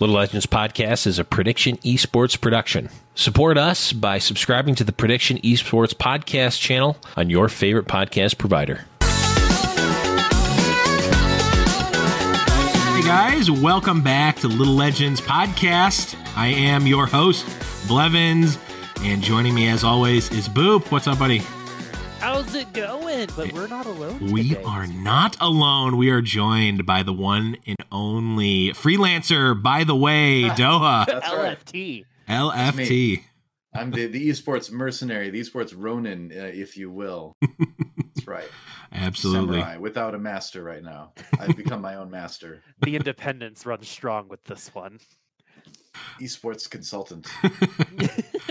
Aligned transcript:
Little 0.00 0.14
Legends 0.14 0.46
Podcast 0.46 1.08
is 1.08 1.18
a 1.18 1.24
Prediction 1.24 1.76
Esports 1.78 2.40
production. 2.40 2.88
Support 3.16 3.58
us 3.58 3.92
by 3.92 4.18
subscribing 4.18 4.76
to 4.76 4.84
the 4.84 4.92
Prediction 4.92 5.38
Esports 5.38 5.92
Podcast 5.92 6.60
channel 6.60 6.96
on 7.16 7.30
your 7.30 7.48
favorite 7.48 7.86
podcast 7.88 8.38
provider. 8.38 8.84
Hey 12.94 13.02
guys, 13.02 13.50
welcome 13.50 14.00
back 14.00 14.36
to 14.36 14.46
Little 14.46 14.74
Legends 14.74 15.20
Podcast. 15.20 16.14
I 16.36 16.46
am 16.46 16.86
your 16.86 17.06
host, 17.06 17.44
Blevins, 17.88 18.56
and 19.00 19.20
joining 19.20 19.52
me 19.52 19.68
as 19.68 19.82
always 19.82 20.30
is 20.30 20.48
Boop. 20.48 20.92
What's 20.92 21.08
up, 21.08 21.18
buddy? 21.18 21.42
How's 22.20 22.54
it 22.54 22.72
going? 22.72 23.28
But 23.36 23.52
we're 23.52 23.68
not 23.68 23.86
alone. 23.86 24.30
We 24.32 24.50
today. 24.50 24.62
are 24.64 24.86
not 24.86 25.36
alone. 25.40 25.96
We 25.96 26.10
are 26.10 26.20
joined 26.20 26.84
by 26.84 27.02
the 27.04 27.12
one 27.12 27.56
and 27.66 27.76
only 27.92 28.70
freelancer, 28.70 29.60
by 29.60 29.84
the 29.84 29.94
way, 29.94 30.42
Doa. 30.50 31.06
That's 31.06 31.30
right. 31.32 31.58
LFT. 31.64 32.04
LFT. 32.28 33.22
I'm 33.74 33.92
the, 33.92 34.06
the 34.06 34.30
esports 34.30 34.72
mercenary, 34.72 35.30
the 35.30 35.40
esports 35.40 35.72
Ronin, 35.76 36.32
uh, 36.32 36.44
if 36.46 36.76
you 36.76 36.90
will. 36.90 37.36
That's 37.40 38.26
right. 38.26 38.48
Absolutely. 38.92 39.60
Samurai 39.60 39.76
without 39.76 40.14
a 40.14 40.18
master 40.18 40.62
right 40.64 40.82
now. 40.82 41.12
I've 41.38 41.56
become 41.56 41.80
my 41.80 41.94
own 41.94 42.10
master. 42.10 42.62
The 42.82 42.96
independence 42.96 43.64
runs 43.64 43.88
strong 43.88 44.28
with 44.28 44.42
this 44.44 44.74
one. 44.74 44.98
Esports 46.20 46.68
consultant. 46.68 47.28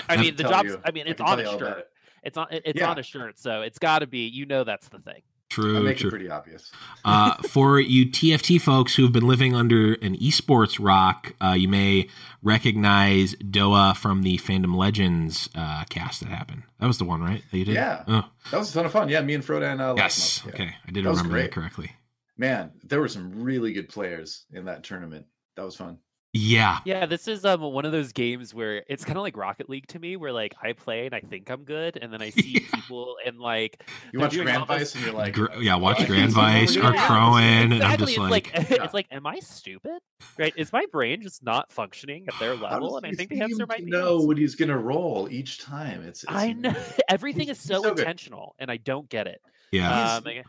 I 0.07 0.17
mean, 0.17 0.35
the 0.35 0.43
Tell 0.43 0.51
job's. 0.51 0.69
you. 0.69 0.81
I 0.85 0.91
mean, 0.91 1.07
it's 1.07 1.19
can 1.19 1.27
on 1.29 1.39
a 1.39 1.43
all 1.43 1.55
about 1.55 1.59
shirt. 1.59 1.77
it. 1.79 1.87
It's 2.27 2.37
on. 2.37 2.47
It's 2.51 2.79
Yeah. 2.79 2.91
on 2.91 2.99
a 2.99 3.03
shirt, 3.03 3.39
so 3.39 3.61
it's 3.61 3.79
got 3.79 3.99
to 3.99 4.07
be. 4.07 4.27
You 4.27 4.45
know, 4.45 4.63
that's 4.63 4.87
the 4.89 4.99
thing. 4.99 5.21
I 5.49 5.49
True, 5.49 5.81
make 5.81 5.95
it 5.97 6.01
true. 6.01 6.09
pretty 6.09 6.29
obvious. 6.29 6.71
uh, 7.05 7.35
for 7.43 7.79
you 7.79 8.05
TFT 8.05 8.59
folks 8.61 8.95
who 8.95 9.03
have 9.03 9.13
been 9.13 9.25
living 9.27 9.55
under 9.55 9.93
an 9.93 10.15
esports 10.17 10.77
rock, 10.79 11.33
uh, 11.41 11.53
you 11.57 11.69
may 11.69 12.09
recognize 12.43 13.33
Doa 13.35 13.95
from 13.95 14.23
the 14.23 14.37
Fandom 14.39 14.75
Legends 14.75 15.49
uh, 15.55 15.85
cast 15.89 16.19
that 16.19 16.29
happened. 16.29 16.63
That 16.79 16.87
was 16.87 16.97
the 16.97 17.05
one, 17.05 17.21
right? 17.21 17.41
That 17.49 17.57
you 17.57 17.65
did? 17.65 17.75
Yeah. 17.75 18.03
Oh, 18.07 18.25
That 18.51 18.57
was 18.57 18.71
a 18.71 18.73
ton 18.73 18.85
of 18.85 18.91
fun. 18.91 19.09
Yeah, 19.09 19.21
me 19.21 19.33
and 19.35 19.43
Frodan. 19.43 19.79
Uh, 19.79 19.93
last 19.93 20.17
yes. 20.17 20.45
month. 20.45 20.55
Yeah. 20.59 20.65
Okay. 20.65 20.75
I 20.87 20.91
did 20.91 21.05
That 21.05 21.09
remember 21.11 21.41
that 21.41 21.51
correctly. 21.51 21.91
Man, 22.37 22.71
there 22.83 22.99
were 22.99 23.07
some 23.07 23.41
really 23.43 23.73
good 23.73 23.89
players 23.89 24.45
in 24.53 24.65
that 24.65 24.83
tournament. 24.83 25.25
That 25.55 25.63
was 25.63 25.75
fun. 25.75 25.97
Yeah. 26.37 26.79
Yeah, 26.85 27.05
this 27.05 27.27
is 27.27 27.43
um 27.45 27.61
one 27.61 27.85
of 27.85 27.91
those 27.91 28.11
games 28.11 28.53
where 28.53 28.83
it's 28.87 29.03
kind 29.03 29.17
of 29.17 29.23
like 29.23 29.35
Rocket 29.35 29.69
League 29.69 29.87
to 29.87 29.99
me, 29.99 30.15
where 30.15 30.31
like 30.31 30.55
I 30.61 30.73
play 30.73 31.05
and 31.05 31.15
I 31.15 31.19
think 31.21 31.49
I'm 31.49 31.63
good, 31.63 31.97
and 32.01 32.13
then 32.13 32.21
I 32.21 32.29
see 32.31 32.59
Yeah. 32.61 32.75
people 32.75 33.17
and 33.25 33.39
like 33.39 33.83
You 34.13 34.19
watch 34.19 34.35
Grand 34.37 34.65
Vice 34.67 34.93
and 34.95 35.03
you're 35.03 35.13
like, 35.13 35.33
Gr- 35.33 35.51
yeah, 35.59 35.75
watch 35.75 35.99
"What? 35.99 36.07
Grand 36.07 36.31
Vice 36.33 36.73
doing 36.73 36.85
or 36.85 36.91
that?" 36.91 37.09
Crowan, 37.09 37.41
and 37.41 37.73
I'm 37.73 37.93
exactly, 37.93 38.05
just 38.15 38.19
it's 38.19 38.31
like, 38.31 38.53
like, 38.57 38.69
Yeah. 38.69 38.83
it's 38.83 38.93
like, 38.93 39.07
am 39.11 39.25
I 39.27 39.39
stupid? 39.39 39.99
Right? 40.37 40.53
Is 40.55 40.71
my 40.71 40.85
brain 40.91 41.21
just 41.21 41.43
not 41.43 41.71
functioning 41.71 42.25
at 42.27 42.33
their 42.39 42.55
level? 42.55 42.97
And 42.97 43.05
I 43.05 43.11
think 43.11 43.29
the 43.29 43.41
answer 43.41 43.55
seem 43.55 43.65
might 43.67 43.85
be 43.85 43.91
know 43.91 44.17
what 44.21 44.37
he's 44.37 44.55
gonna 44.55 44.77
roll 44.77 45.27
each 45.31 45.59
time. 45.59 46.03
It's, 46.03 46.23
it's 46.23 46.31
I 46.31 46.53
know 46.53 46.73
everything 47.09 47.49
is 47.49 47.57
he's 47.59 47.67
so 47.67 47.81
so 47.81 47.89
good. 47.89 47.99
intentional, 47.99 48.55
and 48.59 48.69
I 48.71 48.77
don't 48.77 49.09
get 49.09 49.27
it. 49.27 49.41
yeah. 49.71 50.15
Um, 50.17 50.23
like- 50.23 50.45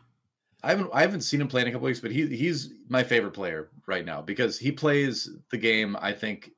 I 0.62 0.70
haven't 0.70 0.90
I 0.92 1.00
haven't 1.02 1.20
seen 1.22 1.40
him 1.40 1.48
play 1.48 1.62
in 1.62 1.68
a 1.68 1.72
couple 1.72 1.86
weeks, 1.86 2.00
but 2.00 2.10
he 2.10 2.26
he's 2.36 2.74
my 2.88 3.02
favorite 3.02 3.32
player 3.32 3.70
right 3.86 4.04
now 4.04 4.20
because 4.22 4.58
he 4.58 4.72
plays 4.72 5.30
the 5.50 5.58
game. 5.58 5.96
I 6.00 6.12
think 6.12 6.50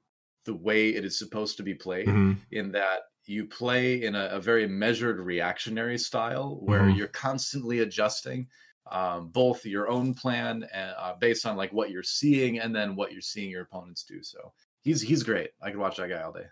the 0.46 0.54
way 0.54 0.90
it 0.90 1.04
is 1.04 1.18
supposed 1.18 1.56
to 1.58 1.62
be 1.62 1.74
played, 1.74 2.08
Mhm. 2.08 2.38
in 2.50 2.72
that 2.72 3.00
you 3.26 3.46
play 3.46 4.02
in 4.02 4.14
a, 4.14 4.26
a 4.32 4.40
very 4.40 4.66
measured 4.66 5.20
reactionary 5.20 5.98
style 5.98 6.58
where 6.62 6.82
Mhm. 6.84 6.96
you're 6.96 7.08
constantly 7.08 7.80
adjusting 7.80 8.48
um, 8.90 9.28
both 9.28 9.64
your 9.66 9.88
own 9.88 10.14
plan 10.14 10.66
and, 10.72 10.94
uh, 10.98 11.14
based 11.20 11.46
on 11.46 11.56
like 11.56 11.72
what 11.72 11.90
you're 11.90 12.02
seeing 12.02 12.58
and 12.58 12.74
then 12.74 12.96
what 12.96 13.12
you're 13.12 13.20
seeing 13.20 13.48
your 13.50 13.62
opponents 13.62 14.02
do. 14.02 14.20
So 14.22 14.52
he's 14.80 15.00
he's 15.02 15.22
great. 15.22 15.50
I 15.62 15.70
could 15.70 15.78
watch 15.78 15.98
that 15.98 16.08
guy 16.08 16.22
all 16.22 16.32
day. 16.32 16.46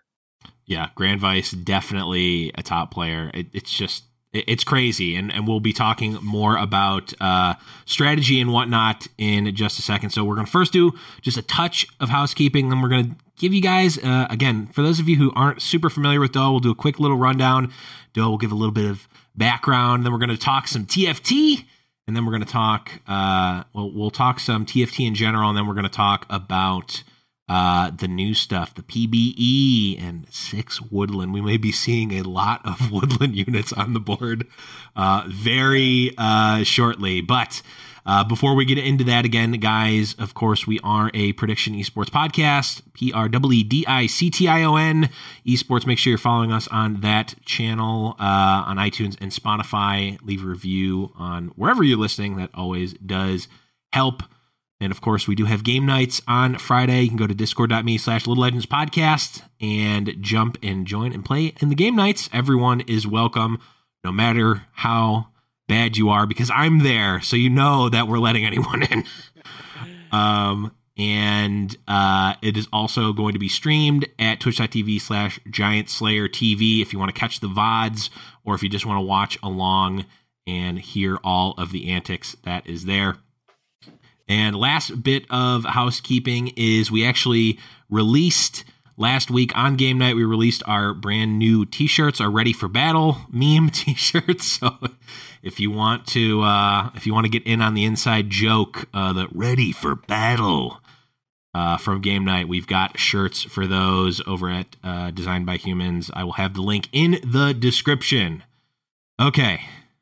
Yeah, 0.65 0.89
Grand 0.95 1.19
Vice 1.19 1.51
definitely 1.51 2.51
a 2.55 2.61
top 2.63 2.91
player. 2.91 3.31
It, 3.33 3.47
it's 3.53 3.73
just 3.75 4.05
it's 4.31 4.63
crazy, 4.63 5.15
and 5.15 5.31
and 5.31 5.47
we'll 5.47 5.59
be 5.59 5.73
talking 5.73 6.13
more 6.21 6.57
about 6.57 7.13
uh, 7.19 7.55
strategy 7.85 8.39
and 8.39 8.51
whatnot 8.51 9.07
in 9.17 9.53
just 9.55 9.79
a 9.79 9.81
second. 9.81 10.11
So 10.11 10.23
we're 10.23 10.35
gonna 10.35 10.47
first 10.47 10.71
do 10.73 10.91
just 11.21 11.37
a 11.37 11.41
touch 11.41 11.87
of 11.99 12.09
housekeeping, 12.09 12.69
then 12.69 12.81
we're 12.81 12.89
gonna 12.89 13.15
give 13.37 13.53
you 13.53 13.61
guys 13.61 13.97
uh, 13.97 14.27
again 14.29 14.67
for 14.67 14.81
those 14.81 14.99
of 14.99 15.09
you 15.09 15.15
who 15.15 15.31
aren't 15.35 15.61
super 15.61 15.89
familiar 15.89 16.19
with 16.19 16.31
Doa, 16.31 16.51
we'll 16.51 16.59
do 16.59 16.71
a 16.71 16.75
quick 16.75 16.99
little 16.99 17.17
rundown. 17.17 17.71
Doa 18.13 18.29
will 18.29 18.37
give 18.37 18.51
a 18.51 18.55
little 18.55 18.73
bit 18.73 18.85
of 18.85 19.07
background, 19.35 20.05
then 20.05 20.11
we're 20.11 20.19
gonna 20.19 20.37
talk 20.37 20.67
some 20.67 20.85
TFT. 20.85 21.65
And 22.07 22.15
then 22.15 22.25
we're 22.25 22.31
going 22.31 22.43
to 22.43 22.51
talk. 22.51 23.01
Uh, 23.07 23.65
well, 23.71 23.91
we'll 23.93 24.09
talk 24.09 24.39
some 24.39 24.65
TFT 24.65 25.05
in 25.05 25.13
general, 25.13 25.47
and 25.47 25.55
then 25.55 25.67
we're 25.67 25.75
going 25.75 25.83
to 25.83 25.91
talk 25.91 26.25
about 26.27 27.03
uh, 27.49 27.89
the 27.89 28.07
new 28.07 28.33
stuff, 28.35 28.75
the 28.75 28.83
PBE 28.83 30.01
and 30.01 30.27
six 30.29 30.79
woodland. 30.79 31.33
We 31.33 31.41
may 31.41 31.57
be 31.57 31.71
seeing 31.71 32.13
a 32.13 32.21
lot 32.21 32.61
of 32.63 32.91
woodland 32.91 33.35
units 33.35 33.73
on 33.73 33.93
the 33.93 33.99
board 33.99 34.47
uh, 34.95 35.23
very 35.27 36.13
uh, 36.17 36.63
shortly. 36.63 37.21
But 37.21 37.63
uh, 38.05 38.23
before 38.23 38.55
we 38.55 38.65
get 38.65 38.77
into 38.77 39.03
that 39.05 39.25
again, 39.25 39.51
guys, 39.53 40.15
of 40.19 40.33
course, 40.33 40.67
we 40.67 40.79
are 40.83 41.09
a 41.13 41.33
prediction 41.33 41.73
esports 41.73 42.09
podcast. 42.09 42.83
P 42.93 43.11
R 43.11 43.27
E 43.27 43.55
E 43.55 43.63
D 43.63 43.85
I 43.87 44.05
C 44.05 44.29
T 44.29 44.47
I 44.47 44.63
O 44.63 44.75
N 44.75 45.09
esports. 45.45 45.87
Make 45.87 45.97
sure 45.97 46.11
you're 46.11 46.17
following 46.17 46.51
us 46.51 46.67
on 46.67 47.01
that 47.01 47.33
channel 47.45 48.15
uh, 48.19 48.63
on 48.67 48.77
iTunes 48.77 49.17
and 49.19 49.31
Spotify. 49.31 50.19
Leave 50.23 50.43
a 50.43 50.47
review 50.47 51.11
on 51.17 51.47
wherever 51.49 51.83
you're 51.83 51.97
listening. 51.97 52.35
That 52.37 52.51
always 52.53 52.93
does 52.93 53.47
help. 53.91 54.23
And 54.81 54.91
of 54.91 55.01
course, 55.01 55.27
we 55.27 55.35
do 55.35 55.45
have 55.45 55.63
game 55.63 55.85
nights 55.85 56.21
on 56.27 56.57
Friday. 56.57 57.01
You 57.01 57.09
can 57.09 57.17
go 57.17 57.27
to 57.27 57.33
discord.me 57.33 57.97
slash 57.97 58.25
Little 58.25 58.41
Legends 58.43 58.65
Podcast 58.65 59.41
and 59.59 60.15
jump 60.21 60.57
and 60.63 60.87
join 60.87 61.11
and 61.11 61.25
play 61.25 61.53
in 61.59 61.67
the 61.67 61.75
game 61.75 61.97
nights. 61.97 62.29
Everyone 62.31 62.81
is 62.81 63.05
welcome, 63.05 63.59
no 64.05 64.11
matter 64.11 64.63
how 64.71 65.27
bad 65.67 65.97
you 65.97 66.09
are 66.09 66.25
because 66.25 66.49
I'm 66.49 66.79
there, 66.79 67.19
so 67.19 67.35
you 67.35 67.49
know 67.49 67.89
that 67.89 68.07
we're 68.07 68.19
letting 68.19 68.45
anyone 68.45 68.83
in. 68.83 69.03
um, 70.11 70.71
and 70.97 71.77
uh, 71.87 72.35
it 72.41 72.57
is 72.57 72.67
also 72.73 73.13
going 73.13 73.33
to 73.33 73.39
be 73.39 73.49
streamed 73.49 74.07
at 74.17 74.39
twitch.tv 74.39 74.99
slash 74.99 75.39
giant 75.49 75.89
slayer 75.89 76.27
tv 76.27 76.81
if 76.81 76.91
you 76.91 76.99
want 76.99 77.13
to 77.13 77.17
catch 77.17 77.39
the 77.39 77.47
vods 77.47 78.09
or 78.43 78.53
if 78.53 78.61
you 78.61 78.67
just 78.67 78.85
want 78.85 78.97
to 78.97 79.05
watch 79.05 79.39
along 79.41 80.05
and 80.45 80.77
hear 80.77 81.17
all 81.23 81.53
of 81.57 81.71
the 81.71 81.89
antics 81.89 82.35
that 82.43 82.67
is 82.67 82.83
there 82.83 83.15
and 84.29 84.55
last 84.55 85.03
bit 85.03 85.25
of 85.29 85.65
housekeeping 85.65 86.53
is 86.55 86.91
we 86.91 87.03
actually 87.03 87.59
released 87.89 88.63
last 88.95 89.31
week 89.31 89.51
on 89.57 89.75
game 89.75 89.97
night 89.97 90.15
we 90.15 90.23
released 90.23 90.61
our 90.67 90.93
brand 90.93 91.39
new 91.39 91.65
t-shirts 91.65 92.21
our 92.21 92.29
ready 92.29 92.53
for 92.53 92.67
battle 92.67 93.17
meme 93.31 93.69
t-shirts. 93.73 94.59
So 94.59 94.77
if 95.41 95.59
you 95.59 95.71
want 95.71 96.05
to 96.07 96.43
uh 96.43 96.91
if 96.95 97.07
you 97.07 97.13
want 97.13 97.25
to 97.25 97.31
get 97.31 97.45
in 97.45 97.61
on 97.61 97.73
the 97.73 97.83
inside 97.83 98.29
joke 98.29 98.87
uh 98.93 99.11
the 99.11 99.27
ready 99.31 99.71
for 99.71 99.95
battle 99.95 100.79
uh, 101.55 101.77
from 101.77 101.99
game 101.99 102.23
night 102.23 102.47
we've 102.47 102.67
got 102.67 102.99
shirts 102.99 103.41
for 103.41 103.65
those 103.65 104.21
over 104.27 104.51
at 104.51 104.75
uh, 104.83 105.09
designed 105.09 105.47
by 105.47 105.57
humans. 105.57 106.11
I 106.13 106.23
will 106.23 106.33
have 106.33 106.53
the 106.53 106.61
link 106.61 106.87
in 106.91 107.19
the 107.23 107.53
description. 107.53 108.43
Okay 109.19 109.61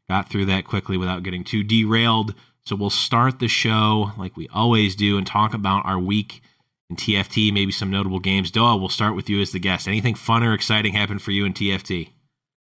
got 0.09 0.29
through 0.29 0.45
that 0.45 0.65
quickly 0.65 0.97
without 0.97 1.23
getting 1.23 1.43
too 1.43 1.63
derailed 1.63 2.33
so 2.67 2.75
we'll 2.75 2.89
start 2.89 3.39
the 3.39 3.47
show 3.47 4.11
like 4.17 4.35
we 4.35 4.47
always 4.53 4.95
do 4.95 5.17
and 5.17 5.25
talk 5.25 5.53
about 5.53 5.85
our 5.85 5.97
week 5.97 6.41
in 6.89 6.95
tft 6.95 7.53
maybe 7.53 7.71
some 7.71 7.89
notable 7.89 8.19
games 8.19 8.51
doa 8.51 8.77
we'll 8.77 8.89
start 8.89 9.15
with 9.15 9.29
you 9.29 9.39
as 9.41 9.51
the 9.51 9.59
guest 9.59 9.87
anything 9.87 10.15
fun 10.15 10.43
or 10.43 10.53
exciting 10.53 10.93
happened 10.93 11.21
for 11.21 11.31
you 11.31 11.45
in 11.45 11.53
tft 11.53 12.09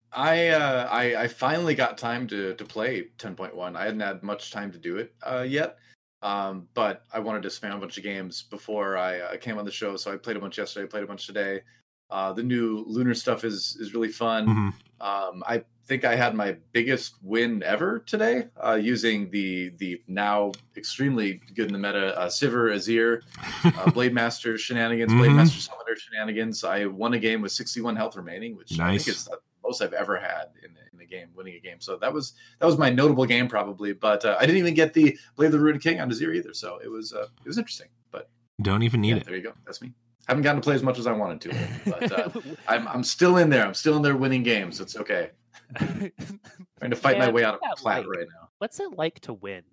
I, 0.09 0.47
uh, 0.47 0.87
I 0.89 1.23
I 1.23 1.27
finally 1.27 1.75
got 1.75 1.97
time 1.97 2.27
to 2.27 2.55
to 2.55 2.65
play 2.65 3.07
10.1. 3.19 3.75
I 3.75 3.83
hadn't 3.83 3.99
had 3.99 4.23
much 4.23 4.51
time 4.51 4.71
to 4.71 4.77
do 4.79 4.97
it 4.97 5.13
uh, 5.21 5.45
yet, 5.47 5.77
um, 6.21 6.67
but 6.73 7.03
I 7.13 7.19
wanted 7.19 7.43
to 7.43 7.49
spam 7.49 7.75
a 7.75 7.77
bunch 7.77 7.97
of 7.97 8.03
games 8.03 8.41
before 8.41 8.97
I 8.97 9.19
uh, 9.19 9.37
came 9.37 9.59
on 9.59 9.65
the 9.65 9.71
show. 9.71 9.95
So 9.97 10.11
I 10.11 10.17
played 10.17 10.37
a 10.37 10.39
bunch 10.39 10.57
yesterday, 10.57 10.87
played 10.87 11.03
a 11.03 11.07
bunch 11.07 11.27
today. 11.27 11.61
Uh, 12.09 12.31
the 12.33 12.41
new 12.41 12.83
lunar 12.87 13.13
stuff 13.13 13.43
is 13.43 13.77
is 13.79 13.93
really 13.93 14.07
fun. 14.07 14.47
Mhm. 14.47 15.05
Um, 15.05 15.43
I 15.45 15.65
think 15.87 16.03
I 16.03 16.15
had 16.15 16.35
my 16.35 16.57
biggest 16.73 17.15
win 17.23 17.63
ever 17.63 17.99
today 17.99 18.47
uh, 18.63 18.73
using 18.73 19.29
the 19.31 19.69
the 19.77 20.01
now 20.07 20.51
extremely 20.75 21.41
good 21.55 21.67
in 21.67 21.73
the 21.73 21.79
meta 21.79 22.17
uh, 22.19 22.27
Sivir 22.27 22.73
Azir 22.75 23.21
uh, 23.63 23.89
Blade 23.97 24.13
Master 24.13 24.57
shenanigans, 24.57 25.13
Blade 25.13 25.31
Mhm. 25.31 25.35
Master 25.37 25.59
Summoner 25.61 25.95
shenanigans. 25.95 26.63
I 26.63 26.85
won 26.85 27.13
a 27.13 27.19
game 27.19 27.41
with 27.41 27.51
61 27.53 27.95
health 27.95 28.15
remaining, 28.17 28.55
which 28.57 28.79
I 28.79 28.97
think 28.97 29.07
is 29.07 29.25
the 29.25 29.39
most 29.63 29.81
I've 29.81 29.93
ever 29.93 30.17
had 30.17 30.45
in, 30.63 30.71
in 30.91 30.99
the 30.99 31.05
game, 31.05 31.29
winning 31.35 31.55
a 31.55 31.59
game. 31.59 31.79
So 31.79 31.97
that 31.97 32.11
was 32.13 32.33
that 32.59 32.65
was 32.65 32.77
my 32.77 32.89
notable 32.89 33.25
game 33.25 33.47
probably. 33.47 33.93
But 33.93 34.25
uh, 34.25 34.35
I 34.39 34.45
didn't 34.45 34.57
even 34.59 34.73
get 34.73 34.93
the 34.93 35.17
Blade 35.35 35.47
of 35.47 35.51
the 35.53 35.59
Runic 35.59 35.81
King 35.81 36.01
on 36.01 36.09
Azir 36.11 36.35
either, 36.35 36.53
so 36.53 36.79
it 36.83 36.89
was 36.89 37.13
uh, 37.13 37.27
it 37.43 37.47
was 37.47 37.57
interesting. 37.57 37.87
But 38.11 38.29
don't 38.61 38.83
even 38.83 39.01
need 39.01 39.09
yeah, 39.11 39.15
it 39.17 39.25
there 39.25 39.35
you 39.35 39.43
go. 39.43 39.53
That's 39.65 39.81
me. 39.81 39.93
Haven't 40.27 40.43
gotten 40.43 40.59
to 40.61 40.65
play 40.65 40.75
as 40.75 40.83
much 40.83 40.99
as 40.99 41.07
I 41.07 41.13
wanted 41.13 41.39
to, 41.41 41.67
but 41.85 42.11
uh, 42.11 42.29
I'm 42.67 42.85
I'm 42.89 43.03
still 43.03 43.37
in 43.37 43.49
there. 43.49 43.65
I'm 43.65 43.73
still 43.73 43.95
in 43.95 44.01
there 44.01 44.17
winning 44.17 44.43
games. 44.43 44.81
It's 44.81 44.97
okay. 44.97 45.29
Trying 45.77 46.89
to 46.91 46.95
fight 46.95 47.17
my 47.17 47.29
way 47.29 47.43
out 47.43 47.55
of 47.55 47.59
what's 47.61 47.81
that 47.81 47.83
plat 47.83 47.97
like? 47.99 48.17
right 48.17 48.27
now. 48.33 48.49
What's 48.59 48.79
it 48.79 48.91
like 48.97 49.19
to 49.21 49.33
win? 49.33 49.63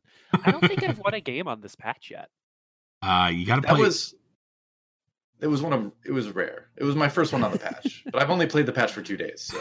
I 0.44 0.50
don't 0.50 0.60
think 0.66 0.82
I've 0.82 0.98
won 1.04 1.14
a 1.14 1.20
game 1.20 1.46
on 1.48 1.60
this 1.60 1.74
patch 1.74 2.10
yet. 2.10 2.28
uh 3.02 3.30
you 3.32 3.46
gotta 3.46 3.60
That 3.62 3.70
play 3.74 3.80
was 3.80 4.14
it 5.40 5.48
was 5.48 5.60
one 5.62 5.72
of 5.72 5.92
it 6.06 6.12
was 6.12 6.30
rare. 6.30 6.68
It 6.76 6.84
was 6.84 6.96
my 6.96 7.08
first 7.08 7.32
one 7.32 7.42
on 7.44 7.50
the 7.52 7.58
patch, 7.58 8.04
but 8.12 8.22
I've 8.22 8.30
only 8.30 8.46
played 8.46 8.66
the 8.66 8.72
patch 8.72 8.92
for 8.92 9.02
two 9.02 9.16
days, 9.16 9.42
so 9.42 9.58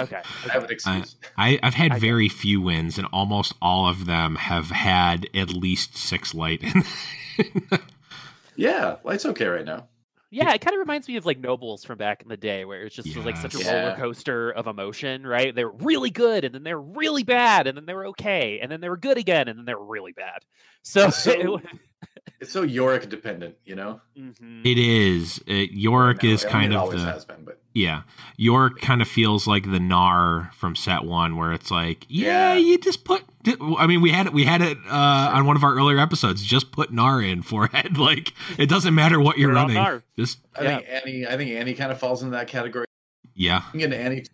Okay. 0.00 0.20
I 0.48 0.52
have 0.52 0.64
an 0.64 0.70
excuse. 0.70 1.16
I, 1.36 1.58
I've 1.62 1.74
had 1.74 1.92
I 1.92 1.98
very 1.98 2.28
few 2.28 2.60
wins, 2.60 2.96
and 2.98 3.08
almost 3.12 3.54
all 3.60 3.88
of 3.88 4.06
them 4.06 4.36
have 4.36 4.70
had 4.70 5.28
at 5.34 5.48
least 5.50 5.96
six 5.96 6.34
light. 6.34 6.62
yeah, 8.56 8.96
light's 9.04 9.26
okay 9.26 9.46
right 9.46 9.64
now. 9.64 9.88
Yeah, 10.30 10.52
it 10.52 10.60
kind 10.60 10.74
of 10.74 10.80
reminds 10.80 11.06
me 11.06 11.16
of 11.16 11.24
like 11.24 11.38
Nobles 11.38 11.84
from 11.84 11.98
back 11.98 12.20
in 12.22 12.28
the 12.28 12.36
day, 12.36 12.64
where 12.64 12.82
it's 12.82 12.96
just 12.96 13.14
like 13.16 13.36
such 13.36 13.54
a 13.54 13.58
Yes. 13.58 13.60
roller 13.60 13.92
coaster 13.92 14.50
of 14.50 14.66
emotion, 14.66 15.24
right? 15.24 15.54
They 15.54 15.64
were 15.64 15.72
really 15.76 16.10
good, 16.10 16.44
and 16.44 16.52
then 16.54 16.64
they 16.64 16.74
were 16.74 16.82
really 16.82 17.22
bad, 17.22 17.68
and 17.68 17.76
then 17.78 17.86
they 17.86 17.94
were 17.94 18.06
okay, 18.08 18.58
and 18.60 18.70
then 18.70 18.80
they 18.80 18.88
were 18.88 18.96
good 18.96 19.18
again, 19.18 19.46
and 19.48 19.56
then 19.56 19.64
they 19.66 19.74
were 19.74 19.84
really 19.86 20.12
bad. 20.12 20.44
So, 20.88 21.10
So- 21.10 21.30
it 21.56 21.62
It's 22.38 22.52
so 22.52 22.62
Yorick 22.62 23.08
dependent, 23.08 23.56
you 23.64 23.74
know. 23.74 24.00
Mhm. 24.16 24.64
it 24.64 24.78
is. 24.78 25.42
It, 25.48 25.72
Yorick 25.72 26.22
Now, 26.22 26.28
is 26.28 26.44
I 26.44 26.46
mean, 26.46 26.52
kind 26.52 26.72
it 26.72 26.76
of 26.76 26.82
always 26.82 27.02
the 27.02 27.10
has 27.12 27.24
been, 27.24 27.44
but 27.44 27.60
yeah. 27.74 28.02
Yorick 28.36 28.76
kind 28.80 29.02
of 29.02 29.08
feels 29.08 29.46
like 29.48 29.64
the 29.64 29.78
Gnar 29.78 30.52
from 30.54 30.76
set 30.76 31.02
one, 31.04 31.36
where 31.36 31.52
it's 31.52 31.70
like, 31.72 32.04
yeah, 32.08 32.52
Yeah. 32.52 32.58
you 32.58 32.78
just 32.78 33.04
put. 33.04 33.24
I 33.78 33.86
mean, 33.86 34.00
we 34.00 34.10
had 34.10 34.26
it. 34.26 34.32
We 34.32 34.44
had 34.44 34.60
it 34.62 34.76
uh, 34.86 35.30
on 35.34 35.46
one 35.46 35.56
of 35.56 35.64
our 35.64 35.74
earlier 35.74 35.98
episodes. 35.98 36.42
Just 36.44 36.70
put 36.72 36.92
Gnar 36.92 37.26
in 37.28 37.42
forehead. 37.42 37.96
Like 37.98 38.32
it 38.58 38.68
doesn't 38.68 38.94
matter 38.94 39.18
what 39.18 39.38
you're 39.38 39.50
Put 39.50 39.56
it 39.56 39.60
on 39.60 39.74
running. 39.74 39.82
Gnar. 40.00 40.02
Just 40.18 40.38
I 40.54 40.62
Yeah. 40.62 40.76
think 40.76 40.88
Annie. 40.90 41.26
I 41.26 41.36
think 41.36 41.50
Annie 41.50 41.74
kind 41.74 41.90
of 41.90 41.98
falls 41.98 42.22
into 42.22 42.36
that 42.36 42.46
category. 42.48 42.86
yeah. 43.34 43.62
You 43.72 43.80
get 43.80 43.86
into 43.92 43.98
Annie. 43.98 44.24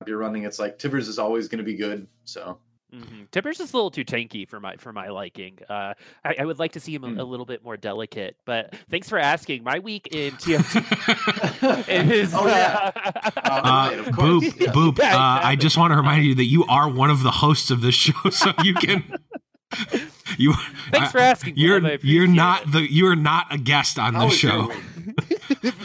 If 0.00 0.08
you're 0.08 0.18
running, 0.18 0.44
it's 0.44 0.58
like 0.58 0.78
Tibbers 0.78 1.06
is 1.08 1.18
always 1.18 1.48
going 1.48 1.58
to 1.58 1.64
be 1.64 1.74
good. 1.76 2.06
So 2.24 2.58
Mhm. 2.94 3.30
Tibbers's 3.30 3.58
just 3.58 3.74
a 3.74 3.76
little 3.76 3.90
too 3.90 4.04
tanky 4.04 4.48
for 4.48 4.60
my 4.60 4.76
for 4.76 4.92
my 4.94 5.08
liking. 5.08 5.58
Uh, 5.68 5.92
I, 6.24 6.36
I 6.40 6.44
would 6.46 6.58
like 6.58 6.72
to 6.72 6.80
see 6.80 6.94
him 6.94 7.04
a, 7.04 7.08
Hmm. 7.08 7.20
a 7.20 7.24
little 7.24 7.44
bit 7.44 7.62
more 7.62 7.76
delicate. 7.76 8.36
But 8.46 8.74
thanks 8.90 9.08
for 9.10 9.18
asking. 9.18 9.62
My 9.62 9.78
week 9.78 10.08
in 10.10 10.32
TFT 10.36 11.88
is 12.10 12.32
Oh, 12.34 12.46
yeah. 12.46 12.90
uh, 12.96 13.00
Uh, 13.36 13.40
Uh, 13.44 13.88
Right, 13.90 13.98
of. 13.98 14.06
Boop, 14.14 14.60
Yeah. 14.60 14.72
boop. 14.72 14.98
Yeah, 14.98 15.16
uh, 15.16 15.40
I 15.44 15.54
just 15.56 15.76
want 15.76 15.92
to 15.92 15.96
remind 15.96 16.24
you 16.24 16.34
that 16.36 16.44
you 16.46 16.64
are 16.64 16.88
one 16.88 17.10
of 17.10 17.22
the 17.22 17.30
hosts 17.30 17.70
of 17.70 17.82
this 17.82 17.94
show, 17.94 18.30
so 18.30 18.52
you 18.64 18.72
can. 18.74 19.04
You, 20.38 20.54
Thanks 20.90 21.08
uh, 21.08 21.10
for 21.10 21.18
asking. 21.18 21.58
You're 21.58 21.80
Bob, 21.82 22.00
you're 22.02 22.26
not 22.26 22.62
it. 22.62 22.72
the 22.72 22.90
you're 22.92 23.14
not 23.16 23.52
a 23.52 23.58
guest 23.58 23.98
on 23.98 24.14
How 24.14 24.24
this 24.28 24.34
show. 24.38 24.68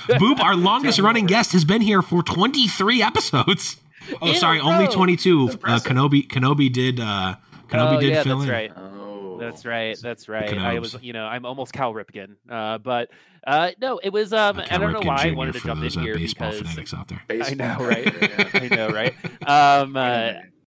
Boop, 0.07 0.39
our 0.39 0.55
longest 0.55 0.99
running 0.99 1.25
guest 1.25 1.51
has 1.51 1.65
been 1.65 1.81
here 1.81 2.01
for 2.01 2.23
23 2.23 3.01
episodes. 3.01 3.75
Oh, 4.21 4.29
In 4.29 4.35
sorry, 4.35 4.59
only 4.59 4.87
22. 4.87 5.49
Uh, 5.49 5.79
Kenobi 5.79 6.27
Kenobi 6.27 6.71
did 6.71 6.99
uh 6.99 7.35
Kenobi 7.67 7.97
oh, 7.97 7.99
did 7.99 8.11
yeah, 8.11 8.23
fill 8.23 8.39
that's 8.39 8.47
in. 8.47 8.53
right. 8.53 8.71
Oh, 8.75 9.37
That's 9.39 9.65
right. 9.65 9.97
That's 10.01 10.29
right. 10.29 10.57
I 10.57 10.79
was, 10.79 10.95
you 11.01 11.13
know, 11.13 11.25
I'm 11.25 11.45
almost 11.45 11.73
Cal 11.73 11.93
Ripken. 11.93 12.35
Uh, 12.49 12.77
but 12.77 13.09
uh, 13.45 13.71
no, 13.81 13.97
it 13.97 14.09
was. 14.09 14.31
Um, 14.31 14.59
I 14.69 14.77
don't 14.77 14.93
know 14.93 14.99
why 14.99 15.25
Ripken 15.25 15.31
I 15.31 15.35
wanted 15.35 15.53
to 15.53 15.59
for 15.59 15.67
jump 15.67 15.77
in 15.79 15.83
those, 15.83 15.97
uh, 15.97 16.01
here 16.01 16.15
baseball 16.15 16.51
because 16.51 16.67
fanatics 16.67 16.93
out 16.93 17.07
there. 17.07 17.21
I 17.29 17.53
know, 17.53 17.77
right? 17.79 18.13
Yeah. 18.21 18.49
I 18.53 18.67
know, 18.75 18.89
right? 18.89 19.13
Um, 19.47 19.97
uh, 19.97 20.33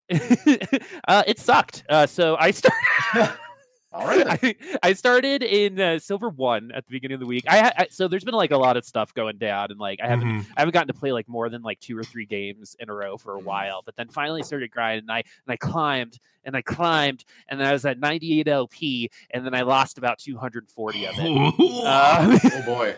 uh, 1.07 1.23
it 1.27 1.39
sucked. 1.39 1.83
Uh, 1.89 2.07
so 2.07 2.37
I 2.39 2.51
started. 2.51 3.37
All 3.95 4.05
right. 4.05 4.27
I, 4.43 4.55
I 4.83 4.93
started 4.93 5.41
in 5.41 5.79
uh, 5.79 5.99
Silver 5.99 6.29
One 6.29 6.71
at 6.73 6.85
the 6.85 6.91
beginning 6.91 7.15
of 7.15 7.21
the 7.21 7.25
week. 7.25 7.45
I, 7.47 7.59
ha- 7.59 7.71
I 7.77 7.87
so 7.89 8.07
there's 8.07 8.23
been 8.25 8.33
like 8.35 8.51
a 8.51 8.57
lot 8.57 8.75
of 8.77 8.85
stuff 8.85 9.13
going 9.13 9.37
down, 9.37 9.71
and 9.71 9.79
like 9.79 9.99
I 10.03 10.07
haven't 10.07 10.27
Mhm. 10.27 10.45
I 10.57 10.61
haven't 10.61 10.73
gotten 10.73 10.87
to 10.89 10.93
play 10.93 11.11
like 11.13 11.27
more 11.29 11.49
than 11.49 11.61
like 11.61 11.79
two 11.79 11.97
or 11.97 12.03
three 12.03 12.25
games 12.25 12.75
in 12.79 12.89
a 12.89 12.93
row 12.93 13.17
for 13.17 13.35
a 13.37 13.39
Mhm. 13.39 13.45
while. 13.45 13.81
But 13.85 13.95
then 13.95 14.09
finally 14.09 14.43
started 14.43 14.69
grinding, 14.71 15.03
and 15.03 15.11
I 15.11 15.19
and 15.19 15.47
I 15.47 15.55
climbed 15.57 16.19
and 16.43 16.55
I 16.57 16.61
climbed, 16.61 17.25
and 17.47 17.59
then 17.59 17.67
I 17.67 17.71
was 17.73 17.85
at 17.85 17.97
98 17.99 18.47
LP, 18.47 19.09
and 19.31 19.45
then 19.45 19.55
I 19.55 19.61
lost 19.61 19.97
about 19.97 20.19
240 20.19 21.05
of 21.07 21.15
it. 21.17 21.53
Uh, 21.85 22.37
Oh 22.53 22.61
boy. 22.65 22.95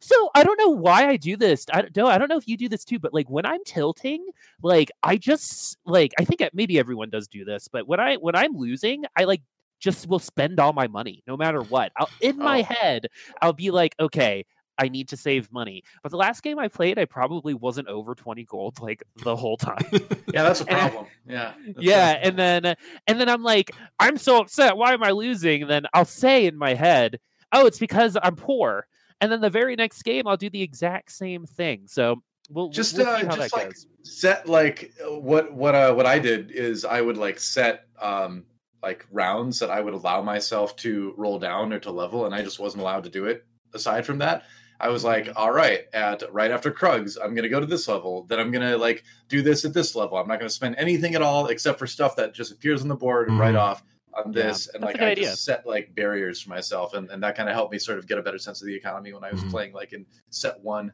so 0.00 0.30
I 0.34 0.44
don't 0.44 0.58
know 0.58 0.68
why 0.70 1.08
I 1.08 1.16
do 1.16 1.36
this. 1.36 1.64
I 1.72 1.80
don't 1.82 1.96
know. 1.96 2.06
I 2.06 2.18
don't 2.18 2.28
know 2.28 2.36
if 2.36 2.46
you 2.46 2.56
do 2.56 2.68
this 2.68 2.84
too, 2.84 2.98
but 2.98 3.14
like 3.14 3.28
when 3.30 3.46
I'm 3.46 3.64
tilting, 3.64 4.26
like 4.62 4.90
I 5.02 5.16
just 5.16 5.78
like 5.86 6.12
I 6.20 6.24
think 6.24 6.42
maybe 6.52 6.78
everyone 6.78 7.08
does 7.10 7.26
do 7.28 7.44
this, 7.44 7.66
but 7.68 7.88
when 7.88 7.98
I 7.98 8.16
when 8.16 8.36
I'm 8.36 8.56
losing, 8.56 9.04
I 9.16 9.24
like 9.24 9.40
just 9.84 10.08
will 10.08 10.18
spend 10.18 10.58
all 10.58 10.72
my 10.72 10.86
money 10.88 11.22
no 11.26 11.36
matter 11.36 11.60
what. 11.62 11.92
I'll, 11.98 12.08
in 12.20 12.38
my 12.38 12.60
Oh. 12.60 12.74
head, 12.74 13.06
I'll 13.42 13.52
be 13.52 13.70
like, 13.70 13.94
okay, 14.00 14.46
I 14.78 14.88
need 14.88 15.08
to 15.10 15.16
save 15.16 15.52
money. 15.52 15.84
But 16.02 16.10
the 16.10 16.16
last 16.16 16.42
game 16.42 16.58
I 16.58 16.66
played, 16.68 16.98
I 16.98 17.04
probably 17.04 17.54
wasn't 17.54 17.86
over 17.88 18.14
20 18.14 18.42
gold 18.44 18.80
like 18.80 19.02
the 19.22 19.36
whole 19.36 19.56
time. 19.56 19.84
Yeah, 20.32 20.42
that's 20.42 20.62
a 20.62 20.72
I- 20.72 20.78
problem. 20.80 21.06
Yeah. 21.28 21.52
yeah, 21.78 22.12
a- 22.14 22.26
and 22.26 22.36
then 22.36 22.64
and 23.06 23.20
then 23.20 23.28
I'm 23.28 23.42
like, 23.44 23.70
I'm 24.00 24.16
so 24.16 24.40
upset. 24.40 24.76
Why 24.76 24.94
am 24.94 25.02
I 25.04 25.10
losing? 25.10 25.62
And 25.62 25.70
then 25.70 25.84
I'll 25.94 26.04
say 26.04 26.46
in 26.46 26.56
my 26.56 26.74
head, 26.74 27.20
oh, 27.52 27.66
it's 27.66 27.78
because 27.78 28.16
I'm 28.20 28.34
poor. 28.34 28.88
And 29.20 29.30
then 29.30 29.40
the 29.40 29.50
very 29.50 29.76
next 29.76 30.02
game, 30.02 30.26
I'll 30.26 30.36
do 30.36 30.50
the 30.50 30.62
exact 30.62 31.12
same 31.12 31.46
thing. 31.46 31.82
So 31.86 32.22
we'll 32.50 32.70
just 32.70 32.96
we'll 32.96 33.06
uh, 33.06 33.22
just 33.22 33.52
like 33.52 33.68
goes. 33.68 33.86
set 34.02 34.48
like 34.48 34.92
what 35.06 35.52
what 35.52 35.74
uh 35.76 35.94
what 35.94 36.06
I 36.06 36.18
did 36.18 36.50
is 36.50 36.84
I 36.84 37.00
would 37.00 37.16
like 37.16 37.38
set 37.38 37.84
um 38.02 38.44
like 38.84 39.06
rounds 39.10 39.58
that 39.60 39.70
I 39.70 39.80
would 39.80 39.94
allow 39.94 40.20
myself 40.20 40.76
to 40.76 41.14
roll 41.16 41.38
down 41.38 41.72
or 41.72 41.78
to 41.80 41.90
level, 41.90 42.26
and 42.26 42.34
I 42.34 42.42
just 42.42 42.58
wasn't 42.60 42.82
allowed 42.82 43.04
to 43.04 43.10
do 43.10 43.24
it. 43.24 43.44
Aside 43.72 44.04
from 44.04 44.18
that, 44.18 44.44
I 44.78 44.88
was 44.90 45.04
like, 45.04 45.24
Mm-hmm. 45.24 45.36
all 45.38 45.52
right, 45.52 45.80
at 45.94 46.22
right 46.32 46.50
after 46.50 46.70
Krugs, 46.70 47.16
I'm 47.22 47.34
gonna 47.34 47.48
go 47.48 47.60
to 47.60 47.66
this 47.66 47.88
level. 47.88 48.24
Then 48.28 48.38
I'm 48.40 48.50
gonna 48.50 48.76
like 48.76 49.02
do 49.28 49.40
this 49.40 49.64
at 49.64 49.72
this 49.72 49.94
level. 49.96 50.18
I'm 50.18 50.28
not 50.28 50.38
gonna 50.38 50.50
spend 50.50 50.76
anything 50.76 51.14
at 51.14 51.22
all 51.22 51.46
except 51.46 51.78
for 51.78 51.86
stuff 51.86 52.14
that 52.16 52.34
just 52.34 52.52
appears 52.52 52.82
on 52.82 52.88
the 52.88 52.94
board 52.94 53.30
right 53.32 53.54
Mhm. 53.54 53.58
off 53.60 53.82
on 54.12 54.32
Yeah, 54.32 54.42
this. 54.44 54.68
and 54.74 54.84
like 54.84 55.00
I 55.00 55.12
idea. 55.12 55.30
just 55.30 55.44
set 55.44 55.66
like 55.66 55.94
barriers 55.94 56.40
for 56.42 56.50
myself, 56.50 56.92
and, 56.94 57.08
and 57.10 57.22
that 57.22 57.36
kind 57.36 57.48
of 57.48 57.54
helped 57.54 57.72
me 57.72 57.78
sort 57.78 57.98
of 57.98 58.06
get 58.06 58.18
a 58.18 58.22
better 58.22 58.38
sense 58.38 58.60
of 58.60 58.66
the 58.66 58.74
economy 58.74 59.12
when 59.12 59.24
I 59.24 59.30
was 59.32 59.40
Mhm. 59.42 59.50
playing 59.50 59.72
like 59.72 59.92
in 59.94 60.04
set 60.30 60.60
one. 60.62 60.92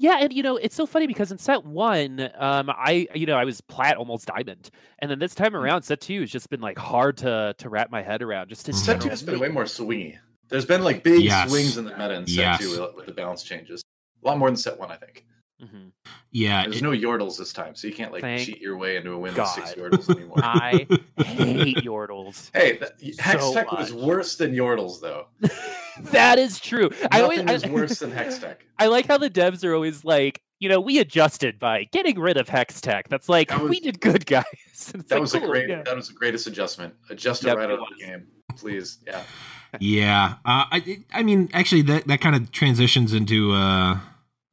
Yeah, 0.00 0.18
and 0.20 0.32
you 0.32 0.42
know 0.44 0.56
it's 0.56 0.74
so 0.76 0.86
funny 0.86 1.06
because 1.08 1.32
in 1.32 1.38
set 1.38 1.64
one, 1.64 2.30
um, 2.38 2.70
I 2.70 3.08
you 3.14 3.26
know 3.26 3.36
I 3.36 3.44
was 3.44 3.60
plat 3.60 3.96
almost 3.96 4.26
diamond, 4.26 4.70
and 5.00 5.10
then 5.10 5.18
this 5.18 5.34
time 5.34 5.52
Mm. 5.52 5.56
around 5.62 5.82
set 5.82 6.00
two 6.00 6.20
has 6.20 6.30
just 6.30 6.48
been 6.50 6.60
like 6.60 6.78
hard 6.78 7.16
to 7.18 7.54
to 7.58 7.68
wrap 7.68 7.90
my 7.90 8.02
head 8.02 8.22
around. 8.22 8.48
Just 8.48 8.68
in 8.68 8.74
Set 8.74 9.00
two 9.00 9.08
has 9.08 9.22
been 9.22 9.38
way 9.40 9.48
more 9.48 9.64
swingy. 9.64 10.16
There's 10.48 10.64
been 10.66 10.82
like 10.84 11.02
big 11.02 11.22
Yes. 11.22 11.50
swings 11.50 11.76
in 11.76 11.84
the 11.84 11.90
meta 11.92 12.14
in 12.14 12.26
set 12.26 12.36
Yes. 12.36 12.58
two 12.60 12.70
with- 12.80 12.94
with 12.94 13.06
the 13.06 13.12
balance 13.12 13.42
changes. 13.42 13.82
A 14.22 14.26
lot 14.28 14.38
more 14.38 14.48
than 14.48 14.56
set 14.56 14.78
one, 14.78 14.90
I 14.90 14.96
think. 14.96 15.24
Mhm. 15.62 15.90
Yeah, 16.30 16.62
There's 16.64 16.76
it- 16.76 16.82
no 16.82 16.90
yordles 16.90 17.36
this 17.38 17.52
time, 17.52 17.74
so 17.74 17.88
you 17.88 17.94
can't 17.94 18.12
like 18.12 18.22
cheat 18.44 18.60
your 18.60 18.76
way 18.76 18.96
into 18.96 19.10
a 19.12 19.18
win 19.18 19.34
with 19.34 19.46
six 19.48 19.72
yordles 19.74 20.08
anymore. 20.14 20.36
I 20.40 20.86
hate 21.24 21.78
Yordles. 21.78 22.50
hey, 22.54 22.78
that, 22.78 22.92
Hex 23.18 23.42
So 23.42 23.54
Tech 23.54 23.72
was 23.72 23.92
worse 23.92 24.36
than 24.36 24.52
yordles, 24.54 25.00
though. 25.00 25.26
that 26.12 26.38
is 26.38 26.60
true. 26.60 26.90
I 27.10 27.22
always 27.22 27.40
Nothing 27.42 27.54
is 27.56 27.64
I, 27.64 27.70
worse 27.70 27.98
than 27.98 28.12
Hex 28.12 28.38
Tech. 28.38 28.64
I 28.78 28.86
like 28.86 29.06
how 29.06 29.18
the 29.18 29.30
devs 29.30 29.64
are 29.64 29.74
always 29.74 30.04
like, 30.04 30.40
you 30.60 30.68
know, 30.68 30.80
we 30.80 30.98
adjusted 31.00 31.58
by 31.58 31.84
getting 31.90 32.18
rid 32.20 32.36
of 32.36 32.48
Hex 32.48 32.80
Tech. 32.80 33.08
That's 33.08 33.28
like 33.28 33.48
That 33.48 33.60
was- 33.62 33.70
we 33.70 33.80
did 33.80 34.00
good, 34.00 34.26
guys. 34.26 34.44
That 34.92 35.10
like, 35.10 35.20
was 35.20 35.32
cool, 35.32 35.42
a 35.42 35.46
great. 35.48 35.68
yeah. 35.68 35.82
That 35.82 35.96
was 35.96 36.06
the 36.08 36.14
greatest 36.14 36.46
adjustment. 36.46 36.94
Adjust 37.10 37.42
it 37.42 37.48
Yep, 37.48 37.56
right 37.56 37.70
it 37.70 37.72
out 37.72 37.80
of 37.80 37.86
the 37.98 38.04
game, 38.04 38.26
please. 38.56 38.98
Yeah. 39.04 39.22
yeah. 39.80 40.34
Uh, 40.44 40.64
I, 40.70 41.04
I 41.12 41.22
mean, 41.24 41.48
actually, 41.52 41.82
that 41.82 42.06
that 42.06 42.20
kind 42.20 42.36
of 42.36 42.52
transitions 42.52 43.12
into. 43.12 43.52
Uh, 43.52 43.98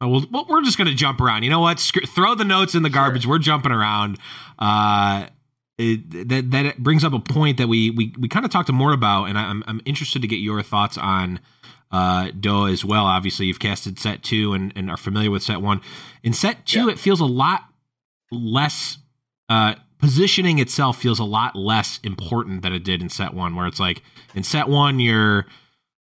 oh, 0.01 0.07
well, 0.07 0.25
well, 0.31 0.45
we're 0.49 0.63
just 0.63 0.77
gonna 0.77 0.93
jump 0.93 1.19
around. 1.21 1.43
You 1.43 1.49
know 1.49 1.59
what? 1.59 1.79
Screw, 1.79 2.01
throw 2.05 2.35
the 2.35 2.45
notes 2.45 2.75
in 2.75 2.83
the 2.83 2.89
garbage. 2.89 3.25
We're 3.25 3.39
jumping 3.39 3.71
around. 3.71 4.17
Uh, 4.59 5.27
it, 5.77 6.29
that 6.29 6.51
that 6.51 6.77
brings 6.77 7.03
up 7.03 7.13
a 7.13 7.19
point 7.19 7.57
that 7.57 7.67
we 7.67 7.89
we, 7.89 8.13
we 8.19 8.27
kind 8.29 8.45
of 8.45 8.51
talked 8.51 8.67
to 8.67 8.73
more 8.73 8.93
about, 8.93 9.25
and 9.25 9.37
I'm 9.37 9.63
I'm 9.67 9.81
interested 9.85 10.21
to 10.21 10.27
get 10.27 10.37
your 10.39 10.61
thoughts 10.63 10.97
on 10.97 11.39
uh 11.91 12.27
Doa 12.31 12.71
as 12.71 12.83
well. 12.85 13.05
Obviously, 13.05 13.45
you've 13.47 13.59
casted 13.59 13.99
set 13.99 14.23
two 14.23 14.53
and, 14.53 14.71
and 14.75 14.89
are 14.89 14.97
familiar 14.97 15.29
with 15.31 15.43
set 15.43 15.61
one. 15.61 15.81
In 16.23 16.33
set 16.33 16.65
two, 16.65 16.85
Yeah. 16.85 16.91
it 16.91 16.99
feels 16.99 17.19
a 17.19 17.25
lot 17.25 17.63
less 18.31 18.97
uh 19.49 19.75
positioning 19.99 20.59
itself 20.59 20.99
feels 21.01 21.19
a 21.19 21.23
lot 21.23 21.55
less 21.55 21.99
important 22.03 22.61
than 22.61 22.73
it 22.73 22.83
did 22.83 23.01
in 23.01 23.09
set 23.09 23.33
one, 23.33 23.55
where 23.55 23.67
it's 23.67 23.79
like 23.79 24.01
in 24.33 24.43
set 24.43 24.67
one 24.69 24.99
you're 24.99 25.45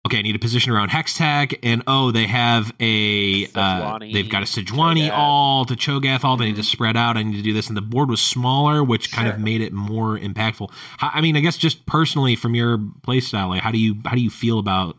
okay, 0.06 0.18
I 0.18 0.22
need 0.22 0.34
a 0.34 0.38
position 0.38 0.72
around 0.72 0.90
Hextech, 0.90 1.58
and 1.62 1.82
oh, 1.86 2.10
they 2.10 2.26
have 2.26 2.72
a 2.80 3.46
uh, 3.54 3.98
they've 4.00 4.28
got 4.28 4.42
a 4.42 4.46
Sejuani 4.46 5.08
Cho'Gath. 5.08 5.12
all 5.16 5.64
to 5.66 5.74
Cho'Gath 5.74 6.24
all. 6.24 6.36
They 6.36 6.46
need 6.46 6.56
to 6.56 6.62
spread 6.62 6.96
out. 6.96 7.16
I 7.16 7.22
need 7.22 7.36
to 7.36 7.42
do 7.42 7.52
this, 7.52 7.68
and 7.68 7.76
the 7.76 7.82
board 7.82 8.08
was 8.08 8.20
smaller, 8.20 8.82
which 8.82 9.12
kind 9.12 9.28
of 9.28 9.38
made 9.38 9.60
it 9.60 9.72
more 9.72 10.18
impactful. 10.18 10.70
How, 10.98 11.10
I 11.12 11.20
mean, 11.20 11.36
I 11.36 11.40
guess 11.40 11.56
just 11.56 11.86
personally 11.86 12.36
from 12.36 12.54
your 12.54 12.78
play 13.02 13.20
style, 13.20 13.50
like 13.50 13.62
how 13.62 13.70
do 13.70 13.78
you 13.78 13.96
how 14.04 14.14
do 14.14 14.20
you 14.22 14.30
feel 14.30 14.58
about 14.58 14.96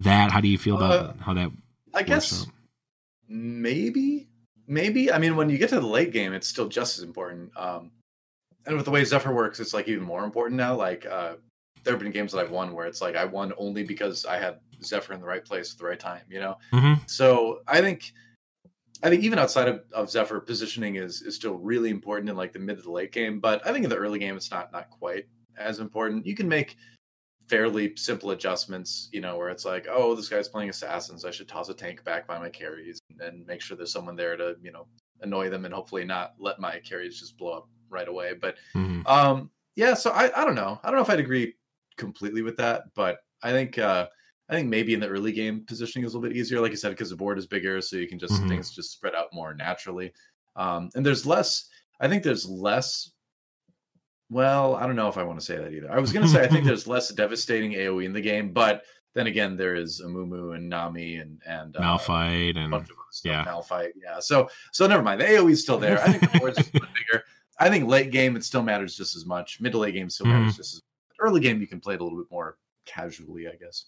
that? 0.00 0.30
How 0.30 0.40
do 0.40 0.48
you 0.48 0.58
feel 0.58 0.76
about 0.76 0.92
Uh, 0.92 1.12
how 1.20 1.34
that? 1.34 1.50
I 1.94 2.02
guess 2.02 2.42
out? 2.42 2.48
maybe, 3.28 4.28
maybe. 4.66 5.12
I 5.12 5.18
mean, 5.18 5.36
when 5.36 5.48
you 5.48 5.58
get 5.58 5.70
to 5.70 5.80
the 5.80 5.86
late 5.86 6.12
game, 6.12 6.32
it's 6.32 6.48
still 6.48 6.68
just 6.68 6.98
as 6.98 7.04
important. 7.04 7.56
Um, 7.56 7.92
and 8.66 8.76
with 8.76 8.84
the 8.84 8.90
way 8.90 9.04
Zephyr 9.04 9.32
works, 9.32 9.60
it's 9.60 9.74
like 9.74 9.88
even 9.88 10.04
more 10.04 10.24
important 10.24 10.56
now. 10.58 10.74
Like, 10.74 11.06
uh, 11.06 11.34
there 11.84 11.92
have 11.92 12.00
been 12.02 12.12
games 12.12 12.32
that 12.32 12.40
I've 12.40 12.50
won 12.50 12.74
where 12.74 12.86
it's 12.86 13.00
like 13.00 13.14
I 13.14 13.24
won 13.24 13.52
only 13.58 13.84
because 13.84 14.24
I 14.24 14.38
had 14.38 14.58
Zephyr 14.82 15.12
in 15.12 15.20
the 15.20 15.26
right 15.26 15.44
place 15.44 15.72
at 15.72 15.78
the 15.78 15.84
right 15.84 16.00
time. 16.00 16.22
You 16.28 16.40
know. 16.40 16.58
Mhm. 16.72 17.08
So 17.08 17.60
I 17.68 17.80
think, 17.80 18.12
I 19.02 19.10
think 19.10 19.22
even 19.22 19.38
outside 19.38 19.68
of, 19.68 19.82
of 19.92 20.10
Zephyr, 20.10 20.40
positioning 20.40 20.96
is 20.96 21.22
is 21.22 21.36
still 21.36 21.54
really 21.54 21.90
important 21.90 22.30
in 22.30 22.36
like 22.36 22.52
the 22.52 22.58
mid 22.58 22.78
to 22.78 22.82
the 22.82 22.90
late 22.90 23.12
game. 23.12 23.38
But 23.38 23.66
I 23.66 23.72
think 23.72 23.84
in 23.84 23.90
the 23.90 23.96
early 23.96 24.18
game, 24.18 24.36
it's 24.36 24.50
not 24.50 24.72
not 24.72 24.90
quite 24.90 25.26
as 25.56 25.78
important. 25.78 26.26
You 26.26 26.34
can 26.34 26.48
make 26.48 26.76
fairly 27.48 27.94
simple 27.96 28.30
adjustments, 28.30 29.10
you 29.12 29.20
know, 29.20 29.36
where 29.36 29.50
it's 29.50 29.66
like, 29.66 29.86
oh, 29.90 30.14
this 30.14 30.30
guy's 30.30 30.48
playing 30.48 30.70
assassins. 30.70 31.24
I 31.26 31.30
should 31.30 31.46
toss 31.46 31.68
a 31.68 31.74
tank 31.74 32.02
back 32.02 32.26
by 32.26 32.38
my 32.38 32.48
carries 32.48 32.98
and 33.20 33.46
make 33.46 33.60
sure 33.60 33.76
there's 33.76 33.92
someone 33.92 34.16
there 34.16 34.36
to, 34.36 34.56
you 34.62 34.72
know, 34.72 34.86
annoy 35.20 35.50
them 35.50 35.66
and 35.66 35.74
hopefully 35.74 36.04
not 36.04 36.34
let 36.38 36.58
my 36.58 36.78
carries 36.80 37.20
just 37.20 37.36
blow 37.36 37.52
up 37.52 37.68
right 37.90 38.08
away. 38.08 38.32
But 38.32 38.56
Mhm. 38.74 39.06
um, 39.06 39.50
yeah, 39.76 39.92
so 39.92 40.10
I, 40.10 40.30
I 40.40 40.44
don't 40.44 40.54
know. 40.54 40.80
I 40.82 40.88
don't 40.88 40.96
know 40.96 41.02
if 41.02 41.10
I'd 41.10 41.20
agree 41.20 41.54
completely 41.96 42.42
with 42.42 42.56
that, 42.58 42.84
but 42.94 43.18
I 43.42 43.50
think 43.50 43.78
uh, 43.78 44.06
I 44.48 44.54
think 44.54 44.68
maybe 44.68 44.94
in 44.94 45.00
the 45.00 45.08
early 45.08 45.32
game 45.32 45.64
positioning 45.66 46.04
is 46.06 46.14
a 46.14 46.18
little 46.18 46.28
bit 46.30 46.36
easier, 46.36 46.60
like 46.60 46.70
you 46.70 46.76
said, 46.76 46.90
because 46.90 47.10
the 47.10 47.16
board 47.16 47.38
is 47.38 47.46
bigger, 47.46 47.80
so 47.80 47.96
you 47.96 48.08
can 48.08 48.18
just 48.18 48.34
Mhm. 48.42 48.48
things 48.48 48.74
just 48.74 48.92
spread 48.92 49.14
out 49.14 49.32
more 49.32 49.54
naturally. 49.54 50.12
Um, 50.56 50.90
and 50.94 51.04
there's 51.04 51.24
less. 51.26 51.68
I 52.00 52.08
think 52.08 52.22
there's 52.22 52.48
less. 52.48 53.10
Well, 54.30 54.74
I 54.76 54.86
don't 54.86 54.96
know 54.96 55.08
if 55.08 55.18
I 55.18 55.22
want 55.22 55.38
to 55.38 55.44
say 55.44 55.56
that 55.56 55.72
either. 55.72 55.90
I 55.92 55.98
was 55.98 56.12
going 56.12 56.24
to 56.26 56.32
say 56.32 56.42
I 56.42 56.46
think 56.48 56.64
there's 56.66 56.86
less 56.86 57.10
devastating 57.10 57.72
AOE 57.72 58.04
in 58.04 58.12
the 58.12 58.20
game, 58.20 58.52
but 58.52 58.82
then 59.14 59.26
again, 59.28 59.56
there 59.56 59.74
is 59.76 60.00
Amumu 60.04 60.56
and 60.56 60.68
Nami 60.68 61.16
and 61.16 61.40
and 61.46 61.76
uh, 61.76 61.80
Malphite 61.80 62.56
a 62.56 62.60
and 62.60 62.70
bunch 62.70 62.90
of 62.90 62.96
other 62.96 63.12
stuff. 63.12 63.30
yeah. 63.32 63.44
Malphite, 63.44 63.92
yeah. 64.02 64.18
So 64.20 64.48
so 64.72 64.86
never 64.86 65.02
mind. 65.02 65.20
The 65.20 65.26
AOE 65.26 65.52
is 65.52 65.62
still 65.62 65.78
there. 65.78 66.00
I 66.02 66.12
think 66.12 66.32
the 66.32 66.38
board's 66.38 66.56
just 66.56 66.72
bigger. 66.72 67.22
I 67.60 67.68
think 67.70 67.86
late 67.86 68.10
game 68.10 68.34
it 68.34 68.44
still 68.44 68.62
matters 68.62 68.96
just 68.96 69.14
as 69.14 69.24
much. 69.26 69.60
Mid 69.60 69.72
to 69.72 69.78
late 69.78 69.94
game 69.94 70.10
still 70.10 70.26
Mm-hmm. 70.26 70.40
matters 70.40 70.56
just 70.56 70.74
as 70.74 70.80
much. 70.80 70.82
Early 71.20 71.40
game 71.40 71.60
you 71.60 71.66
can 71.66 71.80
play 71.80 71.94
it 71.94 72.00
a 72.00 72.04
little 72.04 72.18
bit 72.18 72.30
more 72.30 72.56
casually, 72.86 73.46
I 73.48 73.56
guess. 73.56 73.86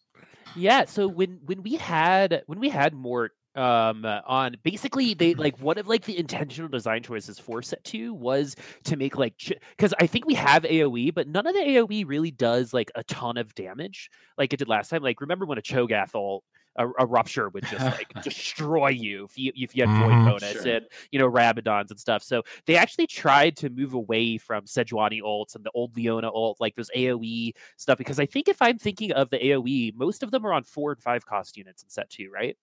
Yeah, 0.54 0.85
so 0.85 1.06
when 1.06 1.40
when 1.45 1.62
we 1.62 1.75
had 1.75 2.42
when 2.47 2.61
we 2.61 2.68
had 2.68 2.95
more 2.95 3.30
um 3.54 4.04
on 4.04 4.54
basically 4.62 5.14
they 5.14 5.35
like 5.47 5.59
one 5.59 5.78
of 5.78 5.88
like 5.88 6.04
the 6.04 6.18
intentional 6.18 6.68
design 6.68 7.02
choices 7.02 7.38
for 7.38 7.62
set 7.62 7.83
2 7.85 8.12
was 8.12 8.54
to 8.85 8.97
make 8.97 9.16
like 9.16 9.35
cuz 9.78 9.95
I 9.99 10.06
think 10.06 10.26
we 10.26 10.35
have 10.35 10.64
AoE 10.64 11.14
but 11.14 11.26
none 11.26 11.47
of 11.47 11.54
the 11.54 11.61
AoE 11.61 12.06
really 12.06 12.30
does 12.30 12.75
like 12.75 12.90
a 12.95 13.02
ton 13.04 13.38
of 13.38 13.54
damage 13.54 14.11
like 14.37 14.52
it 14.52 14.59
did 14.59 14.68
last 14.68 14.90
time 14.90 15.02
like 15.02 15.23
remember 15.23 15.47
when 15.47 15.56
a 15.56 15.62
Cho'Gath 15.62 16.14
ult 16.14 16.45
a, 16.78 16.88
a 17.00 17.06
rupture 17.06 17.49
would 17.49 17.64
just 17.64 17.85
like 17.85 18.12
destroy 18.23 18.88
you 18.88 19.25
if 19.25 19.38
you 19.38 19.52
if 19.54 19.75
you 19.76 19.87
had 19.87 19.99
void 19.99 20.12
Mhm. 20.12 20.25
bonus 20.30 20.52
Sure. 20.62 20.76
and 20.76 20.87
you 21.11 21.18
know 21.18 21.30
Rabadons 21.30 21.90
and 21.90 21.99
stuff. 21.99 22.23
So 22.23 22.42
they 22.66 22.76
actually 22.76 23.06
tried 23.06 23.56
to 23.59 23.71
move 23.71 23.95
away 23.95 24.38
from 24.38 24.64
Sejuani 24.64 25.21
ults 25.23 25.54
and 25.54 25.64
the 25.64 25.71
old 25.75 25.97
Leona 25.97 26.28
ult, 26.33 26.61
like 26.61 26.75
those 26.76 26.90
AOE 26.97 27.52
stuff, 27.76 27.99
because 27.99 28.18
I 28.21 28.26
think 28.26 28.49
if 28.49 28.61
I'm 28.62 28.78
thinking 28.78 29.12
of 29.12 29.30
the 29.30 29.38
AOE, 29.38 29.92
most 29.97 30.23
of 30.23 30.30
them 30.30 30.45
are 30.47 30.52
on 30.52 30.62
four 30.64 30.92
and 30.92 31.02
five 31.02 31.26
cost 31.26 31.56
units 31.56 31.83
in 31.83 31.88
set 31.88 32.09
two, 32.11 32.30
right? 32.33 32.56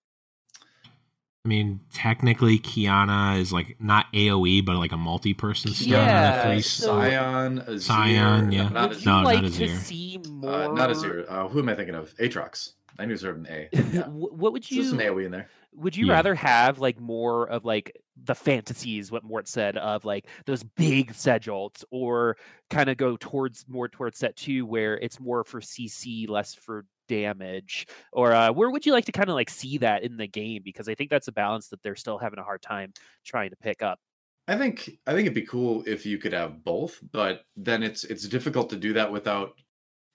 I 1.45 1.49
mean, 1.49 1.81
technically, 1.93 2.57
Qiyana 2.57 3.37
is 3.37 3.51
like 3.51 3.75
not 3.77 4.05
AOE, 4.13 4.61
but 4.65 4.77
like 4.77 4.93
a 4.93 4.97
multi-person 4.97 5.71
stun. 5.73 5.89
Yeah, 5.89 6.43
at 6.55 6.63
so- 6.63 6.87
Scion, 7.01 7.59
Azir, 7.59 7.81
Scion, 7.81 8.51
yeah. 8.53 8.69
not 8.69 8.89
Would 8.91 8.97
Azir, 8.97 9.01
you 9.01 9.05
No, 9.05 9.11
not 9.17 9.25
like 9.25 9.41
to 9.53 9.77
see 9.77 10.19
more? 10.29 10.49
uh, 10.53 10.67
not 10.73 10.89
Azir. 10.89 11.25
Uh, 11.29 11.49
who 11.49 11.59
am 11.59 11.67
I 11.67 11.75
thinking 11.75 11.95
of? 11.95 12.15
Aatrox. 12.15 12.75
I 12.99 13.05
knew 13.05 13.17
there 13.17 13.33
was 13.33 13.47
an 13.47 13.53
A. 13.53 13.69
Yeah. 13.93 14.07
What 14.07 14.53
would 14.53 14.69
you? 14.69 14.81
there's 14.81 14.93
an 14.93 14.99
you 14.99 15.05
AOE 15.11 15.25
in 15.25 15.31
there. 15.31 15.49
would 15.73 15.95
you 15.95 16.07
Yeah. 16.07 16.13
rather 16.13 16.35
have 16.35 16.79
like 16.79 16.99
more 16.99 17.47
of 17.49 17.65
like 17.65 17.99
the 18.23 18.35
fantasies 18.35 19.11
what 19.11 19.23
Mort 19.23 19.47
said 19.47 19.77
of 19.77 20.05
like 20.05 20.27
those 20.45 20.63
big 20.63 21.13
sedults 21.13 21.83
or 21.91 22.37
kind 22.69 22.89
of 22.89 22.97
go 22.97 23.17
towards 23.19 23.65
more 23.67 23.87
towards 23.87 24.19
set 24.19 24.35
two 24.35 24.65
where 24.65 24.97
it's 24.99 25.19
more 25.19 25.43
for 25.43 25.59
cc 25.61 26.29
less 26.29 26.53
for 26.53 26.85
damage 27.09 27.87
or 28.11 28.33
uh, 28.33 28.51
where 28.51 28.69
would 28.69 28.85
you 28.85 28.91
like 28.91 29.05
to 29.05 29.11
kind 29.11 29.29
of 29.29 29.35
like 29.35 29.49
see 29.49 29.77
that 29.79 30.03
in 30.03 30.15
the 30.17 30.27
game 30.27 30.61
because 30.63 30.87
i 30.87 30.95
think 30.95 31.09
that's 31.09 31.27
a 31.27 31.31
balance 31.31 31.67
that 31.69 31.81
they're 31.83 31.95
still 31.95 32.17
having 32.17 32.39
a 32.39 32.43
hard 32.43 32.61
time 32.61 32.93
trying 33.25 33.49
to 33.49 33.55
pick 33.57 33.81
up 33.81 33.99
I 34.47 34.57
think 34.57 34.97
I 35.07 35.11
think 35.13 35.21
it'd 35.25 35.33
be 35.33 35.43
cool 35.43 35.83
if 35.87 36.05
you 36.05 36.17
could 36.17 36.33
have 36.33 36.65
both, 36.65 36.99
but 37.13 37.45
then 37.55 37.81
it's 37.81 38.03
it's 38.03 38.27
difficult 38.27 38.69
to 38.71 38.75
do 38.75 38.91
that 38.93 39.09
without 39.09 39.53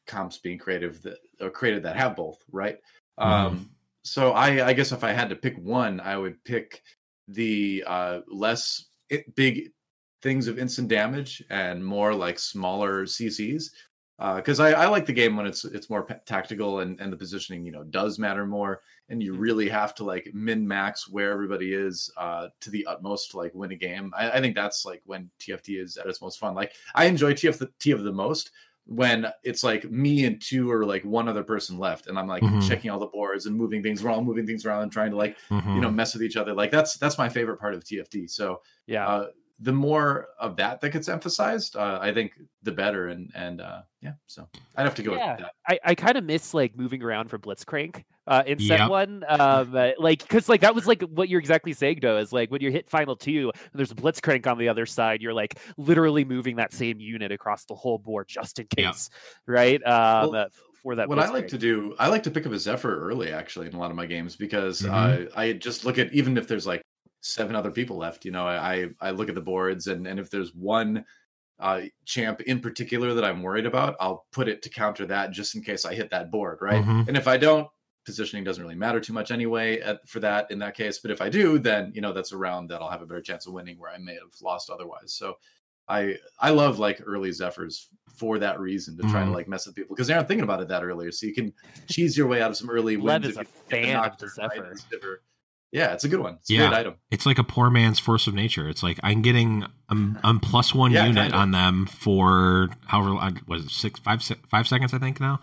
comps 0.09 0.39
being 0.39 0.59
creative 0.59 1.01
that 1.03 1.19
or 1.41 1.51
created 1.51 1.85
that 1.85 1.97
have 1.97 2.17
both, 2.17 2.43
right? 2.51 2.79
Mhm. 3.21 3.25
Um, 3.25 3.71
so 4.03 4.33
I 4.33 4.69
I 4.69 4.73
guess 4.73 4.91
if 4.91 5.05
I 5.05 5.13
had 5.13 5.29
to 5.29 5.37
pick 5.37 5.57
one, 5.59 6.01
I 6.01 6.17
would 6.17 6.43
pick 6.45 6.83
the 7.29 7.85
uh, 7.87 8.21
less 8.27 8.87
it, 9.11 9.35
big 9.37 9.71
things 10.23 10.49
of 10.49 10.59
instant 10.59 10.89
damage 10.89 11.43
and 11.51 11.85
more 11.85 12.15
like 12.15 12.39
smaller 12.39 13.05
CCs. 13.05 13.71
Because 14.19 14.59
I, 14.59 14.73
I 14.73 14.87
like 14.89 15.07
the 15.07 15.13
game 15.13 15.37
when 15.37 15.47
it's 15.47 15.65
it's 15.65 15.89
more 15.89 16.05
tactical 16.27 16.81
and, 16.81 17.01
and 17.01 17.13
the 17.13 17.17
positioning 17.17 17.65
you 17.65 17.71
know 17.71 17.85
does 17.85 18.19
matter 18.19 18.47
more 18.47 18.81
and 19.09 19.23
you 19.23 19.35
really 19.35 19.69
have 19.69 19.95
to 19.95 20.05
like 20.05 20.29
min 20.35 20.67
max 20.67 21.09
where 21.09 21.31
everybody 21.31 21.73
is 21.73 22.11
uh, 22.17 22.49
to 22.61 22.71
the 22.71 22.85
utmost 22.87 23.31
to 23.31 23.37
like 23.37 23.55
win 23.55 23.71
a 23.71 23.77
game. 23.77 24.13
I, 24.17 24.33
I 24.33 24.41
think 24.41 24.57
that's 24.57 24.85
like 24.85 25.03
when 25.07 25.31
TFT 25.39 25.81
is 25.81 25.97
at 25.97 26.07
its 26.07 26.21
most 26.21 26.41
fun. 26.41 26.55
Like 26.55 26.73
I 26.97 27.05
enjoy 27.05 27.33
TF 27.33 27.59
the 27.59 27.69
TF 27.79 28.03
the 28.03 28.13
most 28.13 28.51
when 28.89 29.27
it's 29.45 29.63
like 29.63 29.85
me 29.91 30.25
and 30.25 30.41
two 30.41 30.71
or 30.71 30.87
like 30.87 31.05
one 31.05 31.29
other 31.29 31.45
person 31.45 31.79
left, 31.79 32.07
and 32.07 32.19
I'm 32.19 32.27
like 32.27 32.43
Mhm. 32.43 32.67
checking 32.67 32.91
all 32.91 32.99
the 32.99 33.07
boards 33.07 33.45
and 33.45 33.55
moving 33.55 33.83
things 33.83 34.03
around, 34.03 34.25
moving 34.25 34.47
things 34.47 34.65
around, 34.65 34.83
and 34.83 34.91
trying 34.91 35.11
to 35.11 35.17
like 35.17 35.37
Mhm. 35.51 35.75
you 35.75 35.81
know 35.83 35.91
mess 35.91 36.15
with 36.15 36.23
each 36.23 36.37
other. 36.37 36.55
Like 36.55 36.71
that's 36.71 36.97
that's 36.97 37.19
my 37.19 37.29
favorite 37.29 37.59
part 37.61 37.75
of 37.75 37.85
TFT. 37.85 38.27
So 38.31 38.63
yeah 38.87 39.07
uh, 39.07 39.27
the 39.61 39.73
more 39.73 40.29
of 40.39 40.57
that 40.57 40.81
that 40.81 40.91
gets 40.91 41.09
emphasized, 41.09 41.75
uh, 41.77 41.99
I 42.01 42.13
think 42.13 42.33
the 42.63 42.73
better. 42.73 43.09
And 43.09 43.31
and 43.35 43.61
uh, 43.61 43.83
yeah, 44.01 44.13
so 44.27 44.49
I'd 44.77 44.85
have 44.85 44.95
to 44.97 45.03
go 45.03 45.17
Yeah. 45.17 45.33
with 45.37 45.41
that. 45.41 45.53
I, 45.69 45.79
I 45.91 45.95
kind 45.95 46.17
of 46.17 46.25
miss 46.25 46.55
like 46.55 46.77
moving 46.77 47.03
around 47.03 47.29
for 47.29 47.39
Blitzcrank 47.39 48.05
uh, 48.29 48.45
in 48.47 48.59
set 48.61 48.79
Yep. 48.81 48.89
one, 48.91 49.25
um, 49.29 49.75
uh, 49.75 49.91
like 49.99 50.21
because 50.23 50.49
like 50.49 50.61
that 50.61 50.75
was 50.75 50.87
like 50.87 51.03
what 51.03 51.29
you're 51.29 51.41
exactly 51.41 51.73
saying, 51.73 51.99
though, 52.03 52.19
is 52.19 52.33
like 52.33 52.51
when 52.51 52.61
you 52.61 52.71
hit 52.71 52.89
final 52.89 53.17
two, 53.17 53.51
and 53.55 53.71
there's 53.75 53.91
a 53.91 53.97
Blitzcrank 53.97 54.47
on 54.47 54.59
the 54.59 54.69
other 54.69 54.87
side, 54.87 55.21
you're 55.23 55.35
like 55.35 55.59
literally 55.77 56.25
moving 56.25 56.57
that 56.57 56.73
same 56.73 57.01
unit 57.01 57.33
across 57.33 57.65
the 57.65 57.75
whole 57.75 57.99
board 57.99 58.27
just 58.29 58.59
in 58.61 58.67
Yep. 58.77 58.93
case, 58.93 59.11
right? 59.47 59.83
Um, 59.87 60.31
Well, 60.31 60.35
uh, 60.37 60.47
for 60.83 60.95
that. 60.95 61.09
what 61.09 61.19
I 61.19 61.29
like 61.31 61.47
Blitzcrank. 61.47 61.49
to 61.49 61.59
do, 61.59 61.97
I 61.99 62.09
like 62.09 62.23
to 62.23 62.31
pick 62.31 62.47
up 62.47 62.53
a 62.53 62.59
Zephyr 62.59 63.01
early 63.09 63.33
actually 63.33 63.67
in 63.67 63.75
a 63.75 63.79
lot 63.79 63.91
of 63.91 63.97
my 63.97 64.07
games 64.07 64.37
because 64.37 64.83
Mhm. 64.83 65.27
uh, 65.29 65.31
I 65.37 65.55
just 65.55 65.85
look 65.85 65.99
at 65.99 66.13
even 66.13 66.37
if 66.39 66.47
there's 66.47 66.67
like 66.67 66.83
seven 67.21 67.55
other 67.57 67.71
people 67.71 67.97
left. 67.97 68.25
You 68.25 68.31
know, 68.33 68.47
I 68.47 68.89
I 69.01 69.11
look 69.11 69.29
at 69.29 69.35
the 69.35 69.41
boards 69.41 69.87
and 69.87 70.07
and 70.07 70.19
if 70.21 70.31
there's 70.31 70.55
one 70.55 71.05
uh, 71.61 71.83
champ 72.05 72.41
in 72.43 72.61
particular 72.61 73.15
that 73.15 73.25
I'm 73.25 73.43
worried 73.43 73.67
about, 73.67 73.97
I'll 74.01 74.27
put 74.31 74.49
it 74.49 74.63
to 74.63 74.69
counter 74.71 75.05
that 75.07 75.33
just 75.33 75.55
in 75.57 75.63
case 75.63 75.85
I 75.85 75.93
hit 75.95 76.11
that 76.11 76.31
board, 76.31 76.59
right? 76.61 76.85
Mhm. 76.85 77.09
And 77.09 77.17
if 77.17 77.27
I 77.27 77.37
don't, 77.37 77.67
positioning 78.07 78.45
doesn't 78.45 78.63
really 78.63 78.77
matter 78.77 79.01
too 79.01 79.13
much 79.13 79.31
anyway 79.33 79.81
at, 79.81 80.07
for 80.09 80.21
that 80.21 80.49
in 80.53 80.59
that 80.61 80.75
case. 80.77 81.01
But 81.01 81.11
if 81.11 81.21
I 81.21 81.29
do, 81.29 81.59
then 81.59 81.91
you 81.95 82.01
know 82.01 82.13
that's 82.13 82.31
a 82.33 82.37
round 82.39 82.71
that 82.71 82.81
I'll 82.81 82.89
have 82.91 83.03
a 83.03 83.07
better 83.07 83.21
chance 83.21 83.47
of 83.47 83.53
winning 83.55 83.79
where 83.79 83.91
I 83.91 83.99
may 83.99 84.15
have 84.15 84.33
lost 84.41 84.71
otherwise. 84.71 85.13
So 85.13 85.37
I 85.89 86.17
I 86.39 86.51
love 86.51 86.79
like 86.79 87.03
early 87.05 87.33
Zephyrs 87.33 87.89
for 88.15 88.39
that 88.39 88.61
reason 88.61 88.97
to 88.97 89.03
try 89.05 89.25
to 89.25 89.31
Mhm. 89.31 89.35
like 89.35 89.49
mess 89.49 89.67
with 89.67 89.75
people 89.75 89.95
because 89.97 90.07
they 90.07 90.15
aren't 90.15 90.29
thinking 90.29 90.45
about 90.45 90.61
it 90.61 90.69
that 90.69 90.83
earlier. 90.85 91.11
So 91.13 91.27
you 91.27 91.35
can 91.35 91.53
cheese 91.89 92.17
your 92.17 92.27
way 92.29 92.41
out 92.41 92.51
of 92.51 92.57
some 92.57 92.71
early 92.71 92.97
Lev 92.97 93.23
wins. 93.23 93.33
is 93.33 93.37
a 93.37 93.41
if 93.41 93.47
you 93.49 93.53
get 93.77 93.85
fan 93.87 93.97
of 93.97 94.03
the 94.19 94.27
Nocturne, 94.27 94.31
right, 94.39 94.51
Zephyr. 94.57 94.71
and 94.71 94.79
Zephyr. 94.79 95.23
Yeah, 95.71 95.93
it's 95.93 96.05
a 96.05 96.09
good 96.09 96.21
one. 96.21 96.35
It's 96.41 96.51
a 96.51 96.55
Yeah. 96.55 96.69
great 96.69 96.79
item. 96.79 96.95
It's 97.11 97.27
like 97.27 97.39
a 97.39 97.45
poor 97.45 97.69
man's 97.69 97.99
force 97.99 98.27
of 98.27 98.35
nature. 98.35 98.69
It's 98.69 98.83
like 98.83 98.99
I'm 99.03 99.21
getting 99.23 99.67
I'm, 99.91 100.19
I'm 100.25 100.41
plus 100.41 100.75
one 100.75 100.93
Yeah, 100.93 101.03
unit 101.07 101.17
kind 101.31 101.35
of. 101.35 101.41
on 101.41 101.51
them 101.51 101.87
for 101.87 102.71
however 102.87 103.11
long- 103.11 103.41
was 103.47 103.67
it 103.67 103.71
six 103.71 104.01
five 104.01 104.23
seconds 104.23 104.95
I 104.95 104.99
think 104.99 105.21
now. 105.21 105.41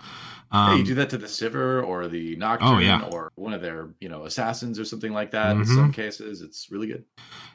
Um, 0.51 0.71
hey, 0.71 0.77
you 0.77 0.83
do 0.83 0.95
that 0.95 1.09
to 1.09 1.17
the 1.17 1.25
Sivir 1.27 1.85
or 1.85 2.07
the 2.07 2.35
Nocturne 2.37 2.81
yeah. 2.83 3.01
or 3.11 3.31
one 3.35 3.51
of 3.53 3.61
their, 3.61 3.89
you 3.99 4.07
know, 4.09 4.25
assassins 4.25 4.79
or 4.79 4.85
something 4.85 5.11
like 5.11 5.31
that. 5.31 5.51
In 5.51 5.63
Mhm. 5.63 5.75
some 5.75 5.91
cases, 5.91 6.41
it's 6.41 6.67
really 6.71 6.87
good. 6.87 7.03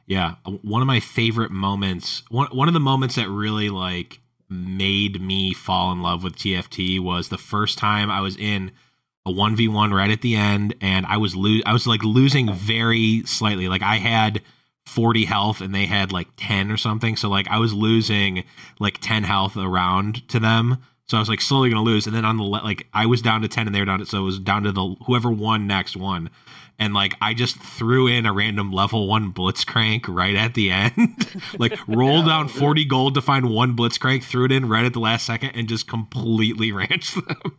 Yeah, 0.07 0.35
one 0.63 0.83
of 0.83 0.87
my 0.87 1.01
favorite 1.01 1.51
moments, 1.53 2.25
one 2.31 2.49
one 2.49 2.69
of 2.69 2.75
the 2.75 2.81
moments 2.81 3.15
that 3.15 3.29
really 3.29 3.71
like 3.71 4.21
made 4.49 5.21
me 5.21 5.55
fall 5.55 5.93
in 5.93 6.03
love 6.03 6.25
with 6.25 6.37
TFT 6.37 6.99
was 7.01 7.29
the 7.29 7.39
first 7.39 7.79
time 7.79 8.11
I 8.11 8.21
was 8.21 8.37
in 8.37 8.73
a 9.27 9.31
1v1 9.31 9.93
right 9.93 10.11
at 10.11 10.23
the 10.23 10.35
end 10.35 10.75
and 10.81 11.05
I 11.07 11.17
was 11.19 11.37
lo- 11.37 11.61
I 11.67 11.73
was 11.73 11.87
like 11.87 12.03
losing 12.03 12.53
very 12.53 13.23
slightly. 13.27 13.69
Like 13.69 13.83
I 13.83 13.97
had 13.97 14.43
40 14.87 15.25
health 15.25 15.61
and 15.61 15.75
they 15.75 15.87
had 15.87 16.11
like 16.13 16.29
10 16.37 16.71
or 16.71 16.77
something. 16.77 17.17
So 17.17 17.29
like 17.29 17.49
I 17.49 17.59
was 17.59 17.73
losing 17.73 18.45
like 18.79 18.99
10 18.99 19.25
health 19.25 19.57
around 19.57 20.27
to 20.29 20.41
them. 20.41 20.79
So 21.07 21.17
I 21.17 21.21
was 21.21 21.29
like 21.29 21.41
slowly 21.41 21.71
going 21.71 21.85
to 21.85 21.91
lose 21.91 22.07
and 22.07 22.15
then 22.15 22.25
on 22.25 22.37
the 22.37 22.45
le- 22.45 22.65
like 22.65 22.87
I 22.95 23.07
was 23.07 23.21
down 23.21 23.43
to 23.43 23.49
10 23.49 23.67
and 23.67 23.75
they 23.75 23.81
were 23.81 23.87
down 23.87 23.99
to 23.99 24.07
so 24.07 24.19
it 24.19 24.25
was 24.25 24.39
down 24.39 24.63
to 24.63 24.73
the 24.73 24.97
whoever 25.07 25.31
won 25.31 25.67
next 25.67 25.97
one 25.97 26.31
and 26.81 26.95
like 26.95 27.15
I 27.21 27.35
just 27.35 27.59
threw 27.59 28.09
in 28.09 28.27
a 28.27 28.33
random 28.33 28.73
level 28.73 29.07
one 29.07 29.33
blitzcrank 29.33 30.07
right 30.09 30.35
at 30.35 30.55
the 30.55 30.71
end. 30.71 31.27
like 31.59 31.79
rolled 31.87 32.27
down 32.27 32.49
40 32.49 32.87
gold 32.87 33.15
to 33.15 33.21
find 33.21 33.51
one 33.51 33.77
blitzcrank, 33.77 34.25
threw 34.25 34.47
it 34.47 34.53
in 34.53 34.67
right 34.67 34.87
at 34.87 34.95
the 34.95 34.99
last 34.99 35.27
second, 35.27 35.51
and 35.51 35.69
just 35.69 35.87
completely 35.87 36.73
ranched 36.73 37.15
them. 37.15 37.59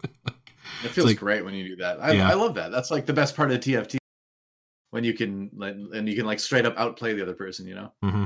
It 0.83 0.89
feels 0.89 1.07
like- 1.07 1.17
great 1.17 1.43
when 1.45 1.53
you 1.53 1.67
do 1.69 1.75
that. 1.77 1.99
I, 2.01 2.11
Yeah. 2.13 2.29
I 2.29 2.33
love 2.33 2.55
that. 2.55 2.71
That's 2.71 2.91
like 2.91 3.05
the 3.05 3.13
best 3.13 3.35
part 3.35 3.51
of 3.51 3.59
TFT 3.59 3.97
when 4.91 5.03
you 5.03 5.13
can 5.13 5.49
like, 5.55 5.75
and 5.93 6.07
you 6.09 6.15
can 6.15 6.25
like 6.25 6.39
straight 6.39 6.65
up 6.65 6.75
outplay 6.77 7.13
the 7.13 7.21
other 7.21 7.33
person. 7.35 7.67
You 7.67 7.75
know, 7.75 7.91
hmm 8.03 8.25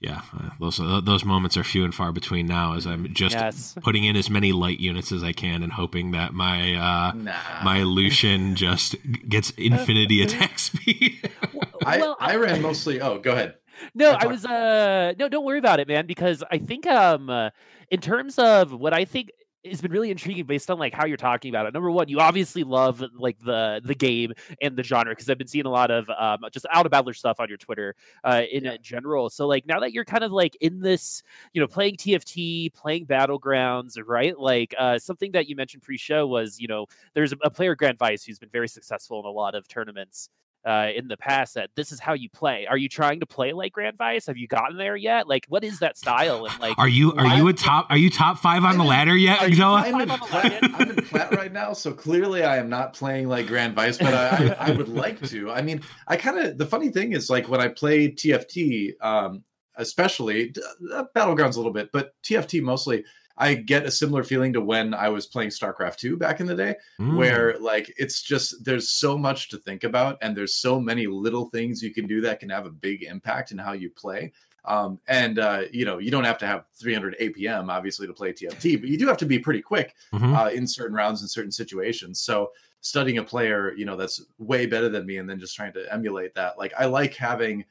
Yeah, 0.00 0.20
uh, 0.36 0.50
those 0.60 0.80
uh, 0.80 1.00
those 1.00 1.24
moments 1.24 1.56
are 1.56 1.62
few 1.64 1.84
and 1.84 1.94
far 1.94 2.10
between 2.12 2.46
now. 2.46 2.74
As 2.74 2.86
I'm 2.86 3.12
just 3.14 3.34
Yes. 3.36 3.74
putting 3.82 4.04
in 4.04 4.16
as 4.16 4.28
many 4.30 4.50
light 4.52 4.80
units 4.80 5.12
as 5.12 5.22
I 5.22 5.32
can 5.32 5.62
and 5.62 5.72
hoping 5.72 6.10
that 6.12 6.32
my 6.34 6.74
uh, 6.74 7.12
nah. 7.14 7.32
my 7.64 7.82
Lucian 7.84 8.54
just 8.66 8.96
gets 9.28 9.50
infinity 9.50 10.22
attack 10.22 10.58
speed. 10.58 11.30
I 11.86 11.98
Well, 11.98 12.16
I 12.20 12.36
ran 12.36 12.62
mostly. 12.62 13.00
Oh, 13.00 13.18
go 13.18 13.32
ahead. 13.32 13.54
No, 13.94 14.10
I 14.12 14.24
I 14.24 14.26
was 14.26 14.44
uh 14.44 15.14
no, 15.18 15.28
don't 15.28 15.44
worry 15.44 15.58
about 15.58 15.80
it, 15.80 15.88
man, 15.88 16.06
because 16.06 16.42
I 16.50 16.58
think 16.58 16.86
um 16.86 17.28
uh, 17.30 17.50
in 17.90 18.00
terms 18.00 18.38
of 18.38 18.72
what 18.72 18.92
I 18.92 19.04
think 19.04 19.30
has 19.64 19.80
been 19.80 19.92
really 19.92 20.10
intriguing 20.10 20.44
based 20.46 20.70
on 20.70 20.78
like 20.78 20.92
how 20.92 21.06
you're 21.06 21.16
talking 21.16 21.50
about 21.50 21.66
it. 21.66 21.74
Number 21.74 21.90
one, 21.90 22.08
you 22.08 22.18
obviously 22.20 22.64
love 22.64 23.02
like 23.14 23.38
the 23.38 23.80
the 23.84 23.94
game 23.94 24.32
and 24.60 24.76
the 24.76 24.82
genre 24.82 25.12
because 25.12 25.28
I've 25.30 25.38
been 25.38 25.46
seeing 25.46 25.66
a 25.66 25.70
lot 25.70 25.90
of 25.90 26.08
um 26.10 26.40
just 26.52 26.66
auto 26.74 26.88
battler 26.88 27.12
stuff 27.14 27.38
on 27.40 27.48
your 27.48 27.58
Twitter 27.58 27.94
uh 28.24 28.42
in 28.50 28.64
Yeah. 28.64 28.76
general. 28.80 29.30
So 29.30 29.46
like 29.46 29.66
now 29.66 29.80
that 29.80 29.92
you're 29.92 30.04
kind 30.04 30.24
of 30.24 30.32
like 30.32 30.56
in 30.60 30.80
this, 30.80 31.22
you 31.52 31.60
know, 31.60 31.66
playing 31.68 31.96
TFT, 31.96 32.72
playing 32.74 33.06
battlegrounds, 33.06 33.98
right? 34.04 34.38
Like 34.38 34.74
uh 34.78 34.98
something 34.98 35.32
that 35.32 35.48
you 35.48 35.56
mentioned 35.56 35.82
pre-show 35.82 36.26
was, 36.26 36.60
you 36.60 36.68
know, 36.68 36.86
there's 37.14 37.32
a, 37.32 37.36
a 37.42 37.50
player 37.50 37.74
Grand 37.74 37.98
Vice 37.98 38.24
who's 38.24 38.38
been 38.38 38.48
very 38.50 38.68
successful 38.68 39.20
in 39.20 39.26
a 39.26 39.30
lot 39.30 39.54
of 39.54 39.68
tournaments 39.68 40.28
uh, 40.64 40.88
in 40.94 41.08
the 41.08 41.16
past 41.16 41.54
that 41.54 41.70
this 41.74 41.90
is 41.92 41.98
how 42.00 42.12
you 42.12 42.28
play. 42.30 42.66
Are 42.66 42.76
you 42.76 42.88
trying 42.88 43.20
to 43.20 43.26
play 43.26 43.52
like 43.52 43.72
Grand 43.72 43.98
Vice? 43.98 44.26
Have 44.26 44.36
you 44.36 44.46
gotten 44.46 44.76
there 44.76 44.94
yet? 44.96 45.26
Like, 45.26 45.46
what 45.48 45.64
is 45.64 45.80
that 45.80 45.98
style? 45.98 46.46
And 46.46 46.60
like, 46.60 46.78
Are 46.78 46.88
you 46.88 47.12
are 47.14 47.24
why- 47.24 47.36
you 47.36 47.48
a 47.48 47.52
top 47.52 47.86
are 47.90 47.96
you 47.96 48.10
top 48.10 48.38
five 48.38 48.62
on 48.64 48.72
the 48.72 48.76
I'm 48.76 48.80
in- 48.82 48.86
ladder 48.86 49.16
yet, 49.16 49.40
are 49.42 49.48
you 49.48 49.56
Noah? 49.56 49.76
I'm 49.84 50.00
in, 50.00 50.10
on 50.10 50.20
the 50.20 50.24
plat. 50.26 50.58
I'm 50.74 50.90
in 50.90 50.96
plat 51.04 51.32
right 51.32 51.52
now, 51.52 51.72
so 51.72 51.92
clearly 51.92 52.44
I 52.44 52.58
am 52.58 52.68
not 52.68 52.94
playing 52.94 53.28
like 53.28 53.46
Grand 53.46 53.74
Vice, 53.74 53.98
but 53.98 54.14
I, 54.14 54.54
I, 54.58 54.68
I 54.68 54.70
would 54.72 54.88
like 54.88 55.20
to. 55.28 55.50
I 55.50 55.62
mean, 55.62 55.82
I 56.06 56.16
kind 56.16 56.38
of 56.38 56.58
the 56.58 56.66
funny 56.66 56.90
thing 56.90 57.12
is 57.12 57.28
like 57.28 57.48
when 57.48 57.60
I 57.60 57.68
play 57.68 58.08
TFT, 58.08 58.92
um, 59.00 59.42
especially 59.76 60.54
uh, 60.94 61.04
Battlegrounds 61.14 61.54
a 61.54 61.58
little 61.58 61.72
bit, 61.72 61.90
but 61.92 62.12
TFT 62.22 62.62
mostly. 62.62 63.04
I 63.36 63.54
get 63.54 63.86
a 63.86 63.90
similar 63.90 64.22
feeling 64.24 64.52
to 64.54 64.60
when 64.60 64.94
I 64.94 65.08
was 65.08 65.26
playing 65.26 65.50
StarCraft 65.50 65.96
2 65.96 66.16
back 66.16 66.40
in 66.40 66.46
the 66.46 66.54
day, 66.54 66.76
Mm. 67.00 67.16
where 67.16 67.58
like 67.58 67.92
it's 67.96 68.22
just 68.22 68.64
there's 68.64 68.88
so 68.90 69.16
much 69.18 69.48
to 69.50 69.58
think 69.58 69.84
about 69.84 70.18
and 70.22 70.36
there's 70.36 70.54
so 70.54 70.78
many 70.80 71.06
little 71.06 71.46
things 71.46 71.82
you 71.82 71.92
can 71.92 72.06
do 72.06 72.20
that 72.22 72.40
can 72.40 72.48
have 72.50 72.66
a 72.66 72.70
big 72.70 73.02
impact 73.02 73.50
in 73.52 73.58
how 73.58 73.72
you 73.72 73.90
play 73.90 74.32
um, 74.64 75.00
and 75.08 75.38
uh, 75.38 75.62
you 75.72 75.84
know 75.84 75.98
you 75.98 76.10
don't 76.10 76.24
have 76.24 76.38
to 76.38 76.46
have 76.46 76.64
300 76.74 77.16
apm 77.20 77.68
obviously 77.70 78.06
to 78.06 78.12
play 78.12 78.32
tft 78.32 78.80
but 78.80 78.88
you 78.88 78.96
do 78.98 79.08
have 79.08 79.16
to 79.16 79.26
be 79.26 79.38
pretty 79.38 79.60
quick 79.62 79.94
Mhm. 80.12 80.36
uh, 80.36 80.50
in 80.50 80.66
certain 80.66 80.94
rounds 80.94 81.22
in 81.22 81.28
certain 81.28 81.50
situations 81.52 82.20
so 82.20 82.52
studying 82.80 83.18
a 83.18 83.24
player 83.24 83.72
you 83.74 83.84
know 83.84 83.96
that's 83.96 84.22
way 84.38 84.66
better 84.66 84.88
than 84.88 85.04
me 85.06 85.16
and 85.18 85.28
then 85.28 85.38
just 85.40 85.56
trying 85.56 85.72
to 85.72 85.92
emulate 85.92 86.34
that 86.34 86.58
like 86.58 86.72
i 86.78 86.84
like 86.84 87.14
having 87.14 87.64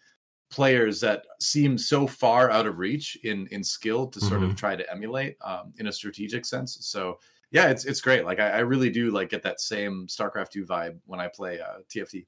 players 0.52 1.00
that 1.00 1.24
seem 1.40 1.78
so 1.78 2.06
far 2.06 2.52
out 2.52 2.68
of 2.68 2.78
reach 2.78 3.18
in 3.24 3.48
in 3.48 3.64
skill 3.64 4.06
to 4.08 4.20
sort 4.20 4.42
Mhm. 4.42 4.50
of 4.52 4.56
try 4.56 4.76
to 4.76 4.92
emulate 4.92 5.38
um, 5.42 5.74
in 5.80 5.88
a 5.88 5.92
strategic 5.92 6.46
sense 6.46 6.78
so 6.82 7.18
yeah, 7.54 7.68
it's 7.70 7.84
it's 7.84 8.00
great. 8.00 8.24
Like 8.24 8.40
I, 8.40 8.50
I 8.50 8.60
really 8.60 8.90
do 8.90 9.12
like 9.12 9.28
get 9.30 9.44
that 9.44 9.60
same 9.60 10.08
StarCraft 10.08 10.52
two 10.52 10.66
vibe 10.66 11.00
when 11.06 11.20
I 11.20 11.28
play 11.28 11.60
uh, 11.60 11.80
TFT. 11.94 12.26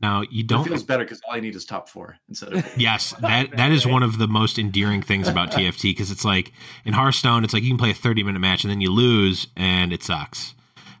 now 0.00 0.22
you 0.30 0.44
don't 0.44 0.64
It 0.64 0.68
feels 0.68 0.84
better 0.84 1.02
because 1.02 1.20
all 1.26 1.34
I 1.34 1.40
need 1.40 1.56
is 1.56 1.64
top 1.64 1.88
four 1.88 2.16
instead 2.28 2.52
of 2.52 2.64
Yes, 2.78 3.14
that 3.20 3.56
that 3.56 3.72
is 3.72 3.84
one 3.84 4.04
of 4.04 4.18
the 4.18 4.28
most 4.28 4.56
endearing 4.58 5.02
things 5.02 5.26
about 5.26 5.50
TFT 5.50 5.82
because 5.90 6.12
it's 6.12 6.24
like 6.24 6.52
in 6.84 6.92
Hearthstone, 6.94 7.42
it's 7.42 7.52
like 7.52 7.64
you 7.64 7.70
can 7.70 7.78
play 7.78 7.90
a 7.90 7.94
thirty 7.94 8.22
minute 8.22 8.38
match 8.38 8.62
and 8.62 8.70
then 8.70 8.80
you 8.80 8.92
lose 8.92 9.48
and 9.56 9.92
it 9.92 10.04
sucks. 10.04 10.54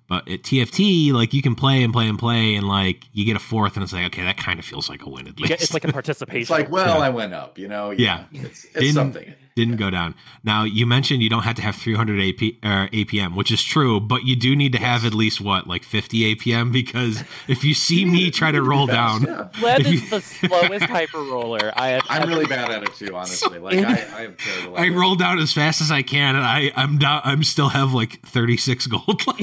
But 0.06 0.28
at 0.28 0.42
TFT, 0.42 1.12
like 1.12 1.32
you 1.32 1.40
can 1.40 1.54
play 1.54 1.82
and 1.82 1.92
play 1.92 2.08
and 2.08 2.18
play 2.18 2.54
and 2.56 2.68
like 2.68 3.04
you 3.12 3.24
get 3.24 3.36
a 3.36 3.40
fourth 3.40 3.74
and 3.76 3.82
it's 3.82 3.92
like 3.92 4.04
okay, 4.06 4.22
that 4.24 4.36
kind 4.36 4.58
of 4.58 4.64
feels 4.64 4.88
like 4.90 5.02
a 5.02 5.08
win 5.08 5.26
at 5.26 5.38
you 5.38 5.44
least. 5.44 5.48
get- 5.48 5.62
it's 5.62 5.72
like 5.74 5.84
a 5.84 5.92
participation. 5.92 6.42
It's 6.42 6.50
like, 6.50 6.70
well, 6.70 6.98
Yeah. 6.98 7.04
I 7.04 7.08
went 7.08 7.32
up, 7.32 7.58
you 7.58 7.68
know. 7.68 7.90
Yeah. 7.90 8.24
it's, 8.32 8.64
it's 8.64 8.72
Didn't- 8.74 8.94
something. 8.94 9.34
Didn't 9.56 9.76
go 9.76 9.88
down. 9.88 10.14
Now 10.42 10.64
you 10.64 10.84
mentioned 10.84 11.22
you 11.22 11.30
don't 11.30 11.44
have 11.44 11.54
to 11.56 11.62
have 11.62 11.76
300 11.76 12.18
AP, 12.20 12.54
uh, 12.64 12.88
APM, 12.92 13.36
which 13.36 13.52
is 13.52 13.62
true, 13.62 14.00
but 14.00 14.24
you 14.24 14.34
do 14.34 14.56
need 14.56 14.72
to 14.72 14.78
have 14.78 15.04
at 15.04 15.14
least 15.14 15.40
what 15.40 15.68
like 15.68 15.84
50 15.84 16.34
APM 16.34 16.72
because 16.72 17.22
if 17.48 17.62
you 17.62 17.72
see 17.72 18.04
me 18.04 18.30
try 18.32 18.50
to 18.50 18.60
roll 18.62 18.86
Fast, 18.88 19.24
down, 19.24 19.50
yeah. 19.54 19.62
Lev 19.62 19.86
you- 19.86 19.94
is 20.00 20.10
the 20.10 20.20
slowest 20.20 20.86
hyper 20.86 21.18
roller 21.22 21.72
I 21.76 21.88
have. 21.90 22.02
I'm 22.08 22.22
ever- 22.22 22.30
really 22.32 22.46
bad 22.46 22.70
at 22.70 22.82
it 22.82 22.94
too, 22.94 23.14
honestly. 23.14 23.58
Like 23.60 23.78
I, 23.78 23.92
I 23.92 24.22
am 24.24 24.34
terrible. 24.36 24.76
I 24.76 24.88
roll 24.88 25.14
down 25.14 25.38
as 25.38 25.52
fast 25.52 25.80
as 25.80 25.90
I 25.92 26.02
can, 26.02 26.34
and 26.34 26.44
I 26.44 26.72
I'm 26.74 26.98
down. 26.98 27.20
I'm 27.24 27.44
still 27.44 27.68
have 27.68 27.92
like 27.92 28.20
36 28.26 28.88
gold. 28.88 29.22
left. 29.26 29.40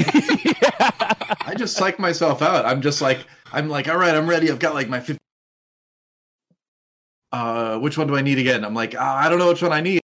I 1.48 1.54
just 1.58 1.78
psych 1.78 2.00
myself 2.00 2.42
out. 2.42 2.66
I'm 2.66 2.82
just 2.82 3.02
like, 3.02 3.26
I'm 3.54 3.70
like, 3.70 3.88
all 3.88 3.98
right, 3.98 4.14
I'm 4.14 4.28
ready. 4.30 4.52
I've 4.52 4.60
got 4.60 4.74
like 4.74 4.90
my 4.90 5.00
50. 5.00 5.18
Uh, 7.32 7.80
which 7.80 7.98
one 7.98 8.08
do 8.08 8.16
I 8.18 8.22
need 8.22 8.40
again? 8.40 8.66
I'm 8.66 8.74
like, 8.74 8.94
ah, 9.00 9.18
I 9.18 9.30
don't 9.30 9.40
know 9.40 9.48
which 9.48 9.62
one 9.62 9.72
I 9.72 9.80
need. 9.80 10.01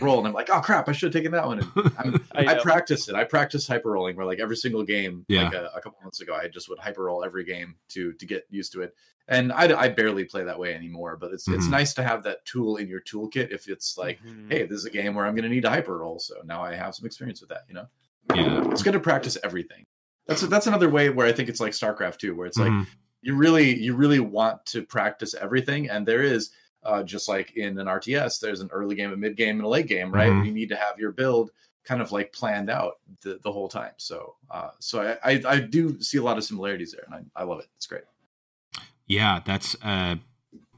Roll, 0.00 0.18
and 0.18 0.26
I'm 0.28 0.34
like, 0.34 0.50
oh 0.50 0.60
crap, 0.60 0.88
I 0.88 0.92
should 0.92 1.12
have 1.12 1.18
taken 1.20 1.32
that 1.32 1.46
one. 1.46 1.60
And 1.60 1.92
I'm, 1.98 2.14
I 2.34 2.40
I, 2.52 2.54
know. 2.54 2.60
practiced 2.60 3.08
it. 3.08 3.14
I 3.14 3.24
practiced 3.24 3.66
hyper 3.66 3.90
rolling 3.90 4.14
where 4.14 4.26
like 4.26 4.38
every 4.38 4.56
single 4.56 4.82
game, 4.84 5.24
Yeah. 5.26 5.44
like 5.44 5.54
a, 5.54 5.70
a 5.74 5.80
couple 5.80 5.98
months 6.02 6.20
ago, 6.20 6.34
I 6.34 6.48
just 6.48 6.68
would 6.68 6.78
hyper 6.78 7.04
roll 7.04 7.24
every 7.24 7.44
game 7.44 7.74
to 7.90 8.12
to 8.12 8.26
get 8.26 8.44
used 8.50 8.72
to 8.74 8.82
it. 8.82 8.94
And 9.26 9.52
I, 9.52 9.78
I 9.80 9.88
barely 9.88 10.24
play 10.24 10.44
that 10.44 10.58
way 10.58 10.74
anymore. 10.74 11.16
But 11.16 11.32
it's 11.32 11.48
it's 11.48 11.66
Mhm. 11.66 11.70
nice 11.70 11.94
to 11.94 12.02
have 12.02 12.22
that 12.24 12.44
tool 12.44 12.76
in 12.76 12.88
your 12.88 13.00
toolkit 13.00 13.50
if 13.52 13.68
it's 13.68 13.96
like, 13.96 14.20
Mhm. 14.22 14.52
hey, 14.52 14.62
this 14.64 14.78
is 14.78 14.84
a 14.84 14.90
game 14.90 15.14
where 15.14 15.24
I'm 15.26 15.34
going 15.34 15.44
to 15.44 15.48
need 15.54 15.62
to 15.62 15.70
hyper 15.70 15.96
roll. 15.98 16.18
So 16.18 16.34
now 16.44 16.62
I 16.62 16.74
have 16.74 16.94
some 16.94 17.06
experience 17.06 17.40
with 17.40 17.48
that. 17.48 17.62
You 17.68 17.74
know, 17.74 17.86
yeah. 18.34 18.70
it's 18.70 18.82
good 18.82 18.92
to 18.92 19.00
practice 19.00 19.38
everything. 19.42 19.84
That's 20.26 20.42
that's 20.42 20.66
another 20.66 20.90
way 20.90 21.08
where 21.08 21.26
I 21.26 21.32
think 21.32 21.48
it's 21.48 21.58
like 21.60 21.72
StarCraft 21.72 22.18
too, 22.18 22.34
where 22.36 22.46
it's 22.46 22.58
like 22.58 22.70
Mhm. 22.70 22.86
you 23.22 23.34
really 23.34 23.74
you 23.76 23.96
really 23.96 24.20
want 24.20 24.64
to 24.66 24.82
practice 24.82 25.34
everything 25.34 25.88
and 25.88 26.06
there 26.06 26.22
is 26.22 26.50
uh, 26.82 27.02
just 27.02 27.28
like 27.28 27.56
in 27.56 27.78
an 27.78 27.86
rts 27.86 28.40
there's 28.40 28.60
an 28.60 28.68
early 28.72 28.94
game 28.94 29.12
a 29.12 29.16
mid 29.16 29.36
game 29.36 29.56
and 29.56 29.64
a 29.64 29.68
late 29.68 29.86
game 29.86 30.10
right 30.12 30.30
Mhm. 30.30 30.46
you 30.46 30.52
need 30.52 30.68
to 30.70 30.76
have 30.76 30.98
your 30.98 31.12
build 31.12 31.50
kind 31.84 32.00
of 32.02 32.12
like 32.12 32.32
planned 32.32 32.70
out 32.70 32.98
the, 33.22 33.38
the 33.42 33.50
whole 33.52 33.68
time 33.68 33.92
so 33.96 34.34
uh, 34.50 34.68
so 34.80 35.16
I, 35.24 35.32
I 35.34 35.42
i 35.46 35.60
do 35.60 36.00
see 36.00 36.18
a 36.18 36.22
lot 36.22 36.38
of 36.38 36.44
similarities 36.44 36.92
there 36.92 37.04
and 37.10 37.26
i, 37.36 37.40
I 37.42 37.44
love 37.44 37.60
it 37.60 37.66
it's 37.76 37.86
great 37.86 38.04
Yeah, 39.06 39.40
that's 39.44 39.74
uh, 39.82 40.16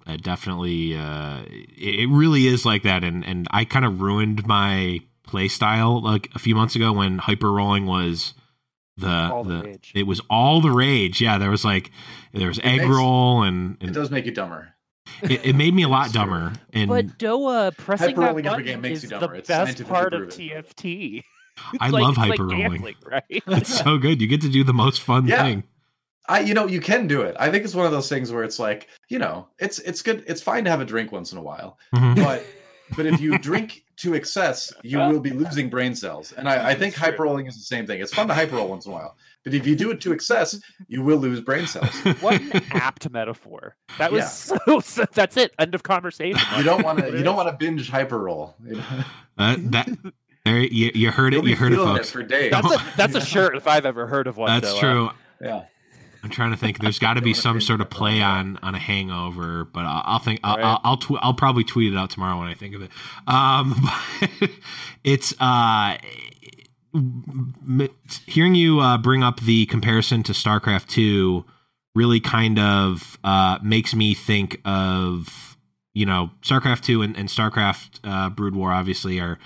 uh, 0.07 0.17
definitely. 0.17 0.97
Uh, 0.97 1.43
it, 1.47 2.01
it 2.01 2.09
really 2.09 2.47
is 2.47 2.65
like 2.65 2.83
that, 2.83 3.05
and 3.05 3.23
and 3.25 3.47
I 3.51 3.65
kind 3.67 3.85
of 3.85 4.01
ruined 4.01 4.47
my 4.47 5.01
play 5.23 5.49
style 5.49 6.03
like 6.03 6.29
a 6.35 6.39
few 6.39 6.55
months 6.55 6.75
ago 6.75 6.93
when 6.95 7.19
hyper 7.19 7.53
rolling 7.53 7.85
was 7.87 8.33
the 8.97 9.09
All 9.09 9.45
the 9.45 9.59
the, 9.59 9.63
rage. 9.65 9.93
it 9.95 10.05
was 10.07 10.21
all 10.31 10.61
the 10.63 10.71
rage. 10.71 11.21
Yeah, 11.21 11.37
there 11.39 11.51
was 11.51 11.65
like 11.65 11.91
there 12.33 12.49
was 12.49 12.59
egg 12.61 12.79
makes- 12.81 12.89
roll 12.91 13.43
and, 13.43 13.77
It 13.83 13.93
does 13.93 14.11
make 14.11 14.25
you 14.25 14.33
dumber. 14.33 14.75
It, 15.23 15.47
it 15.47 15.57
made 15.57 15.75
me 15.75 15.83
a 15.83 15.89
lot 15.89 16.13
dumber. 16.13 16.53
And 16.73 16.89
But 16.89 17.19
Doa 17.19 17.77
pressing 17.77 18.09
that 18.09 18.17
Hyper-rolling 18.17 18.47
every 18.47 18.63
button 18.65 18.65
game 18.67 18.81
makes 18.81 19.05
is 19.05 19.11
you 19.11 19.19
the. 19.19 19.29
It's 19.31 19.49
best 19.49 19.85
part 19.89 20.15
of 20.15 20.29
proven. 20.29 20.49
TFT. 20.49 21.23
I 21.81 21.89
like- 21.91 22.03
love 22.03 22.11
it's 22.11 22.19
like 22.19 22.31
hyper 22.31 22.45
rolling. 22.47 22.71
gambling, 22.71 22.95
right? 23.05 23.25
It's 23.29 23.79
so 23.83 23.99
good. 23.99 24.21
You 24.21 24.27
get 24.27 24.41
to 24.43 24.49
do 24.49 24.65
the 24.65 24.73
most 24.73 25.03
fun 25.03 25.27
Yeah. 25.27 25.43
thing. 25.43 25.65
I, 26.29 26.41
you 26.41 26.55
know, 26.55 26.67
you 26.67 26.81
can 26.81 27.09
do 27.09 27.23
it. 27.23 27.37
I 27.39 27.51
think 27.51 27.65
it's 27.65 27.75
one 27.75 27.85
of 27.85 27.91
those 27.93 28.09
things 28.09 28.31
where 28.31 28.45
it's 28.45 28.59
like, 28.61 28.89
you 29.09 29.19
know, 29.19 29.49
it's 29.59 29.81
it's 29.81 30.03
good. 30.03 30.23
It's 30.29 30.41
fine 30.41 30.65
to 30.65 30.71
have 30.71 30.81
a 30.81 30.85
drink 30.85 31.11
once 31.11 31.33
in 31.33 31.39
a 31.39 31.43
while, 31.43 31.79
Mhm. 31.95 32.15
but 32.25 32.45
but 32.97 33.07
if 33.07 33.21
you 33.21 33.37
drink 33.51 33.85
to 33.97 34.15
excess, 34.15 34.73
you 34.83 34.99
will 34.99 35.19
be 35.21 35.31
losing 35.31 35.69
brain 35.69 35.95
cells. 35.97 36.33
And 36.33 36.49
I, 36.49 36.71
I 36.71 36.75
think 36.75 36.95
That's 36.95 37.05
hyper 37.11 37.25
rolling 37.25 37.47
is 37.47 37.57
the 37.57 37.63
same 37.63 37.87
thing. 37.89 38.01
It's 38.01 38.15
fun 38.15 38.29
to 38.29 38.35
hyper 38.35 38.55
roll 38.57 38.69
once 38.69 38.87
in 38.87 38.93
a 38.93 38.95
while, 38.95 39.17
but 39.45 39.55
if 39.55 39.67
you 39.67 39.75
do 39.77 39.91
it 39.91 40.01
to 40.03 40.13
excess, 40.13 40.59
you 40.89 41.03
will 41.03 41.19
lose 41.19 41.41
brain 41.41 41.67
cells. 41.67 41.91
what 42.21 42.41
an 42.41 42.63
apt 42.73 43.11
metaphor. 43.11 43.77
That 43.99 44.13
was 44.13 44.21
Yeah. 44.21 44.57
so, 44.67 44.81
so. 44.81 45.05
That's 45.13 45.37
it. 45.37 45.53
End 45.59 45.75
of 45.75 45.83
conversation. 45.83 46.41
You 46.57 46.63
don't 46.63 46.83
want 46.85 46.99
to. 47.01 47.11
You 47.17 47.23
don't 47.23 47.37
want 47.37 47.49
to 47.49 47.57
binge 47.57 47.89
hyper 47.91 48.19
roll. 48.19 48.55
You? 48.65 48.83
Uh, 49.39 49.57
that 49.59 49.89
there 50.45 50.59
you, 50.59 50.91
you 50.95 51.11
heard 51.11 51.33
it. 51.33 51.37
You'll 51.37 51.45
be 51.45 51.51
You 51.51 51.57
heard 51.57 51.73
it, 51.73 51.77
feeling 51.77 51.97
folks. 51.97 52.11
for 52.11 52.23
days. 52.23 52.51
That's 52.51 52.71
a 52.73 52.85
that's 52.97 53.15
a 53.15 53.21
shirt 53.25 53.57
if 53.57 53.67
I've 53.67 53.87
ever 53.87 54.07
heard 54.07 54.27
of 54.27 54.37
one. 54.37 54.49
That's 54.61 54.73
Doa. 54.75 54.81
true. 54.81 55.11
yeah. 55.41 55.65
I'm 56.25 56.31
trying 56.31 56.53
to 56.53 56.57
think. 56.57 56.79
There's 56.79 57.01
got 57.01 57.15
to 57.15 57.21
be 57.21 57.35
some 57.35 57.61
sort 57.61 57.81
of 57.81 57.91
play 57.91 58.23
on 58.23 58.57
on 58.63 58.77
a 58.77 58.79
hangover, 58.79 59.65
but 59.65 59.81
I'll, 59.85 60.03
I'll 60.05 60.19
think. 60.21 60.39
I'll 60.45 60.57
Right. 60.57 60.65
I'll 60.65 60.81
I'll, 60.85 60.97
tw- 60.97 61.19
I'll 61.21 61.35
probably 61.35 61.65
tweet 61.65 61.93
it 61.93 61.97
out 61.97 62.11
tomorrow 62.11 62.39
when 62.39 62.47
I 62.47 62.55
think 62.55 62.77
of 62.77 62.83
it. 62.83 62.91
Um, 63.27 63.75
but 64.41 64.51
it's 65.03 65.35
uh, 65.41 65.97
m- 66.01 66.09
hearing 68.27 68.55
you 68.55 68.81
uh, 68.81 68.99
bring 68.99 69.23
up 69.23 69.41
the 69.41 69.67
comparison 69.67 70.23
to 70.25 70.33
StarCraft 70.33 70.89
Two 70.89 71.45
really 71.95 72.21
kind 72.21 72.59
of 72.59 73.19
uh, 73.25 73.59
makes 73.63 73.95
me 73.95 74.15
think 74.15 74.61
of 74.65 75.57
you 75.95 76.07
know 76.07 76.31
StarCraft 76.43 76.83
Two 76.83 77.03
and, 77.03 77.17
and 77.17 77.29
StarCraft 77.29 78.01
uh, 78.05 78.31
Brood 78.31 78.55
War 78.55 78.73
obviously 78.73 79.21
are 79.21 79.39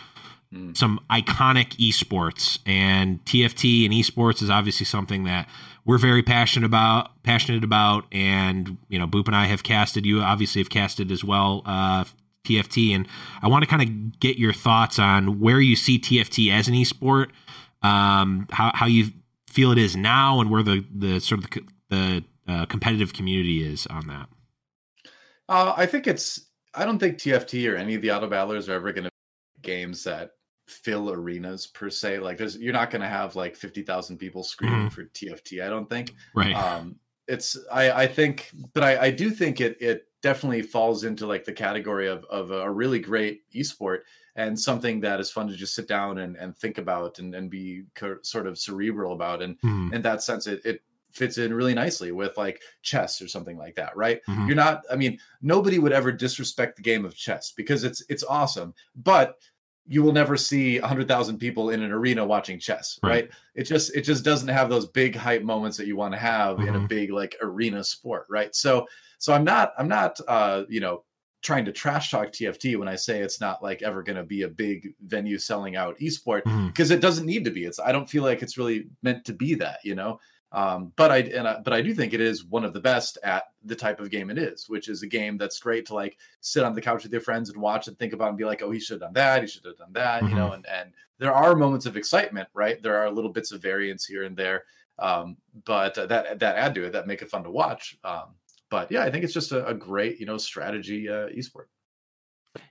Mm. 0.55 0.77
some 0.77 1.01
iconic 1.11 1.71
esports 1.77 2.61
and 2.65 3.25
TFT 3.25 3.85
and 3.85 3.93
esports 3.93 4.43
is 4.43 4.49
obviously 4.49 4.87
something 4.87 5.25
that 5.25 5.49
we're 5.85 5.99
very 5.99 6.23
passionate 6.23 6.65
about 6.65 7.21
passionate 7.25 7.65
about 7.65 8.05
and 8.13 8.77
you 8.89 8.97
know 8.97 9.09
Boop 9.09 9.27
and 9.27 9.35
I 9.35 9.47
have 9.47 9.65
casted 9.65 10.07
you 10.07 10.21
obviously 10.21 10.61
have 10.61 10.71
casted 10.71 11.11
as 11.11 11.25
well 11.25 11.63
uh 11.67 12.05
TFT 12.47 12.95
and 12.95 13.09
I 13.43 13.49
want 13.49 13.65
to 13.65 13.71
kind 13.71 13.83
of 13.83 14.21
get 14.21 14.39
your 14.39 14.53
thoughts 14.53 14.99
on 14.99 15.41
where 15.41 15.61
you 15.61 15.77
see 15.77 15.99
TFT 15.99 16.51
as 16.53 16.69
an 16.69 16.75
esport 16.75 17.31
um 17.83 18.47
how 18.51 18.71
how 18.75 18.87
you 18.87 19.09
feel 19.57 19.73
it 19.73 19.79
is 19.79 19.97
now 19.97 20.41
and 20.41 20.51
where 20.51 20.63
the 20.63 20.85
the 20.95 21.19
sort 21.21 21.43
of 21.43 21.51
the, 21.51 21.63
the 21.89 22.25
uh, 22.49 22.67
competitive 22.67 23.13
community 23.13 23.67
is 23.67 23.87
on 23.89 24.07
that 24.07 24.29
Uh, 25.49 25.75
I 25.77 25.87
think 25.87 26.07
it's. 26.07 26.47
I 26.75 26.85
don't 26.85 26.99
think 26.99 27.17
TFT 27.17 27.73
or 27.73 27.77
any 27.77 27.95
of 27.95 28.03
the 28.03 28.11
auto 28.11 28.29
battlers 28.29 28.69
are 28.69 28.75
ever 28.75 28.93
going 28.93 29.05
to 29.05 29.11
be 29.11 29.63
games 29.63 30.05
that 30.05 30.33
fill 30.69 31.11
arenas 31.11 31.67
per 31.67 31.89
se. 31.89 32.19
Like, 32.19 32.37
there's 32.37 32.57
you're 32.59 32.73
not 32.73 32.91
going 32.91 33.03
to 33.03 33.09
have 33.09 33.37
like 33.37 33.57
fifty 33.57 33.83
thousand 33.83 34.19
people 34.19 34.43
screaming 34.43 34.91
for 34.91 35.05
TFT. 35.05 35.65
I 35.65 35.69
don't 35.69 35.89
think. 35.89 36.15
right 36.35 36.55
Um, 36.55 36.97
it's. 37.29 37.57
I. 37.73 37.91
I 37.93 38.07
think, 38.07 38.51
but 38.75 38.83
I. 38.83 39.07
I 39.07 39.11
do 39.11 39.31
think 39.31 39.61
it. 39.61 39.81
It 39.81 40.07
definitely 40.27 40.63
falls 40.63 41.05
into 41.05 41.27
like 41.27 41.45
the 41.45 41.53
category 41.53 42.09
of 42.09 42.25
of 42.27 42.51
a 42.51 42.71
really 42.71 42.99
great 42.99 43.49
esport 43.53 44.01
and 44.35 44.59
something 44.59 45.01
that 45.01 45.21
is 45.21 45.31
fun 45.31 45.49
to 45.49 45.57
just 45.57 45.75
sit 45.75 45.89
down 45.89 46.19
and 46.19 46.37
and 46.37 46.57
think 46.57 46.79
about 46.79 47.19
and 47.19 47.35
and 47.35 47.51
be 47.51 47.85
co- 47.95 48.19
sort 48.23 48.47
of 48.47 48.59
cerebral 48.59 49.13
about. 49.13 49.43
And 49.43 49.59
Mhm, 49.63 49.91
in 49.91 50.03
that 50.03 50.23
sense, 50.23 50.47
it 50.47 50.61
it 50.65 50.83
fits 51.13 51.39
in 51.39 51.55
really 51.55 51.75
nicely 51.75 52.13
with 52.13 52.37
like 52.37 52.61
chess 52.83 53.23
or 53.23 53.29
something 53.29 53.57
like 53.57 53.75
that, 53.77 53.97
right? 53.97 54.21
mhm. 54.29 54.47
You're 54.47 54.57
not. 54.57 54.83
I 54.91 54.97
mean, 54.97 55.19
nobody 55.41 55.79
would 55.79 55.93
ever 55.93 56.13
disrespect 56.13 56.77
the 56.77 56.83
game 56.83 57.05
of 57.05 57.15
chess 57.17 57.53
because 57.53 57.85
it's 57.85 58.03
it's 58.09 58.25
awesome, 58.25 58.75
but 58.95 59.37
you 59.89 60.03
will 60.03 60.13
never 60.13 60.37
see 60.37 60.79
hundred 60.79 61.07
thousand 61.09 61.39
people 61.39 61.71
in 61.71 61.83
an 61.83 61.93
arena 61.93 62.25
watching 62.25 62.59
chess, 62.59 62.99
Right. 63.03 63.11
right. 63.11 63.31
It 63.55 63.65
just 63.65 63.95
it 63.95 64.03
just 64.03 64.25
doesn't 64.25 64.49
have 64.49 64.69
those 64.69 64.87
big 64.89 65.15
hype 65.15 65.43
moments 65.43 65.77
that 65.77 65.87
you 65.87 65.97
want 65.97 66.13
to 66.15 66.19
have 66.19 66.59
in 66.61 66.75
a 66.75 66.81
Mhm. 66.81 66.89
big 66.89 67.11
like 67.11 67.37
arena 67.41 67.85
sport, 67.85 68.27
right? 68.29 68.55
So 68.55 68.87
so 69.19 69.33
I'm 69.33 69.45
not 69.45 69.73
I'm 69.79 69.89
not 69.89 70.19
uh 70.29 70.65
you 70.69 70.81
know 70.81 71.05
trying 71.43 71.65
to 71.65 71.73
trash 71.73 72.11
talk 72.11 72.33
TFT 72.33 72.77
when 72.77 72.89
I 72.89 72.97
say 72.97 73.21
it's 73.21 73.41
not 73.41 73.63
like 73.63 73.81
ever 73.83 74.03
going 74.03 74.17
to 74.17 74.25
be 74.25 74.43
a 74.43 74.49
big 74.49 74.95
venue 75.07 75.39
selling 75.39 75.77
out 75.77 75.97
esport 76.01 76.43
because 76.67 76.91
it 76.91 77.01
doesn't 77.01 77.25
need 77.27 77.45
to 77.45 77.53
be. 77.53 77.65
It's 77.65 77.79
I 77.79 77.93
don't 77.93 78.11
feel 78.11 78.25
like 78.25 78.43
it's 78.43 78.59
really 78.59 78.89
meant 79.03 79.25
to 79.27 79.33
be 79.33 79.55
that, 79.55 79.79
you 79.85 79.95
know. 79.95 80.19
Um, 80.53 80.93
but 80.97 81.11
I 81.11 81.19
and 81.19 81.49
I, 81.49 81.61
but 81.61 81.73
I 81.73 81.83
do 81.83 81.93
think 81.93 82.15
it 82.15 82.21
is 82.21 82.45
one 82.45 82.65
of 82.65 82.73
the 82.73 82.81
best 82.81 83.19
at 83.25 83.45
the 83.65 83.75
type 83.75 84.01
of 84.01 84.11
game 84.11 84.31
it 84.31 84.39
is, 84.39 84.69
which 84.69 84.89
is 84.89 85.03
a 85.03 85.07
game 85.07 85.37
that's 85.37 85.59
great 85.59 85.87
to 85.87 85.95
like 85.95 86.17
sit 86.41 86.65
on 86.65 86.75
the 86.75 86.81
couch 86.81 87.03
with 87.03 87.13
your 87.13 87.21
friends 87.21 87.51
and 87.51 87.61
watch 87.61 87.89
and 87.89 87.99
think 87.99 88.13
about 88.13 88.29
and 88.29 88.39
be 88.39 88.45
like, 88.45 88.63
oh, 88.63 88.71
he 88.71 88.79
should 88.79 88.95
have 88.95 89.01
done 89.01 89.13
that, 89.15 89.43
he 89.43 89.49
should 89.49 89.65
have 89.65 89.77
done 89.77 89.93
that, 89.93 90.23
you 90.23 90.35
know. 90.35 90.53
And 90.53 90.65
and 90.67 90.93
there 91.19 91.33
are 91.33 91.57
moments 91.57 91.87
of 91.87 91.97
excitement, 91.97 92.49
right? 92.55 92.81
There 92.83 92.97
are 92.97 93.11
little 93.11 93.33
bits 93.33 93.53
of 93.53 93.61
variance 93.61 94.07
here 94.07 94.23
and 94.23 94.37
there, 94.37 94.65
um, 94.99 95.37
but 95.65 95.99
uh, 95.99 96.07
that 96.07 96.39
that 96.39 96.57
add 96.57 96.75
to 96.77 96.85
it 96.85 96.93
that 96.93 97.07
make 97.07 97.23
it 97.23 97.31
fun 97.31 97.43
to 97.45 97.51
watch. 97.51 97.99
Um, 98.05 98.37
but 98.71 98.91
yeah, 98.91 99.03
I 99.03 99.11
think 99.11 99.25
it's 99.25 99.35
just 99.35 99.53
a, 99.53 99.67
a 99.67 99.75
great 99.75 100.21
you 100.21 100.27
know 100.27 100.39
strategy 100.39 101.09
uh, 101.09 101.29
esport. 101.29 101.67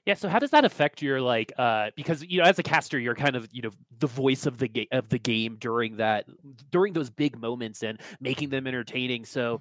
Yeah, 0.06 0.13
so 0.13 0.30
how 0.30 0.39
does 0.39 0.52
that 0.52 0.65
affect 0.65 1.02
your 1.02 1.21
like 1.21 1.52
uh 1.58 1.91
because 1.95 2.24
you 2.24 2.39
know 2.39 2.45
as 2.45 2.60
a 2.60 2.63
caster 2.63 3.00
you're 3.00 3.15
kind 3.15 3.36
of 3.36 3.48
you 3.52 3.62
know 3.62 3.71
the 4.00 4.08
voice 4.08 4.45
of 4.45 4.58
the 4.58 4.67
game 4.67 4.88
of 4.91 5.10
the 5.10 5.19
game 5.19 5.58
during 5.60 5.98
that 5.98 6.26
during 6.71 6.93
those 6.93 7.10
big 7.10 7.39
moments 7.39 7.84
and 7.84 8.00
making 8.19 8.50
them 8.50 8.67
entertaining. 8.67 9.26
So 9.26 9.60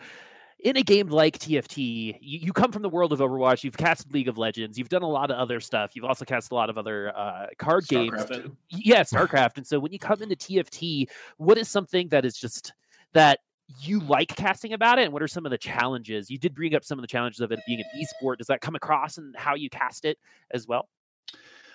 in 0.61 0.77
a 0.79 0.83
game 0.83 1.09
like 1.09 1.39
TFT, 1.39 2.17
you, 2.21 2.39
you 2.39 2.53
come 2.53 2.73
from 2.73 2.81
the 2.83 2.89
world 2.89 3.13
of 3.13 3.19
Overwatch, 3.19 3.65
you've 3.65 3.77
cast 3.77 4.11
League 4.15 4.29
of 4.29 4.39
Legends, 4.39 4.79
you've 4.79 4.89
done 4.89 5.03
a 5.03 5.09
lot 5.09 5.31
of 5.31 5.37
other 5.37 5.61
stuff, 5.61 5.95
you've 5.95 6.07
also 6.07 6.25
cast 6.25 6.53
a 6.53 6.55
lot 6.55 6.71
of 6.71 6.79
other 6.79 7.17
uh 7.17 7.47
card 7.59 7.87
games. 7.87 8.13
StarCraft 8.13 8.43
too. 8.43 8.57
yeah, 8.71 9.03
StarCraft. 9.03 9.57
And 9.59 9.67
so 9.67 9.79
when 9.79 9.93
you 9.93 9.99
come 9.99 10.23
into 10.23 10.37
TFT, 10.37 11.09
what 11.37 11.59
is 11.59 11.69
something 11.69 12.09
that 12.09 12.25
is 12.25 12.37
just 12.37 12.73
that 13.13 13.41
you 13.81 14.01
like 14.01 14.29
casting 14.29 14.73
about 14.73 14.99
it 14.99 15.03
and 15.05 15.13
what 15.13 15.23
are 15.23 15.29
some 15.29 15.45
of 15.47 15.51
the 15.51 15.59
challenges 15.59 16.31
you 16.31 16.39
did 16.39 16.55
bring 16.55 16.75
up 16.75 16.85
some 16.85 16.99
of 16.99 17.03
the 17.03 17.07
challenges 17.09 17.41
of 17.41 17.51
it 17.53 17.61
being 17.67 17.81
an 17.81 17.87
esport 18.01 18.37
does 18.39 18.47
that 18.47 18.61
come 18.61 18.75
across 18.75 19.19
in 19.19 19.33
how 19.37 19.55
you 19.55 19.69
cast 19.71 20.05
it 20.05 20.19
as 20.53 20.67
well 20.69 20.89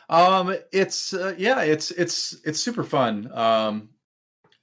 Um, 0.10 0.56
it's 0.72 1.14
uh, 1.14 1.36
yeah, 1.38 1.62
it's 1.62 1.92
it's 1.92 2.36
it's 2.44 2.60
super 2.60 2.84
fun. 2.84 3.30
Um, 3.32 3.90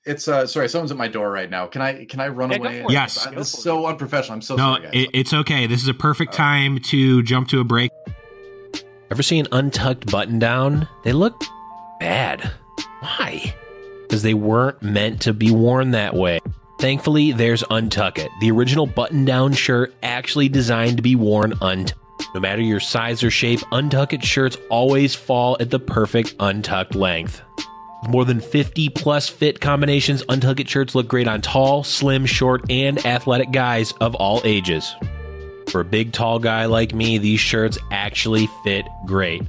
it's 0.05 0.27
uh, 0.27 0.47
sorry, 0.47 0.69
someone's 0.69 0.91
at 0.91 0.97
my 0.97 1.07
door 1.09 1.31
right 1.31 1.49
now. 1.49 1.67
Can 1.67 1.83
I 1.83 2.05
can 2.05 2.19
I 2.21 2.29
run 2.29 2.51
Yeah, 2.51 2.57
away? 2.59 2.85
Yes. 2.89 3.27
I- 3.27 3.31
this 3.35 3.55
is 3.55 3.63
so 3.63 3.87
unprofessional. 3.87 4.35
I'm 4.35 4.43
so 4.43 4.57
no 4.57 4.75
sorry, 4.75 4.83
guys. 4.83 4.91
it, 4.95 5.11
it's 5.13 5.33
okay 5.33 5.67
this 5.69 5.83
is 5.83 5.89
a 5.89 5.95
perfect 5.95 6.35
Uh, 6.35 6.39
time 6.39 6.79
to 6.81 7.23
jump 7.23 7.47
to 7.49 7.61
a 7.61 7.65
break 7.65 7.91
Ever 9.11 9.23
see 9.23 9.39
an 9.39 9.47
untucked 9.53 10.11
button 10.11 10.41
down? 10.41 10.89
They 11.05 11.13
look 11.13 11.41
bad. 12.01 12.51
Why? 12.99 13.55
Because 14.03 14.23
they 14.25 14.35
weren't 14.35 14.83
meant 14.83 15.23
to 15.23 15.33
be 15.33 15.53
worn 15.53 15.93
that 15.93 16.15
way. 16.15 16.41
Thankfully, 16.79 17.33
there's 17.33 17.63
Untuck 17.65 18.19
It, 18.19 18.31
the 18.41 18.51
original 18.51 18.87
button 18.87 19.25
down 19.25 19.55
shirt 19.55 19.95
actually 20.03 20.49
designed 20.49 20.99
to 20.99 21.03
be 21.03 21.17
worn 21.17 21.55
untucked. 21.63 22.01
No 22.35 22.41
matter 22.41 22.63
your 22.63 22.81
size 22.81 23.23
or 23.23 23.31
shape, 23.31 23.61
Untuck 23.73 24.13
It 24.13 24.23
shirts 24.23 24.59
always 24.69 25.15
fall 25.15 25.57
at 25.59 25.71
the 25.71 25.79
perfect 25.79 26.35
untucked 26.39 26.95
length. 26.95 27.41
With 28.03 28.11
more 28.11 28.25
than 28.27 28.41
50 28.41 28.91
plus 28.91 29.29
fit 29.29 29.61
combinations, 29.61 30.23
Untuck 30.25 30.61
It 30.61 30.69
shirts 30.69 30.95
look 30.95 31.09
great 31.09 31.29
on 31.29 31.41
tall, 31.41 31.83
slim, 31.83 32.27
short, 32.27 32.71
and 32.71 33.05
athletic 33.07 33.53
guys 33.53 33.93
of 34.01 34.15
all 34.15 34.43
ages. 34.45 34.95
For 35.71 35.81
a 35.81 35.85
big, 35.85 36.13
tall 36.13 36.39
guy 36.39 36.67
like 36.67 36.95
me, 36.95 37.19
these 37.19 37.41
shirts 37.41 37.79
actually 37.91 38.49
fit 38.65 38.87
great. 39.07 39.43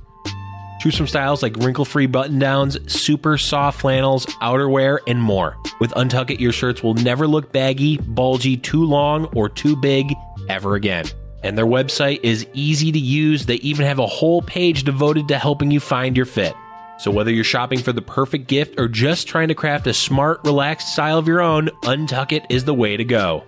Choose 0.80 0.96
from 0.96 1.08
styles 1.08 1.42
like 1.42 1.56
wrinkle 1.58 1.86
free 1.86 2.06
button 2.06 2.38
downs, 2.38 2.78
super 2.92 3.38
soft 3.38 3.82
flannels, 3.82 4.26
outerwear, 4.42 5.00
and 5.08 5.22
more. 5.22 5.58
With 5.80 5.92
Untuck 5.92 6.30
It, 6.30 6.40
your 6.40 6.52
shirts 6.52 6.84
will 6.84 6.94
never 6.94 7.28
look 7.28 7.52
baggy, 7.52 7.98
bulgy, 7.98 8.58
too 8.58 8.84
long, 8.86 9.26
or 9.36 9.50
too 9.50 9.76
big 9.76 10.13
ever 10.50 10.76
again. 10.76 11.06
And 11.44 11.58
their 11.58 11.66
website 11.66 12.20
is 12.24 12.48
easy 12.54 12.92
to 12.92 13.00
use. 13.00 13.46
They 13.46 13.56
even 13.56 13.86
have 13.86 14.00
a 14.00 14.08
whole 14.08 14.42
page 14.42 14.84
devoted 14.84 15.28
to 15.30 15.38
helping 15.38 15.72
you 15.72 15.80
find 15.80 16.16
your 16.16 16.26
fit. 16.26 16.56
So 17.00 17.12
whether 17.12 17.32
you're 17.32 17.44
shopping 17.44 17.80
for 17.80 17.94
the 17.94 18.02
perfect 18.02 18.48
gift 18.48 18.80
or 18.80 18.88
just 18.88 19.28
trying 19.28 19.50
to 19.50 19.56
craft 19.56 19.88
a 19.88 19.94
smart, 19.94 20.42
relaxed 20.44 20.94
style 20.94 21.18
of 21.18 21.28
your 21.28 21.42
own, 21.42 21.68
Untuck 21.84 22.32
It 22.32 22.46
is 22.50 22.66
the 22.66 22.74
way 22.74 22.98
to 22.98 23.04
go. 23.04 23.44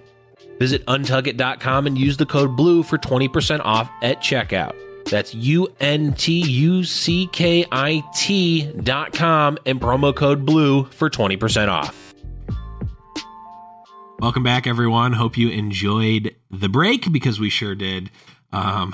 Visit 0.60 0.86
untuckit.com 0.86 1.88
and 1.88 1.98
use 1.98 2.18
the 2.18 2.26
code 2.26 2.56
BLUE 2.56 2.84
for 2.84 2.98
20% 2.98 3.62
off 3.64 3.90
at 4.02 4.20
checkout. 4.20 4.76
That's 5.10 5.34
U 5.34 5.68
N 5.80 6.14
T 6.14 6.40
U 6.40 6.84
C 6.84 7.28
K 7.28 7.66
I 7.72 8.04
T 8.16 8.72
dot 8.72 9.14
com 9.14 9.58
and 9.66 9.82
promo 9.82 10.16
code 10.16 10.46
BLUE 10.46 10.86
for 10.86 11.10
20% 11.10 11.68
off. 11.68 12.14
Welcome 14.20 14.44
back, 14.44 14.68
everyone. 14.68 15.14
Hope 15.14 15.38
you 15.38 15.50
enjoyed 15.50 16.36
the 16.52 16.68
break 16.68 17.12
because 17.12 17.40
we 17.40 17.50
sure 17.50 17.74
did. 17.74 18.12
Um, 18.52 18.94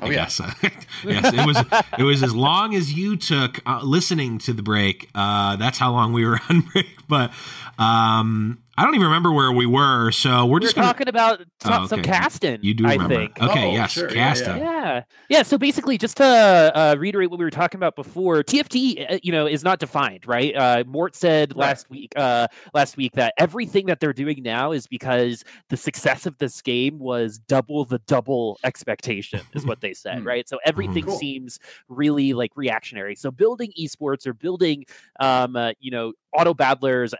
I 0.00 0.06
oh, 0.06 0.10
guess. 0.10 0.40
yes, 0.62 1.32
it 1.32 1.46
was. 1.46 1.82
It 1.98 2.02
was 2.02 2.22
as 2.22 2.34
long 2.34 2.74
as 2.74 2.92
you 2.92 3.16
took 3.16 3.60
uh, 3.66 3.80
listening 3.82 4.38
to 4.40 4.52
the 4.52 4.62
break. 4.62 5.08
Uh, 5.14 5.56
that's 5.56 5.78
how 5.78 5.92
long 5.92 6.12
we 6.12 6.26
were 6.26 6.38
on 6.50 6.60
break. 6.60 6.97
But 7.08 7.32
um, 7.78 8.58
I 8.78 8.84
don't 8.84 8.94
even 8.94 9.06
remember 9.06 9.32
where 9.32 9.50
we 9.50 9.66
were. 9.66 10.12
So 10.12 10.46
we're, 10.46 10.52
we're 10.52 10.60
just 10.60 10.76
gonna... 10.76 10.86
talking 10.86 11.08
about 11.08 11.40
oh, 11.64 11.76
okay. 11.78 11.86
some 11.88 12.02
casting. 12.02 12.60
You 12.62 12.74
do 12.74 12.84
remember? 12.84 13.14
I 13.14 13.16
think. 13.16 13.42
Okay. 13.42 13.70
Oh, 13.70 13.72
yes, 13.72 13.90
sure. 13.90 14.08
casting. 14.08 14.58
Yeah, 14.58 14.62
yeah, 14.62 15.02
yeah. 15.28 15.42
So 15.42 15.58
basically, 15.58 15.98
just 15.98 16.18
to 16.18 16.24
uh, 16.24 16.94
reiterate 16.96 17.28
what 17.28 17.40
we 17.40 17.44
were 17.44 17.50
talking 17.50 17.76
about 17.78 17.96
before, 17.96 18.44
TFT, 18.44 19.14
uh, 19.14 19.18
you 19.20 19.32
know, 19.32 19.46
is 19.46 19.64
not 19.64 19.80
defined, 19.80 20.28
right? 20.28 20.54
Uh, 20.54 20.84
Mort 20.86 21.16
said 21.16 21.50
right. 21.50 21.66
last 21.66 21.90
week, 21.90 22.12
uh, 22.14 22.46
last 22.72 22.96
week 22.96 23.14
that 23.14 23.34
everything 23.36 23.86
that 23.86 23.98
they're 23.98 24.12
doing 24.12 24.44
now 24.44 24.70
is 24.70 24.86
because 24.86 25.42
the 25.70 25.76
success 25.76 26.24
of 26.24 26.38
this 26.38 26.62
game 26.62 27.00
was 27.00 27.38
double 27.38 27.84
the 27.84 27.98
double 28.06 28.60
expectation, 28.62 29.40
is 29.54 29.66
what 29.66 29.80
they 29.80 29.92
said, 29.92 30.20
hmm. 30.20 30.26
right? 30.26 30.48
So 30.48 30.60
everything 30.64 31.02
cool. 31.02 31.18
seems 31.18 31.58
really 31.88 32.32
like 32.32 32.52
reactionary. 32.54 33.16
So 33.16 33.32
building 33.32 33.72
esports 33.76 34.24
or 34.24 34.34
building, 34.34 34.84
um, 35.18 35.56
uh, 35.56 35.72
you 35.80 35.90
know, 35.90 36.12
auto 36.32 36.54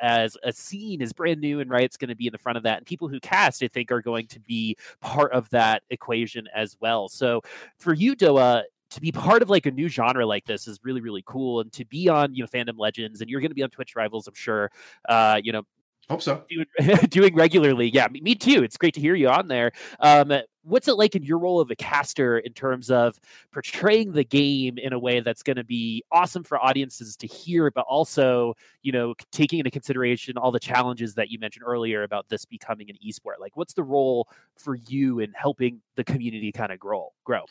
as 0.01 0.37
a 0.43 0.53
scene 0.53 1.01
is 1.01 1.13
brand 1.13 1.41
new 1.41 1.61
and 1.61 1.71
Riot's 1.71 1.97
going 1.97 2.09
to 2.09 2.17
be 2.17 2.27
in 2.27 2.33
the 2.33 2.39
front 2.39 2.57
of 2.57 2.63
that. 2.65 2.79
And 2.79 2.87
people 2.87 3.09
who 3.09 3.21
cast, 3.21 3.63
I 3.63 3.69
think, 3.69 3.91
are 3.91 4.03
going 4.03 4.27
to 4.29 4.41
be 4.41 4.77
part 5.01 5.33
of 5.33 5.49
that 5.51 5.83
equation 5.91 6.49
as 6.55 6.77
well. 6.81 7.09
So 7.09 7.43
for 7.79 7.95
you, 7.95 8.15
Doa, 8.17 8.65
to 8.91 9.01
be 9.01 9.13
part 9.13 9.43
of 9.43 9.51
like 9.51 9.67
a 9.67 9.71
new 9.71 9.89
genre 9.89 10.25
like 10.25 10.47
this 10.47 10.67
is 10.67 10.81
really 10.83 11.03
really 11.03 11.23
cool 11.27 11.61
and 11.61 11.71
to 11.73 11.85
be 11.85 12.09
on 12.09 12.35
you 12.35 12.43
know 12.43 12.47
fandom 12.47 12.79
legends 12.79 13.21
and 13.21 13.29
you're 13.29 13.41
going 13.41 13.51
to 13.51 13.55
be 13.55 13.63
on 13.63 13.69
twitch 13.69 13.95
rivals 13.95 14.27
i'm 14.27 14.35
sure 14.35 14.71
uh 15.11 15.39
you 15.45 15.53
know 15.53 15.63
Hope 16.11 16.23
so. 16.23 16.43
Doing, 16.49 16.97
doing 17.11 17.35
regularly. 17.35 17.91
Yeah, 17.91 18.09
me, 18.09 18.23
me, 18.23 18.35
too. 18.35 18.63
It's 18.63 18.79
great 18.79 18.95
to 18.95 19.01
hear 19.01 19.15
you 19.15 19.29
on 19.29 19.49
there. 19.49 19.73
Um, 20.01 20.33
what's 20.69 20.89
it 20.89 20.95
like 20.95 21.15
in 21.15 21.23
your 21.23 21.39
role 21.39 21.61
of 21.61 21.71
a 21.71 21.77
caster 21.77 22.39
in 22.39 22.53
terms 22.53 22.91
of 22.91 23.19
portraying 23.53 24.13
the 24.13 24.25
game 24.25 24.79
in 24.79 24.93
a 24.93 24.99
way 24.99 25.21
that's 25.21 25.43
going 25.43 25.57
to 25.57 25.65
be 25.65 26.03
awesome 26.13 26.45
for 26.45 26.59
audiences 26.59 27.17
to 27.17 27.27
hear, 27.27 27.71
but 27.71 27.85
also, 27.89 28.55
you 28.83 28.93
know, 28.93 29.15
taking 29.33 29.59
into 29.59 29.71
consideration 29.71 30.37
all 30.37 30.53
the 30.53 30.61
challenges 30.61 31.15
that 31.15 31.31
you 31.31 31.39
mentioned 31.39 31.65
earlier 31.67 32.03
about 32.03 32.29
this 32.29 32.45
becoming 32.45 32.91
an 32.91 32.97
esport? 33.07 33.41
Like, 33.41 33.57
what's 33.57 33.75
the 33.75 33.83
role 33.83 34.29
for 34.57 34.75
you 34.75 35.21
in 35.21 35.33
helping 35.33 35.81
the 35.97 36.05
community 36.05 36.53
kind 36.53 36.73
of 36.73 36.79
grow? 36.79 37.13
Grow. 37.25 37.45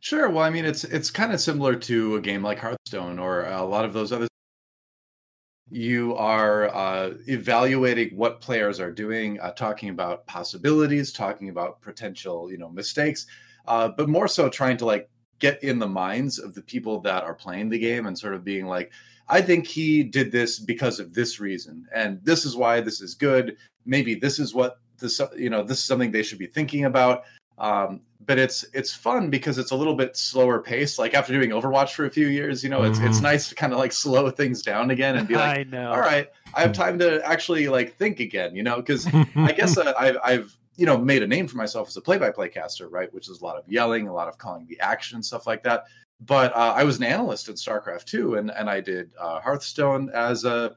Sure. 0.00 0.28
Well, 0.28 0.44
I 0.44 0.50
mean, 0.50 0.64
it's 0.64 0.82
it's 0.82 1.12
kind 1.12 1.32
of 1.32 1.40
similar 1.40 1.76
to 1.76 2.16
a 2.16 2.20
game 2.20 2.42
like 2.42 2.58
Hearthstone 2.58 3.20
or 3.20 3.44
a 3.44 3.62
lot 3.62 3.84
of 3.84 3.92
those 3.92 4.10
other 4.10 4.26
you 5.72 6.14
are 6.16 6.68
uh, 6.74 7.14
evaluating 7.28 8.14
what 8.14 8.40
players 8.40 8.78
are 8.78 8.92
doing, 8.92 9.40
uh, 9.40 9.52
talking 9.52 9.88
about 9.88 10.26
possibilities, 10.26 11.12
talking 11.12 11.48
about 11.48 11.80
potential, 11.80 12.50
you 12.50 12.58
know, 12.58 12.68
mistakes, 12.68 13.26
uh, 13.66 13.88
but 13.88 14.08
more 14.08 14.28
so 14.28 14.48
trying 14.48 14.76
to 14.76 14.84
like 14.84 15.08
get 15.38 15.62
in 15.64 15.78
the 15.78 15.88
minds 15.88 16.38
of 16.38 16.54
the 16.54 16.62
people 16.62 17.00
that 17.00 17.24
are 17.24 17.34
playing 17.34 17.68
the 17.68 17.78
game 17.78 18.06
and 18.06 18.18
sort 18.18 18.34
of 18.34 18.44
being 18.44 18.66
like, 18.66 18.92
I 19.28 19.40
think 19.40 19.66
he 19.66 20.02
did 20.02 20.30
this 20.30 20.58
because 20.58 21.00
of 21.00 21.14
this 21.14 21.40
reason, 21.40 21.86
and 21.94 22.20
this 22.22 22.44
is 22.44 22.54
why 22.54 22.80
this 22.80 23.00
is 23.00 23.14
good. 23.14 23.56
Maybe 23.86 24.14
this 24.14 24.38
is 24.38 24.54
what 24.54 24.78
this, 24.98 25.20
you 25.36 25.48
know, 25.48 25.62
this 25.62 25.78
is 25.78 25.84
something 25.84 26.12
they 26.12 26.22
should 26.22 26.38
be 26.38 26.46
thinking 26.46 26.84
about. 26.84 27.24
Um, 27.56 28.02
but 28.26 28.38
it's 28.38 28.64
it's 28.72 28.94
fun 28.94 29.30
because 29.30 29.58
it's 29.58 29.70
a 29.70 29.76
little 29.76 29.94
bit 29.94 30.16
slower 30.16 30.60
pace. 30.60 30.98
Like 30.98 31.14
after 31.14 31.32
doing 31.32 31.50
Overwatch 31.50 31.94
for 31.94 32.04
a 32.04 32.10
few 32.10 32.26
years, 32.26 32.62
you 32.62 32.70
know, 32.70 32.82
it's 32.82 32.98
mm-hmm. 32.98 33.08
it's 33.08 33.20
nice 33.20 33.48
to 33.48 33.54
kind 33.54 33.72
of 33.72 33.78
like 33.78 33.92
slow 33.92 34.30
things 34.30 34.62
down 34.62 34.90
again 34.90 35.16
and 35.16 35.26
be 35.26 35.34
like, 35.34 35.58
I 35.60 35.62
know. 35.64 35.90
all 35.90 36.00
right, 36.00 36.28
I 36.54 36.62
have 36.62 36.72
time 36.72 36.98
to 37.00 37.24
actually 37.26 37.68
like 37.68 37.96
think 37.96 38.20
again, 38.20 38.54
you 38.54 38.62
know, 38.62 38.76
because 38.76 39.06
I 39.36 39.52
guess 39.52 39.76
uh, 39.76 39.92
I've 39.98 40.16
I've 40.22 40.56
you 40.76 40.86
know 40.86 40.98
made 40.98 41.22
a 41.22 41.26
name 41.26 41.46
for 41.46 41.56
myself 41.56 41.88
as 41.88 41.96
a 41.96 42.00
play-by-play 42.00 42.48
caster, 42.50 42.88
right? 42.88 43.12
Which 43.12 43.28
is 43.28 43.40
a 43.40 43.44
lot 43.44 43.56
of 43.56 43.64
yelling, 43.66 44.08
a 44.08 44.12
lot 44.12 44.28
of 44.28 44.38
calling 44.38 44.66
the 44.66 44.78
action, 44.80 45.22
stuff 45.22 45.46
like 45.46 45.62
that. 45.64 45.84
But 46.20 46.54
uh, 46.54 46.74
I 46.76 46.84
was 46.84 46.98
an 46.98 47.04
analyst 47.04 47.48
in 47.48 47.54
StarCraft 47.54 48.04
too, 48.04 48.36
and 48.36 48.50
and 48.50 48.70
I 48.70 48.80
did 48.80 49.10
uh, 49.18 49.40
Hearthstone 49.40 50.10
as 50.14 50.44
a 50.44 50.76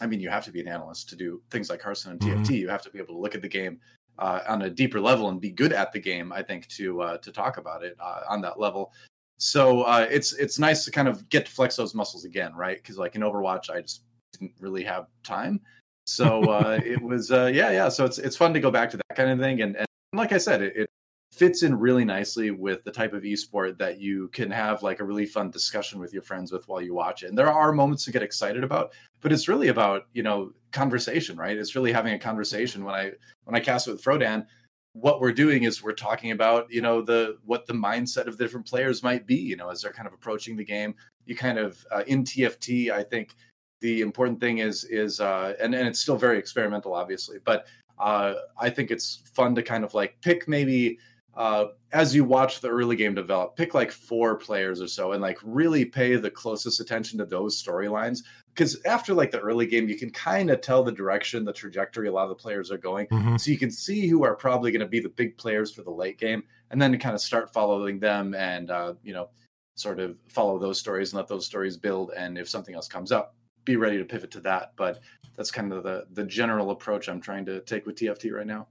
I 0.00 0.06
mean, 0.06 0.20
you 0.20 0.28
have 0.28 0.44
to 0.44 0.52
be 0.52 0.60
an 0.60 0.68
analyst 0.68 1.08
to 1.10 1.16
do 1.16 1.40
things 1.50 1.70
like 1.70 1.80
Hearthstone 1.80 2.12
and 2.12 2.20
TFT. 2.20 2.42
Mm-hmm. 2.42 2.54
You 2.54 2.68
have 2.68 2.82
to 2.82 2.90
be 2.90 2.98
able 2.98 3.14
to 3.14 3.20
look 3.20 3.34
at 3.34 3.40
the 3.40 3.48
game 3.48 3.80
uh, 4.18 4.40
on 4.48 4.62
a 4.62 4.70
deeper 4.70 5.00
level 5.00 5.28
and 5.28 5.40
be 5.40 5.50
good 5.50 5.72
at 5.72 5.92
the 5.92 6.00
game. 6.00 6.32
I 6.32 6.42
think 6.42 6.68
to 6.68 7.00
uh, 7.02 7.18
to 7.18 7.32
talk 7.32 7.58
about 7.58 7.84
it 7.84 7.96
uh, 8.00 8.20
on 8.28 8.40
that 8.42 8.58
level. 8.58 8.92
So 9.38 9.82
uh, 9.82 10.06
it's 10.10 10.32
it's 10.34 10.58
nice 10.58 10.84
to 10.84 10.90
kind 10.90 11.08
of 11.08 11.28
get 11.28 11.46
to 11.46 11.52
flex 11.52 11.76
those 11.76 11.94
muscles 11.94 12.24
again, 12.24 12.54
right? 12.54 12.76
Because 12.76 12.98
like 12.98 13.14
in 13.14 13.22
Overwatch, 13.22 13.70
I 13.70 13.82
just 13.82 14.02
didn't 14.32 14.52
really 14.60 14.84
have 14.84 15.06
time. 15.22 15.60
So 16.06 16.42
uh, 16.50 16.80
it 16.84 17.00
was 17.00 17.30
uh, 17.30 17.50
yeah 17.52 17.70
yeah. 17.70 17.88
So 17.88 18.04
it's 18.04 18.18
it's 18.18 18.36
fun 18.36 18.54
to 18.54 18.60
go 18.60 18.70
back 18.70 18.90
to 18.90 18.96
that 18.96 19.16
kind 19.16 19.30
of 19.30 19.38
thing. 19.38 19.62
And, 19.62 19.76
and 19.76 19.86
like 20.12 20.32
I 20.32 20.38
said, 20.38 20.62
it, 20.62 20.76
it 20.76 20.90
fits 21.32 21.62
in 21.62 21.78
really 21.78 22.04
nicely 22.04 22.50
with 22.50 22.82
the 22.84 22.90
type 22.90 23.12
of 23.12 23.22
esport 23.22 23.76
that 23.78 24.00
you 24.00 24.28
can 24.28 24.50
have 24.50 24.82
like 24.82 25.00
a 25.00 25.04
really 25.04 25.26
fun 25.26 25.50
discussion 25.50 25.98
with 25.98 26.12
your 26.12 26.22
friends 26.22 26.50
with 26.50 26.66
while 26.68 26.80
you 26.80 26.94
watch 26.94 27.22
it. 27.22 27.28
And 27.28 27.36
there 27.36 27.52
are 27.52 27.72
moments 27.72 28.04
to 28.04 28.12
get 28.12 28.22
excited 28.22 28.64
about, 28.64 28.92
but 29.20 29.32
it's 29.32 29.48
really 29.48 29.68
about, 29.68 30.06
you 30.12 30.22
know, 30.22 30.52
conversation, 30.72 31.36
right? 31.36 31.56
It's 31.56 31.74
really 31.74 31.92
having 31.92 32.14
a 32.14 32.18
conversation 32.18 32.84
when 32.84 32.94
I 32.94 33.12
when 33.44 33.54
I 33.54 33.60
cast 33.60 33.88
it 33.88 33.92
with 33.92 34.02
Frodan, 34.02 34.46
what 34.92 35.20
we're 35.20 35.32
doing 35.32 35.64
is 35.64 35.82
we're 35.82 35.92
talking 35.92 36.30
about, 36.30 36.72
you 36.72 36.80
know, 36.80 37.02
the 37.02 37.36
what 37.44 37.66
the 37.66 37.74
mindset 37.74 38.26
of 38.26 38.38
the 38.38 38.44
different 38.44 38.66
players 38.66 39.02
might 39.02 39.26
be, 39.26 39.36
you 39.36 39.56
know, 39.56 39.68
as 39.68 39.82
they're 39.82 39.92
kind 39.92 40.06
of 40.06 40.14
approaching 40.14 40.56
the 40.56 40.64
game. 40.64 40.94
You 41.26 41.36
kind 41.36 41.58
of 41.58 41.84
uh, 41.90 42.04
in 42.06 42.24
TFT, 42.24 42.90
I 42.90 43.02
think 43.02 43.34
the 43.80 44.00
important 44.00 44.40
thing 44.40 44.58
is 44.58 44.84
is 44.84 45.20
uh 45.20 45.54
and, 45.60 45.74
and 45.74 45.86
it's 45.86 46.00
still 46.00 46.16
very 46.16 46.38
experimental 46.38 46.94
obviously 46.94 47.38
but 47.44 47.66
uh 47.98 48.34
i 48.58 48.70
think 48.70 48.90
it's 48.90 49.22
fun 49.34 49.54
to 49.54 49.62
kind 49.62 49.84
of 49.84 49.94
like 49.94 50.16
pick 50.22 50.48
maybe 50.48 50.98
uh, 51.36 51.66
as 51.92 52.14
you 52.14 52.24
watch 52.24 52.60
the 52.60 52.68
early 52.68 52.96
game 52.96 53.14
develop, 53.14 53.56
pick 53.56 53.74
like 53.74 53.92
four 53.92 54.36
players 54.36 54.80
or 54.80 54.88
so 54.88 55.12
and 55.12 55.20
like 55.20 55.38
really 55.42 55.84
pay 55.84 56.16
the 56.16 56.30
closest 56.30 56.80
attention 56.80 57.18
to 57.18 57.26
those 57.26 57.62
storylines. 57.62 58.20
Because 58.54 58.82
after 58.86 59.12
like 59.12 59.30
the 59.30 59.40
early 59.40 59.66
game, 59.66 59.86
you 59.86 59.98
can 59.98 60.10
kind 60.10 60.50
of 60.50 60.62
tell 60.62 60.82
the 60.82 60.92
direction, 60.92 61.44
the 61.44 61.52
trajectory 61.52 62.08
a 62.08 62.12
lot 62.12 62.22
of 62.22 62.30
the 62.30 62.34
players 62.34 62.70
are 62.70 62.78
going. 62.78 63.06
Mm-hmm. 63.08 63.36
So 63.36 63.50
you 63.50 63.58
can 63.58 63.70
see 63.70 64.08
who 64.08 64.24
are 64.24 64.34
probably 64.34 64.72
going 64.72 64.80
to 64.80 64.86
be 64.86 64.98
the 64.98 65.10
big 65.10 65.36
players 65.36 65.70
for 65.70 65.82
the 65.82 65.90
late 65.90 66.18
game 66.18 66.42
and 66.70 66.80
then 66.80 66.98
kind 66.98 67.14
of 67.14 67.20
start 67.20 67.52
following 67.52 68.00
them 68.00 68.34
and, 68.34 68.70
uh, 68.70 68.94
you 69.02 69.12
know, 69.12 69.28
sort 69.74 70.00
of 70.00 70.16
follow 70.28 70.58
those 70.58 70.78
stories 70.78 71.12
and 71.12 71.18
let 71.18 71.28
those 71.28 71.44
stories 71.44 71.76
build. 71.76 72.12
And 72.16 72.38
if 72.38 72.48
something 72.48 72.74
else 72.74 72.88
comes 72.88 73.12
up, 73.12 73.34
be 73.66 73.76
ready 73.76 73.98
to 73.98 74.04
pivot 74.06 74.30
to 74.30 74.40
that. 74.40 74.72
But 74.76 75.00
that's 75.36 75.50
kind 75.50 75.70
of 75.70 75.82
the 75.82 76.06
the 76.12 76.24
general 76.24 76.70
approach 76.70 77.10
I'm 77.10 77.20
trying 77.20 77.44
to 77.44 77.60
take 77.60 77.84
with 77.84 77.96
TFT 77.96 78.32
right 78.32 78.46
now 78.46 78.68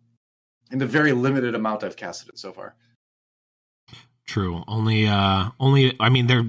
in 0.71 0.80
the 0.80 0.88
very 0.88 1.12
limited 1.12 1.56
amount 1.56 1.84
I've 1.84 1.95
casted 1.95 2.30
it 2.30 2.39
so 2.39 2.51
far. 2.51 2.75
True. 4.28 4.63
Only, 4.67 5.08
uh, 5.08 5.51
only. 5.60 5.95
I 5.99 6.10
mean, 6.10 6.25
there. 6.25 6.43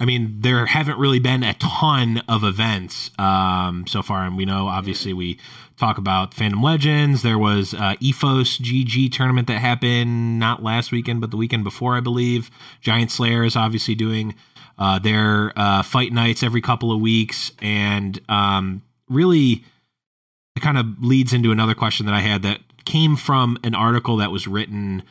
I 0.00 0.04
mean, 0.04 0.40
there 0.40 0.66
haven't 0.66 0.98
really 0.98 1.20
been 1.20 1.44
a 1.44 1.54
ton 1.54 2.20
of 2.28 2.42
events 2.42 3.12
um, 3.16 3.86
so 3.86 4.02
far, 4.02 4.24
and 4.24 4.36
we 4.36 4.44
know 4.44 4.66
obviously 4.66 5.12
we 5.12 5.38
talk 5.76 5.98
about 5.98 6.32
Fandom 6.32 6.64
Legends. 6.64 7.22
There 7.22 7.38
was 7.38 7.74
uh, 7.74 7.94
EFOS 8.00 8.60
GG 8.60 9.12
tournament 9.12 9.46
that 9.46 9.58
happened 9.58 10.40
not 10.40 10.64
last 10.64 10.90
weekend, 10.90 11.20
but 11.20 11.30
the 11.30 11.36
weekend 11.36 11.62
before, 11.62 11.96
I 11.96 12.00
believe. 12.00 12.50
Giant 12.80 13.12
Slayer 13.12 13.44
is 13.44 13.54
obviously 13.54 13.94
doing 13.94 14.34
uh, 14.76 14.98
their 14.98 15.52
uh, 15.54 15.82
fight 15.82 16.12
nights 16.12 16.42
every 16.42 16.60
couple 16.60 16.90
of 16.90 17.00
weeks, 17.00 17.52
and 17.62 18.20
um, 18.28 18.82
really, 19.08 19.64
it 20.56 20.60
kind 20.60 20.76
of 20.76 20.86
leads 21.00 21.32
into 21.32 21.52
another 21.52 21.74
question 21.74 22.04
that 22.06 22.16
I 22.16 22.20
had 22.20 22.42
that 22.42 22.60
came 22.84 23.16
from 23.16 23.58
an 23.62 23.74
article 23.74 24.16
that 24.18 24.30
was 24.30 24.46
written 24.46 25.02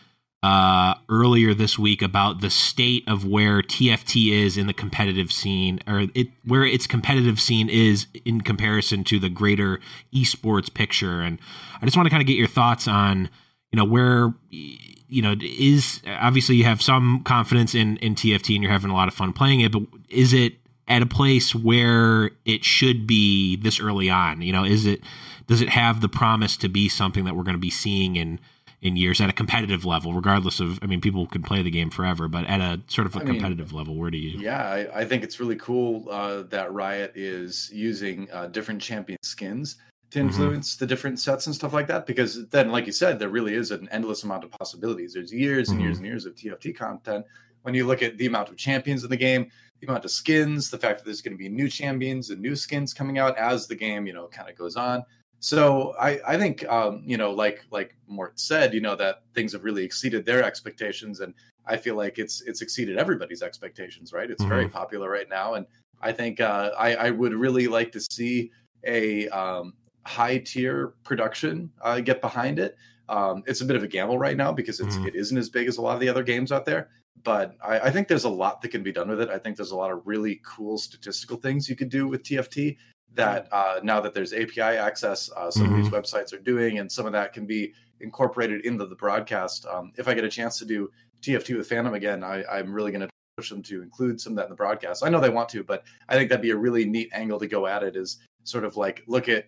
uh, 0.43 0.95
earlier 1.07 1.53
this 1.53 1.77
week 1.77 2.01
about 2.01 2.41
the 2.41 2.49
state 2.49 3.03
of 3.07 3.25
where 3.25 3.61
TFT 3.61 4.31
is 4.31 4.57
in 4.57 4.65
the 4.67 4.73
competitive 4.73 5.31
scene, 5.31 5.79
or 5.85 6.07
it 6.15 6.29
where 6.43 6.65
its 6.65 6.87
competitive 6.87 7.39
scene 7.39 7.69
is 7.69 8.07
in 8.25 8.41
comparison 8.41 9.03
to 9.03 9.19
the 9.19 9.29
greater 9.29 9.79
esports 10.13 10.73
picture. 10.73 11.21
And 11.21 11.37
I 11.79 11.85
just 11.85 11.95
want 11.95 12.07
to 12.07 12.09
kind 12.09 12.21
of 12.21 12.27
get 12.27 12.37
your 12.37 12.47
thoughts 12.47 12.87
on, 12.87 13.29
you 13.71 13.77
know, 13.77 13.85
where 13.85 14.33
you 14.49 15.21
know 15.21 15.35
is 15.39 16.01
obviously 16.07 16.55
you 16.55 16.63
have 16.63 16.81
some 16.81 17.21
confidence 17.23 17.75
in 17.75 17.97
in 17.97 18.15
TFT 18.15 18.55
and 18.55 18.63
you're 18.63 18.71
having 18.71 18.89
a 18.89 18.95
lot 18.95 19.07
of 19.07 19.13
fun 19.13 19.33
playing 19.33 19.61
it, 19.61 19.71
but 19.71 19.83
is 20.09 20.33
it 20.33 20.55
at 20.91 21.01
a 21.01 21.05
place 21.05 21.55
where 21.55 22.31
it 22.45 22.65
should 22.65 23.07
be 23.07 23.55
this 23.55 23.79
early 23.79 24.09
on? 24.09 24.41
You 24.41 24.51
know, 24.51 24.65
is 24.65 24.85
it 24.85 25.01
does 25.47 25.61
it 25.61 25.69
have 25.69 26.01
the 26.01 26.09
promise 26.09 26.57
to 26.57 26.69
be 26.69 26.89
something 26.89 27.25
that 27.25 27.35
we're 27.35 27.43
going 27.43 27.55
to 27.55 27.59
be 27.59 27.69
seeing 27.69 28.15
in 28.17 28.39
in 28.81 28.97
years 28.97 29.21
at 29.21 29.29
a 29.29 29.33
competitive 29.33 29.85
level, 29.85 30.13
regardless 30.13 30.59
of, 30.59 30.79
I 30.81 30.87
mean, 30.87 31.01
people 31.01 31.27
can 31.27 31.43
play 31.43 31.61
the 31.61 31.69
game 31.69 31.91
forever, 31.91 32.27
but 32.27 32.45
at 32.47 32.59
a 32.59 32.81
sort 32.87 33.05
of 33.05 33.15
a 33.15 33.19
I 33.19 33.25
competitive 33.25 33.71
mean, 33.71 33.77
level, 33.77 33.95
where 33.95 34.09
do 34.09 34.17
you? 34.17 34.39
Yeah, 34.39 34.63
I, 34.63 35.01
I 35.01 35.05
think 35.05 35.23
it's 35.23 35.39
really 35.39 35.55
cool 35.55 36.09
uh, 36.09 36.43
that 36.49 36.73
Riot 36.73 37.11
is 37.13 37.69
using 37.71 38.27
uh, 38.33 38.47
different 38.47 38.81
champion 38.81 39.19
skins 39.21 39.75
to 40.09 40.17
mm-hmm. 40.17 40.27
influence 40.27 40.73
mm-hmm. 40.73 40.83
the 40.83 40.87
different 40.87 41.19
sets 41.19 41.45
and 41.45 41.53
stuff 41.53 41.73
like 41.73 41.85
that. 41.87 42.07
Because 42.07 42.47
then, 42.49 42.71
like 42.71 42.87
you 42.87 42.91
said, 42.91 43.19
there 43.19 43.29
really 43.29 43.53
is 43.53 43.69
an 43.69 43.87
endless 43.91 44.23
amount 44.23 44.43
of 44.43 44.51
possibilities. 44.51 45.13
There's 45.13 45.31
years 45.31 45.69
and 45.69 45.77
mm-hmm. 45.77 45.85
years 45.85 45.97
and 45.97 46.05
years 46.07 46.25
of 46.25 46.35
TFT 46.35 46.75
content. 46.75 47.25
When 47.61 47.75
you 47.75 47.85
look 47.85 48.01
at 48.01 48.17
the 48.17 48.25
amount 48.25 48.49
of 48.49 48.57
champions 48.57 49.03
in 49.03 49.11
the 49.11 49.17
game, 49.17 49.51
the 49.81 49.87
amount 49.87 50.05
of 50.05 50.11
skins, 50.11 50.69
the 50.69 50.77
fact 50.77 50.99
that 50.99 51.05
there's 51.05 51.21
going 51.21 51.33
to 51.33 51.37
be 51.37 51.49
new 51.49 51.67
champions 51.67 52.29
and 52.29 52.39
new 52.39 52.55
skins 52.55 52.93
coming 52.93 53.17
out 53.17 53.35
as 53.37 53.67
the 53.67 53.75
game, 53.75 54.05
you 54.05 54.13
know, 54.13 54.27
kind 54.27 54.49
of 54.49 54.55
goes 54.55 54.75
on. 54.75 55.03
So 55.39 55.95
I, 55.99 56.19
I 56.25 56.37
think 56.37 56.63
um, 56.69 57.01
you 57.03 57.17
know, 57.17 57.31
like 57.31 57.65
like 57.71 57.95
Mort 58.07 58.39
said, 58.39 58.73
you 58.75 58.81
know, 58.81 58.95
that 58.95 59.23
things 59.33 59.53
have 59.53 59.63
really 59.63 59.83
exceeded 59.83 60.23
their 60.23 60.43
expectations, 60.43 61.19
and 61.19 61.33
I 61.65 61.77
feel 61.77 61.95
like 61.95 62.19
it's 62.19 62.41
it's 62.41 62.61
exceeded 62.61 62.97
everybody's 62.97 63.41
expectations. 63.41 64.13
Right, 64.13 64.29
it's 64.29 64.43
very 64.43 64.67
popular 64.69 65.09
right 65.09 65.27
now, 65.27 65.55
and 65.55 65.65
I 65.99 66.11
think 66.11 66.39
uh, 66.39 66.71
I, 66.77 66.95
I 66.95 67.09
would 67.09 67.33
really 67.33 67.67
like 67.67 67.91
to 67.93 67.99
see 67.99 68.51
a 68.85 69.27
um, 69.29 69.73
high 70.05 70.37
tier 70.37 70.93
production 71.03 71.71
uh, 71.81 72.01
get 72.01 72.21
behind 72.21 72.59
it. 72.59 72.75
Um, 73.09 73.43
it's 73.47 73.61
a 73.61 73.65
bit 73.65 73.75
of 73.75 73.83
a 73.83 73.87
gamble 73.87 74.19
right 74.19 74.37
now 74.37 74.51
because 74.51 74.79
it's 74.79 74.97
Mhm. 74.97 75.07
it 75.07 75.15
isn't 75.15 75.37
as 75.37 75.49
big 75.49 75.67
as 75.67 75.77
a 75.77 75.81
lot 75.81 75.95
of 75.95 76.01
the 76.01 76.09
other 76.09 76.23
games 76.23 76.51
out 76.51 76.65
there. 76.65 76.89
But 77.23 77.55
I, 77.63 77.79
I 77.79 77.91
think 77.91 78.07
there's 78.07 78.23
a 78.23 78.29
lot 78.29 78.61
that 78.61 78.69
can 78.69 78.83
be 78.83 78.91
done 78.91 79.09
with 79.09 79.21
it. 79.21 79.29
I 79.29 79.37
think 79.37 79.55
there's 79.55 79.71
a 79.71 79.75
lot 79.75 79.91
of 79.91 80.01
really 80.05 80.41
cool 80.43 80.77
statistical 80.77 81.37
things 81.37 81.69
you 81.69 81.75
could 81.75 81.89
do 81.89 82.07
with 82.07 82.23
TFT 82.23 82.77
that 83.13 83.47
uh, 83.51 83.79
now 83.83 83.99
that 83.99 84.13
there's 84.13 84.33
API 84.33 84.61
access, 84.61 85.29
uh, 85.35 85.51
some 85.51 85.71
of 85.71 85.75
these 85.75 85.91
websites 85.91 86.33
are 86.33 86.39
doing, 86.39 86.79
and 86.79 86.91
some 86.91 87.05
of 87.05 87.11
that 87.11 87.33
can 87.33 87.45
be 87.45 87.73
incorporated 87.99 88.65
into 88.65 88.85
the 88.85 88.95
broadcast. 88.95 89.65
Um, 89.65 89.91
if 89.97 90.07
I 90.07 90.13
get 90.13 90.23
a 90.23 90.29
chance 90.29 90.57
to 90.59 90.65
do 90.65 90.89
TFT 91.21 91.57
with 91.57 91.69
Fandom 91.69 91.93
again, 91.95 92.23
I, 92.23 92.43
I'm 92.45 92.73
really 92.73 92.91
going 92.91 93.01
to 93.01 93.09
push 93.37 93.49
them 93.49 93.61
to 93.63 93.81
include 93.81 94.19
some 94.19 94.33
of 94.33 94.37
that 94.37 94.45
in 94.45 94.49
the 94.49 94.55
broadcast. 94.55 95.03
I 95.05 95.09
know 95.09 95.19
they 95.19 95.29
want 95.29 95.49
to, 95.49 95.63
but 95.63 95.83
I 96.09 96.15
think 96.15 96.29
that'd 96.29 96.41
be 96.41 96.51
a 96.51 96.57
really 96.57 96.85
neat 96.85 97.09
angle 97.13 97.39
to 97.39 97.47
go 97.47 97.67
at 97.67 97.83
it. 97.83 97.95
Is 97.95 98.17
sort 98.45 98.63
of 98.63 98.77
like 98.77 99.03
look 99.07 99.29
at 99.29 99.45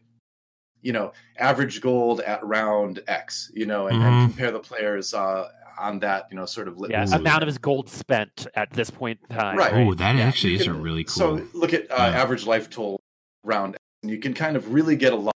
you 0.82 0.91
know 0.91 1.13
average 1.38 1.80
gold 1.82 2.19
at 2.21 2.45
round 2.45 2.99
X, 3.08 3.49
you 3.56 3.65
know, 3.65 3.88
and, 3.88 3.97
Mhm. 3.97 4.04
and 4.04 4.32
compare 4.32 4.52
the 4.52 4.60
players 4.60 5.13
uh, 5.13 5.49
on 5.80 6.00
that, 6.00 6.28
you 6.30 6.38
know, 6.38 6.46
sort 6.46 6.68
of 6.68 6.76
Yeah, 6.90 7.02
litmus. 7.02 7.14
amount 7.14 7.44
of 7.44 7.48
his 7.48 7.58
gold 7.58 7.90
spent 7.90 8.48
at 8.56 8.70
this 8.72 8.90
point 8.90 9.20
in 9.30 9.36
time. 9.36 9.58
Right. 9.58 9.74
Oh, 9.74 9.94
that 9.96 10.16
Yeah, 10.16 10.24
actually 10.24 10.54
you 10.54 10.60
is 10.60 10.68
a 10.68 10.74
really 10.74 11.04
cool. 11.04 11.14
So 11.14 11.48
look 11.54 11.74
at 11.74 11.92
uh, 11.92 11.96
Yeah. 11.96 12.22
average 12.22 12.46
life 12.46 12.70
toll 12.70 13.00
round, 13.44 13.78
and 14.02 14.12
you 14.12 14.20
can 14.20 14.34
kind 14.34 14.56
of 14.56 14.74
really 14.74 14.96
get 14.96 15.14
a 15.14 15.16
lot 15.16 15.34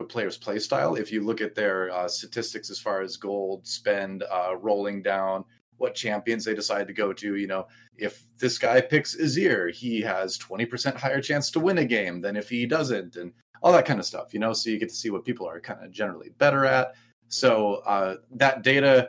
of 0.00 0.06
a 0.06 0.08
player's 0.08 0.36
play 0.36 0.58
style 0.58 0.94
if 0.94 1.10
you 1.12 1.24
look 1.24 1.40
at 1.40 1.54
their 1.54 1.90
uh, 1.90 2.08
statistics 2.08 2.70
as 2.70 2.78
far 2.78 3.00
as 3.02 3.16
gold 3.16 3.66
spend, 3.66 4.22
uh, 4.30 4.56
rolling 4.56 5.02
down, 5.02 5.44
what 5.76 5.94
champions 5.94 6.44
they 6.44 6.54
decide 6.54 6.86
to 6.86 6.92
go 6.92 7.12
to. 7.12 7.36
You 7.36 7.46
know, 7.46 7.66
if 7.96 8.22
this 8.38 8.58
guy 8.58 8.80
picks 8.80 9.16
Azir, 9.16 9.72
he 9.74 10.00
has 10.00 10.38
twenty 10.38 10.66
percent 10.66 10.96
higher 10.96 11.20
chance 11.20 11.50
to 11.52 11.60
win 11.60 11.78
a 11.78 11.84
game 11.84 12.20
than 12.20 12.36
if 12.36 12.48
he 12.48 12.66
doesn't, 12.66 13.16
and 13.16 13.32
all 13.62 13.72
that 13.72 13.86
kind 13.86 13.98
of 14.00 14.06
stuff. 14.06 14.32
You 14.32 14.40
know, 14.40 14.52
so 14.52 14.70
you 14.70 14.78
get 14.78 14.88
to 14.88 14.94
see 14.94 15.10
what 15.10 15.24
people 15.24 15.48
are 15.48 15.60
kind 15.60 15.84
of 15.84 15.90
generally 15.90 16.30
better 16.38 16.64
at. 16.64 16.94
So 17.28 17.76
uh, 17.86 18.16
that 18.32 18.62
data 18.62 19.08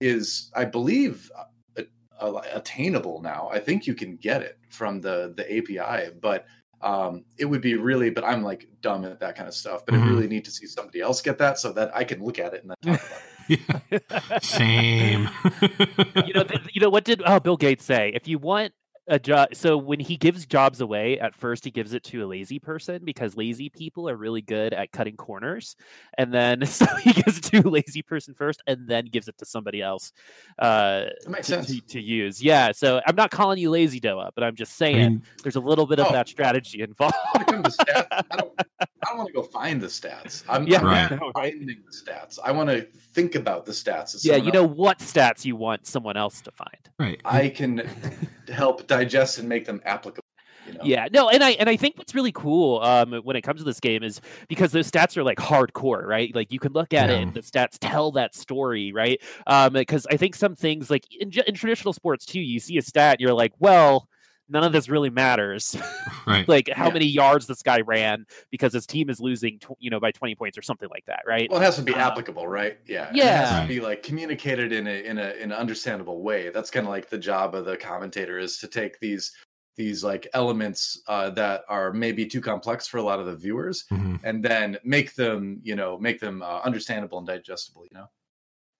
is, 0.00 0.50
I 0.54 0.64
believe, 0.64 1.30
a- 1.76 1.84
a- 2.20 2.42
attainable 2.54 3.20
now. 3.22 3.48
I 3.52 3.58
think 3.60 3.86
you 3.86 3.94
can 3.94 4.16
get 4.16 4.42
it 4.42 4.58
from 4.68 5.00
the 5.00 5.32
the 5.36 5.44
API, 5.58 6.10
but 6.20 6.46
um, 6.82 7.24
it 7.38 7.44
would 7.44 7.60
be 7.60 7.74
really. 7.74 8.10
But 8.10 8.24
I'm 8.24 8.42
like 8.42 8.66
dumb 8.80 9.04
at 9.04 9.20
that 9.20 9.36
kind 9.36 9.48
of 9.48 9.54
stuff. 9.54 9.84
But 9.86 9.94
Mhm. 9.94 10.02
I 10.02 10.08
really 10.10 10.28
need 10.28 10.44
to 10.46 10.50
see 10.50 10.66
somebody 10.66 11.00
else 11.00 11.20
get 11.22 11.38
that 11.38 11.58
so 11.58 11.72
that 11.72 11.94
I 11.94 12.04
can 12.04 12.22
look 12.24 12.38
at 12.38 12.54
it 12.54 12.62
and 12.64 12.70
then 12.82 12.94
talk 12.96 13.06
about 13.06 13.18
it. 13.18 13.24
Yeah. 13.50 14.38
Same. 14.42 15.28
you 16.24 16.32
know, 16.34 16.44
th- 16.44 16.60
you 16.72 16.80
know 16.80 16.88
what 16.90 17.02
did 17.04 17.20
oh 17.26 17.40
Bill 17.40 17.56
Gates 17.56 17.84
say? 17.84 18.12
If 18.14 18.28
you 18.28 18.38
want 18.38 18.72
a 19.10 19.18
job, 19.18 19.48
so 19.54 19.76
when 19.76 20.00
he 20.00 20.16
gives 20.16 20.46
jobs 20.46 20.80
away, 20.80 21.18
at 21.20 21.34
first 21.34 21.64
he 21.64 21.70
gives 21.70 21.92
it 21.92 22.02
to 22.04 22.24
a 22.24 22.26
lazy 22.26 22.58
person 22.58 23.04
because 23.04 23.36
lazy 23.36 23.68
people 23.68 24.08
are 24.08 24.16
really 24.16 24.40
good 24.40 24.72
at 24.72 24.92
cutting 24.92 25.16
corners, 25.16 25.76
and 26.16 26.32
then 26.32 26.64
so 26.66 26.86
he 27.02 27.12
gives 27.12 27.38
it 27.38 27.44
to 27.44 27.58
a 27.58 27.68
lazy 27.68 28.00
person 28.02 28.32
first, 28.34 28.62
and 28.66 28.88
then 28.88 29.04
gives 29.06 29.28
it 29.28 29.36
to 29.38 29.44
somebody 29.44 29.82
else 29.82 30.12
uh, 30.60 31.06
to, 31.42 31.62
to, 31.62 31.80
to 31.82 32.00
use. 32.00 32.42
Yeah, 32.42 32.72
so 32.72 33.00
I'm 33.06 33.16
not 33.16 33.30
calling 33.30 33.58
you 33.58 33.68
lazy, 33.70 34.00
Doa, 34.00 34.30
but 34.34 34.44
I'm 34.44 34.54
just 34.56 34.72
I 34.80 34.86
saying 34.86 34.96
mean, 34.96 35.22
there's 35.42 35.56
a 35.56 35.60
little 35.60 35.86
bit 35.86 35.98
of 36.00 36.06
Oh. 36.08 36.12
that 36.12 36.28
strategy 36.28 36.80
involved. 36.82 37.14
When 37.32 37.42
it 37.42 37.46
comes 37.48 37.76
I 37.80 38.14
don't, 38.36 38.52
I 38.80 38.86
don't 39.06 39.18
want 39.18 39.26
to 39.28 39.32
go 39.34 39.42
find 39.42 39.80
the 39.80 39.86
stats. 39.88 40.44
I'm, 40.48 40.66
Yeah, 40.66 40.78
I'm 40.80 40.86
Right. 40.86 41.10
not 41.10 41.32
finding 41.34 41.66
the 41.84 41.92
stats. 41.92 42.38
I 42.44 42.52
want 42.52 42.70
to 42.70 42.82
think 43.12 43.34
about 43.34 43.66
the 43.66 43.72
stats. 43.72 44.14
as 44.14 44.24
yeah, 44.24 44.36
you 44.36 44.52
know 44.52 44.64
else. 44.64 44.76
what 44.76 44.98
stats 45.00 45.44
you 45.44 45.56
want 45.56 45.86
someone 45.86 46.16
else 46.16 46.40
to 46.42 46.50
find. 46.52 46.78
right. 46.98 47.20
I 47.24 47.48
can 47.48 47.88
help 48.50 48.86
digest 48.86 49.38
and 49.38 49.48
make 49.48 49.64
them 49.64 49.80
applicable. 49.84 50.24
You 50.66 50.74
know? 50.74 50.80
Yeah, 50.84 51.08
no, 51.12 51.28
and 51.28 51.42
I 51.42 51.50
and 51.52 51.68
I 51.68 51.76
think 51.76 51.96
what's 51.96 52.14
really 52.14 52.32
cool 52.32 52.80
um, 52.80 53.12
when 53.24 53.34
it 53.34 53.42
comes 53.42 53.60
to 53.60 53.64
this 53.64 53.80
game 53.80 54.02
is 54.02 54.20
because 54.48 54.72
those 54.72 54.90
stats 54.90 55.16
are 55.16 55.24
like 55.24 55.38
hardcore, 55.38 56.04
right? 56.06 56.34
Like 56.34 56.52
you 56.52 56.60
can 56.60 56.72
look 56.72 56.92
at 56.92 57.10
it, 57.10 57.20
and 57.20 57.34
the 57.34 57.40
stats 57.40 57.78
tell 57.80 58.12
that 58.12 58.34
story, 58.34 58.92
right? 58.92 59.20
Um, 59.46 59.72
because 59.72 60.06
I 60.10 60.16
think 60.16 60.36
some 60.36 60.54
things 60.54 60.90
like 60.90 61.04
in, 61.18 61.32
in 61.46 61.54
traditional 61.54 61.92
sports 61.92 62.24
too, 62.24 62.40
you 62.40 62.60
see 62.60 62.76
a 62.76 62.82
stat, 62.82 63.20
you're 63.20 63.34
like, 63.34 63.52
well, 63.58 64.08
none 64.50 64.64
of 64.64 64.72
this 64.72 64.88
really 64.88 65.10
matters. 65.10 65.76
Right. 66.26 66.46
like 66.48 66.68
how 66.68 66.88
Yeah. 66.88 66.92
many 66.92 67.06
yards 67.06 67.46
this 67.46 67.62
guy 67.62 67.80
ran 67.80 68.26
because 68.50 68.72
his 68.74 68.86
team 68.86 69.08
is 69.10 69.20
losing, 69.20 69.58
tw- 69.58 69.70
you 69.80 69.88
know, 69.90 69.98
by 69.98 70.12
20 70.12 70.34
points 70.34 70.56
or 70.58 70.62
something 70.62 70.88
like 70.90 71.04
that, 71.06 71.22
right? 71.26 71.50
Well, 71.50 71.60
it 71.60 71.64
has 71.64 71.76
to 71.76 71.82
be 71.82 71.94
Uh, 71.94 71.98
applicable, 72.10 72.46
right? 72.46 72.78
Yeah. 72.86 73.08
It 73.08 73.16
yeah. 73.16 73.24
has 73.46 73.50
Right. 73.52 73.62
to 73.62 73.68
be 73.68 73.80
like 73.80 74.02
communicated 74.02 74.70
in 74.72 74.86
a 74.86 75.02
in 75.04 75.18
a 75.18 75.30
in 75.42 75.50
an 75.50 75.58
understandable 75.58 76.22
way. 76.22 76.50
That's 76.50 76.70
kind 76.70 76.86
of 76.86 76.90
like 76.90 77.08
the 77.08 77.18
job 77.18 77.54
of 77.54 77.64
the 77.64 77.76
commentator 77.76 78.38
is 78.38 78.58
to 78.58 78.68
take 78.68 79.00
these 79.00 79.32
these 79.76 80.04
like 80.04 80.28
elements 80.34 81.00
uh, 81.08 81.30
that 81.30 81.62
are 81.68 81.92
maybe 81.92 82.26
too 82.26 82.40
complex 82.42 82.86
for 82.86 82.98
a 82.98 83.02
lot 83.02 83.18
of 83.18 83.24
the 83.26 83.36
viewers 83.36 83.84
Mhm. 83.90 84.20
and 84.22 84.44
then 84.44 84.76
make 84.84 85.14
them 85.14 85.58
you 85.62 85.74
know 85.74 85.98
make 85.98 86.20
them 86.20 86.42
uh, 86.42 86.60
understandable 86.64 87.18
and 87.18 87.26
digestible 87.26 87.84
you 87.90 87.96
know 87.98 88.06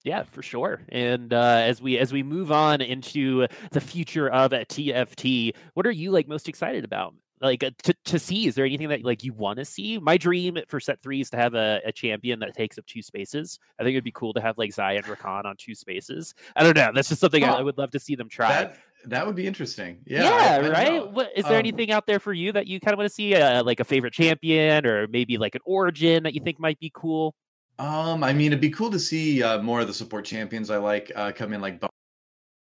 Yeah, 0.02 0.22
for 0.24 0.42
sure. 0.42 0.80
And 0.88 1.32
uh, 1.32 1.60
as 1.64 1.82
we 1.82 1.98
as 1.98 2.12
we 2.12 2.22
move 2.22 2.50
on 2.50 2.80
into 2.80 3.46
the 3.70 3.80
future 3.80 4.28
of 4.30 4.52
TFT, 4.52 5.54
what 5.74 5.86
are 5.86 5.90
you 5.90 6.10
like 6.10 6.26
most 6.28 6.48
excited 6.48 6.84
about? 6.84 7.14
Like 7.42 7.62
uh, 7.64 7.70
to, 7.84 7.94
to 8.06 8.18
see, 8.18 8.46
is 8.46 8.54
there 8.54 8.66
anything 8.66 8.88
that 8.90 9.02
like 9.04 9.24
you 9.24 9.32
want 9.32 9.58
to 9.58 9.64
see? 9.64 9.98
My 9.98 10.16
dream 10.18 10.58
for 10.68 10.78
set 10.80 11.02
three 11.02 11.20
is 11.22 11.30
to 11.30 11.36
have 11.38 11.54
a, 11.54 11.80
a 11.86 11.92
champion 11.92 12.38
that 12.40 12.54
takes 12.54 12.76
up 12.78 12.84
two 12.86 13.00
spaces. 13.02 13.58
I 13.78 13.82
think 13.82 13.94
it'd 13.94 14.04
be 14.04 14.12
cool 14.12 14.32
to 14.34 14.40
have 14.42 14.58
like 14.58 14.70
Xayah 14.70 14.96
and 14.98 15.06
Rakan 15.06 15.44
on 15.46 15.56
two 15.58 15.74
spaces. 15.74 16.34
I 16.56 16.62
don't 16.62 16.76
know. 16.76 16.90
That's 16.94 17.08
just 17.08 17.20
something 17.20 17.42
I, 17.44 17.54
I 17.54 17.62
would 17.62 17.78
love 17.78 17.90
to 17.92 17.98
see 17.98 18.14
them 18.14 18.28
try. 18.28 18.48
that 18.48 18.76
that 19.06 19.26
would 19.26 19.34
be 19.34 19.46
interesting 19.46 19.98
yeah 20.06 20.22
yeah, 20.24 20.30
I- 20.30 20.66
I 20.66 20.70
right. 20.70 21.10
What 21.12 21.30
is 21.34 21.44
there 21.44 21.54
Um, 21.54 21.58
anything 21.60 21.90
out 21.90 22.06
there 22.06 22.20
for 22.20 22.34
you 22.34 22.52
that 22.52 22.66
you 22.66 22.78
kind 22.80 22.92
of 22.92 22.98
want 22.98 23.08
to 23.08 23.14
see, 23.14 23.34
uh, 23.34 23.64
like 23.64 23.80
a 23.80 23.84
favorite 23.84 24.12
champion, 24.12 24.84
or 24.84 25.08
maybe 25.08 25.38
like 25.38 25.54
an 25.54 25.62
origin 25.64 26.24
that 26.24 26.34
you 26.34 26.42
think 26.42 26.58
might 26.60 26.78
be 26.78 26.90
cool? 26.94 27.34
Um 27.80 28.22
i 28.22 28.32
mean 28.32 28.48
it'd 28.48 28.60
be 28.60 28.70
cool 28.70 28.90
to 28.90 28.98
see 28.98 29.42
uh, 29.42 29.60
more 29.62 29.80
of 29.80 29.86
the 29.86 29.94
support 29.94 30.24
champions 30.24 30.70
i 30.70 30.76
like 30.76 31.10
uh 31.16 31.32
come 31.32 31.52
in 31.52 31.60
like 31.60 31.80
Bard- 31.80 31.90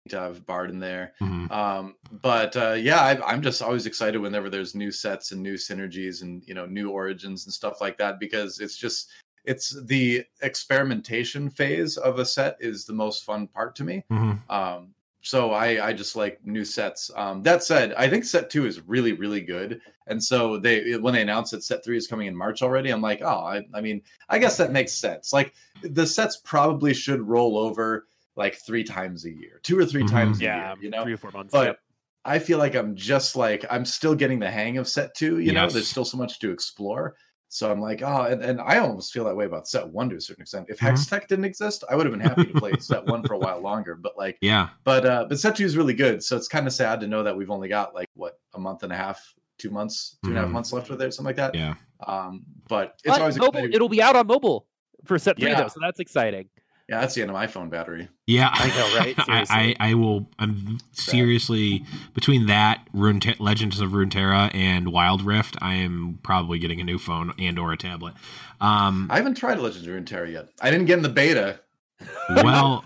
to 0.10 0.20
have 0.20 0.46
bard 0.46 0.70
in 0.70 0.80
there 0.80 1.14
Mhm. 1.22 1.50
um 1.52 1.96
but 2.12 2.56
uh 2.56 2.74
yeah 2.74 3.02
I, 3.02 3.32
i'm 3.32 3.42
just 3.42 3.62
always 3.62 3.86
excited 3.86 4.20
whenever 4.20 4.50
there's 4.50 4.76
new 4.76 4.92
sets 4.92 5.32
and 5.32 5.42
new 5.42 5.56
synergies 5.56 6.22
and 6.22 6.44
you 6.46 6.54
know 6.54 6.66
new 6.66 6.92
origins 6.92 7.46
and 7.46 7.54
stuff 7.54 7.82
like 7.82 7.98
that 7.98 8.20
because 8.20 8.60
it's 8.60 8.78
just 8.78 9.10
it's 9.46 9.80
the 9.86 10.24
experimentation 10.42 11.50
phase 11.50 11.98
of 11.98 12.20
a 12.20 12.26
set 12.26 12.58
is 12.60 12.86
the 12.86 12.94
most 12.94 13.24
fun 13.24 13.48
part 13.48 13.76
to 13.76 13.84
me 13.84 14.04
Mhm. 14.12 14.40
um 14.50 14.94
so 15.26 15.52
i 15.52 15.88
i 15.88 15.92
just 15.92 16.16
like 16.16 16.40
new 16.46 16.64
sets 16.64 17.10
um 17.16 17.42
that 17.42 17.64
said 17.64 17.94
i 17.98 18.08
think 18.08 18.24
set 18.24 18.50
two 18.50 18.66
is 18.66 18.80
really 18.88 19.14
really 19.14 19.42
good 19.42 19.82
and 20.08 20.24
so 20.24 20.58
they 20.58 20.96
when 20.98 21.14
they 21.14 21.22
announced 21.22 21.52
that 21.52 21.64
set 21.64 21.84
three 21.84 21.98
is 21.98 22.06
coming 22.08 22.28
in 22.28 22.36
march 22.36 22.62
already 22.62 22.92
i'm 22.92 23.02
like 23.02 23.22
oh 23.24 23.40
i, 23.40 23.62
I 23.74 23.82
mean 23.82 24.02
i 24.30 24.38
guess 24.38 24.56
that 24.58 24.72
makes 24.72 24.94
sense 24.94 25.34
like 25.34 25.54
the 25.82 26.06
sets 26.06 26.38
probably 26.44 26.94
should 26.94 27.22
roll 27.22 27.58
over 27.58 28.08
like 28.36 28.56
three 28.66 28.84
times 28.84 29.26
a 29.26 29.32
year 29.32 29.60
two 29.64 29.80
or 29.80 29.86
3 29.86 30.04
Mhm. 30.04 30.10
times 30.12 30.40
a 30.40 30.44
Yeah, 30.44 30.68
year 30.74 30.76
you 30.84 30.90
know 30.92 31.04
three 31.04 31.14
or 31.14 31.18
four 31.18 31.32
months. 31.32 31.52
but 31.52 31.66
yep. 31.68 31.80
I 32.28 32.40
feel 32.40 32.58
like 32.58 32.76
I'm 32.76 32.96
just 32.96 33.36
like 33.36 33.66
I'm 33.70 33.86
still 33.86 34.16
getting 34.16 34.40
the 34.40 34.50
hang 34.50 34.78
of 34.80 34.88
set 34.88 35.14
two. 35.14 35.38
You 35.40 35.54
know, 35.54 35.70
there's 35.70 35.88
still 35.88 36.06
so 36.06 36.18
much 36.18 36.40
to 36.40 36.50
explore. 36.52 37.16
So 37.56 37.72
I'm 37.72 37.80
like, 37.80 38.02
oh, 38.02 38.24
and, 38.24 38.44
and 38.44 38.60
I 38.60 38.80
almost 38.80 39.14
feel 39.14 39.24
that 39.24 39.36
way 39.38 39.46
about 39.46 39.66
set 39.66 39.88
one 39.88 40.10
to 40.10 40.18
a 40.18 40.20
certain 40.20 40.42
extent. 40.42 40.66
If 40.68 40.78
Mhm. 40.78 40.92
Hextech 40.92 41.28
didn't 41.30 41.46
exist, 41.46 41.86
I 41.90 41.96
would 41.96 42.06
have 42.06 42.12
been 42.12 42.20
happy 42.20 42.48
to 42.52 42.60
play 42.60 42.74
set 42.80 43.06
one 43.06 43.24
for 43.24 43.34
a 43.34 43.38
while 43.40 43.62
longer. 43.62 43.96
But 43.96 44.18
like, 44.18 44.38
Yeah. 44.42 44.72
but 44.84 45.06
uh, 45.06 45.26
but 45.30 45.40
set 45.40 45.56
two 45.56 45.64
is 45.64 45.78
really 45.78 45.94
good. 45.94 46.22
So 46.22 46.36
it's 46.36 46.50
kind 46.50 46.68
of 46.68 46.74
sad 46.74 47.00
to 47.00 47.08
know 47.08 47.24
that 47.24 47.38
we've 47.38 47.50
only 47.50 47.70
got 47.70 47.96
like 47.96 48.10
what 48.14 48.38
a 48.56 48.60
month 48.60 48.84
and 48.84 48.92
a 48.92 48.98
half, 48.98 49.34
two 49.58 49.70
months, 49.70 50.18
two 50.26 50.32
and 50.32 50.38
a 50.38 50.42
half 50.42 50.50
Mhm. 50.50 50.54
months 50.54 50.74
left 50.74 50.90
with 50.90 51.02
it, 51.02 51.14
something 51.14 51.30
like 51.30 51.38
that. 51.38 51.56
Yeah. 51.56 51.76
Um, 52.06 52.44
but 52.68 52.96
it's 53.06 53.14
But 53.14 53.22
always 53.22 53.38
mobile, 53.38 53.60
exciting. 53.60 53.74
it'll 53.74 53.88
be 53.88 54.02
out 54.02 54.18
on 54.18 54.28
mobile 54.28 54.68
for 55.06 55.18
set 55.18 55.40
three 55.40 55.48
Yeah. 55.52 55.62
though, 55.62 55.70
so 55.70 55.80
that's 55.82 56.02
exciting. 56.02 56.50
Yeah, 56.88 57.02
that's 57.02 57.16
the 57.16 57.22
end 57.22 57.32
of 57.32 57.34
my 57.34 57.48
phone 57.48 57.70
battery. 57.70 58.10
Yeah, 58.28 58.50
I 58.54 58.68
know, 58.68 58.98
right? 58.98 59.16
I, 59.50 59.76
I, 59.80 59.90
I 59.90 59.94
will. 59.96 60.30
I'm 60.38 60.78
seriously 60.92 61.84
between 62.14 62.46
that 62.46 62.88
Rune 62.94 63.22
Legends 63.40 63.80
of 63.80 63.92
Runeterra 63.92 64.54
and 64.54 64.92
Wild 64.92 65.24
Rift. 65.24 65.58
I 65.62 65.76
am 65.76 66.20
probably 66.22 66.60
getting 66.60 66.80
a 66.80 66.84
new 66.84 67.00
phone 67.00 67.34
and 67.40 67.58
or 67.58 67.74
a 67.74 67.78
tablet. 67.78 68.14
Um, 68.62 69.08
I 69.10 69.18
haven't 69.18 69.36
tried 69.36 69.58
Legends 69.58 69.88
of 69.88 69.94
Runeterra 69.94 70.32
yet. 70.32 70.50
I 70.62 70.70
didn't 70.70 70.86
get 70.86 70.98
in 70.98 71.04
the 71.04 71.10
beta. 71.10 71.60
well, 72.30 72.86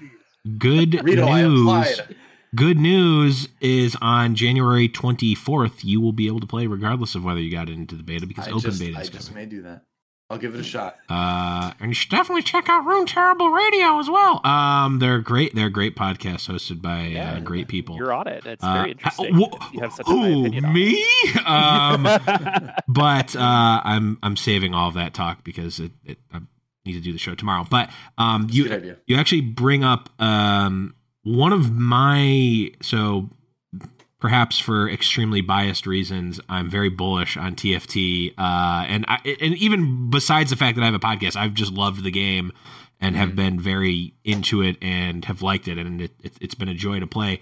good 0.57 1.03
Rito, 1.03 1.25
news. 1.25 2.01
Good 2.55 2.77
news 2.77 3.49
is 3.61 3.95
on 4.01 4.33
January 4.33 4.89
24th, 4.89 5.83
you 5.83 6.01
will 6.01 6.13
be 6.13 6.25
able 6.25 6.39
to 6.39 6.47
play 6.47 6.65
regardless 6.65 7.13
of 7.13 7.23
whether 7.23 7.39
you 7.39 7.51
got 7.51 7.69
into 7.69 7.95
the 7.95 8.01
beta 8.01 8.25
because 8.25 8.47
I 8.47 8.51
open 8.51 8.61
just, 8.61 8.79
beta 8.79 8.97
I 8.97 9.01
is 9.01 9.09
just 9.09 9.27
coming. 9.29 9.43
may 9.43 9.49
do 9.49 9.61
that. 9.63 9.83
I'll 10.31 10.37
give 10.37 10.53
it 10.53 10.59
a 10.59 10.63
shot. 10.63 10.95
Uh, 11.09 11.71
and 11.79 11.89
you 11.89 11.95
should 11.95 12.11
definitely 12.11 12.43
check 12.43 12.69
out 12.69 12.85
Rune 12.85 13.07
Terrible 13.07 13.49
Radio 13.49 13.97
as 13.97 14.07
well. 14.09 14.45
Um, 14.45 14.99
they're 14.99 15.17
great. 15.19 15.55
They're 15.55 15.71
great 15.71 15.95
podcast 15.95 16.47
hosted 16.47 16.83
by 16.83 17.07
Yeah. 17.07 17.33
uh, 17.33 17.39
great 17.39 17.67
people. 17.67 17.95
You're 17.95 18.13
on 18.13 18.27
it. 18.27 18.45
It's 18.45 18.63
Uh, 18.63 18.73
very 18.73 18.87
I- 18.89 18.91
interesting. 18.91 19.33
wh- 19.35 19.73
you 19.73 19.79
have 19.81 19.91
such 19.93 20.07
a 20.07 20.11
high 20.11 20.15
who, 20.29 20.45
opinion 20.45 20.71
me? 20.71 21.03
Um, 21.47 22.03
but 22.87 23.35
uh, 23.35 23.81
I'm 23.83 24.19
I'm 24.21 24.35
saving 24.37 24.75
all 24.75 24.87
of 24.89 24.93
that 24.93 25.15
talk 25.15 25.43
because 25.43 25.79
it, 25.79 25.93
it, 26.05 26.19
I 26.31 26.41
need 26.85 26.93
to 26.93 27.01
do 27.01 27.11
the 27.11 27.17
show 27.17 27.33
tomorrow. 27.33 27.65
But 27.67 27.89
um, 28.19 28.47
you 28.51 28.95
you 29.07 29.15
actually 29.15 29.41
bring 29.41 29.83
up 29.83 30.09
um, 30.21 30.93
one 31.23 31.53
of 31.53 31.71
my 31.71 32.71
so 32.83 33.31
perhaps 34.19 34.59
for 34.59 34.89
extremely 34.89 35.41
biased 35.41 35.87
reasons, 35.87 36.39
I'm 36.49 36.69
very 36.69 36.89
bullish 36.89 37.37
on 37.37 37.55
TFT. 37.55 38.33
Uh, 38.37 38.85
and 38.87 39.05
I, 39.07 39.17
and 39.39 39.55
even 39.55 40.09
besides 40.09 40.49
the 40.49 40.55
fact 40.55 40.75
that 40.75 40.83
I 40.83 40.85
have 40.85 40.95
a 40.95 40.99
podcast, 40.99 41.35
I've 41.35 41.53
just 41.53 41.73
loved 41.73 42.03
the 42.03 42.11
game 42.11 42.51
and 42.99 43.15
have 43.15 43.35
been 43.35 43.59
very 43.59 44.13
into 44.25 44.61
it 44.61 44.77
and 44.81 45.23
have 45.25 45.41
liked 45.41 45.67
it, 45.67 45.77
and 45.77 46.01
it, 46.01 46.11
it, 46.21 46.33
it's 46.41 46.55
been 46.55 46.67
a 46.67 46.73
joy 46.73 46.99
to 46.99 47.07
play. 47.07 47.39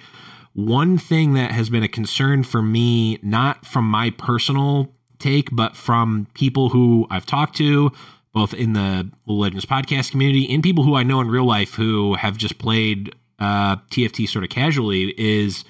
One 0.53 0.97
thing 0.97 1.33
that 1.33 1.51
has 1.51 1.69
been 1.69 1.83
a 1.83 1.87
concern 1.87 2.43
for 2.43 2.61
me, 2.61 3.19
not 3.21 3.65
from 3.65 3.85
my 3.85 4.11
personal 4.11 4.93
take, 5.19 5.49
but 5.51 5.75
from 5.75 6.27
people 6.35 6.69
who 6.69 7.07
I've 7.09 7.25
talked 7.25 7.55
to, 7.57 7.91
both 8.33 8.53
in 8.53 8.73
the 8.73 9.09
Legends 9.25 9.65
podcast 9.65 10.11
community 10.11 10.51
and 10.53 10.61
people 10.61 10.83
who 10.83 10.95
I 10.95 11.01
know 11.01 11.21
in 11.21 11.27
real 11.27 11.45
life 11.45 11.73
who 11.73 12.13
have 12.15 12.37
just 12.37 12.59
played 12.59 13.15
uh, 13.39 13.77
TFT 13.91 14.27
sort 14.27 14.43
of 14.43 14.51
casually, 14.51 15.13
is 15.17 15.63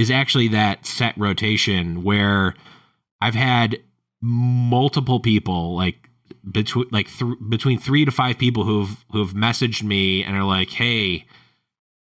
is 0.00 0.10
actually 0.10 0.48
that 0.48 0.86
set 0.86 1.14
rotation 1.18 2.02
where 2.02 2.54
I've 3.20 3.34
had 3.34 3.78
multiple 4.22 5.20
people 5.20 5.76
like 5.76 6.08
between 6.50 6.86
like 6.90 7.08
th- 7.18 7.34
between 7.50 7.78
three 7.78 8.06
to 8.06 8.10
five 8.10 8.38
people 8.38 8.64
who've 8.64 9.04
who've 9.12 9.34
messaged 9.34 9.82
me 9.82 10.24
and 10.24 10.34
are 10.36 10.44
like, 10.44 10.70
"Hey, 10.70 11.26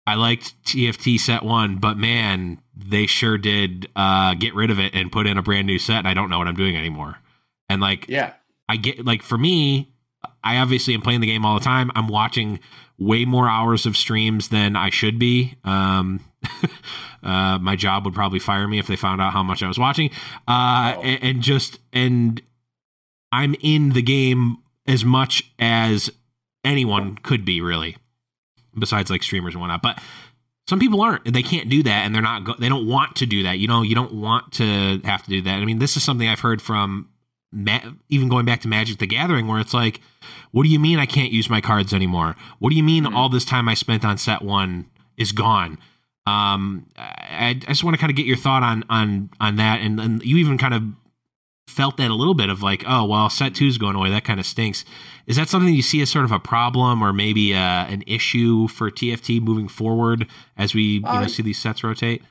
I 0.07 0.15
liked 0.15 0.63
TFT 0.65 1.19
set 1.19 1.43
one, 1.43 1.77
but 1.77 1.97
man, 1.97 2.61
they 2.77 3.07
sure 3.07 3.39
did 3.39 3.89
uh, 3.97 4.35
get 4.35 4.55
rid 4.55 4.71
of 4.71 4.79
it 4.79 4.95
and 4.95 5.11
put 5.11 5.27
in 5.27 5.39
a 5.39 5.43
brand 5.43 5.67
new 5.67 5.79
set, 5.79 5.97
and 5.97 6.09
I 6.09 6.13
don't 6.13 6.29
know 6.29 6.37
what 6.37 6.49
I'm 6.49 6.55
doing 6.55 6.77
anymore." 6.77 7.17
And 7.71 7.81
like, 7.81 8.07
Yeah. 8.09 8.35
I 8.69 8.77
get 8.77 9.07
like 9.07 9.23
for 9.23 9.39
me, 9.39 9.91
I 10.45 10.59
obviously 10.59 10.93
am 10.93 11.01
playing 11.01 11.21
the 11.21 11.27
game 11.29 11.47
all 11.47 11.59
the 11.59 11.65
time. 11.65 11.91
I'm 11.95 12.09
watching 12.09 12.61
way 12.99 13.25
more 13.25 13.49
hours 13.49 13.87
of 13.87 13.97
streams 13.97 14.49
than 14.49 14.77
I 14.77 14.91
should 14.91 15.19
be. 15.19 15.57
Um, 15.65 16.21
uh, 17.23 17.59
my 17.59 17.77
job 17.77 18.05
would 18.05 18.15
probably 18.15 18.39
fire 18.39 18.67
me 18.69 18.79
if 18.79 18.87
they 18.87 18.97
found 18.97 19.21
out 19.21 19.33
how 19.33 19.43
much 19.43 19.63
I 19.63 19.69
was 19.69 19.79
watching. 19.79 20.11
Uh, 20.47 20.95
Oh. 20.97 21.03
and, 21.03 21.23
and 21.23 21.43
just 21.43 21.79
and 21.93 22.41
I'm 23.33 23.55
in 23.61 23.91
the 23.91 24.03
game 24.03 24.59
as 24.87 25.05
much 25.05 25.43
as 25.59 26.11
anyone 26.65 27.19
could 27.23 27.45
be, 27.45 27.61
really. 27.61 27.97
Besides 28.79 29.11
like 29.11 29.23
streamers 29.23 29.55
and 29.55 29.61
whatnot, 29.63 29.83
but 29.83 29.99
some 30.69 30.79
people 30.79 31.01
aren't. 31.01 31.33
They 31.33 31.43
can't 31.43 31.69
do 31.69 31.83
that, 31.85 32.05
and 32.05 32.15
they're 32.15 32.21
not. 32.23 32.45
Go- 32.45 32.57
they 32.59 32.69
don't 32.69 32.87
want 32.87 33.17
to 33.17 33.27
do 33.27 33.43
that. 33.45 33.59
You 33.59 33.69
know, 33.69 33.83
you 33.83 33.95
don't 33.95 34.13
want 34.15 34.53
to 34.55 35.01
have 35.05 35.23
to 35.25 35.31
do 35.31 35.41
that. 35.43 35.55
I 35.55 35.65
mean, 35.65 35.79
this 35.79 35.97
is 35.97 36.05
something 36.05 36.29
I've 36.29 36.41
heard 36.41 36.61
from 36.61 37.09
Ma- 37.53 37.81
even 38.11 38.29
going 38.29 38.45
back 38.45 38.61
to 38.63 38.69
Magic 38.69 38.99
the 38.99 39.07
Gathering, 39.07 39.47
where 39.47 39.61
it's 39.61 39.73
like, 39.73 40.01
what 40.51 40.65
do 40.65 40.69
you 40.69 40.79
mean 40.79 40.99
I 40.99 41.07
can't 41.07 41.33
use 41.33 41.49
my 41.49 41.61
cards 41.63 41.95
anymore? 41.95 42.37
What 42.59 42.71
do 42.71 42.77
you 42.77 42.83
mean 42.83 43.07
all 43.07 43.29
this 43.31 43.45
time 43.47 43.69
I 43.69 43.75
spent 43.75 44.05
on 44.05 44.19
set 44.19 44.43
one 44.43 44.87
is 45.17 45.33
gone? 45.33 45.79
Um, 46.27 46.87
I, 46.97 47.51
I 47.51 47.55
just 47.69 47.85
want 47.85 47.95
to 47.95 48.01
kind 48.01 48.11
of 48.11 48.17
get 48.17 48.27
your 48.27 48.37
thought 48.37 48.63
on 48.63 48.85
on 48.91 49.31
on 49.41 49.57
that, 49.57 49.81
and, 49.81 50.01
and 50.01 50.23
you 50.25 50.37
even 50.39 50.59
kind 50.59 50.75
of 50.75 50.83
felt 51.69 51.97
that 51.99 52.11
a 52.11 52.15
little 52.15 52.35
bit 52.35 52.49
of 52.49 52.63
like, 52.63 52.85
oh 52.87 53.05
well, 53.05 53.29
set 53.31 53.55
two's 53.55 53.79
going 53.79 53.97
away. 53.97 54.11
That 54.11 54.25
kind 54.25 54.41
of 54.41 54.47
stinks. 54.47 54.85
Is 55.27 55.37
that 55.37 55.49
something 55.49 55.75
you 55.75 55.83
see 55.83 56.01
as 56.01 56.11
sort 56.11 56.25
of 56.25 56.33
a 56.33 56.39
problem 56.39 57.03
or 57.03 57.13
maybe 57.13 57.55
uh, 57.55 57.59
an 57.59 58.03
issue 58.07 58.69
for 58.69 58.91
TFT 58.91 59.41
moving 59.41 59.69
forward 59.69 60.27
as 60.57 60.75
we 60.75 60.83
you 60.83 61.01
know 61.01 61.09
Uh, 61.11 61.27
see 61.29 61.43
these 61.43 61.59
sets 61.59 61.83
rotate? 61.85 62.23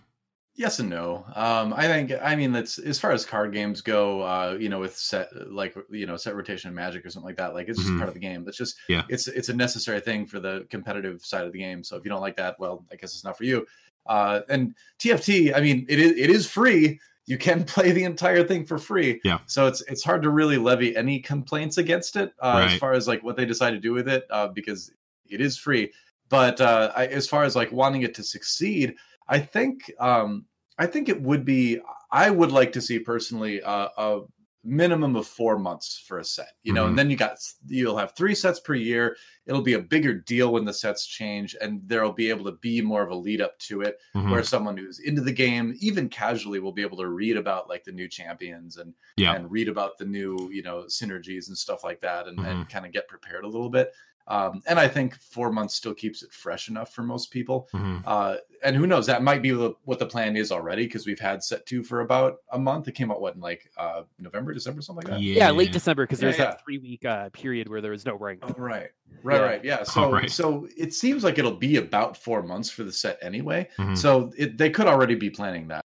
Yes 0.57 0.79
and 0.79 0.89
no. 0.89 1.25
Um, 1.35 1.73
I 1.73 1.85
think 1.87 2.13
I 2.21 2.35
mean 2.35 2.53
that's 2.53 2.77
as 2.79 2.97
far 2.97 3.11
as 3.11 3.25
card 3.25 3.51
games 3.51 3.81
go. 3.81 4.21
Uh, 4.21 4.57
you 4.59 4.69
know, 4.69 4.79
with 4.79 4.95
set 4.97 5.27
like 5.51 5.75
you 5.89 6.05
know 6.05 6.15
set 6.15 6.33
rotation 6.35 6.69
and 6.69 6.75
magic 6.75 7.05
or 7.05 7.09
something 7.09 7.27
like 7.27 7.37
that. 7.37 7.53
Like 7.53 7.67
it's 7.67 7.77
just 7.77 7.91
Mhm. 7.91 7.97
part 7.97 8.07
of 8.07 8.13
the 8.13 8.21
game. 8.21 8.45
That's 8.45 8.55
just 8.57 8.77
Yeah. 8.87 9.03
It's 9.09 9.27
it's 9.27 9.49
a 9.49 9.53
necessary 9.53 9.99
thing 9.99 10.25
for 10.25 10.39
the 10.39 10.65
competitive 10.69 11.25
side 11.25 11.45
of 11.45 11.51
the 11.51 11.59
game. 11.59 11.83
So 11.83 11.97
if 11.97 12.05
you 12.05 12.09
don't 12.09 12.21
like 12.21 12.37
that, 12.37 12.55
well, 12.57 12.85
I 12.91 12.95
guess 12.95 13.13
it's 13.13 13.23
not 13.25 13.37
for 13.37 13.43
you. 13.43 13.67
Uh, 14.05 14.41
and 14.47 14.75
TFT, 14.99 15.53
I 15.53 15.59
mean, 15.59 15.85
it 15.89 15.99
is 15.99 16.11
it 16.13 16.29
is 16.29 16.49
free. 16.49 17.01
You 17.25 17.37
can 17.37 17.63
play 17.75 17.91
the 17.91 18.05
entire 18.05 18.43
thing 18.47 18.65
for 18.65 18.77
free. 18.77 19.19
Yeah. 19.25 19.39
So 19.47 19.67
it's 19.67 19.81
it's 19.89 20.03
hard 20.05 20.21
to 20.23 20.29
really 20.29 20.57
levy 20.57 20.95
any 20.95 21.19
complaints 21.19 21.77
against 21.79 22.15
it 22.15 22.33
uh, 22.39 22.67
as 22.71 22.77
far 22.79 22.93
as 22.93 23.09
like 23.09 23.21
what 23.23 23.35
they 23.35 23.45
decide 23.45 23.71
to 23.71 23.79
do 23.79 23.91
with 23.91 24.07
it 24.07 24.25
uh, 24.29 24.47
because 24.47 24.91
it 25.29 25.41
is 25.41 25.57
free. 25.57 25.91
But 26.29 26.61
uh, 26.61 26.91
I, 26.95 27.07
as 27.07 27.27
far 27.27 27.43
as 27.43 27.55
like 27.57 27.71
wanting 27.73 28.03
it 28.03 28.13
to 28.15 28.23
succeed, 28.23 28.95
I 29.27 29.39
think 29.39 29.91
um, 29.99 30.45
I 30.77 30.85
think 30.85 31.09
it 31.09 31.21
would 31.21 31.45
be. 31.45 31.79
I 32.11 32.29
would 32.29 32.51
like 32.51 32.71
to 32.73 32.81
see 32.81 32.99
personally 32.99 33.61
uh, 33.61 33.89
a 33.97 34.21
minimum 34.67 35.15
of 35.15 35.27
four 35.27 35.59
months 35.59 36.03
for 36.07 36.17
a 36.19 36.23
set. 36.25 36.53
You 36.63 36.73
know, 36.73 36.85
Mhm. 36.85 36.89
and 36.89 36.99
then 36.99 37.09
you 37.11 37.17
got 37.17 37.37
you'll 37.67 37.97
have 37.97 38.15
three 38.15 38.33
sets 38.33 38.59
per 38.59 38.73
year. 38.73 39.15
It'll 39.45 39.61
be 39.61 39.73
a 39.73 39.79
bigger 39.79 40.13
deal 40.13 40.51
when 40.53 40.65
the 40.65 40.73
sets 40.73 41.05
change, 41.05 41.55
and 41.61 41.81
there'll 41.85 42.11
be 42.11 42.29
able 42.29 42.45
to 42.45 42.53
be 42.53 42.81
more 42.81 43.03
of 43.03 43.11
a 43.11 43.15
lead 43.15 43.41
up 43.41 43.57
to 43.59 43.81
it, 43.81 43.99
Mhm. 44.15 44.31
where 44.31 44.41
someone 44.43 44.75
who's 44.75 44.99
into 44.99 45.21
the 45.21 45.31
game, 45.31 45.75
even 45.79 46.09
casually, 46.09 46.59
will 46.59 46.71
be 46.71 46.81
able 46.81 46.97
to 46.97 47.07
read 47.07 47.37
about 47.37 47.69
like 47.69 47.83
the 47.83 47.91
new 47.91 48.07
champions 48.07 48.77
and 48.77 48.93
Yeah. 49.17 49.33
and 49.35 49.51
read 49.51 49.69
about 49.69 49.97
the 49.99 50.05
new 50.05 50.49
you 50.51 50.63
know 50.63 50.85
synergies 50.87 51.47
and 51.47 51.57
stuff 51.57 51.83
like 51.83 52.01
that, 52.01 52.27
and, 52.27 52.37
Mm-hmm. 52.39 52.49
and 52.49 52.69
kind 52.69 52.85
of 52.85 52.91
get 52.91 53.07
prepared 53.07 53.43
a 53.43 53.47
little 53.49 53.69
bit. 53.69 53.91
Um, 54.27 54.61
and 54.65 54.79
I 54.79 54.87
think 54.87 55.15
four 55.19 55.51
months 55.51 55.75
still 55.75 55.93
keeps 55.93 56.23
it 56.23 56.31
fresh 56.33 56.67
enough 56.67 56.91
for 56.93 57.03
most 57.03 57.29
people. 57.29 57.69
Mhm. 57.73 58.01
Uh, 58.05 58.37
and 58.63 58.75
who 58.75 58.87
knows? 58.87 59.05
That 59.05 59.21
might 59.21 59.43
be 59.43 59.51
the, 59.51 59.73
what 59.83 59.99
the 59.99 60.05
plan 60.07 60.35
is 60.35 60.51
already 60.51 60.85
because 60.85 61.05
we've 61.05 61.19
had 61.19 61.43
set 61.43 61.65
two 61.67 61.83
for 61.83 62.01
about 62.01 62.37
a 62.51 62.57
month. 62.57 62.87
It 62.87 62.93
came 62.93 63.11
out 63.11 63.21
what 63.21 63.35
in 63.35 63.41
like 63.41 63.69
uh, 63.77 64.01
November, 64.17 64.51
December, 64.53 64.81
something 64.81 65.07
like 65.07 65.19
that. 65.19 65.21
Yeah, 65.23 65.51
late 65.51 65.71
December 65.71 66.05
because 66.05 66.19
Yeah, 66.21 66.25
there's 66.29 66.39
yeah. 66.39 66.45
that 66.45 66.63
three 66.63 66.79
week 66.79 67.05
uh, 67.05 67.29
period 67.29 67.69
where 67.69 67.81
there 67.81 67.91
was 67.91 68.03
no 68.05 68.15
rank. 68.15 68.39
Oh, 68.41 68.55
right, 68.57 68.89
right, 69.21 69.35
Yeah. 69.35 69.41
right. 69.41 69.63
Yeah. 69.63 69.83
So, 69.83 70.11
right. 70.11 70.31
so 70.31 70.67
it 70.75 70.95
seems 70.95 71.23
like 71.23 71.37
it'll 71.37 71.51
be 71.57 71.75
about 71.77 72.17
four 72.17 72.41
months 72.41 72.71
for 72.71 72.83
the 72.83 72.91
set 72.91 73.19
anyway. 73.21 73.69
Mhm. 73.77 73.95
So 73.95 74.31
it, 74.35 74.57
they 74.57 74.71
could 74.71 74.87
already 74.87 75.15
be 75.15 75.29
planning 75.29 75.67
that. 75.67 75.83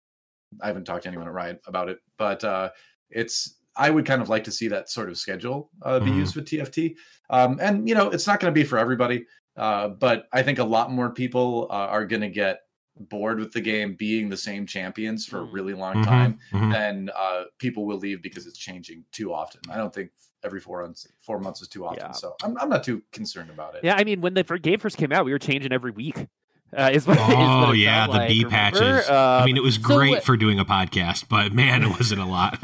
I 0.61 0.67
haven't 0.67 0.83
talked 0.83 1.03
to 1.03 1.07
anyone 1.09 1.27
at 1.27 1.33
Riot 1.33 1.61
about 1.67 1.87
it, 1.87 1.99
but 2.17 2.43
uh, 2.43 2.71
it's. 3.09 3.55
I 3.77 3.89
would 3.89 4.05
kind 4.05 4.21
of 4.21 4.29
like 4.29 4.43
to 4.45 4.51
see 4.51 4.67
that 4.69 4.89
sort 4.89 5.09
of 5.09 5.17
schedule 5.17 5.69
uh, 5.81 5.99
be 5.99 6.11
Mhm. 6.11 6.15
used 6.17 6.35
with 6.35 6.45
TFT. 6.45 6.95
Um, 7.29 7.57
and 7.61 7.87
you 7.87 7.95
know, 7.95 8.09
it's 8.09 8.27
not 8.27 8.39
going 8.39 8.53
to 8.53 8.57
be 8.59 8.63
for 8.63 8.77
everybody, 8.77 9.25
uh, 9.57 9.89
but 9.89 10.27
I 10.31 10.43
think 10.43 10.59
a 10.59 10.63
lot 10.63 10.91
more 10.91 11.09
people 11.11 11.67
uh, 11.69 11.73
are 11.87 12.05
going 12.05 12.21
to 12.21 12.29
get 12.29 12.61
bored 12.97 13.39
with 13.39 13.51
the 13.51 13.59
game 13.59 13.93
being 13.95 14.29
the 14.29 14.37
same 14.37 14.65
champions 14.65 15.25
for 15.25 15.41
a 15.41 15.45
Mm. 15.45 15.53
really 15.53 15.73
long 15.73 15.95
Mhm. 15.97 16.05
time. 16.05 16.39
Mhm. 16.53 16.71
Then 16.71 17.09
uh, 17.13 17.43
people 17.57 17.85
will 17.85 17.97
leave 17.97 18.21
because 18.21 18.47
it's 18.47 18.57
changing 18.57 19.03
too 19.11 19.33
often. 19.33 19.59
I 19.69 19.75
don't 19.75 19.93
think 19.93 20.11
every 20.43 20.61
four 20.61 20.81
months 20.81 21.05
four 21.19 21.39
months 21.39 21.61
is 21.61 21.67
too 21.67 21.85
often. 21.85 21.99
Yeah. 22.05 22.11
So 22.11 22.35
I'm, 22.43 22.57
I'm 22.57 22.69
not 22.69 22.83
too 22.85 23.01
concerned 23.11 23.49
about 23.49 23.75
it. 23.75 23.81
Yeah, 23.83 23.95
I 23.97 24.03
mean, 24.05 24.21
when 24.21 24.33
the 24.33 24.43
game 24.43 24.79
first 24.79 24.95
came 24.97 25.11
out, 25.11 25.25
we 25.25 25.31
were 25.33 25.39
changing 25.39 25.73
every 25.73 25.91
week. 25.91 26.27
Uh, 26.75 26.89
is 26.91 27.07
what 27.07 27.17
Oh 27.21 27.71
it 27.71 27.77
yeah, 27.77 28.05
the 28.05 28.11
like, 28.13 28.27
B 28.27 28.43
remember? 28.43 28.49
patches. 28.49 29.09
I 29.09 29.39
Um, 29.39 29.45
mean, 29.45 29.55
it 29.55 29.63
was 29.63 29.77
great 29.77 30.09
what- 30.09 30.23
for 30.23 30.35
doing 30.35 30.59
a 30.59 30.65
podcast, 30.65 31.29
but 31.29 31.53
man, 31.53 31.83
it 31.83 31.89
wasn't 31.89 32.19
a 32.19 32.25
lot. 32.25 32.57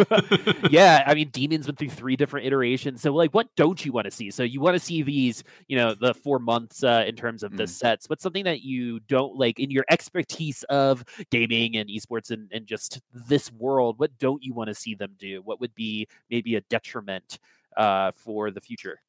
yeah, 0.71 1.03
I 1.07 1.13
mean, 1.13 1.29
Demons 1.29 1.65
went 1.65 1.77
through 1.79 1.91
three 1.91 2.17
different 2.17 2.45
iterations. 2.45 3.01
So, 3.01 3.13
like, 3.13 3.33
what 3.33 3.47
don't 3.55 3.85
you 3.85 3.93
want 3.93 4.05
to 4.05 4.11
see? 4.11 4.29
So, 4.29 4.43
you 4.43 4.59
want 4.59 4.75
to 4.75 4.79
see 4.79 5.01
these, 5.01 5.43
you 5.67 5.77
know, 5.77 5.93
the 5.93 6.13
four 6.13 6.39
months 6.39 6.83
uh, 6.83 7.05
in 7.07 7.15
terms 7.15 7.41
of 7.43 7.55
the 7.55 7.63
Mm. 7.63 7.69
sets. 7.69 8.09
What's 8.09 8.23
something 8.23 8.43
that 8.43 8.61
you 8.63 8.99
don't 9.01 9.37
like 9.37 9.59
in 9.59 9.71
your 9.71 9.85
expertise 9.89 10.63
of 10.63 11.05
gaming 11.29 11.77
and 11.77 11.89
esports 11.89 12.31
and, 12.31 12.49
and 12.51 12.65
just 12.65 12.99
this 13.13 13.49
world? 13.53 13.97
What 13.99 14.17
don't 14.17 14.43
you 14.43 14.53
want 14.53 14.67
to 14.67 14.75
see 14.75 14.93
them 14.95 15.15
do? 15.19 15.41
What 15.43 15.61
would 15.61 15.73
be 15.75 16.07
maybe 16.29 16.55
a 16.55 16.61
detriment 16.61 17.39
uh, 17.77 18.11
for 18.15 18.51
the 18.51 18.59
future? 18.59 18.99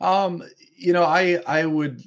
Um, 0.00 0.42
you 0.74 0.92
know, 0.92 1.04
I 1.04 1.40
I 1.46 1.66
would. 1.66 2.02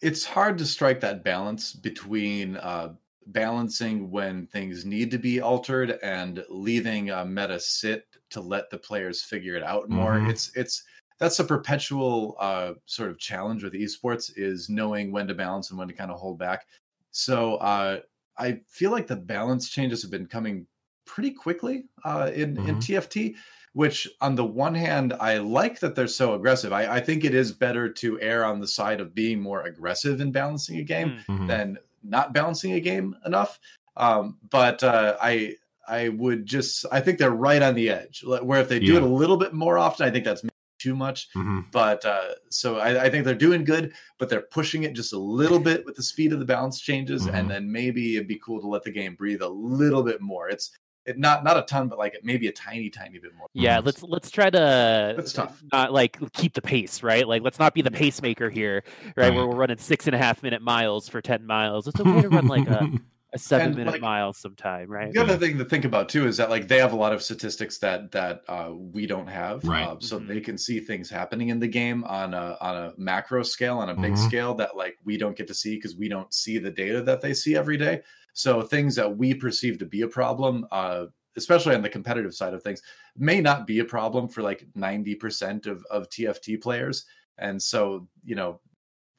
It's 0.00 0.24
hard 0.24 0.58
to 0.58 0.66
strike 0.66 1.00
that 1.00 1.24
balance 1.24 1.72
between 1.72 2.56
uh, 2.56 2.94
balancing 3.26 4.10
when 4.10 4.46
things 4.46 4.84
need 4.84 5.10
to 5.10 5.18
be 5.18 5.40
altered 5.40 5.98
and 6.02 6.44
leaving 6.48 7.10
a 7.10 7.24
meta 7.24 7.58
sit 7.58 8.06
to 8.30 8.40
let 8.40 8.70
the 8.70 8.78
players 8.78 9.22
figure 9.22 9.56
it 9.56 9.62
out 9.62 9.90
more. 9.90 10.20
Mhm. 10.20 10.24
It's 10.24 10.56
it's 10.56 10.84
that's 11.18 11.40
a 11.40 11.44
perpetual 11.44 12.36
uh, 12.38 12.74
sort 12.86 13.10
of 13.10 13.18
challenge 13.18 13.64
with 13.64 13.72
esports 13.74 14.30
is 14.36 14.68
knowing 14.68 15.10
when 15.10 15.26
to 15.26 15.34
balance 15.34 15.70
and 15.70 15.78
when 15.78 15.88
to 15.88 15.94
kind 15.94 16.12
of 16.12 16.18
hold 16.20 16.38
back. 16.38 16.66
So 17.10 17.56
uh, 17.56 18.00
I 18.36 18.60
feel 18.68 18.92
like 18.92 19.08
the 19.08 19.16
balance 19.16 19.68
changes 19.68 20.02
have 20.02 20.12
been 20.12 20.26
coming 20.26 20.68
pretty 21.06 21.32
quickly 21.32 21.88
uh, 22.04 22.30
in 22.32 22.58
in 22.58 22.78
Mhm. 22.78 22.78
TFT 22.78 23.36
which 23.78 24.08
on 24.20 24.34
the 24.34 24.44
one 24.44 24.74
hand 24.74 25.14
i 25.20 25.38
like 25.38 25.78
that 25.80 25.94
they're 25.94 26.08
so 26.22 26.34
aggressive 26.34 26.72
I, 26.72 26.96
I 26.96 27.00
think 27.00 27.24
it 27.24 27.34
is 27.42 27.52
better 27.52 27.88
to 28.02 28.20
err 28.20 28.44
on 28.44 28.58
the 28.60 28.66
side 28.78 29.00
of 29.00 29.14
being 29.14 29.38
more 29.40 29.62
aggressive 29.70 30.20
in 30.20 30.32
balancing 30.32 30.78
a 30.78 30.82
game 30.94 31.10
Mm. 31.10 31.24
Mhm. 31.38 31.46
than 31.52 31.78
not 32.02 32.32
balancing 32.32 32.72
a 32.72 32.80
game 32.80 33.14
enough 33.24 33.52
um, 33.96 34.36
but 34.50 34.82
uh, 34.82 35.16
i 35.32 35.54
i 35.88 36.08
would 36.22 36.44
just 36.44 36.86
i 36.90 37.00
think 37.00 37.18
they're 37.18 37.42
right 37.48 37.62
on 37.68 37.74
the 37.74 37.88
edge 38.00 38.16
where 38.48 38.60
if 38.60 38.68
they 38.68 38.80
do 38.80 38.92
Yeah. 38.94 38.98
it 38.98 39.02
a 39.12 39.16
little 39.22 39.36
bit 39.44 39.52
more 39.64 39.76
often 39.78 40.06
i 40.06 40.10
think 40.10 40.24
that's 40.24 40.42
too 40.86 40.94
much 40.96 41.28
Mhm. 41.36 41.64
but 41.72 42.04
uh, 42.14 42.30
so 42.50 42.78
I, 42.86 43.04
I 43.04 43.10
think 43.10 43.24
they're 43.24 43.44
doing 43.46 43.64
good 43.64 43.84
but 44.18 44.28
they're 44.28 44.48
pushing 44.58 44.82
it 44.84 44.92
just 45.00 45.12
a 45.12 45.18
little 45.18 45.58
bit 45.70 45.84
with 45.86 45.96
the 45.96 46.02
speed 46.12 46.32
of 46.32 46.38
the 46.40 46.44
balance 46.54 46.80
changes 46.80 47.22
Mhm. 47.26 47.34
and 47.36 47.44
then 47.52 47.64
maybe 47.80 48.14
it'd 48.16 48.28
be 48.36 48.40
cool 48.46 48.60
to 48.60 48.68
let 48.74 48.82
the 48.84 48.92
game 49.00 49.14
breathe 49.14 49.42
a 49.42 49.48
little 49.48 50.02
bit 50.10 50.20
more 50.20 50.48
it's 50.48 50.66
it 51.08 51.18
not 51.18 51.42
not 51.44 51.56
a 51.56 51.62
ton, 51.62 51.88
but 51.88 51.98
like 51.98 52.14
maybe 52.22 52.46
a 52.48 52.52
tiny, 52.52 52.90
tiny 52.90 53.18
bit 53.18 53.34
more. 53.36 53.48
Yeah, 53.54 53.80
let's 53.84 54.02
let's 54.02 54.30
try 54.30 54.50
to 54.50 55.14
That's 55.16 55.32
tough. 55.32 55.62
not 55.72 55.92
like 55.92 56.18
keep 56.32 56.54
the 56.54 56.62
pace, 56.62 57.02
right? 57.02 57.26
Like 57.26 57.42
let's 57.42 57.58
not 57.58 57.74
be 57.74 57.82
the 57.82 57.90
pacemaker 57.90 58.50
here, 58.50 58.84
right? 59.16 59.16
Right. 59.28 59.34
Where 59.34 59.46
we're 59.46 59.56
running 59.56 59.78
six 59.78 60.06
and 60.06 60.14
a 60.14 60.18
half 60.18 60.42
minute 60.42 60.62
miles 60.62 61.08
for 61.08 61.20
ten 61.20 61.46
miles. 61.46 61.86
It's 61.88 61.98
okay 62.00 62.22
to 62.22 62.28
run 62.28 62.46
like 62.46 62.66
a, 62.66 62.88
a 63.34 63.38
seven 63.38 63.68
And, 63.68 63.76
minute 63.76 63.92
like, 63.92 64.00
mile 64.00 64.32
sometime, 64.32 64.88
right? 64.90 65.12
The 65.12 65.20
other 65.22 65.36
thing 65.36 65.58
to 65.58 65.64
think 65.64 65.84
about 65.84 66.08
too 66.08 66.26
is 66.26 66.36
that 66.38 66.50
like 66.50 66.68
they 66.68 66.78
have 66.78 66.92
a 66.92 66.96
lot 66.96 67.12
of 67.12 67.22
statistics 67.22 67.78
that 67.78 68.12
that 68.12 68.42
uh, 68.48 68.70
we 68.74 69.06
don't 69.06 69.28
have, 69.28 69.64
Right. 69.64 69.86
Uh, 69.86 69.96
so 70.00 70.18
Mhm. 70.20 70.28
they 70.28 70.40
can 70.40 70.58
see 70.58 70.80
things 70.80 71.10
happening 71.10 71.48
in 71.48 71.58
the 71.58 71.68
game 71.68 72.04
on 72.04 72.34
a 72.34 72.56
on 72.60 72.76
a 72.76 72.92
macro 72.96 73.42
scale, 73.42 73.78
on 73.78 73.88
a 73.90 73.94
big 73.94 74.12
Mhm. 74.12 74.18
scale 74.26 74.54
that 74.54 74.76
like 74.76 74.96
we 75.04 75.16
don't 75.16 75.36
get 75.36 75.46
to 75.48 75.54
see 75.54 75.74
because 75.76 75.96
we 75.96 76.08
don't 76.08 76.32
see 76.32 76.58
the 76.58 76.70
data 76.70 77.02
that 77.02 77.20
they 77.20 77.34
see 77.34 77.56
every 77.56 77.76
day. 77.76 78.02
So 78.38 78.62
things 78.62 78.94
that 78.96 79.16
we 79.16 79.34
perceive 79.34 79.78
to 79.78 79.86
be 79.86 80.02
a 80.02 80.08
problem, 80.08 80.66
uh, 80.70 81.06
especially 81.36 81.74
on 81.74 81.82
the 81.82 81.88
competitive 81.88 82.34
side 82.34 82.54
of 82.54 82.62
things, 82.62 82.82
may 83.16 83.40
not 83.40 83.66
be 83.66 83.80
a 83.80 83.84
problem 83.84 84.28
for 84.28 84.42
like 84.42 84.66
ninety 84.74 85.14
percent 85.14 85.66
of 85.66 85.84
of 85.90 86.08
TFT 86.10 86.56
players. 86.56 87.04
And 87.38 87.60
so 87.62 88.08
you 88.24 88.34
know, 88.36 88.60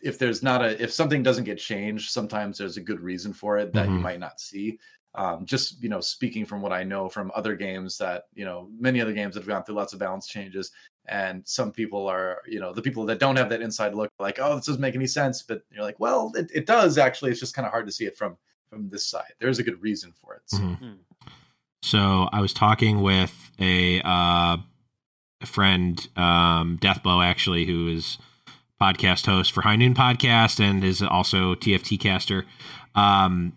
if 0.02 0.18
there's 0.18 0.42
not 0.44 0.62
a 0.64 0.82
if 0.82 0.92
something 0.94 1.24
doesn't 1.24 1.44
get 1.44 1.58
changed, 1.58 2.12
sometimes 2.12 2.58
there's 2.58 2.78
a 2.78 2.82
good 2.82 3.02
reason 3.02 3.34
for 3.34 3.58
it 3.58 3.74
that 3.74 3.92
you 3.94 4.00
Mhm. 4.00 4.04
might 4.04 4.20
not 4.20 4.40
see 4.40 4.80
um, 5.16 5.46
just 5.46 5.82
you 5.82 5.90
know 5.90 6.00
speaking 6.00 6.46
from 6.46 6.62
what 6.62 6.72
i 6.72 6.84
know 6.84 7.10
from 7.10 7.32
other 7.34 7.56
games 7.56 7.98
that 7.98 8.26
you 8.34 8.46
know 8.46 8.70
many 8.80 9.02
other 9.02 9.12
games 9.12 9.34
that 9.34 9.42
have 9.42 9.48
gone 9.48 9.64
through 9.64 9.74
lots 9.76 9.92
of 9.92 10.00
balance 10.00 10.28
changes 10.28 10.72
and 11.08 11.46
some 11.48 11.72
people 11.72 12.06
are 12.08 12.44
you 12.48 12.60
know 12.60 12.72
the 12.74 12.82
people 12.82 13.06
that 13.06 13.20
don't 13.20 13.36
have 13.36 13.50
that 13.50 13.62
inside 13.62 13.96
look 13.96 14.12
like 14.20 14.38
oh 14.40 14.56
this 14.56 14.68
doesn't 14.68 14.82
make 14.82 14.94
any 14.96 15.08
sense 15.08 15.42
but 15.42 15.64
you're 15.72 15.84
like 15.84 16.00
well 16.00 16.32
it, 16.36 16.52
it 16.54 16.68
does 16.68 17.00
actually 17.00 17.32
it's 17.32 17.40
just 17.40 17.56
kind 17.56 17.66
of 17.66 17.72
hard 17.72 17.88
to 17.88 17.92
see 17.92 18.06
it 18.06 18.16
from 18.16 18.38
from 18.70 18.90
this 18.90 19.06
side 19.06 19.34
there's 19.40 19.60
a 19.60 19.64
good 19.64 19.82
reason 19.82 20.14
for 20.22 20.36
it 20.36 20.42
so 20.46 20.58
Mhm. 20.60 20.78
Hmm. 20.78 20.94
So 21.82 22.28
I 22.34 22.42
was 22.42 22.54
talking 22.54 23.02
with 23.02 23.52
a 23.58 24.02
uh, 24.02 24.58
a 25.42 25.46
friend, 25.46 26.06
um, 26.18 26.78
Deathblow, 26.82 27.24
actually, 27.26 27.66
who 27.66 27.88
is 27.88 28.18
podcast 28.82 29.26
host 29.26 29.54
for 29.54 29.62
High 29.62 29.78
Noon 29.78 29.94
Podcast 29.94 30.60
and 30.60 30.84
is 30.84 31.02
also 31.02 31.56
TFT 31.56 31.98
caster. 31.98 32.46
Um, 32.96 33.54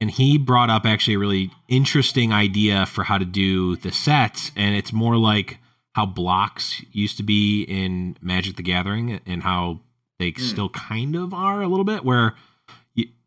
and 0.00 0.10
he 0.10 0.36
brought 0.36 0.68
up 0.68 0.84
actually 0.84 1.14
a 1.14 1.18
really 1.20 1.52
interesting 1.68 2.32
idea 2.32 2.86
for 2.86 3.04
how 3.04 3.18
to 3.18 3.24
do 3.24 3.76
the 3.76 3.92
sets, 3.92 4.50
and 4.56 4.74
it's 4.74 4.92
more 4.92 5.16
like 5.16 5.58
how 5.94 6.06
blocks 6.06 6.82
used 6.90 7.16
to 7.18 7.22
be 7.22 7.62
in 7.62 8.16
Magic 8.20 8.56
the 8.56 8.62
Gathering 8.64 9.20
and 9.26 9.44
how 9.44 9.78
they 10.18 10.32
Hmm. 10.32 10.42
still 10.42 10.68
kind 10.70 11.14
of 11.14 11.32
are 11.32 11.62
a 11.62 11.68
little 11.68 11.84
bit, 11.84 12.04
where 12.04 12.34
you, 12.34 12.34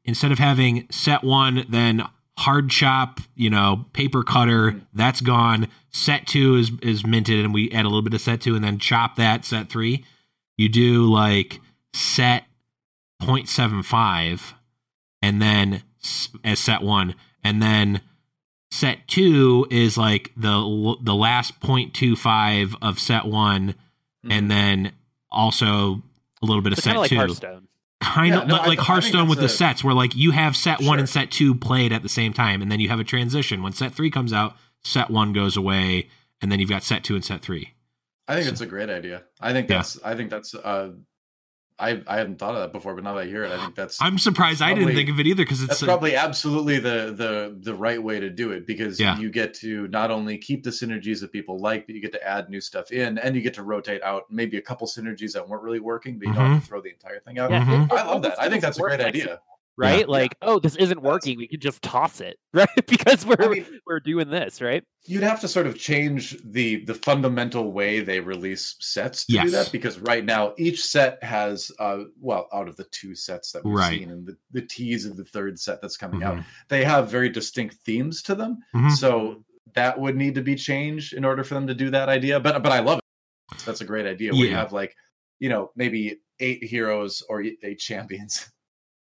instead 0.05 0.31
of 0.31 0.39
having 0.39 0.87
set 0.91 1.23
one, 1.23 1.65
then 1.69 2.03
hard 2.37 2.69
chop, 2.69 3.19
you 3.35 3.49
know, 3.49 3.85
paper 3.93 4.23
cutter, 4.23 4.81
that's 4.93 5.21
gone. 5.21 5.67
Set 5.91 6.25
two 6.27 6.55
is 6.55 6.71
is 6.81 7.05
minted, 7.05 7.43
and 7.43 7.53
we 7.53 7.69
add 7.71 7.85
a 7.85 7.89
little 7.89 8.01
bit 8.01 8.13
of 8.13 8.21
set 8.21 8.41
two, 8.41 8.55
and 8.55 8.63
then 8.63 8.79
chop 8.79 9.15
that 9.17 9.45
set 9.45 9.69
three. 9.69 10.03
You 10.57 10.69
do 10.69 11.05
like 11.11 11.59
set 11.93 12.45
0.75 13.21 14.53
and 15.21 15.41
then 15.41 15.83
as 16.43 16.59
set 16.59 16.81
one, 16.81 17.15
and 17.43 17.61
then 17.61 18.01
set 18.71 19.07
two 19.07 19.67
is 19.69 19.97
like 19.97 20.31
the 20.35 20.95
the 21.01 21.13
last 21.15 21.59
0.25 21.59 22.75
of 22.81 22.99
set 22.99 23.25
one, 23.25 23.75
Mhm. 24.25 24.31
and 24.31 24.51
then 24.51 24.91
also 25.29 26.01
a 26.41 26.45
little 26.45 26.61
bit 26.61 26.73
of 26.73 26.79
So 26.79 26.83
kind 26.91 26.93
set 26.93 26.95
of 26.95 27.01
like 27.01 27.09
two 27.09 27.15
Hearthstone. 27.17 27.67
Kind 28.01 28.33
Yeah, 28.33 28.41
of 28.41 28.47
no, 28.47 28.53
like, 28.55 28.61
I- 28.63 28.65
like 28.67 28.79
I 28.79 28.81
think 28.81 28.87
Hearthstone 28.87 29.29
with 29.29 29.39
the 29.39 29.49
sets, 29.49 29.83
where 29.83 29.93
like 29.93 30.15
you 30.15 30.31
have 30.31 30.55
set 30.57 30.81
one 30.81 30.99
and 30.99 31.07
set 31.07 31.31
two 31.31 31.55
played 31.55 31.93
at 31.93 32.03
the 32.03 32.09
same 32.09 32.33
time, 32.33 32.61
and 32.61 32.71
then 32.71 32.79
you 32.79 32.89
have 32.89 32.99
a 32.99 33.03
transition. 33.05 33.61
When 33.63 33.71
set 33.73 33.93
three 33.93 34.09
comes 34.11 34.33
out, 34.33 34.55
set 34.83 35.09
one 35.09 35.31
goes 35.33 35.55
away, 35.55 36.09
and 36.41 36.51
then 36.51 36.59
you've 36.59 36.69
got 36.69 36.83
set 36.83 37.03
two 37.03 37.15
and 37.15 37.23
set 37.23 37.41
three. 37.41 37.73
i 38.27 38.35
think 38.35 38.47
it's 38.47 38.61
a 38.61 38.65
great 38.65 38.89
idea 38.89 39.23
i 39.41 39.51
think 39.53 39.69
Yeah. 39.69 39.77
that's 39.77 39.99
i 40.03 40.15
think 40.15 40.29
that's 40.29 40.53
uh 40.55 40.91
I, 41.81 42.01
I 42.07 42.17
hadn't 42.17 42.37
thought 42.37 42.53
of 42.53 42.61
that 42.61 42.71
before, 42.71 42.93
but 42.95 43.03
now 43.03 43.15
that 43.15 43.21
I 43.21 43.25
hear 43.25 43.43
it, 43.43 43.51
I 43.51 43.57
think 43.61 43.75
that's 43.75 44.01
I'm 44.01 44.17
surprised 44.19 44.61
I 44.61 44.73
didn't 44.73 44.93
think 44.93 45.09
of 45.09 45.19
it 45.19 45.25
either 45.27 45.43
because 45.43 45.61
it's 45.61 45.69
that's 45.69 45.81
a- 45.81 45.85
probably 45.85 46.15
absolutely 46.15 46.77
the 46.79 47.13
the 47.17 47.57
the 47.59 47.73
right 47.73 48.01
way 48.01 48.19
to 48.19 48.29
do 48.29 48.51
it 48.51 48.67
because 48.67 48.99
Yeah. 48.99 49.17
you 49.17 49.29
get 49.31 49.53
to 49.55 49.87
not 49.87 50.11
only 50.11 50.37
keep 50.37 50.63
the 50.63 50.69
synergies 50.69 51.19
that 51.21 51.31
people 51.31 51.59
like 51.59 51.87
but 51.87 51.95
you 51.95 52.01
get 52.01 52.11
to 52.13 52.23
add 52.27 52.49
new 52.49 52.61
stuff 52.61 52.91
in 52.91 53.17
and 53.17 53.35
you 53.35 53.41
get 53.41 53.55
to 53.55 53.63
rotate 53.63 54.01
out 54.03 54.23
maybe 54.29 54.57
a 54.57 54.61
couple 54.61 54.85
synergies 54.87 55.33
that 55.33 55.47
weren't 55.49 55.63
really 55.63 55.79
working 55.79 56.19
but 56.19 56.27
you 56.27 56.33
don't 56.33 56.43
Mm-hmm. 56.43 56.53
have 56.53 56.63
to 56.63 56.67
throw 56.69 56.81
the 56.81 56.89
entire 56.91 57.19
thing 57.19 57.39
out 57.39 57.49
Yeah, 57.51 57.65
Mhm. 57.65 57.83
it- 57.85 57.93
it 57.93 57.97
i 57.99 58.05
love 58.05 58.21
that 58.21 58.39
i 58.39 58.47
think 58.49 58.61
that's 58.61 58.77
a 58.77 58.81
great 58.81 59.01
idea 59.01 59.39
Right? 59.81 59.99
Yeah. 60.01 60.05
Like, 60.07 60.35
oh, 60.43 60.59
this 60.59 60.75
isn't 60.75 61.01
working. 61.01 61.37
We 61.37 61.47
could 61.47 61.61
just 61.61 61.81
toss 61.81 62.21
it, 62.21 62.37
right? 62.53 62.69
because 62.87 63.25
we're 63.25 63.35
I 63.39 63.47
mean- 63.47 63.79
we're 63.87 63.99
doing 63.99 64.29
this, 64.29 64.61
right? 64.61 64.83
you'd 65.05 65.23
have 65.23 65.39
to 65.41 65.47
sort 65.47 65.65
of 65.65 65.79
change 65.79 66.37
the 66.45 66.85
the 66.85 66.93
fundamental 66.93 67.71
way 67.71 68.01
they 68.01 68.19
release 68.19 68.75
sets 68.79 69.25
to 69.25 69.39
do 69.39 69.49
that 69.49 69.71
because 69.71 69.97
right 69.97 70.23
now 70.23 70.53
each 70.59 70.85
set 70.85 71.17
has 71.23 71.71
uh 71.79 72.03
well 72.19 72.47
out 72.53 72.67
of 72.67 72.77
the 72.77 72.83
two 72.91 73.15
sets 73.15 73.51
that 73.51 73.65
we've 73.65 73.73
Right. 73.73 73.99
seen 73.99 74.11
and 74.11 74.27
the, 74.27 74.37
the 74.51 74.61
tease 74.61 75.07
of 75.07 75.17
the 75.17 75.23
third 75.25 75.57
set 75.57 75.81
that's 75.81 75.97
coming 75.97 76.21
out 76.21 76.35
Mhm. 76.37 76.45
they 76.69 76.83
have 76.83 77.09
very 77.09 77.29
distinct 77.29 77.77
themes 77.83 78.21
to 78.21 78.35
them 78.35 78.59
Mhm. 78.75 78.91
So 78.91 79.43
that 79.73 79.99
would 79.99 80.15
need 80.15 80.35
to 80.35 80.43
be 80.43 80.53
changed 80.55 81.13
in 81.13 81.25
order 81.25 81.43
for 81.43 81.55
them 81.55 81.65
to 81.65 81.73
do 81.73 81.89
that 81.89 82.07
idea. 82.07 82.39
But 82.39 82.61
but 82.61 82.71
I 82.71 82.79
love 82.81 82.99
it. 82.99 83.57
That's 83.65 83.81
a 83.81 83.85
great 83.85 84.05
idea. 84.05 84.33
Yeah. 84.35 84.51
have 84.59 84.71
like, 84.71 84.95
you 85.39 85.49
know, 85.49 85.71
maybe 85.75 86.19
eight 86.39 86.63
heroes 86.63 87.23
or 87.27 87.41
eight 87.41 87.79
champions. 87.79 88.47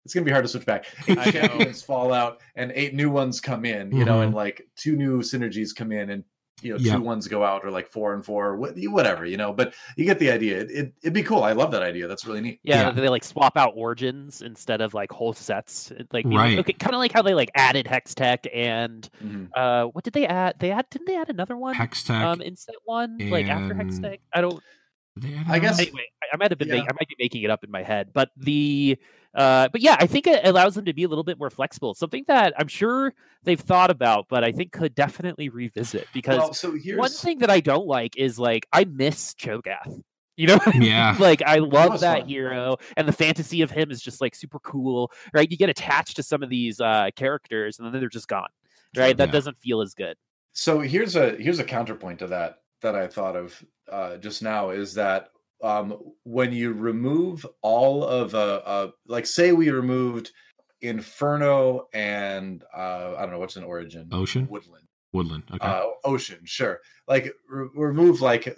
It's 0.07 0.13
gonna 0.13 0.23
be 0.23 0.31
hard 0.31 0.45
to 0.45 0.47
switch 0.47 0.65
back. 0.65 0.85
Eight 1.09 1.17
I 1.17 1.25
know. 1.25 1.31
champions 1.31 1.81
fall 1.83 2.13
out 2.13 2.39
and 2.55 2.71
eight 2.73 2.93
new 2.95 3.09
ones 3.09 3.41
come 3.41 3.65
in, 3.65 3.91
you 3.91 4.05
know, 4.05 4.19
Mhm. 4.19 4.23
and 4.27 4.33
like 4.33 4.61
two 4.77 4.95
new 4.95 5.19
synergies 5.19 5.75
come 5.75 5.91
in 5.91 6.09
and 6.11 6.23
you 6.63 6.71
know, 6.71 6.79
Yeah. 6.79 6.95
two 6.95 7.01
ones 7.01 7.27
go 7.27 7.43
out 7.43 7.63
or 7.65 7.69
like 7.71 7.87
four 7.89 8.15
and 8.15 8.25
four, 8.25 8.55
whatever, 8.55 9.25
you 9.27 9.35
know. 9.37 9.51
But 9.53 9.75
you 9.95 10.05
get 10.05 10.17
the 10.17 10.31
idea. 10.31 10.61
It, 10.61 10.71
it, 10.71 10.93
it'd 11.03 11.13
be 11.13 11.21
cool. 11.21 11.43
I 11.43 11.51
love 11.51 11.69
that 11.71 11.83
idea. 11.83 12.07
That's 12.07 12.25
really 12.25 12.39
neat. 12.41 12.59
Yeah, 12.63 12.83
Yeah. 12.87 12.91
they 12.91 13.09
like 13.09 13.23
swap 13.25 13.57
out 13.57 13.73
origins 13.75 14.41
instead 14.41 14.81
of 14.81 14.93
like 14.95 15.11
whole 15.11 15.33
sets. 15.33 15.91
Like, 16.11 16.23
you 16.25 16.31
know, 16.31 16.37
Right. 16.37 16.57
okay, 16.57 16.73
kind 16.73 16.95
of 16.95 16.99
like 16.99 17.11
how 17.11 17.21
they 17.21 17.35
like 17.35 17.51
added 17.53 17.85
Hextech 17.85 18.47
and 18.51 19.07
Mhm. 19.23 19.49
uh, 19.55 19.89
what 19.89 20.03
did 20.03 20.13
they 20.13 20.25
add? 20.25 20.55
They 20.59 20.71
add 20.71 20.89
didn't 20.89 21.05
they 21.05 21.17
add 21.17 21.29
another 21.29 21.57
one? 21.57 21.75
Hextech. 21.75 22.23
um, 22.23 22.41
in 22.41 22.55
set 22.55 22.73
one, 22.85 23.17
like 23.29 23.47
after 23.49 23.75
Hextech. 23.75 24.17
I 24.33 24.39
don't. 24.41 24.59
I 25.49 25.57
guess- 25.59 25.79
Anyway, 25.79 26.05
I, 26.23 26.27
I 26.33 26.37
might 26.37 26.51
have 26.51 26.57
been. 26.59 26.67
Yeah. 26.69 26.75
Make, 26.75 26.83
I 26.85 26.93
might 26.93 27.07
be 27.07 27.15
making 27.19 27.43
it 27.43 27.49
up 27.51 27.63
in 27.63 27.69
my 27.71 27.83
head, 27.83 28.09
but 28.13 28.29
the. 28.37 28.97
Uh, 29.37 29.69
but 29.71 29.81
yeah, 29.81 29.95
I 29.99 30.07
think 30.07 30.25
it 30.25 30.45
allows 30.45 30.73
them 30.73 30.85
to 30.85 30.93
be 30.93 31.03
a 31.03 31.07
little 31.07 31.23
bit 31.23 31.37
more 31.37 31.51
flexible. 31.51 31.93
Something 31.93 32.25
that 32.27 32.53
I'm 32.57 32.67
sure 32.67 33.13
they've 33.43 33.59
thought 33.59 33.91
about, 33.91 34.25
but 34.29 34.43
I 34.43 34.51
think 34.51 34.71
could 34.71 34.95
definitely 34.95 35.49
revisit 35.49 36.07
because 36.11 36.39
Well, 36.39 36.53
so 36.53 36.71
here's 36.73 36.97
one 36.97 37.11
thing 37.11 37.39
that 37.39 37.51
I 37.51 37.59
don't 37.59 37.85
like 37.85 38.17
is 38.17 38.39
like 38.39 38.67
I 38.73 38.85
miss 38.85 39.35
Cho'Gath. 39.35 40.01
You 40.37 40.47
know, 40.47 40.57
what 40.57 40.75
I 40.75 40.79
mean? 40.79 40.89
Yeah. 40.89 41.15
like 41.19 41.43
I 41.43 41.57
love 41.57 41.91
was 41.91 42.01
that 42.01 42.27
hero, 42.27 42.77
and 42.95 43.07
the 43.07 43.13
fantasy 43.13 43.61
of 43.61 43.69
him 43.69 43.91
is 43.91 44.01
just 44.01 44.21
like 44.21 44.33
super 44.33 44.59
cool, 44.59 45.11
right? 45.33 45.49
You 45.49 45.57
get 45.57 45.69
attached 45.69 46.15
to 46.15 46.23
some 46.23 46.41
of 46.41 46.49
these 46.49 46.81
uh 46.81 47.09
characters, 47.15 47.77
and 47.77 47.93
then 47.93 47.99
they're 47.99 48.09
just 48.09 48.27
gone, 48.27 48.49
right? 48.95 49.15
That 49.15 49.31
doesn't 49.31 49.59
feel 49.59 49.81
as 49.81 49.93
good. 49.93 50.17
So 50.53 50.79
here's 50.79 51.15
a 51.15 51.35
here's 51.35 51.59
a 51.59 51.63
counterpoint 51.63 52.19
to 52.19 52.27
that 52.27 52.59
that 52.81 52.95
I 52.95 53.07
thought 53.07 53.35
of 53.35 53.63
uh, 53.91 54.17
just 54.17 54.41
now 54.41 54.71
is 54.71 54.95
that 54.95 55.29
um, 55.61 55.97
when 56.23 56.51
you 56.53 56.73
remove 56.73 57.45
all 57.61 58.03
of 58.03 58.35
uh, 58.35 58.61
uh, 58.65 58.91
like 59.07 59.25
say 59.25 59.51
we 59.51 59.69
removed 59.69 60.31
Inferno 60.81 61.87
and 61.93 62.63
uh, 62.75 63.15
I 63.17 63.21
don't 63.21 63.31
know 63.31 63.39
what's 63.39 63.55
an 63.55 63.63
origin 63.63 64.09
Ocean? 64.11 64.47
Woodland 64.49 64.87
Woodland. 65.13 65.43
Okay. 65.51 65.67
uh, 65.67 65.87
Ocean 66.03 66.39
sure 66.45 66.79
like 67.07 67.33
re- 67.49 67.69
remove 67.75 68.21
like 68.21 68.57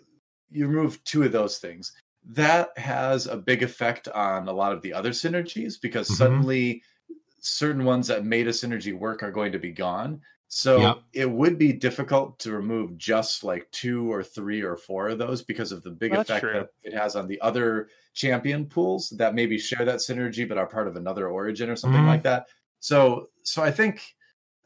you 0.51 0.67
remove 0.67 1.01
two 1.05 1.23
of 1.23 1.31
those 1.31 1.59
things 1.59 1.93
that 2.25 2.77
has 2.77 3.27
a 3.27 3.37
big 3.37 3.63
effect 3.63 4.07
on 4.09 4.47
a 4.47 4.51
lot 4.53 4.73
of 4.73 4.81
the 4.81 4.93
other 4.93 5.11
synergies 5.11 5.79
because 5.81 6.09
Mhm. 6.09 6.15
suddenly 6.15 6.83
certain 7.39 7.85
ones 7.85 8.07
that 8.07 8.25
made 8.25 8.47
a 8.47 8.51
synergy 8.51 8.97
work 8.97 9.23
are 9.23 9.31
going 9.31 9.51
to 9.53 9.59
be 9.59 9.71
gone 9.71 10.21
so 10.51 10.81
Yep. 10.81 10.97
it 11.13 11.29
would 11.31 11.57
be 11.59 11.71
difficult 11.71 12.39
to 12.39 12.51
remove 12.51 12.97
just 12.97 13.43
like 13.43 13.69
two 13.71 14.11
or 14.11 14.23
three 14.23 14.61
or 14.63 14.75
four 14.75 15.09
of 15.09 15.19
those 15.19 15.43
because 15.43 15.71
of 15.71 15.83
the 15.83 15.91
big 15.91 16.11
That's 16.11 16.29
effect 16.29 16.41
true. 16.43 16.53
that 16.53 16.69
it 16.83 16.93
has 16.93 17.15
on 17.15 17.27
the 17.27 17.39
other 17.39 17.87
champion 18.13 18.65
pools 18.65 19.11
that 19.11 19.35
maybe 19.35 19.57
share 19.59 19.85
that 19.85 19.97
synergy 19.99 20.49
but 20.49 20.57
are 20.57 20.65
part 20.65 20.87
of 20.87 20.95
another 20.95 21.27
origin 21.29 21.69
or 21.69 21.75
something 21.75 22.01
Mhm. 22.01 22.07
like 22.07 22.23
that. 22.23 22.47
So 22.79 23.29
so 23.43 23.61
I 23.63 23.71
think 23.71 24.01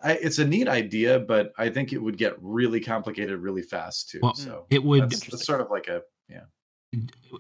I, 0.02 0.14
it's 0.14 0.40
a 0.40 0.46
neat 0.46 0.68
idea, 0.68 1.20
but 1.20 1.54
I 1.58 1.70
think 1.70 1.94
it 1.94 1.98
would 2.00 2.18
get 2.18 2.36
really 2.42 2.80
complicated 2.82 3.40
really 3.40 3.62
fast 3.62 4.10
too. 4.10 4.20
Well, 4.24 4.36
so 4.36 4.66
it 4.70 4.84
would 4.84 5.04
that's, 5.04 5.26
that's 5.28 5.46
sort 5.46 5.62
of 5.62 5.70
like 5.70 5.88
a 5.88 6.02
yeah. 6.30 6.42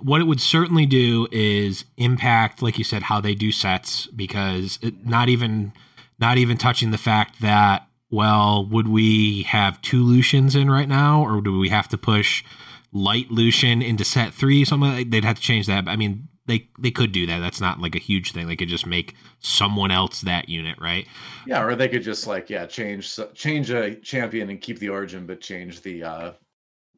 what 0.01 0.19
it 0.19 0.25
would 0.25 0.41
certainly 0.41 0.85
do 0.85 1.27
is 1.31 1.85
impact 1.97 2.61
like 2.61 2.77
you 2.77 2.83
said 2.83 3.03
how 3.03 3.21
they 3.21 3.35
do 3.35 3.51
sets 3.53 4.07
because 4.07 4.79
it, 4.81 5.05
not 5.05 5.29
even 5.29 5.71
not 6.19 6.37
even 6.37 6.57
touching 6.57 6.91
the 6.91 6.97
fact 6.97 7.39
that 7.41 7.87
well 8.13 8.65
would 8.65 8.87
we 8.87 9.43
have 9.43 9.81
two 9.81 10.03
lucians 10.03 10.55
in 10.55 10.69
right 10.69 10.89
now 10.89 11.23
or 11.23 11.41
do 11.41 11.57
we 11.59 11.69
have 11.69 11.87
to 11.87 11.97
push 11.97 12.43
light 12.91 13.29
lucian 13.31 13.81
into 13.81 14.03
set 14.03 14.33
three 14.33 14.63
something 14.63 14.91
like 14.91 15.09
they'd 15.09 15.25
have 15.25 15.35
to 15.35 15.41
change 15.41 15.67
that 15.67 15.87
i 15.87 15.95
mean 15.95 16.27
they 16.45 16.69
they 16.77 16.91
could 16.91 17.11
do 17.11 17.25
that. 17.27 17.39
That's 17.39 17.61
not 17.61 17.79
like 17.79 17.95
a 17.95 17.99
huge 17.99 18.33
thing. 18.33 18.47
They 18.47 18.55
could 18.55 18.67
just 18.67 18.85
make 18.85 19.15
someone 19.39 19.91
else 19.91 20.21
that 20.21 20.49
unit, 20.49 20.77
right? 20.79 21.07
Yeah, 21.47 21.63
or 21.63 21.75
they 21.75 21.87
could 21.87 22.03
just 22.03 22.27
like 22.27 22.49
yeah 22.49 22.65
change 22.65 23.17
change 23.33 23.71
a 23.71 23.95
champion 23.95 24.49
and 24.49 24.59
keep 24.59 24.79
the 24.79 24.89
origin, 24.89 25.25
but 25.25 25.41
change 25.41 25.81
the 25.81 26.03
uh 26.03 26.31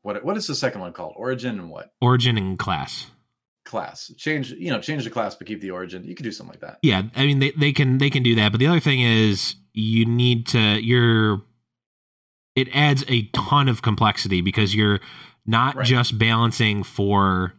what 0.01 0.23
what 0.23 0.37
is 0.37 0.47
the 0.47 0.55
second 0.55 0.81
one 0.81 0.93
called? 0.93 1.13
Origin 1.15 1.59
and 1.59 1.69
what? 1.69 1.91
Origin 2.01 2.37
and 2.37 2.57
class. 2.57 3.11
Class. 3.65 4.11
Change 4.17 4.51
you 4.51 4.71
know 4.71 4.79
change 4.79 5.03
the 5.03 5.09
class 5.09 5.35
but 5.35 5.47
keep 5.47 5.61
the 5.61 5.71
origin. 5.71 6.03
You 6.03 6.15
could 6.15 6.23
do 6.23 6.31
something 6.31 6.53
like 6.53 6.61
that. 6.61 6.79
Yeah, 6.81 7.03
I 7.15 7.25
mean 7.25 7.39
they 7.39 7.51
they 7.51 7.71
can 7.71 7.99
they 7.99 8.09
can 8.09 8.23
do 8.23 8.35
that. 8.35 8.51
But 8.51 8.59
the 8.59 8.67
other 8.67 8.79
thing 8.79 9.01
is 9.01 9.55
you 9.75 10.05
need 10.05 10.47
to 10.47 10.79
you're 10.81 11.41
it 12.55 12.69
adds 12.73 13.03
a 13.09 13.23
ton 13.33 13.67
of 13.67 13.81
complexity 13.81 14.41
because 14.41 14.73
you're 14.73 14.99
not 15.45 15.75
Right. 15.75 15.85
just 15.85 16.17
balancing 16.17 16.83
for 16.83 17.53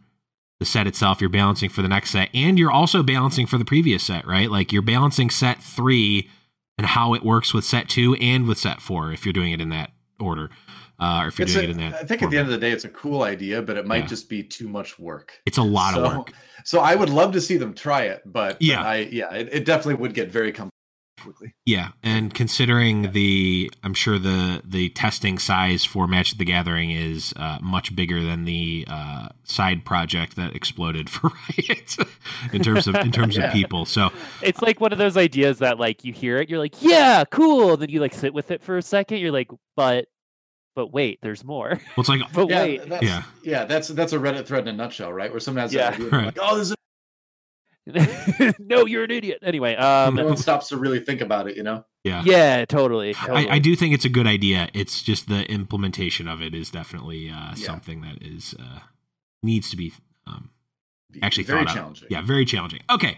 the 0.59 0.65
set 0.65 0.87
itself, 0.87 1.21
you're 1.21 1.29
balancing 1.29 1.69
for 1.69 1.83
the 1.83 1.87
next 1.87 2.09
set, 2.09 2.29
and 2.33 2.57
you're 2.57 2.71
also 2.71 3.03
balancing 3.03 3.45
for 3.45 3.59
the 3.59 3.65
previous 3.65 4.03
set, 4.03 4.25
right? 4.25 4.49
Like 4.49 4.73
you're 4.73 4.81
balancing 4.81 5.29
set 5.29 5.61
three 5.61 6.29
and 6.79 6.87
how 6.87 7.13
it 7.13 7.23
works 7.23 7.53
with 7.53 7.63
set 7.63 7.87
two 7.89 8.15
and 8.15 8.47
with 8.47 8.57
set 8.57 8.81
four 8.81 9.11
if 9.11 9.23
you're 9.25 9.33
doing 9.33 9.51
it 9.51 9.61
in 9.61 9.69
that 9.69 9.91
order, 10.19 10.49
uh, 10.99 11.21
or 11.23 11.27
if 11.27 11.37
you're 11.37 11.43
It's 11.45 11.53
doing 11.53 11.65
a- 11.65 11.69
it 11.69 11.71
in 11.71 11.77
that. 11.77 11.93
I 11.93 12.03
think 12.05 12.23
at 12.23 12.31
the 12.31 12.37
end 12.39 12.47
of 12.47 12.51
the 12.53 12.57
day, 12.59 12.71
it's 12.71 12.85
a 12.85 12.89
cool 12.89 13.21
idea, 13.21 13.61
but 13.61 13.77
it 13.77 13.85
might 13.85 13.97
Yeah. 14.03 14.07
just 14.07 14.29
be 14.29 14.41
too 14.41 14.67
much 14.67 14.97
work. 14.97 15.39
it's 15.45 15.59
a 15.59 15.63
lot 15.63 15.93
so, 15.93 16.03
of 16.05 16.17
work. 16.17 16.33
So 16.65 16.79
I 16.79 16.95
would 16.95 17.09
love 17.09 17.33
to 17.33 17.41
see 17.41 17.57
them 17.57 17.75
try 17.75 18.03
it, 18.05 18.23
but 18.25 18.59
Yeah. 18.59 18.81
I 18.81 19.07
yeah, 19.11 19.31
it, 19.33 19.49
it 19.51 19.65
definitely 19.65 19.95
would 20.01 20.15
get 20.15 20.31
very 20.31 20.51
complex 20.51 20.73
quickly. 21.21 21.53
Yeah, 21.65 21.89
and 22.03 22.33
considering 22.33 23.11
the, 23.11 23.71
I'm 23.83 23.93
sure 23.93 24.17
the 24.19 24.61
the 24.63 24.89
testing 24.89 25.37
size 25.39 25.83
for 25.85 26.07
Magic 26.07 26.37
the 26.37 26.45
Gathering 26.45 26.91
is 26.91 27.33
uh, 27.35 27.57
much 27.61 27.95
bigger 27.95 28.23
than 28.23 28.45
the 28.45 28.85
uh, 28.89 29.29
side 29.43 29.85
project 29.85 30.35
that 30.35 30.55
exploded 30.55 31.09
for 31.09 31.29
Riot 31.29 31.97
in 32.53 32.61
terms 32.63 32.87
of 32.87 32.95
in 32.95 33.11
terms 33.11 33.37
of 33.37 33.51
people. 33.51 33.85
So 33.85 34.09
It's 34.41 34.61
like 34.61 34.79
one 34.79 34.91
of 34.91 34.97
those 34.97 35.17
ideas 35.17 35.59
that 35.59 35.79
like 35.79 36.03
you 36.03 36.13
hear 36.13 36.37
it, 36.37 36.49
you're 36.49 36.59
like, 36.59 36.81
yeah, 36.81 37.23
cool. 37.29 37.77
Then 37.77 37.89
you 37.89 37.99
like 37.99 38.13
sit 38.13 38.33
with 38.33 38.51
it 38.51 38.61
for 38.63 38.77
a 38.77 38.81
second. 38.81 39.17
You're 39.19 39.31
like, 39.31 39.49
but, 39.75 40.05
but 40.75 40.93
wait, 40.93 41.19
there's 41.21 41.43
more. 41.43 41.69
well, 41.69 41.79
it's 41.97 42.09
like 42.09 42.21
but 42.33 42.49
Yeah, 42.49 42.63
wait, 42.63 42.87
that's, 42.89 43.03
Yeah. 43.03 43.23
yeah, 43.43 43.65
that's 43.65 43.87
that's 43.89 44.13
a 44.13 44.17
Reddit 44.17 44.45
thread 44.45 44.67
in 44.67 44.75
a 44.75 44.77
nutshell, 44.77 45.11
right? 45.11 45.31
Where 45.31 45.39
someone 45.39 45.63
has 45.63 45.73
Yeah. 45.73 45.87
an 45.89 45.93
idea, 45.95 46.09
they're 46.09 46.25
like, 46.25 46.37
oh, 46.41 46.57
this 46.57 46.69
is 46.69 46.75
no, 48.59 48.85
you're 48.85 49.03
an 49.03 49.11
idiot. 49.11 49.39
Anyway, 49.41 49.75
um, 49.75 50.15
no 50.15 50.25
one 50.25 50.37
stops 50.47 50.69
to 50.69 50.77
really 50.77 50.99
think 50.99 51.21
about 51.21 51.47
it, 51.47 51.55
you 51.57 51.63
know? 51.63 51.85
yeah. 52.03 52.21
yeah, 52.25 52.65
totally. 52.65 53.13
totally. 53.13 53.47
I, 53.49 53.55
I 53.55 53.59
do 53.59 53.75
think 53.75 53.93
it's 53.93 54.05
a 54.05 54.09
good 54.09 54.27
idea. 54.27 54.69
It's 54.73 55.01
just 55.01 55.27
the 55.27 55.43
implementation 55.51 56.27
of 56.27 56.41
it 56.41 56.53
is 56.53 56.69
definitely 56.69 57.29
uh, 57.29 57.53
Yeah. 57.55 57.55
something 57.55 58.01
that 58.01 58.21
is 58.21 58.55
uh, 58.59 58.79
needs 59.43 59.69
to 59.71 59.77
be 59.77 59.93
um, 60.25 60.49
actually 61.21 61.43
very 61.43 61.61
thought 61.61 61.69
out. 61.69 61.75
challenging. 61.75 62.07
Yeah, 62.11 62.21
very 62.21 62.45
challenging. 62.45 62.81
Okay. 62.89 63.17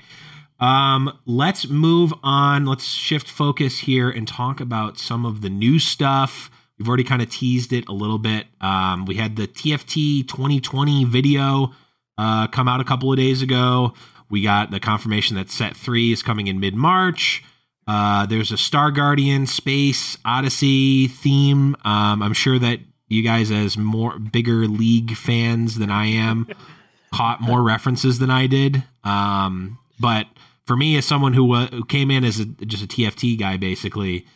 Um, 0.60 1.18
let's 1.26 1.68
move 1.70 2.14
on. 2.22 2.66
Let's 2.66 2.86
shift 2.86 3.30
focus 3.30 3.80
here 3.80 4.10
and 4.10 4.28
talk 4.28 4.60
about 4.60 4.98
some 4.98 5.26
of 5.26 5.42
the 5.42 5.50
new 5.50 5.80
stuff. 5.80 6.52
We've 6.78 6.88
already 6.88 7.04
kind 7.04 7.22
of 7.22 7.30
teased 7.30 7.74
it 7.74 7.88
a 7.88 7.94
little 7.94 8.18
bit. 8.18 8.48
Um, 8.62 9.06
we 9.06 9.16
had 9.16 9.36
the 9.36 9.48
TFT 9.48 10.28
2020 10.28 11.06
video 11.06 11.72
uh, 12.18 12.48
come 12.48 12.68
out 12.68 12.82
a 12.82 12.84
couple 12.84 13.12
of 13.12 13.18
days 13.18 13.42
ago. 13.42 13.94
We 14.30 14.42
got 14.42 14.72
the 14.72 14.80
confirmation 14.80 15.36
that 15.36 15.50
set 15.50 15.76
three 15.76 16.12
is 16.12 16.24
coming 16.24 16.48
in 16.48 16.60
mid 16.60 16.76
March. 16.76 17.44
Uh, 17.88 18.26
there's 18.28 18.52
a 18.52 18.58
Star 18.58 18.92
Guardian 18.92 19.48
Space 19.48 20.18
Odyssey 20.24 21.08
theme. 21.08 21.76
Um, 21.84 22.22
I'm 22.22 22.34
sure 22.34 22.60
that 22.60 22.80
you 23.08 23.24
guys, 23.24 23.50
as 23.50 23.78
more 23.78 24.20
bigger 24.20 24.68
league 24.68 25.16
fans 25.16 25.80
than 25.80 25.90
I 25.90 26.06
am, 26.06 26.48
caught 27.14 27.42
more 27.42 27.64
references 27.64 28.20
than 28.20 28.30
I 28.30 28.46
did. 28.46 28.84
Um, 29.04 29.80
but 30.00 30.28
for 30.68 30.78
me, 30.78 30.96
as 30.98 31.06
someone 31.06 31.34
who, 31.34 31.52
uh, 31.54 31.68
who 31.68 31.84
came 31.84 32.12
in 32.12 32.24
as 32.24 32.40
a, 32.40 32.46
just 32.46 32.84
a 32.84 32.88
TFT 32.88 33.40
guy, 33.40 33.58
basically, 33.58 34.28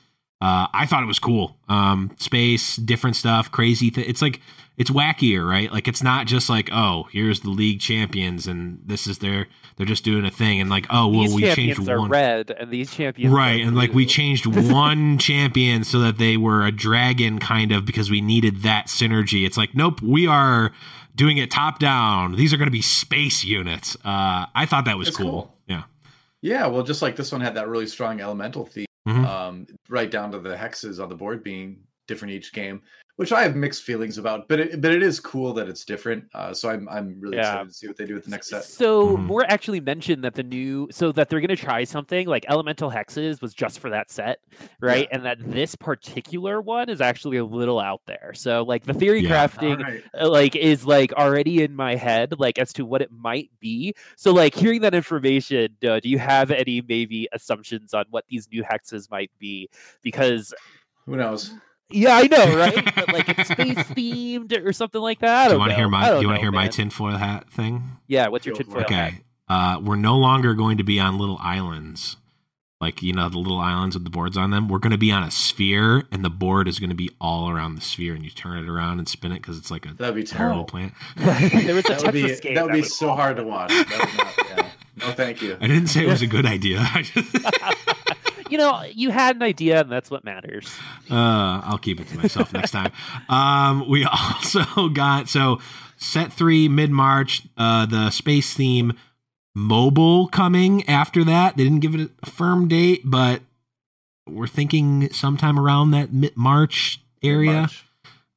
uh, 0.41 0.67
I 0.73 0.87
thought 0.87 1.03
it 1.03 1.07
was 1.07 1.19
cool. 1.19 1.55
Um, 1.69 2.15
space, 2.19 2.75
different 2.75 3.15
stuff, 3.15 3.51
crazy. 3.51 3.91
Th- 3.91 4.07
it's 4.07 4.21
like 4.21 4.41
it's 4.77 4.89
wackier, 4.89 5.47
right? 5.47 5.71
Like 5.71 5.87
it's 5.87 6.01
not 6.03 6.25
just 6.27 6.49
like 6.49 6.69
oh, 6.71 7.07
here's 7.11 7.41
the 7.41 7.49
league 7.49 7.79
champions 7.79 8.47
and 8.47 8.79
this 8.85 9.07
is 9.07 9.19
their 9.19 9.47
they're 9.75 9.85
just 9.85 10.03
doing 10.03 10.25
a 10.25 10.31
thing 10.31 10.61
and 10.61 10.69
like 10.69 10.85
oh 10.89 11.07
well 11.07 11.21
these 11.23 11.33
we 11.35 11.41
champions 11.43 11.77
changed 11.77 11.89
are 11.89 11.99
one 11.99 12.09
red, 12.09 12.51
and 12.51 12.69
these 12.71 12.91
champions 12.91 13.33
right 13.33 13.61
are 13.61 13.67
and 13.67 13.75
like 13.75 13.93
we 13.93 14.05
changed 14.19 14.45
one 14.45 15.17
champion 15.17 15.83
so 15.83 15.99
that 15.99 16.17
they 16.17 16.37
were 16.37 16.63
a 16.65 16.71
dragon 16.71 17.39
kind 17.39 17.71
of 17.71 17.85
because 17.85 18.09
we 18.11 18.21
needed 18.21 18.61
that 18.63 18.87
synergy 18.87 19.45
it's 19.45 19.57
like 19.57 19.73
nope 19.75 19.99
we 20.01 20.27
are 20.27 20.71
doing 21.15 21.37
it 21.37 21.49
top 21.49 21.79
down 21.79 22.35
these 22.35 22.53
are 22.53 22.57
going 22.57 22.67
to 22.67 22.71
be 22.71 22.81
space 22.83 23.43
units 23.43 23.95
uh 24.05 24.45
i 24.55 24.65
thought 24.67 24.85
that 24.85 24.97
was 24.97 25.09
cool. 25.15 25.25
cool. 25.31 25.57
yeah 25.67 25.83
Yeah, 26.41 26.67
well, 26.67 26.83
just 26.83 27.01
like 27.01 27.15
this 27.15 27.31
one 27.31 27.41
had 27.41 27.55
that 27.55 27.67
really 27.67 27.87
strong 27.87 28.19
elemental 28.21 28.65
theme, 28.65 28.85
Mhm. 29.07 29.25
um, 29.25 29.67
right 29.89 30.09
down 30.11 30.31
to 30.33 30.39
the 30.39 30.55
hexes 30.55 31.01
on 31.01 31.09
the 31.09 31.15
board 31.15 31.41
being 31.43 31.77
different 32.07 32.33
each 32.33 32.51
game, 32.53 32.81
which 33.15 33.31
I 33.31 33.43
have 33.43 33.55
mixed 33.55 33.83
feelings 33.83 34.17
about. 34.17 34.47
But 34.47 34.59
it, 34.59 34.81
but 34.81 34.91
it 34.91 35.03
is 35.03 35.19
cool 35.19 35.53
that 35.53 35.69
it's 35.69 35.85
different. 35.85 36.25
Uh, 36.33 36.53
so 36.53 36.69
I'm 36.69 36.89
I'm 36.89 37.19
really 37.19 37.37
Yeah. 37.37 37.41
excited 37.61 37.67
to 37.69 37.73
see 37.73 37.87
what 37.87 37.97
they 37.97 38.05
do 38.05 38.15
with 38.15 38.25
the 38.25 38.31
next 38.31 38.47
set. 38.49 38.63
So 38.63 39.15
Mhm. 39.17 39.25
Mort 39.25 39.45
actually 39.49 39.79
mentioned 39.81 40.23
that 40.23 40.33
the 40.33 40.41
new, 40.43 40.87
so 40.91 41.11
that 41.11 41.29
they're 41.29 41.39
going 41.39 41.49
to 41.49 41.55
try 41.55 41.83
something 41.83 42.27
like 42.27 42.45
Elemental 42.49 42.89
Hexes 42.89 43.41
was 43.41 43.53
just 43.53 43.79
for 43.79 43.89
that 43.91 44.09
set, 44.09 44.39
right? 44.81 45.07
And 45.11 45.23
that 45.25 45.37
this 45.39 45.75
particular 45.75 46.59
one 46.59 46.89
is 46.89 47.01
actually 47.01 47.37
a 47.37 47.45
little 47.45 47.79
out 47.79 48.01
there. 48.07 48.31
So 48.33 48.63
like 48.63 48.83
the 48.83 48.93
theory 48.93 49.21
Yeah. 49.21 49.47
crafting, 49.47 49.77
All 49.77 49.83
right. 49.83 50.03
uh, 50.19 50.29
like 50.29 50.55
is 50.55 50.85
like 50.85 51.13
already 51.13 51.61
in 51.61 51.75
my 51.75 51.95
head, 51.95 52.39
like 52.39 52.57
as 52.57 52.73
to 52.73 52.85
what 52.85 53.01
it 53.03 53.11
might 53.11 53.51
be. 53.59 53.93
So 54.15 54.33
like 54.33 54.55
hearing 54.55 54.81
that 54.81 54.95
information, 54.95 55.77
uh, 55.87 55.99
do 55.99 56.09
you 56.09 56.17
have 56.17 56.49
any 56.49 56.81
maybe 56.81 57.27
assumptions 57.31 57.93
on 57.93 58.05
what 58.09 58.25
these 58.27 58.49
new 58.51 58.63
hexes 58.63 59.11
might 59.11 59.29
be? 59.37 59.69
Because 60.01 60.51
Who 61.05 61.15
knows? 61.17 61.53
Yeah, 61.89 62.15
I 62.15 62.27
know, 62.27 62.55
right? 62.57 62.85
but 62.95 63.13
like 63.13 63.29
it's 63.29 63.49
space 63.49 63.75
themed 63.77 64.65
or 64.65 64.73
something 64.73 65.01
like 65.01 65.19
that. 65.19 65.45
I 65.45 65.47
do 65.47 65.49
you 65.49 65.49
don't 65.51 65.59
want 65.59 65.71
to 65.71 65.75
hear 65.75 65.87
my 65.89 66.05
do 66.05 66.11
don't 66.13 66.21
you 66.21 66.27
want 66.27 66.37
to 66.37 66.41
hear 66.41 66.51
my 66.51 66.67
tinfoil 66.67 67.17
hat 67.17 67.49
thing 67.51 67.97
Yeah, 68.07 68.27
what's 68.29 68.45
your 68.45 68.53
Go 68.55 68.59
for 68.59 68.63
tinfoil 68.63 68.81
it. 68.83 68.89
hat? 68.89 69.07
okay 69.13 69.21
uh 69.49 69.79
we're 69.83 69.95
no 69.97 70.17
longer 70.17 70.53
going 70.53 70.77
to 70.77 70.83
be 70.85 70.99
on 71.01 71.17
little 71.19 71.37
islands 71.41 72.15
like 72.79 73.03
you 73.03 73.11
know 73.13 73.27
the 73.27 73.37
little 73.37 73.59
islands 73.59 73.93
with 73.95 74.05
the 74.05 74.09
boards 74.09 74.37
on 74.37 74.51
them 74.51 74.69
we're 74.69 74.79
going 74.79 74.91
to 74.91 74.97
be 74.97 75.11
on 75.11 75.21
a 75.23 75.29
sphere 75.31 76.03
and 76.13 76.23
the 76.23 76.29
board 76.29 76.65
is 76.67 76.79
going 76.79 76.89
to 76.89 76.95
be 76.95 77.09
all 77.19 77.49
around 77.49 77.75
the 77.75 77.81
sphere 77.81 78.15
and 78.15 78.23
you 78.23 78.31
turn 78.31 78.57
it 78.57 78.69
around 78.69 78.99
and 78.99 79.07
spin 79.09 79.31
it 79.33 79.35
because 79.41 79.57
it's 79.57 79.69
like 79.69 79.85
a 79.85 79.93
That'd 79.93 80.15
be 80.15 80.23
terrible 80.23 80.63
terrible. 80.65 80.65
plant 80.65 80.93
there 81.65 81.75
was 81.75 81.85
a 81.85 81.89
That 81.89 82.03
would 82.03 82.13
be 82.13 82.23
Tetris 82.23 82.41
game 82.41 82.55
that 82.55 82.63
would 82.65 82.73
be 82.73 82.79
was 82.81 82.97
so 82.97 83.09
hard 83.13 83.35
to 83.37 83.43
watch. 83.43 83.69
That 83.69 83.89
would 83.89 84.17
not, 84.17 84.57
yeah. 84.57 84.69
No, 85.07 85.11
thank 85.13 85.41
you. 85.41 85.57
i 85.59 85.67
didn't 85.67 85.87
say 85.87 86.03
it 86.05 86.07
was 86.07 86.21
a 86.21 86.27
good 86.27 86.45
idea 86.57 86.79
I 86.79 87.01
just- 87.01 87.92
you 88.53 88.59
know, 88.59 88.83
you 88.83 89.09
had 89.09 89.37
an 89.37 89.41
idea, 89.41 89.81
and 89.81 89.91
that's 89.91 90.11
what 90.11 90.23
matters. 90.23 90.71
Uh, 91.09 91.59
I'll 91.63 91.79
keep 91.79 91.99
it 91.99 92.07
to 92.09 92.17
myself 92.19 92.53
next 92.53 92.69
time. 92.69 92.91
Um, 93.27 93.89
we 93.89 94.05
also 94.35 94.89
got 94.89 95.27
so 95.27 95.59
set 95.97 96.31
three 96.31 96.67
mid 96.67 96.91
March. 96.91 97.41
Uh, 97.57 97.87
the 97.87 98.11
space 98.11 98.53
theme 98.53 98.93
mobile 99.55 100.27
coming 100.27 100.87
after 100.87 101.23
that. 101.23 101.57
They 101.57 101.63
didn't 101.63 101.79
give 101.79 101.95
it 101.95 102.11
a 102.21 102.29
firm 102.29 102.67
date, 102.67 103.01
but 103.03 103.41
we're 104.29 104.45
thinking 104.45 105.11
sometime 105.11 105.57
around 105.57 105.89
that 105.91 106.13
mid 106.13 106.37
March 106.37 107.01
area. 107.23 107.53
March. 107.53 107.85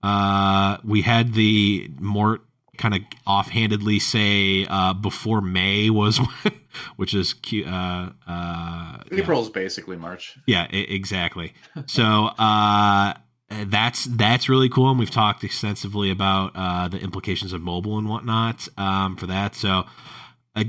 Uh, 0.03 0.79
we 0.83 1.03
had 1.03 1.35
the 1.35 1.91
Mort 2.01 2.41
kind 2.79 2.95
of 2.95 3.01
offhandedly 3.27 3.99
say 3.99 4.67
uh, 4.69 4.93
before 4.95 5.41
May 5.41 5.91
was, 5.91 6.21
which 6.97 7.15
is 7.15 7.35
cute. 7.35 7.67
Uh, 7.67 8.11
uh, 8.27 8.99
yeah. 9.11 9.19
April's 9.23 9.51
basically 9.51 9.97
March. 9.97 10.39
Yeah, 10.47 10.67
I- 10.73 10.77
exactly. 10.77 11.55
So 11.87 12.03
uh, 12.05 13.15
that's 13.67 14.05
that's 14.05 14.49
really 14.49 14.69
cool, 14.69 14.91
and 14.91 14.99
we've 14.99 15.11
talked 15.11 15.45
extensively 15.45 16.11
about 16.11 16.53
uh, 16.55 16.89
the 16.89 16.99
implications 16.99 17.53
of 17.53 17.61
mobile 17.61 17.99
and 17.99 18.09
whatnot 18.09 18.69
um, 18.77 19.17
for 19.17 19.27
that. 19.27 19.55
So 19.55 19.85
uh, 20.55 20.65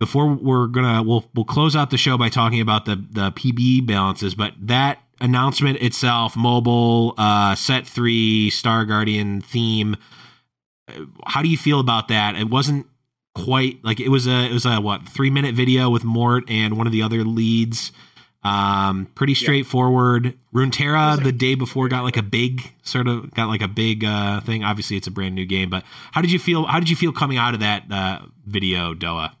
before 0.00 0.32
we're 0.34 0.66
gonna 0.66 1.02
we'll 1.02 1.24
we'll 1.34 1.44
close 1.44 1.74
out 1.76 1.90
the 1.90 1.98
show 1.98 2.16
by 2.18 2.28
talking 2.28 2.60
about 2.60 2.84
the 2.86 2.96
the 2.96 3.30
PB 3.32 3.86
balances, 3.86 4.34
but 4.34 4.52
that 4.60 5.00
announcement 5.20 5.78
itself, 5.82 6.36
mobile 6.36 7.14
uh, 7.18 7.54
set 7.54 7.86
three 7.86 8.50
Star 8.50 8.84
Guardian 8.84 9.40
theme. 9.40 9.96
How 11.26 11.42
do 11.42 11.48
you 11.48 11.56
feel 11.58 11.80
about 11.80 12.08
that? 12.08 12.36
It 12.36 12.48
wasn't 12.50 12.86
quite 13.34 13.84
like 13.84 14.00
it 14.00 14.08
was 14.08 14.26
a 14.26 14.46
it 14.46 14.52
was 14.52 14.66
a 14.66 14.80
what 14.80 15.08
three 15.08 15.30
minute 15.30 15.54
video 15.54 15.90
with 15.90 16.04
Mort 16.04 16.44
and 16.48 16.76
one 16.76 16.86
of 16.86 16.92
the 16.92 17.02
other 17.02 17.24
leads. 17.24 17.92
Um, 18.44 19.06
pretty 19.14 19.34
straightforward. 19.34 20.38
Runeterra 20.54 21.16
like- 21.16 21.24
the 21.24 21.32
day 21.32 21.54
before 21.54 21.88
got 21.88 22.04
like 22.04 22.16
a 22.16 22.22
big 22.22 22.72
sort 22.82 23.08
of 23.08 23.32
got 23.34 23.48
like 23.48 23.62
a 23.62 23.68
big 23.68 24.04
uh 24.04 24.40
thing. 24.40 24.62
Obviously, 24.64 24.96
it's 24.96 25.06
a 25.06 25.10
brand 25.10 25.34
new 25.34 25.44
game, 25.44 25.70
but 25.70 25.84
how 26.12 26.20
did 26.22 26.30
you 26.32 26.38
feel? 26.38 26.64
How 26.64 26.78
did 26.78 26.88
you 26.88 26.96
feel 26.96 27.12
coming 27.12 27.36
out 27.36 27.54
of 27.54 27.60
that 27.60 27.84
uh 27.90 28.20
video, 28.46 28.94
Doa? 28.94 29.32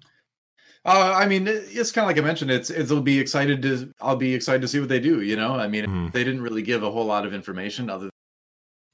Uh, 0.84 1.12
I 1.14 1.26
mean, 1.26 1.46
it's 1.48 1.92
kind 1.92 2.04
of 2.04 2.08
like 2.08 2.18
I 2.18 2.26
mentioned. 2.26 2.50
It's 2.50 2.70
it'll 2.70 3.00
be 3.02 3.18
excited 3.18 3.62
to. 3.62 3.92
I'll 4.00 4.16
be 4.16 4.34
excited 4.34 4.62
to 4.62 4.68
see 4.68 4.80
what 4.80 4.88
they 4.88 5.00
do. 5.00 5.20
You 5.22 5.36
know, 5.36 5.54
I 5.54 5.68
mean, 5.68 5.84
Mhm. 5.86 6.12
they 6.12 6.24
didn't 6.24 6.40
really 6.42 6.62
give 6.62 6.82
a 6.82 6.90
whole 6.90 7.04
lot 7.04 7.26
of 7.26 7.34
information 7.34 7.90
other. 7.90 8.04
than 8.06 8.10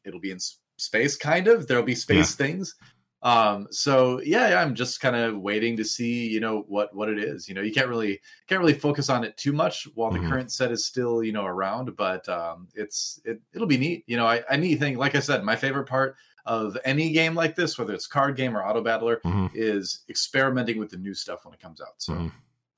It'll 0.05 0.21
be 0.21 0.31
in 0.33 0.39
space, 0.79 1.17
kind 1.17 1.49
of. 1.49 1.67
There'll 1.67 1.83
be 1.83 1.95
space 1.95 2.35
things. 2.35 2.75
Um, 3.23 3.69
so 3.71 4.21
yeah, 4.23 4.51
yeah, 4.51 4.61
I'm 4.61 4.75
just 4.75 5.01
kind 5.01 5.17
of 5.17 5.39
waiting 5.39 5.79
to 5.79 5.85
see, 5.85 6.29
you 6.29 6.41
know, 6.41 6.65
what 6.69 6.95
what 6.95 7.09
it 7.09 7.19
is. 7.19 7.49
You 7.49 7.55
know, 7.55 7.63
you 7.63 7.73
can't 7.73 7.89
really 7.89 8.21
can't 8.49 8.61
really 8.61 8.75
focus 8.75 9.09
on 9.09 9.25
it 9.25 9.35
too 9.39 9.53
much 9.53 9.89
while 9.95 10.11
the 10.11 10.19
Mhm. 10.19 10.29
current 10.29 10.53
set 10.53 10.71
is 10.71 10.85
still, 10.85 11.23
you 11.23 11.33
know, 11.33 11.47
around. 11.47 11.97
But 11.97 12.29
um, 12.29 12.69
it's 12.75 13.19
it 13.25 13.41
it'll 13.55 13.67
be 13.67 13.79
neat. 13.79 14.05
You 14.07 14.19
know, 14.19 14.27
I, 14.27 14.43
I 14.51 14.57
neat 14.57 14.79
thing, 14.79 14.99
like 14.99 15.15
I 15.15 15.21
said, 15.21 15.43
my 15.43 15.57
favorite 15.57 15.87
part 15.89 16.17
of 16.45 16.77
any 16.85 17.13
game 17.13 17.35
like 17.35 17.55
this, 17.57 17.79
whether 17.79 17.95
it's 17.95 18.07
card 18.07 18.37
game 18.37 18.55
or 18.55 18.63
auto 18.63 18.83
battler, 18.83 19.23
Mhm. 19.25 19.51
is 19.55 20.05
experimenting 20.11 20.79
with 20.79 20.91
the 20.91 20.99
new 20.99 21.15
stuff 21.15 21.47
when 21.47 21.55
it 21.55 21.61
comes 21.61 21.81
out. 21.81 21.95
So 21.97 22.13
Mhm. 22.13 22.33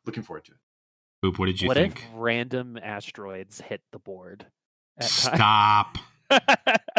looking 0.04 0.22
forward 0.22 0.44
to 0.44 0.52
it. 0.52 0.58
Boop, 1.24 1.38
what 1.40 1.46
did 1.46 1.60
you 1.60 1.66
what 1.66 1.76
think? 1.76 1.98
if 1.98 2.04
random 2.14 2.78
asteroids 2.80 3.60
hit 3.62 3.82
the 3.90 3.98
board? 3.98 4.46
at 4.98 5.10
times? 5.10 5.34
Stop. 5.36 5.98
no, 6.30 6.36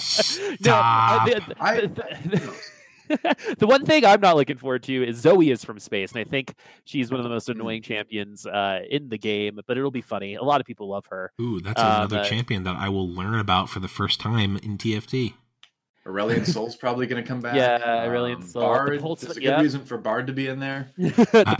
Stop. 0.02 1.22
uh, 1.22 1.26
the, 1.26 1.56
I- 1.60 1.82
the- 1.82 1.88
the- 1.88 2.54
the 3.60 3.66
one 3.68 3.86
thing 3.86 4.04
I'm 4.04 4.20
not 4.20 4.36
looking 4.36 4.58
forward 4.58 4.84
to 4.84 5.08
is 5.08 5.16
Zoe 5.18 5.50
is 5.50 5.64
from 5.64 5.80
space, 5.80 6.12
and 6.12 6.20
I 6.20 6.26
think 6.26 6.54
she's 6.84 7.10
one 7.10 7.22
of 7.22 7.24
the 7.24 7.30
most 7.30 7.48
Mm-hmm. 7.48 7.60
annoying 7.62 7.82
champions 7.82 8.46
uh, 8.46 8.82
in 8.90 9.08
the 9.08 9.18
game. 9.18 9.62
But 9.66 9.78
it'll 9.78 9.92
be 9.92 10.02
funny. 10.02 10.36
A 10.36 10.44
lot 10.44 10.60
of 10.60 10.68
people 10.68 10.90
love 10.90 11.06
her. 11.06 11.32
Ooh, 11.40 11.62
that's 11.62 11.80
Um, 11.82 11.88
another 11.88 12.20
uh, 12.20 12.24
champion 12.26 12.64
that 12.64 12.76
I 12.76 12.90
will 12.90 13.08
learn 13.10 13.40
about 13.40 13.70
for 13.70 13.80
the 13.80 13.88
first 13.88 14.20
time 14.20 14.58
in 14.58 14.78
TFT. 14.78 15.36
Aurelion 16.06 16.46
Sol's 16.54 16.76
probably 16.76 17.08
going 17.08 17.22
to 17.24 17.28
come 17.28 17.40
back. 17.40 17.56
Yeah, 17.56 17.78
Aurelion 18.08 18.44
Sol. 18.44 18.62
The 18.62 18.68
Bard, 18.68 19.00
Pulse- 19.00 19.22
there's 19.22 19.38
a 19.38 19.40
good 19.40 19.46
yeah. 19.46 19.62
reason 19.62 19.86
for 19.86 19.98
Bard 19.98 20.28
to 20.28 20.34
be 20.34 20.48
in 20.48 20.60
there. 20.60 20.90
the 20.98 21.10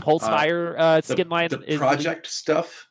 Pulsefire 0.02 0.74
uh, 0.78 0.96
The, 1.00 1.02
skin 1.14 1.30
line 1.30 1.48
the 1.48 1.60
is 1.62 1.78
project 1.78 2.26
stuff. 2.26 2.87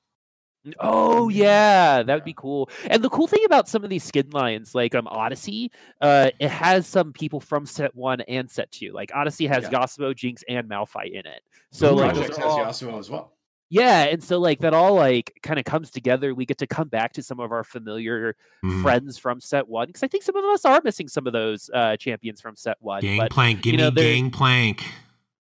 Oh 0.80 1.30
yeah, 1.30 2.04
that 2.04 2.14
would 2.14 2.24
be 2.24 2.34
cool. 2.36 2.70
And 2.90 3.04
the 3.04 3.10
cool 3.10 3.28
thing 3.28 3.44
about 3.46 3.68
some 3.68 3.84
of 3.84 3.90
these 3.90 4.04
skin 4.04 4.30
lines, 4.32 4.74
like 4.76 4.96
um 4.96 5.08
Odyssey, 5.08 5.72
uh, 6.02 6.30
it 6.40 6.50
has 6.50 6.88
some 6.88 7.14
people 7.14 7.40
from 7.40 7.66
set 7.66 7.96
one 7.96 8.22
and 8.22 8.50
set 8.50 8.72
two. 8.72 8.92
Like 8.92 9.12
Odyssey 9.14 9.48
has 9.48 9.64
Yeah. 9.64 9.80
Yasuo, 9.80 10.16
Jinx, 10.16 10.44
and 10.50 10.70
Malphite 10.70 11.12
in 11.12 11.26
it. 11.26 11.42
So 11.72 11.94
Ooh. 11.94 11.98
like 12.00 12.14
Project 12.14 12.38
has 12.38 12.46
all- 12.46 12.60
Yasuo 12.60 13.00
as 13.00 13.10
well. 13.10 13.34
yeah, 13.70 14.04
and 14.04 14.24
so 14.24 14.40
like 14.40 14.60
that 14.62 14.74
all 14.74 14.96
like 14.96 15.38
kind 15.44 15.60
of 15.60 15.66
comes 15.66 15.92
together. 15.92 16.34
We 16.34 16.46
get 16.46 16.58
to 16.60 16.68
come 16.68 16.88
back 16.88 17.14
to 17.14 17.24
some 17.24 17.40
of 17.40 17.52
our 17.52 17.64
familiar 17.64 18.36
Mhm. 18.64 18.82
friends 18.82 19.18
from 19.18 19.40
set 19.42 19.68
one 19.68 19.88
because 19.88 20.04
I 20.04 20.08
think 20.08 20.24
some 20.24 20.36
of 20.36 20.46
us 20.46 20.64
are 20.66 20.82
missing 20.84 21.08
some 21.08 21.28
of 21.28 21.34
those 21.34 21.70
uh, 21.74 21.98
champions 21.98 22.40
from 22.42 22.56
set 22.56 22.78
one. 22.80 23.02
But 23.02 23.08
Gangplank, 23.08 23.62
give 23.62 23.74
you 23.74 23.78
know, 23.78 23.90
me 23.92 23.96
there- 24.02 24.14
Gangplank. 24.16 24.84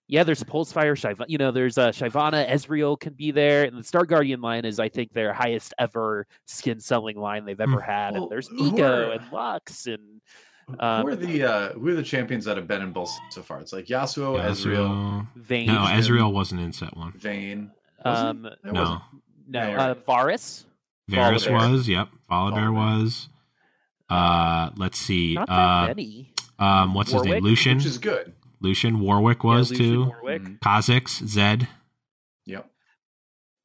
Yeah, 0.09 0.23
there's 0.23 0.41
Pulsefire, 0.43 0.95
Shiva, 0.97 1.25
you 1.27 1.37
know, 1.37 1.51
there's 1.51 1.77
uh, 1.77 1.89
Shyvana, 1.89 2.49
Ezreal 2.49 2.97
can 2.97 3.13
be 3.13 3.31
there, 3.31 3.65
and 3.65 3.77
the 3.77 3.83
Star 3.83 4.05
Guardian 4.05 4.39
line 4.39 4.63
is, 4.63 4.79
I 4.79 4.87
think, 4.87 5.11
their 5.11 5.33
highest 5.33 5.73
ever 5.79 6.25
skin 6.45 6.79
selling 6.79 7.17
line 7.17 7.43
they've 7.43 7.59
ever 7.59 7.81
had. 7.81 8.13
Well, 8.13 8.23
and 8.23 8.31
there's 8.31 8.47
who 8.47 8.71
Ekko 8.71 9.07
are- 9.09 9.11
and 9.11 9.31
Lux 9.33 9.85
and 9.87 10.21
who 10.67 10.73
um, 10.79 11.05
are 11.07 11.15
the 11.15 11.43
uh, 11.43 11.69
who 11.73 11.89
are 11.89 11.93
the 11.93 12.03
champions 12.03 12.45
that 12.45 12.55
have 12.57 12.67
been 12.67 12.81
in 12.81 12.91
both 12.93 13.09
so 13.31 13.41
far? 13.41 13.59
It's 13.59 13.73
like 13.73 13.85
Yasuo, 13.87 14.39
Ezreal, 14.39 14.87
Yasuo. 15.25 15.27
Vayne. 15.35 15.67
No, 15.67 15.79
Ezreal 15.85 16.31
wasn't 16.31 16.61
in 16.61 16.71
set 16.73 16.95
one. 16.95 17.11
Vayne. 17.13 17.71
Um, 18.05 18.47
No. 18.63 18.73
wasn't- 18.73 19.01
no, 19.49 19.59
uh. 19.59 19.95
Varus. 20.05 20.65
Varus 21.09 21.45
Volibear. 21.45 21.71
was, 21.71 21.87
yep. 21.89 22.07
Volibear 22.31 22.53
Volibear. 22.69 22.73
was. 22.73 23.29
Uh, 24.09 24.69
let's 24.77 24.97
see. 24.99 25.33
Not 25.35 25.47
that 25.47 25.53
Uh, 25.53 25.87
many. 25.87 26.31
um, 26.59 26.93
what's 26.93 27.11
his 27.11 27.23
name? 27.23 27.43
Lucian. 27.43 27.77
which 27.77 27.85
is 27.85 27.97
good. 27.97 28.33
Lucian. 28.59 28.99
Warwick 28.99 29.43
Yeah, 29.43 29.49
was 29.49 29.71
Lucian, 29.71 29.85
too. 29.85 30.05
Warwick. 30.05 30.41
Mhm. 30.43 30.59
Kha'Zix, 30.59 31.25
Zed. 31.27 31.67
Yep. 32.45 32.69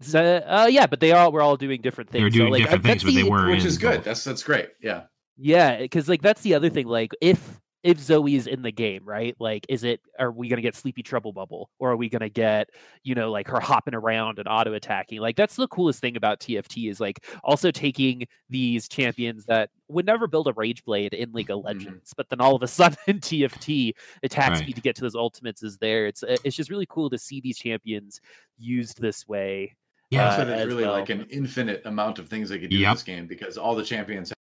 Z- 0.02 0.18
uh, 0.18 0.66
yeah, 0.66 0.86
but 0.86 1.00
they 1.00 1.12
all 1.12 1.30
were 1.32 1.40
all 1.42 1.56
doing 1.56 1.80
different 1.80 2.10
things. 2.10 2.20
They 2.20 2.24
were 2.24 2.30
So, 2.30 2.36
doing 2.38 2.52
like, 2.52 2.62
different 2.62 2.84
uh, 2.84 2.88
things, 2.88 3.02
that's 3.02 3.14
but 3.14 3.22
they 3.22 3.28
were 3.28 3.48
Which 3.50 3.60
in 3.60 3.66
is 3.66 3.78
good. 3.78 3.96
both. 3.98 4.04
That's 4.04 4.24
that's 4.24 4.42
great. 4.42 4.70
Yeah. 4.80 5.02
Yeah, 5.36 5.78
because 5.78 6.08
like 6.08 6.22
that's 6.22 6.42
the 6.42 6.54
other 6.54 6.68
thing. 6.70 6.86
Like 6.86 7.12
if 7.20 7.60
if 7.82 7.98
Zoe 7.98 8.36
is 8.36 8.46
in 8.46 8.62
the 8.62 8.70
game, 8.70 9.02
right? 9.04 9.34
Like, 9.38 9.66
is 9.68 9.82
it 9.84 10.00
are 10.18 10.30
we 10.30 10.48
gonna 10.48 10.62
get 10.62 10.74
Sleepy 10.74 11.02
Trouble 11.02 11.32
Bubble, 11.32 11.70
or 11.78 11.90
are 11.92 11.96
we 11.96 12.08
gonna 12.08 12.28
get 12.28 12.70
you 13.02 13.14
know 13.14 13.30
like 13.30 13.48
her 13.48 13.60
hopping 13.60 13.94
around 13.94 14.38
and 14.38 14.46
auto 14.48 14.72
attacking? 14.74 15.20
Like 15.20 15.36
that's 15.36 15.56
the 15.56 15.68
coolest 15.68 16.00
thing 16.00 16.16
about 16.16 16.40
TFT 16.40 16.90
is 16.90 17.00
like 17.00 17.24
also 17.42 17.70
taking 17.70 18.26
these 18.50 18.88
champions 18.88 19.44
that 19.46 19.70
would 19.88 20.06
never 20.06 20.26
build 20.26 20.48
a 20.48 20.52
Rage 20.54 20.84
Blade 20.84 21.12
in 21.14 21.32
League 21.32 21.50
of 21.50 21.64
Legends, 21.64 22.14
but 22.16 22.28
then 22.30 22.40
all 22.40 22.54
of 22.54 22.62
a 22.62 22.66
sudden 22.68 22.96
in 23.06 23.18
TFT 23.20 23.92
attack 24.22 24.50
Right. 24.50 24.58
speed 24.58 24.76
to 24.76 24.80
get 24.82 24.94
to 24.96 25.02
those 25.02 25.14
ultimates 25.16 25.62
is 25.62 25.78
there. 25.78 26.06
It's 26.06 26.22
uh, 26.22 26.36
it's 26.44 26.56
just 26.56 26.70
really 26.70 26.86
cool 26.88 27.10
to 27.10 27.18
see 27.18 27.40
these 27.40 27.58
champions 27.58 28.20
used 28.58 29.00
this 29.00 29.26
way. 29.28 29.74
Yeah. 30.10 30.36
so 30.36 30.42
uh, 30.42 30.44
there's 30.44 30.66
really 30.66 30.84
well. 30.84 30.92
like 30.92 31.08
an 31.10 31.26
infinite 31.30 31.82
amount 31.86 32.18
of 32.18 32.28
things 32.28 32.50
they 32.50 32.58
could 32.58 32.68
do 32.70 32.76
Yep. 32.76 32.88
in 32.90 32.94
this 32.94 33.02
game 33.02 33.26
because 33.26 33.56
all 33.56 33.74
the 33.74 33.82
champions 33.84 34.28
have 34.28 34.36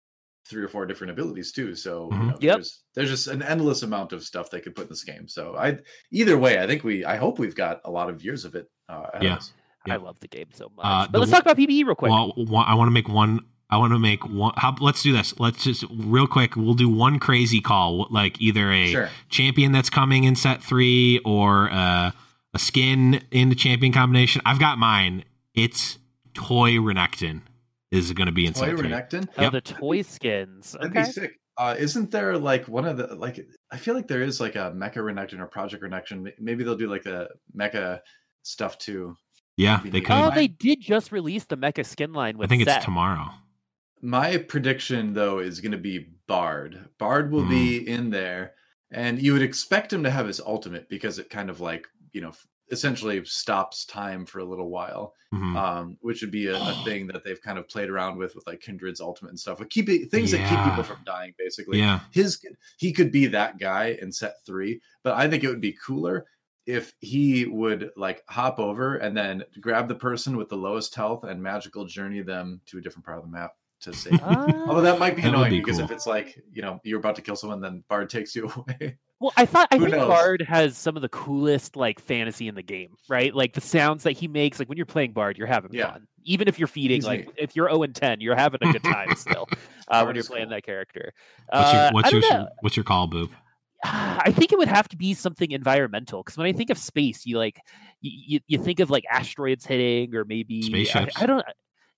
three 0.49 0.62
or 0.62 0.68
four 0.68 0.86
different 0.86 1.11
abilities 1.11 1.53
too. 1.53 1.74
So 1.74 2.09
you 2.12 2.18
Mhm. 2.18 2.26
know, 2.30 2.38
Yep. 2.40 2.57
there's 2.57 2.82
there's 2.94 3.11
just 3.11 3.26
an 3.26 3.42
endless 3.42 3.82
amount 3.82 4.12
of 4.12 4.22
stuff 4.24 4.51
they 4.51 4.61
could 4.61 4.74
put 4.74 4.82
in 4.84 4.88
this 4.88 5.05
game. 5.05 5.28
So 5.28 5.57
I 5.57 5.78
either 6.11 6.38
way, 6.38 6.59
I 6.62 6.66
think 6.66 6.84
we 6.84 7.05
I 7.05 7.16
hope 7.16 7.38
we've 7.38 7.55
got 7.57 7.80
a 7.84 7.90
lot 7.90 8.09
of 8.11 8.24
years 8.24 8.44
of 8.44 8.55
it. 8.55 8.66
Uh, 8.88 9.05
ahead 9.14 9.22
Yeah. 9.22 9.38
Yeah. 9.86 9.94
I 9.94 9.96
love 9.99 10.18
the 10.20 10.28
game 10.28 10.49
so 10.53 10.70
much. 10.76 10.84
Uh, 10.84 11.05
but 11.07 11.12
the 11.12 11.18
let's 11.20 11.30
one- 11.32 11.42
talk 11.42 11.53
about 11.53 11.57
PBE 11.57 11.84
real 11.84 11.94
quick. 11.94 12.11
Well, 12.11 12.32
I 12.66 12.74
want 12.74 12.88
to 12.88 12.92
make 12.92 13.09
one. 13.09 13.40
I 13.70 13.76
want 13.76 13.92
to 13.92 13.99
make 13.99 14.26
one. 14.26 14.53
How, 14.57 14.74
let's 14.80 15.03
do 15.03 15.12
this. 15.12 15.38
Let's 15.38 15.62
just 15.64 15.84
real 15.90 16.26
quick. 16.26 16.57
We'll 16.57 16.72
do 16.74 16.88
one 16.88 17.18
crazy 17.18 17.61
call, 17.61 18.07
like 18.11 18.40
either 18.40 18.72
a 18.72 18.90
Sure. 18.90 19.11
champion 19.28 19.72
that's 19.72 19.90
coming 19.90 20.24
in 20.24 20.34
set 20.36 20.62
three 20.62 21.20
or 21.24 21.70
uh, 21.70 22.11
a 22.55 22.59
skin 22.59 23.22
in 23.30 23.51
the 23.51 23.55
champion 23.55 23.92
combination. 23.92 24.40
I've 24.46 24.59
got 24.59 24.78
mine. 24.78 25.24
It's 25.55 25.99
Toy 26.32 26.72
Renekton 26.76 27.42
is 27.91 28.12
going 28.12 28.26
to 28.26 28.32
be 28.32 28.47
in 28.47 28.53
Toy 28.53 28.66
set 28.68 28.78
three. 28.78 28.89
Renekton. 28.91 29.28
oh, 29.39 29.43
yep. 29.43 29.53
the 29.53 29.61
toy 29.61 30.03
skins. 30.03 30.72
That'd 30.72 30.91
Okay. 30.91 31.03
be 31.07 31.12
sick. 31.12 31.32
Uh, 31.57 31.74
isn't 31.78 32.11
there 32.11 32.39
like 32.39 32.68
one 32.68 32.84
of 32.86 32.97
the 32.97 33.14
like? 33.16 33.45
I 33.72 33.76
feel 33.78 33.95
like 33.95 34.07
there 34.07 34.22
is 34.22 34.41
like 34.41 34.55
a 34.55 34.70
Mecha 34.76 34.97
Renekton 34.99 35.41
or 35.41 35.47
Project 35.47 35.82
Renekton. 35.82 36.30
Maybe 36.39 36.62
they'll 36.62 36.76
do 36.76 36.89
like 36.89 37.03
the 37.03 37.28
Mecha 37.57 38.01
stuff 38.43 38.78
too. 38.78 39.16
Yeah, 39.57 39.80
Be 39.80 39.91
they 39.91 39.99
neat. 39.99 40.07
could. 40.07 40.12
Oh, 40.14 40.30
they 40.32 40.47
did 40.47 40.80
just 40.80 41.11
release 41.11 41.45
the 41.47 41.57
mecha 41.57 41.84
skin 41.84 42.12
line 42.12 42.39
with. 42.39 42.49
I 42.53 42.55
with 42.55 42.66
think 42.66 42.76
it's 42.76 42.84
tomorrow. 42.84 43.28
My 44.01 44.36
prediction 44.36 45.12
though 45.12 45.41
is 45.41 45.61
going 45.61 45.72
to 45.72 45.78
be 45.78 46.11
Bard. 46.28 46.89
Bard 46.99 47.32
will 47.32 47.43
Hmm. 47.43 47.51
be 47.51 47.89
in 47.89 48.11
there, 48.11 48.53
and 48.93 49.20
you 49.20 49.32
would 49.32 49.43
expect 49.43 49.93
him 49.93 50.05
to 50.05 50.11
have 50.11 50.28
his 50.28 50.39
ultimate 50.41 50.89
because 50.89 51.18
it 51.18 51.28
kind 51.28 51.51
of 51.51 51.61
like 51.61 51.89
you 52.12 52.20
know 52.20 52.32
essentially 52.71 53.25
stops 53.25 53.85
time 53.87 54.25
for 54.27 54.41
a 54.41 54.45
little 54.45 54.69
while, 54.71 55.14
Mhm. 55.33 55.57
um, 55.57 55.97
which 56.01 56.21
would 56.23 56.31
be 56.31 56.47
a, 56.49 56.57
a 56.57 56.83
thing 56.85 57.07
that 57.09 57.23
they've 57.25 57.41
kind 57.41 57.59
of 57.59 57.69
played 57.69 57.89
around 57.91 58.16
with 58.19 58.35
with 58.35 58.47
like 58.47 58.61
Kindred's 58.61 59.01
ultimate 59.01 59.31
and 59.31 59.41
stuff. 59.41 59.61
Like 59.61 59.71
keeping 59.71 60.09
things 60.09 60.31
that 60.33 60.49
keep 60.49 60.59
people 60.64 60.83
from 60.85 61.03
dying, 61.05 61.35
basically. 61.39 61.79
yeah, 61.79 62.01
his 62.12 62.41
he 62.79 62.93
could 62.93 63.11
be 63.12 63.27
that 63.29 63.59
guy 63.59 63.99
in 64.01 64.11
set 64.12 64.45
three, 64.45 64.81
but 65.03 65.14
I 65.14 65.29
think 65.29 65.45
it 65.45 65.49
would 65.49 65.61
be 65.61 65.73
cooler 65.85 66.27
if 66.66 66.93
he 67.01 67.47
would 67.47 67.91
like 67.97 68.23
hop 68.29 68.59
over 68.59 68.97
and 68.97 69.16
then 69.16 69.43
grab 69.61 69.89
the 69.89 69.95
person 69.95 70.37
with 70.37 70.51
the 70.51 70.57
lowest 70.57 70.95
health 70.95 71.25
and 71.25 71.43
magical 71.43 71.87
journey 71.87 72.21
them 72.21 72.61
to 72.66 72.77
a 72.77 72.81
different 72.83 73.07
part 73.07 73.16
of 73.19 73.25
the 73.25 73.31
map 73.31 73.53
to 73.81 73.93
save. 73.95 74.18
them. 74.20 74.68
Although 74.68 74.83
that 74.83 74.99
might 74.99 75.16
be 75.16 75.22
That 75.22 75.29
annoying 75.29 75.51
be 75.51 75.59
because 75.61 75.76
cool. 75.76 75.85
if 75.87 75.91
it's 75.91 76.07
like 76.07 76.43
you 76.53 76.62
know 76.62 76.81
you're 76.85 76.99
about 76.99 77.16
to 77.16 77.22
kill 77.22 77.37
someone, 77.37 77.61
then 77.61 77.85
Bard 77.89 78.11
takes 78.11 78.35
you 78.37 78.49
away. 78.57 78.99
Well, 79.20 79.33
I 79.37 79.47
thought 79.47 79.68
I 79.72 79.76
Who 79.79 79.85
think 79.87 79.97
knows? 79.97 80.09
Bard 80.09 80.43
has 80.43 80.76
some 80.76 80.95
of 80.95 81.03
the 81.03 81.09
coolest 81.09 81.74
like 81.74 81.99
fantasy 82.01 82.47
in 82.49 82.55
the 82.55 82.62
game, 82.62 82.91
right? 83.09 83.35
Like 83.35 83.53
the 83.55 83.61
sounds 83.61 84.05
that 84.05 84.12
he 84.12 84.29
makes. 84.29 84.59
Like 84.61 84.68
when 84.68 84.76
you're 84.76 84.87
playing 84.87 85.12
Bard, 85.12 85.37
you're 85.39 85.47
having 85.49 85.72
Yeah. 85.72 85.93
fun. 85.93 86.07
Even 86.24 86.47
if 86.47 86.59
you're 86.59 86.68
feeding, 86.68 86.97
He's 86.99 87.07
like 87.07 87.26
neat. 87.26 87.35
if 87.37 87.57
you're 87.57 87.68
0 87.68 87.83
and 87.85 87.95
10, 87.95 88.20
you're 88.20 88.37
having 88.37 88.61
a 88.62 88.72
good 88.72 88.85
time 88.85 89.14
still 89.16 89.49
uh, 89.89 90.03
when 90.05 90.14
you're 90.14 90.20
is 90.20 90.29
playing 90.29 90.47
cool. 90.47 90.57
that 90.57 90.62
character. 90.64 91.12
what's 91.51 91.72
your 91.72 91.83
Uh, 91.83 91.91
what's 91.93 92.09
I 92.09 92.11
your 92.12 92.20
know. 92.20 92.49
what's 92.61 92.76
your 92.76 92.85
call, 92.85 93.09
Boop? 93.09 93.31
I 93.85 94.31
think 94.33 94.53
it 94.53 94.59
would 94.59 94.68
have 94.68 94.89
to 94.91 94.97
be 94.97 95.14
something 95.14 95.51
environmental 95.51 96.22
because 96.22 96.37
when 96.37 96.47
I 96.47 96.53
think 96.53 96.70
of 96.70 96.79
space, 96.79 97.24
you 97.26 97.39
like 97.39 97.61
you, 98.01 98.11
you, 98.26 98.41
you 98.47 98.59
think 98.62 98.79
of 98.81 98.91
like 98.91 99.05
asteroids 99.11 99.64
hitting 99.66 100.14
or 100.14 100.24
maybe 100.24 100.89
I- 100.95 101.09
I, 101.16 101.26
don't. 101.26 101.45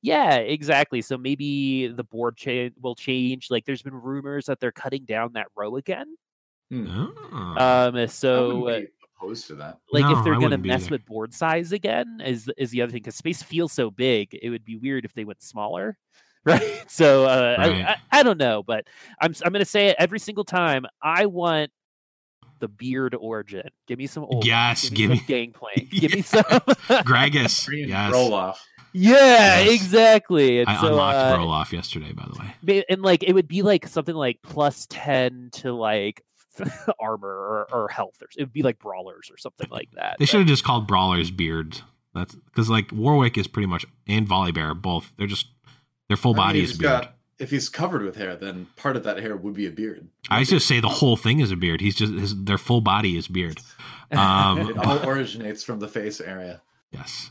Yeah, 0.02 0.36
exactly. 0.36 1.02
So 1.02 1.18
maybe 1.18 1.88
the 1.88 2.04
board 2.04 2.36
cha- 2.36 2.70
will 2.80 2.94
change. 2.94 3.48
Like, 3.50 3.66
there's 3.66 3.82
been 3.82 3.94
rumors 3.94 4.46
that 4.46 4.58
they're 4.60 4.72
cutting 4.72 5.04
down 5.04 5.32
that 5.34 5.48
row 5.56 5.76
again. 5.76 6.16
Oh. 6.72 7.54
Um, 7.58 8.06
so 8.08 8.84
opposed 9.18 9.48
to 9.48 9.56
that. 9.56 9.78
like 9.92 10.04
No, 10.04 10.16
if 10.18 10.24
they're 10.24 10.34
I 10.36 10.40
gonna 10.40 10.56
mess 10.56 10.88
with 10.88 11.04
board 11.04 11.34
size 11.34 11.72
again 11.72 12.22
is 12.24 12.48
is 12.56 12.70
the 12.70 12.80
other 12.82 12.92
thing 12.92 13.00
because 13.02 13.16
space 13.16 13.42
feels 13.42 13.72
so 13.72 13.90
big 13.90 14.38
it 14.40 14.48
would 14.50 14.64
be 14.64 14.76
weird 14.76 15.04
if 15.04 15.12
they 15.12 15.24
went 15.26 15.42
smaller 15.42 15.98
right 16.46 16.84
so 16.88 17.26
uh, 17.26 17.56
Right. 17.58 17.84
I, 17.84 17.90
I, 18.12 18.20
I 18.20 18.22
don't 18.22 18.38
know 18.38 18.62
but 18.62 18.86
i'm 19.20 19.32
s- 19.32 19.42
i'm 19.44 19.52
gonna 19.52 19.66
say 19.66 19.88
it 19.88 19.96
every 19.98 20.18
single 20.20 20.44
time 20.44 20.86
i 21.02 21.26
want 21.26 21.70
the 22.60 22.68
beard 22.68 23.14
origin 23.14 23.68
give 23.86 23.98
me 23.98 24.06
some 24.06 24.24
old 24.24 24.46
Yes, 24.46 24.88
give 24.88 25.10
me, 25.10 25.16
give 25.16 25.18
some 25.18 25.26
me- 25.26 25.26
gangplank 25.26 25.90
give 25.90 26.14
me 26.14 26.22
some 26.22 26.44
Gragas. 27.04 27.66
Green 27.66 27.88
yes. 27.90 28.12
roll 28.12 28.32
off. 28.32 28.64
Yeah 28.92 29.60
Yes. 29.60 29.82
exactly 29.82 30.60
and 30.60 30.68
I 30.68 30.80
so 30.80 30.88
unlocked 30.88 31.34
uh, 31.34 31.36
roll 31.38 31.50
off 31.50 31.72
yesterday, 31.72 32.12
by 32.12 32.26
the 32.32 32.38
way. 32.72 32.84
and 32.88 33.02
like 33.02 33.22
it 33.22 33.32
would 33.32 33.48
be 33.48 33.62
like 33.62 33.86
something 33.86 34.14
like 34.14 34.38
plus 34.42 34.86
10 34.90 35.50
to 35.54 35.72
like 35.72 36.24
armor 37.00 37.28
or, 37.28 37.66
or 37.72 37.88
health 37.88 38.16
or 38.20 38.26
it 38.36 38.40
would 38.42 38.52
be 38.52 38.62
like 38.62 38.78
brawlers 38.78 39.30
or 39.30 39.36
something 39.38 39.68
like 39.70 39.90
that 39.92 40.16
They 40.18 40.24
but- 40.24 40.28
should 40.28 40.40
have 40.40 40.48
just 40.48 40.64
called 40.64 40.86
Brawlers 40.86 41.30
Beard. 41.30 41.80
That's 42.14 42.34
because 42.34 42.68
like 42.68 42.90
Warwick 42.92 43.38
is 43.38 43.46
pretty 43.46 43.66
much 43.68 43.86
and 44.08 44.26
Volibear 44.28 44.74
both. 44.80 45.12
They're 45.16 45.28
just 45.28 45.46
their 46.08 46.16
full 46.16 46.32
I 46.32 46.34
mean, 46.34 46.46
body 46.48 46.62
is 46.64 46.76
beard. 46.76 47.02
got 47.02 47.14
if 47.38 47.50
he's 47.50 47.68
covered 47.68 48.02
with 48.02 48.16
hair, 48.16 48.34
then 48.36 48.66
part 48.76 48.96
of 48.96 49.04
that 49.04 49.18
hair 49.18 49.34
would 49.36 49.54
be 49.54 49.66
a 49.66 49.70
beard. 49.70 50.08
I 50.28 50.42
just 50.44 50.66
say 50.66 50.80
the 50.80 50.88
whole 50.88 51.16
thing 51.16 51.38
is 51.40 51.50
a 51.52 51.56
beard. 51.56 51.80
He's 51.80 51.94
just 51.94 52.12
his, 52.12 52.44
their 52.44 52.58
full 52.58 52.80
body 52.80 53.16
is 53.16 53.28
beard. 53.28 53.60
Um, 54.12 54.70
It 54.70 54.76
all 54.76 55.08
originates 55.08 55.62
from 55.62 55.78
the 55.78 55.86
face 55.86 56.20
area. 56.20 56.60
Yes, 56.90 57.30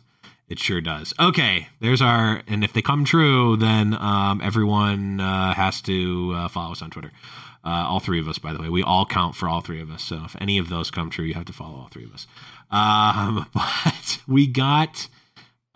it 0.50 0.60
sure 0.60 0.82
does. 0.82 1.14
Okay, 1.20 1.70
there's 1.80 2.02
our, 2.02 2.41
and 2.47 2.64
if 2.64 2.74
they 2.74 2.82
come 2.82 3.06
true, 3.06 3.56
then 3.56 3.93
um, 3.93 4.41
everyone 4.43 5.22
uh, 5.22 5.54
has 5.54 5.80
to 5.82 6.34
uh, 6.36 6.47
follow 6.47 6.72
us 6.72 6.82
on 6.82 6.89
Twitter. 6.89 7.12
Uh, 7.64 7.86
all 7.88 8.00
three 8.00 8.20
of 8.20 8.28
us, 8.28 8.39
by 8.39 8.52
the 8.52 8.60
way, 8.60 8.68
we 8.68 8.82
all 8.82 9.06
count 9.06 9.36
for 9.36 9.47
all 9.47 9.62
three 9.62 9.80
of 9.80 9.91
us. 9.91 10.02
So 10.02 10.24
if 10.26 10.36
any 10.41 10.58
of 10.58 10.70
those 10.70 10.89
come 10.89 11.10
true, 11.10 11.26
you 11.26 11.36
have 11.36 11.45
to 11.45 11.54
follow 11.54 11.76
all 11.76 11.89
three 11.89 12.06
of 12.06 12.14
us. 12.14 12.26
Um, 12.72 13.45
but 13.54 14.20
we 14.28 14.47
got 14.47 15.08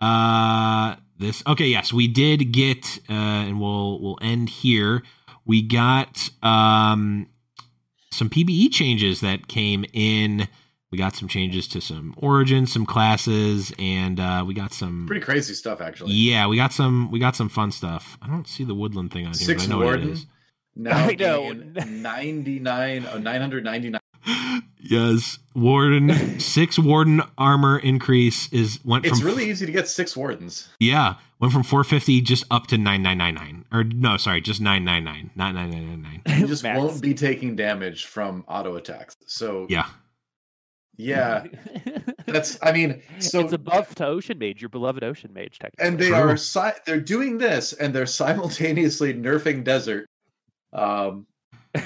uh, 0.00 0.96
this. 1.18 1.42
Okay, 1.46 1.66
yes, 1.66 1.92
we 1.92 2.08
did 2.08 2.52
get, 2.52 2.98
uh, 3.08 3.12
and 3.12 3.60
we'll 3.60 4.00
we'll 4.00 4.18
end 4.20 4.48
here. 4.48 5.02
We 5.44 5.62
got 5.62 6.30
um, 6.42 7.28
some 8.10 8.28
PBE 8.28 8.72
changes 8.72 9.20
that 9.20 9.46
came 9.46 9.84
in. 9.92 10.48
We 10.94 10.98
got 10.98 11.16
some 11.16 11.26
changes 11.26 11.66
to 11.68 11.80
some 11.80 12.14
origins, 12.18 12.72
some 12.72 12.86
classes, 12.86 13.72
and 13.80 14.20
uh, 14.20 14.44
we 14.46 14.54
got 14.54 14.72
some 14.72 15.06
Pretty 15.08 15.24
crazy 15.24 15.52
stuff, 15.52 15.80
actually. 15.80 16.12
yeah, 16.12 16.46
we 16.46 16.54
got 16.56 16.72
some 16.72 17.10
we 17.10 17.18
got 17.18 17.34
some 17.34 17.48
fun 17.48 17.72
stuff. 17.72 18.16
I 18.22 18.28
don't 18.28 18.46
see 18.46 18.62
the 18.62 18.76
woodland 18.76 19.10
thing 19.12 19.26
on 19.26 19.32
here. 19.32 19.44
Six 19.44 19.66
but 19.66 19.74
I 19.74 19.78
know 19.80 19.84
what 19.84 19.94
it 19.98 20.04
warden. 20.04 20.20
Now 20.76 20.96
I 21.08 21.14
know. 21.16 21.52
99, 21.52 23.06
oh, 23.12 23.18
999. 23.18 24.00
Yes, 24.86 25.38
warden 25.54 26.38
six 26.38 26.78
warden 26.78 27.22
armor 27.38 27.78
increase 27.78 28.52
is 28.52 28.78
went 28.84 29.06
It's 29.06 29.18
from 29.18 29.26
really 29.26 29.48
easy 29.50 29.64
to 29.66 29.72
get 29.72 29.88
six 29.88 30.14
wardens. 30.14 30.68
yeah 30.78 31.14
went 31.40 31.54
from 31.54 31.62
four 31.62 31.82
fifty 31.84 32.20
just 32.20 32.44
up 32.50 32.66
to 32.66 32.76
nine 32.76 33.02
nine 33.02 33.16
nine 33.16 33.34
nine 33.34 33.64
or 33.72 33.82
no 33.82 34.18
sorry 34.18 34.42
just 34.42 34.60
nine 34.60 34.84
nine 34.84 35.02
nine 35.02 35.30
not 35.34 35.54
nine 35.54 35.70
nine 35.70 35.86
nine 36.02 36.20
nine 36.26 36.38
You 36.40 36.46
just 36.46 36.62
Max. 36.64 36.78
won't 36.78 37.00
be 37.00 37.14
taking 37.14 37.56
damage 37.56 38.04
from 38.04 38.44
auto 38.46 38.76
attacks. 38.76 39.16
So 39.26 39.66
yeah 39.70 39.86
yeah, 40.96 41.44
that's. 42.26 42.58
I 42.62 42.72
mean, 42.72 43.02
so 43.18 43.40
it's 43.40 43.52
a 43.52 43.58
buff 43.58 43.94
to 43.96 44.06
Ocean 44.06 44.38
Mage, 44.38 44.62
your 44.62 44.68
beloved 44.68 45.02
Ocean 45.04 45.32
Mage, 45.32 45.58
technically. 45.58 45.86
and 45.88 45.98
they 45.98 46.08
True. 46.08 46.16
are 46.16 46.36
si- 46.36 46.78
they're 46.86 47.00
doing 47.00 47.38
this 47.38 47.72
and 47.72 47.94
they're 47.94 48.06
simultaneously 48.06 49.12
nerfing 49.14 49.64
desert, 49.64 50.06
um, 50.72 51.26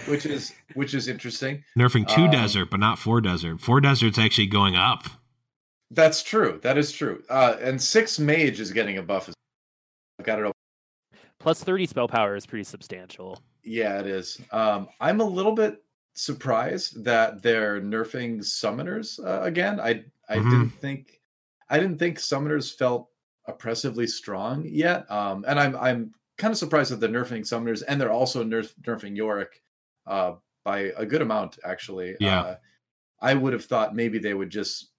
which 0.06 0.26
is 0.26 0.52
which 0.74 0.94
is 0.94 1.08
interesting. 1.08 1.64
nerfing 1.78 2.06
two 2.08 2.24
Um, 2.24 2.30
desert 2.30 2.70
but 2.70 2.80
not 2.80 2.98
four 2.98 3.20
desert 3.20 3.60
four 3.60 3.80
desert's 3.80 4.18
actually 4.18 4.46
going 4.46 4.76
up 4.76 5.04
That's 5.90 6.22
true. 6.22 6.60
That 6.62 6.76
is 6.76 6.92
true. 6.92 7.22
Uh, 7.30 7.56
and 7.62 7.80
six 7.80 8.18
mage 8.18 8.60
is 8.60 8.70
getting 8.72 8.98
a 8.98 9.02
buff. 9.02 9.30
I've 10.20 10.26
got 10.26 10.38
it. 10.38 10.42
Open. 10.42 10.52
Plus 11.40 11.62
30 11.62 11.86
spell 11.86 12.08
power 12.08 12.36
is 12.36 12.44
pretty 12.44 12.64
substantial. 12.64 13.40
Yeah, 13.64 13.98
it 14.00 14.06
is. 14.06 14.38
Um, 14.52 14.88
I'm 15.00 15.20
a 15.20 15.24
little 15.24 15.52
bit 15.52 15.82
surprised 16.18 17.04
that 17.04 17.42
they're 17.42 17.80
nerfing 17.80 18.38
summoners 18.40 19.18
uh, 19.24 19.42
again. 19.42 19.80
I 19.80 20.04
I 20.28 20.36
Mhm. 20.38 20.50
didn't 20.50 20.70
think 20.80 21.20
I 21.70 21.78
didn't 21.78 21.98
think 21.98 22.18
summoners 22.18 22.74
felt 22.76 23.10
oppressively 23.46 24.06
strong 24.06 24.64
yet. 24.66 25.10
Um, 25.10 25.44
and 25.48 25.58
I'm 25.60 25.76
I'm 25.76 26.14
kind 26.36 26.52
of 26.52 26.58
surprised 26.58 26.90
that 26.92 27.00
they're 27.00 27.08
nerfing 27.10 27.42
summoners 27.42 27.82
and 27.86 28.00
they're 28.00 28.12
also 28.12 28.44
nerf, 28.44 28.74
nerfing 28.82 29.16
Yorick 29.16 29.62
uh, 30.06 30.34
by 30.64 30.92
a 30.96 31.06
good 31.06 31.22
amount 31.22 31.58
actually. 31.64 32.16
Yeah. 32.20 32.40
Uh, 32.40 32.56
I 33.20 33.34
would 33.34 33.52
have 33.52 33.64
thought 33.64 33.94
maybe 33.96 34.18
they 34.18 34.34
would 34.34 34.50
just 34.50 34.92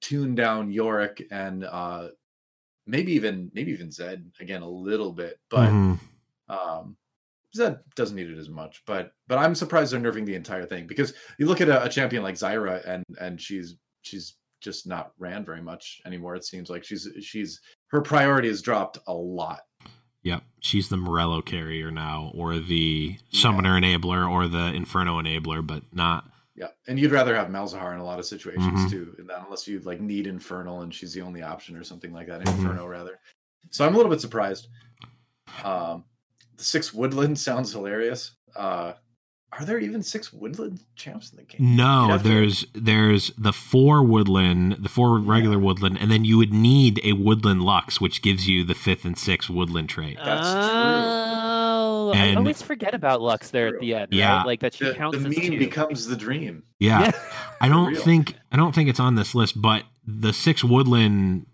tune 0.00 0.34
down 0.34 0.70
Yorick 0.70 1.26
and 1.30 1.64
uh, 1.64 2.10
maybe 2.86 3.12
even 3.12 3.50
maybe 3.54 3.72
even 3.72 3.90
Zed 3.90 4.30
again 4.40 4.62
a 4.62 4.68
little 4.68 5.12
bit, 5.12 5.40
but. 5.50 5.70
Mhm. 5.70 5.98
Um, 6.48 6.96
Zed 7.58 7.78
doesn't 7.94 8.16
need 8.16 8.30
it 8.30 8.38
as 8.38 8.48
much, 8.48 8.82
but 8.86 9.12
but 9.28 9.38
I'm 9.38 9.54
surprised 9.54 9.92
they're 9.92 10.00
nerfing 10.00 10.24
the 10.26 10.34
entire 10.34 10.64
thing 10.66 10.86
because 10.86 11.12
you 11.38 11.46
look 11.46 11.60
at 11.60 11.68
a, 11.68 11.84
a 11.84 11.88
champion 11.88 12.22
like 12.22 12.34
Zyra 12.36 12.82
and 12.88 13.04
and 13.20 13.40
she's 13.40 13.76
she's 14.02 14.36
just 14.60 14.86
not 14.86 15.12
ran 15.18 15.44
very 15.44 15.60
much 15.62 16.00
anymore. 16.06 16.34
It 16.34 16.44
seems 16.44 16.70
like 16.70 16.84
she's 16.84 17.06
she's 17.20 17.60
her 17.88 18.00
priority 18.00 18.48
has 18.48 18.62
dropped 18.62 18.98
a 19.06 19.12
lot. 19.12 19.60
Yep, 20.22 20.42
she's 20.60 20.88
the 20.88 20.96
Morello 20.96 21.40
carrier 21.42 21.90
now, 21.92 22.32
or 22.34 22.58
the 22.58 23.16
Summoner 23.32 23.80
enabler, 23.80 24.28
or 24.28 24.48
the 24.48 24.74
Inferno 24.74 25.20
enabler, 25.22 25.64
but 25.64 25.82
not. 25.92 26.24
Yeah, 26.56 26.68
and 26.88 26.98
you'd 26.98 27.12
rather 27.12 27.36
have 27.36 27.48
Malzahar 27.48 27.92
in 27.94 28.00
a 28.00 28.04
lot 28.04 28.18
of 28.18 28.24
situations 28.26 28.80
Mhm. 28.80 28.90
too, 28.90 29.14
in 29.20 29.28
that 29.28 29.44
unless 29.44 29.68
you 29.68 29.78
like 29.80 30.00
need 30.00 30.26
Infernal 30.26 30.80
and 30.82 30.92
she's 30.92 31.12
the 31.14 31.20
only 31.20 31.40
option 31.42 31.76
or 31.76 31.84
something 31.84 32.12
like 32.12 32.26
that. 32.26 32.40
Mhm. 32.42 32.48
Inferno 32.58 32.86
rather. 32.86 33.20
So 33.70 33.86
I'm 33.86 33.94
a 33.94 33.96
little 33.96 34.10
bit 34.10 34.20
surprised. 34.20 34.66
Um, 35.64 36.04
the 36.58 36.64
six 36.64 36.92
woodland 36.92 37.38
sounds 37.48 37.72
hilarious. 37.72 38.32
Uh, 38.54 38.92
are 39.50 39.64
there 39.64 39.78
even 39.78 40.02
six 40.02 40.30
woodland 40.30 40.82
champs 40.94 41.30
in 41.30 41.38
the 41.38 41.42
game? 41.44 41.74
No, 41.74 42.08
have 42.08 42.22
to- 42.22 42.28
there's 42.28 42.66
there's 42.74 43.32
the 43.38 43.52
four 43.54 44.02
woodland, 44.04 44.76
the 44.80 44.90
four 44.90 45.18
regular 45.18 45.58
woodland, 45.58 45.96
and 45.98 46.10
then 46.10 46.24
you 46.26 46.36
would 46.36 46.52
need 46.52 47.00
a 47.02 47.14
woodland 47.14 47.62
lux, 47.62 47.98
which 47.98 48.20
gives 48.20 48.46
you 48.46 48.62
the 48.62 48.74
fifth 48.74 49.06
and 49.06 49.16
sixth 49.16 49.48
woodland 49.48 49.88
trait. 49.88 50.18
That's 50.22 50.50
true. 50.52 50.60
Oh, 51.30 52.12
I 52.14 52.18
And- 52.26 52.38
always 52.38 52.60
forget 52.62 52.94
about 52.94 53.20
Lux 53.22 53.50
there 53.50 53.68
at 53.68 53.80
the 53.80 53.94
end. 53.94 54.12
Yeah. 54.12 54.38
right? 54.38 54.46
like 54.46 54.60
that 54.60 54.74
she 54.74 54.84
the, 54.84 54.94
counts 54.94 55.18
the 55.18 55.28
as 55.28 55.36
meme 55.36 55.46
two. 55.52 55.58
becomes 55.58 56.06
the 56.06 56.16
dream. 56.16 56.62
Yeah, 56.78 57.00
Yeah. 57.04 57.10
I 57.60 57.68
don't 57.68 57.96
think 57.96 58.34
I 58.52 58.56
don't 58.56 58.74
think 58.74 58.88
it's 58.90 59.00
on 59.00 59.14
this 59.14 59.34
list, 59.34 59.60
but 59.60 59.84
the 60.06 60.32
six 60.32 60.62
woodland 60.62 61.46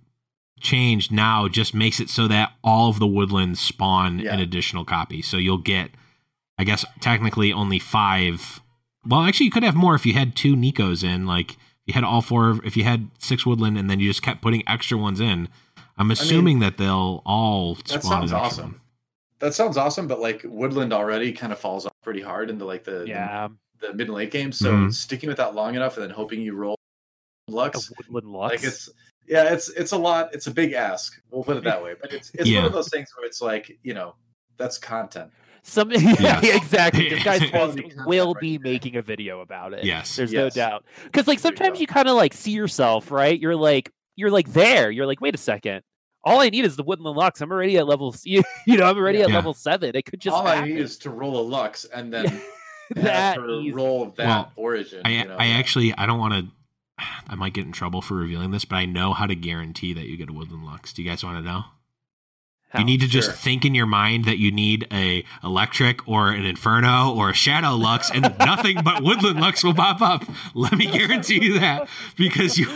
change 0.60 1.10
now 1.10 1.48
just 1.48 1.74
makes 1.74 2.00
it 2.00 2.08
so 2.08 2.26
that 2.28 2.52
all 2.62 2.88
of 2.88 2.98
the 2.98 3.06
woodlands 3.06 3.60
spawn 3.60 4.18
Yeah. 4.20 4.34
an 4.34 4.40
additional 4.40 4.84
copy. 4.84 5.20
So 5.22 5.36
you'll 5.36 5.58
get, 5.58 5.90
I 6.58 6.64
guess, 6.64 6.84
technically 7.00 7.52
only 7.52 7.78
five. 7.78 8.60
Well, 9.06 9.22
actually, 9.22 9.46
you 9.46 9.52
could 9.52 9.62
have 9.64 9.74
more 9.74 9.94
if 9.94 10.06
you 10.06 10.14
had 10.14 10.34
two 10.34 10.56
Neekos 10.56 11.04
in. 11.04 11.26
Like 11.26 11.56
you 11.86 11.92
had 11.94 12.04
all 12.04 12.22
four, 12.22 12.60
if 12.64 12.76
you 12.76 12.84
had 12.84 13.10
six 13.18 13.44
woodland, 13.44 13.76
and 13.76 13.90
then 13.90 14.00
you 14.00 14.08
just 14.08 14.22
kept 14.22 14.40
putting 14.40 14.66
extra 14.66 14.96
ones 14.96 15.20
in. 15.20 15.48
I'm 15.98 16.10
assuming 16.10 16.58
that 16.60 16.78
they'll 16.78 17.22
all 17.26 17.76
spawn. 17.76 17.86
That 17.88 18.02
sounds 18.04 18.32
awesome. 18.32 18.64
one. 18.72 18.80
That 19.40 19.52
sounds 19.54 19.76
awesome, 19.76 20.06
but 20.08 20.20
like 20.20 20.40
Woodland 20.44 20.92
already 20.92 21.32
kind 21.32 21.52
of 21.52 21.58
falls 21.58 21.84
off 21.84 21.92
pretty 22.02 22.22
hard 22.22 22.48
into 22.48 22.64
like 22.64 22.84
the 22.84 23.04
yeah, 23.06 23.48
the, 23.80 23.88
the 23.88 23.94
mid 23.94 24.06
and 24.08 24.14
late 24.16 24.30
game. 24.30 24.52
So 24.52 24.72
Mhm. 24.72 24.94
sticking 24.94 25.28
with 25.28 25.36
that 25.36 25.54
long 25.54 25.74
enough 25.74 25.96
and 25.96 26.04
then 26.04 26.10
hoping 26.10 26.40
you 26.40 26.54
roll 26.54 26.76
a 27.48 27.52
Lux, 27.52 27.92
woodland 28.08 28.32
Lux. 28.32 28.54
like 28.54 28.64
it's 28.64 28.88
yeah, 29.26 29.52
it's 29.52 29.68
it's 29.70 29.92
a 29.92 29.96
lot. 29.98 30.34
It's 30.34 30.46
a 30.46 30.50
big 30.50 30.72
ask. 30.72 31.20
We'll 31.30 31.44
put 31.44 31.56
it 31.56 31.64
that 31.64 31.82
way. 31.82 31.94
But 32.00 32.12
it's 32.12 32.30
it's 32.34 32.48
Yeah. 32.48 32.58
one 32.58 32.66
of 32.66 32.72
those 32.72 32.88
things 32.90 33.08
where 33.16 33.26
it's 33.26 33.40
like 33.42 33.78
you 33.82 33.94
know 33.94 34.14
that's 34.56 34.78
content. 34.78 35.30
Some 35.62 35.90
yeah, 35.92 36.40
exactly. 36.44 37.08
This 37.08 37.22
guy's 37.24 37.40
Quality 37.50 37.82
post 37.82 37.94
content 37.94 38.06
will 38.08 38.34
right 38.34 38.40
be 38.40 38.56
there. 38.58 38.72
making 38.72 38.96
a 38.96 39.02
video 39.02 39.40
about 39.40 39.72
it. 39.72 39.84
Yes. 39.84 40.14
There's 40.16 40.32
Yes. 40.32 40.54
no 40.56 40.62
doubt. 40.62 40.84
Because 41.04 41.26
like 41.26 41.40
There 41.40 41.52
you 41.52 41.56
sometimes 41.56 41.80
you 41.80 41.86
kind 41.86 42.06
of 42.08 42.16
like 42.16 42.34
see 42.34 42.50
yourself, 42.52 43.10
right? 43.10 43.38
You're 43.40 43.56
like 43.56 43.90
you're 44.16 44.30
like 44.30 44.52
there. 44.52 44.90
You're 44.90 45.06
like, 45.06 45.20
wait 45.20 45.34
a 45.34 45.38
second. 45.38 45.82
All 46.22 46.40
I 46.40 46.48
need 46.50 46.64
is 46.64 46.76
the 46.76 46.82
woodland 46.82 47.16
lux. 47.16 47.40
I'm 47.40 47.50
already 47.50 47.76
at 47.78 47.86
level. 47.86 48.14
You, 48.24 48.42
you 48.66 48.76
know, 48.78 48.84
I'm 48.84 48.96
already 48.96 49.22
at 49.22 49.28
Yeah. 49.30 49.34
level 49.36 49.54
seven. 49.54 49.94
It 49.96 50.04
could 50.04 50.20
just 50.20 50.36
All 50.36 50.46
I 50.46 50.64
need 50.64 50.78
is 50.78 50.98
to 50.98 51.10
roll 51.10 51.40
a 51.40 51.42
Lux 51.46 51.84
and 51.86 52.12
then 52.12 52.40
that 52.96 53.36
her 53.38 53.48
easy. 53.60 53.72
roll 53.72 54.06
that 54.16 54.26
Well, 54.26 54.52
origin. 54.56 55.00
I, 55.04 55.10
you 55.10 55.24
know, 55.24 55.36
I 55.38 55.46
actually 55.48 55.94
I 55.96 56.04
don't 56.06 56.18
want 56.18 56.34
to. 56.34 56.52
I 57.28 57.34
might 57.34 57.54
get 57.54 57.66
in 57.66 57.72
trouble 57.72 58.02
for 58.02 58.14
revealing 58.14 58.50
this, 58.50 58.64
but 58.64 58.76
I 58.76 58.86
know 58.86 59.12
how 59.12 59.26
to 59.26 59.34
guarantee 59.34 59.92
that 59.94 60.06
you 60.06 60.16
get 60.16 60.28
a 60.28 60.32
woodland 60.32 60.64
lux. 60.64 60.92
Do 60.92 61.02
you 61.02 61.08
guys 61.08 61.24
want 61.24 61.38
to 61.38 61.44
know? 61.44 61.64
How? 62.70 62.80
You 62.80 62.86
need 62.86 63.00
to 63.02 63.06
just 63.06 63.30
think 63.30 63.64
in 63.64 63.72
your 63.72 63.86
mind 63.86 64.24
that 64.24 64.38
you 64.38 64.50
need 64.50 64.88
a 64.92 65.24
electric 65.44 66.08
or 66.08 66.30
an 66.30 66.44
inferno 66.44 67.14
or 67.14 67.30
a 67.30 67.34
shadow 67.34 67.76
lux, 67.76 68.10
and 68.10 68.22
nothing 68.40 68.78
but 68.82 69.00
woodland 69.00 69.40
lux 69.40 69.62
will 69.62 69.74
pop 69.74 70.02
up. 70.02 70.24
Let 70.54 70.72
me 70.72 70.86
guarantee 70.86 71.40
you 71.40 71.60
that 71.60 71.88
because 72.16 72.58
you, 72.58 72.66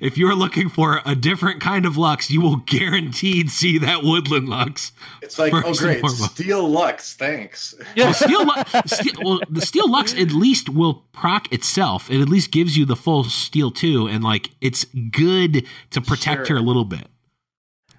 if 0.00 0.16
you're 0.18 0.34
looking 0.34 0.68
for 0.68 1.00
a 1.04 1.14
different 1.14 1.60
kind 1.60 1.84
of 1.86 1.96
lux, 1.96 2.30
you 2.30 2.40
will 2.40 2.56
guaranteed 2.56 3.50
see 3.50 3.78
that 3.78 4.02
woodland 4.02 4.48
lux. 4.48 4.92
it's 5.22 5.38
like 5.38 5.52
oh 5.54 5.74
great. 5.74 6.04
Steel 6.06 6.68
Lux, 6.68 7.14
thanks. 7.14 7.74
Well, 7.96 8.12
steel, 8.14 8.46
steel, 8.86 9.12
well, 9.22 9.40
the 9.48 9.60
steel 9.60 9.90
lux 9.90 10.12
at 10.14 10.32
least 10.32 10.68
will 10.68 11.04
proc 11.12 11.52
itself. 11.52 12.10
It 12.10 12.20
at 12.20 12.28
least 12.28 12.50
gives 12.50 12.76
you 12.76 12.84
the 12.84 12.96
full 12.96 13.24
steel 13.24 13.70
too, 13.70 14.06
and 14.06 14.22
like 14.24 14.50
it's 14.60 14.84
good 15.10 15.66
to 15.90 16.00
protect 16.00 16.46
Sure. 16.48 16.56
her 16.56 16.62
a 16.62 16.64
little 16.66 16.84
bit. 16.84 17.06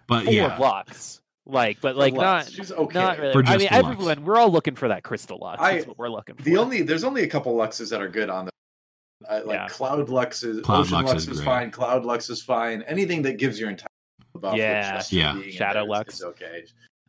But 0.08 0.26
Four 0.26 0.34
yeah, 0.34 0.58
Lux. 0.58 1.22
Like, 1.46 1.80
but 1.82 1.96
like 1.96 2.14
not 2.14 2.50
she's 2.50 2.72
okay. 2.72 3.00
not 3.00 3.20
really. 3.20 3.34
For 3.34 3.44
I 3.46 3.58
mean, 3.58 3.68
the 3.70 3.76
Lux. 3.76 3.88
everyone, 3.94 4.26
we're 4.26 4.38
all 4.38 4.52
looking 4.52 4.76
for 4.76 4.90
that 4.90 5.04
crystal 5.04 5.38
Lux. 5.40 5.62
I- 5.62 5.76
That's 5.76 5.88
what 5.88 5.98
we're 5.98 6.10
looking 6.10 6.36
for. 6.36 6.44
The 6.44 6.58
only 6.58 6.82
there's 6.82 7.04
only 7.06 7.24
a 7.24 7.28
couple 7.28 7.56
luxes 7.56 7.90
that 7.92 8.02
are 8.02 8.10
good 8.10 8.30
on 8.30 8.46
the 8.46 8.52
uh, 9.28 9.42
like 9.46 9.56
Yeah. 9.56 9.68
Cloud 9.68 10.10
Lux 10.10 10.44
is 10.44 10.62
Cloud 10.62 10.82
Ocean 10.82 10.94
Lux 10.98 11.08
Lux, 11.10 11.24
is 11.24 11.30
is, 11.40 11.44
fine. 11.44 11.72
Cloud 11.72 12.06
Lux 12.06 12.30
is 12.30 12.42
fine. 12.42 12.82
Anything 12.84 13.22
that 13.24 13.38
gives 13.38 13.60
your 13.60 13.70
entire 13.70 13.88
buff 14.36 14.54
with 14.54 14.60
Yeah. 14.62 14.98
just 14.98 15.12
Yeah. 15.12 15.34
being 15.34 15.52
Shadow 15.52 15.84
Lux. 15.86 16.16
is 16.16 16.24
okay. 16.24 16.66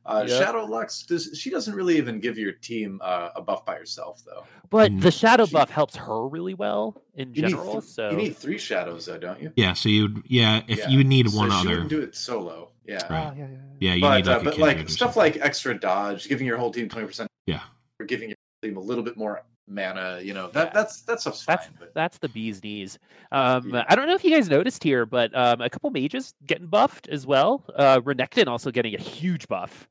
Uh, 0.07 0.25
Yep. 0.27 0.43
Shadow 0.43 0.65
Lux 0.65 1.03
does 1.03 1.39
she 1.39 1.51
doesn't 1.51 1.75
really 1.75 1.99
even 1.99 2.19
give 2.19 2.39
your 2.39 2.53
team 2.53 2.99
uh, 3.05 3.29
a 3.37 3.43
buff 3.43 3.67
by 3.67 3.75
herself 3.75 4.23
though. 4.25 4.45
But 4.71 4.91
Mm. 4.91 5.03
the 5.03 5.11
shadow 5.11 5.45
She- 5.45 5.53
buff 5.53 5.69
helps 5.69 5.97
her 5.97 6.27
really 6.27 6.55
well 6.55 7.03
in 7.15 7.35
general. 7.35 7.73
th- 7.73 7.85
so 7.85 8.11
you 8.11 8.17
need 8.17 8.35
three 8.37 8.57
shadows 8.57 9.05
though, 9.05 9.19
don't 9.19 9.43
you? 9.43 9.53
Yeah, 9.57 9.75
so 9.75 9.91
you'd 9.91 10.23
yeah, 10.27 10.63
if 10.67 10.79
Yeah. 10.79 10.89
you 10.89 11.05
need 11.05 11.29
So 11.31 11.37
one 11.37 11.51
she 11.51 11.57
other. 11.59 11.69
wouldn't 11.71 11.91
do 11.91 12.01
it 12.01 12.15
solo. 12.17 12.71
Yeah. 12.87 12.95
Right. 13.13 13.27
Oh, 13.27 13.35
yeah, 13.37 13.45
yeah, 13.45 13.47
yeah. 13.51 13.59
Yeah, 13.81 13.95
you 13.97 14.01
but 14.01 14.17
need 14.17 14.29
uh, 14.29 14.31
like 14.33 14.41
a 14.41 14.45
but 14.45 14.59
like 14.59 14.89
stuff 14.89 15.15
like 15.17 15.37
extra 15.43 15.79
dodge, 15.79 16.27
giving 16.27 16.47
your 16.47 16.57
whole 16.57 16.71
team 16.71 16.89
twenty 16.89 17.07
percent. 17.07 17.29
Yeah. 17.47 17.61
Or 18.01 18.07
giving 18.07 18.31
your 18.31 18.37
team 18.63 18.79
a 18.79 18.81
little 18.81 19.05
bit 19.05 19.19
more 19.19 19.43
mana. 19.69 20.21
You 20.23 20.35
know 20.35 20.49
that 20.51 20.69
Yeah. 20.69 20.73
that's 20.75 21.03
that 21.03 21.21
stuff's 21.21 21.43
fine. 21.43 21.57
That's 21.57 21.69
but 21.79 21.95
that's 21.95 22.19
the 22.19 22.29
bee's 22.29 22.63
knees. 22.63 22.99
Um, 23.33 23.71
Yeah. 23.75 23.85
I 23.89 23.95
don't 23.95 24.07
know 24.07 24.15
if 24.15 24.25
you 24.25 24.31
guys 24.31 24.49
noticed 24.49 24.83
here, 24.83 25.07
but 25.07 25.35
um, 25.37 25.61
a 25.61 25.69
couple 25.71 25.91
mages 25.91 26.35
getting 26.47 26.67
buffed 26.67 27.09
as 27.09 27.27
well. 27.27 27.65
Uh, 27.75 28.01
Renekton 28.01 28.47
also 28.47 28.71
getting 28.71 28.95
a 28.95 28.99
huge 29.01 29.47
buff. 29.49 29.89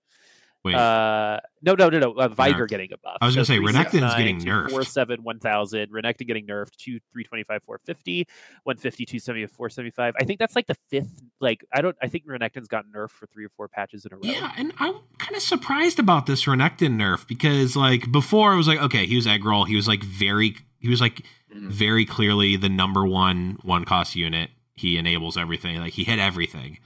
Wait, 0.67 0.75
Uh, 0.75 1.39
no, 1.61 1.73
no, 1.73 1.89
no, 1.89 1.99
no. 1.99 2.11
Uh, 2.13 2.27
Veigar 2.29 2.53
Nerfed. 2.61 2.67
getting 2.69 2.93
a 2.93 2.97
buff. 2.97 3.17
I 3.21 3.25
was 3.25 3.35
gonna 3.35 3.45
say, 3.45 3.57
Renekton's 3.57 3.91
369 4.13 4.17
getting 4.17 4.39
to 4.39 4.45
nerfed. 4.47 4.69
47, 4.71 5.23
1000. 5.23 5.91
Renekton 5.91 6.27
getting 6.27 6.45
nerfed 6.47 6.75
to 6.77 6.99
325, 7.13 7.63
450, 7.63 8.27
150, 8.63 9.05
270, 9.05 9.47
475. 9.47 10.13
I 10.19 10.23
think 10.23 10.39
that's 10.39 10.55
like 10.55 10.67
the 10.67 10.75
fifth. 10.89 11.23
Like, 11.39 11.65
I 11.73 11.81
don't, 11.81 11.95
I 12.01 12.07
think 12.07 12.25
Renekton's 12.27 12.67
gotten 12.67 12.91
nerfed 12.91 13.11
for 13.11 13.27
three 13.27 13.45
or 13.45 13.49
four 13.57 13.67
patches 13.67 14.05
in 14.05 14.13
a 14.13 14.15
row. 14.15 14.21
Yeah, 14.23 14.51
and 14.57 14.73
I'm 14.79 14.95
kind 15.17 15.35
of 15.35 15.41
surprised 15.41 15.99
about 15.99 16.25
this 16.25 16.45
Renekton 16.45 16.95
nerf 16.97 17.27
because 17.27 17.75
like 17.75 18.11
before 18.11 18.53
it 18.53 18.57
was 18.57 18.67
like 18.67 18.79
okay, 18.81 19.05
he 19.05 19.15
was 19.15 19.25
egg 19.27 19.43
roll, 19.45 19.65
he 19.65 19.75
was 19.75 19.87
like 19.87 20.03
very 20.03 20.55
he 20.79 20.89
was 20.89 21.01
like 21.01 21.23
Mhm. 21.55 21.69
very 21.69 22.05
clearly 22.05 22.57
the 22.57 22.67
number 22.69 23.05
one 23.05 23.57
one 23.63 23.85
cost 23.85 24.15
unit. 24.15 24.49
He 24.75 24.97
enables 24.97 25.37
everything, 25.37 25.79
like 25.79 25.93
he 25.93 26.03
hit 26.03 26.19
everything, 26.19 26.77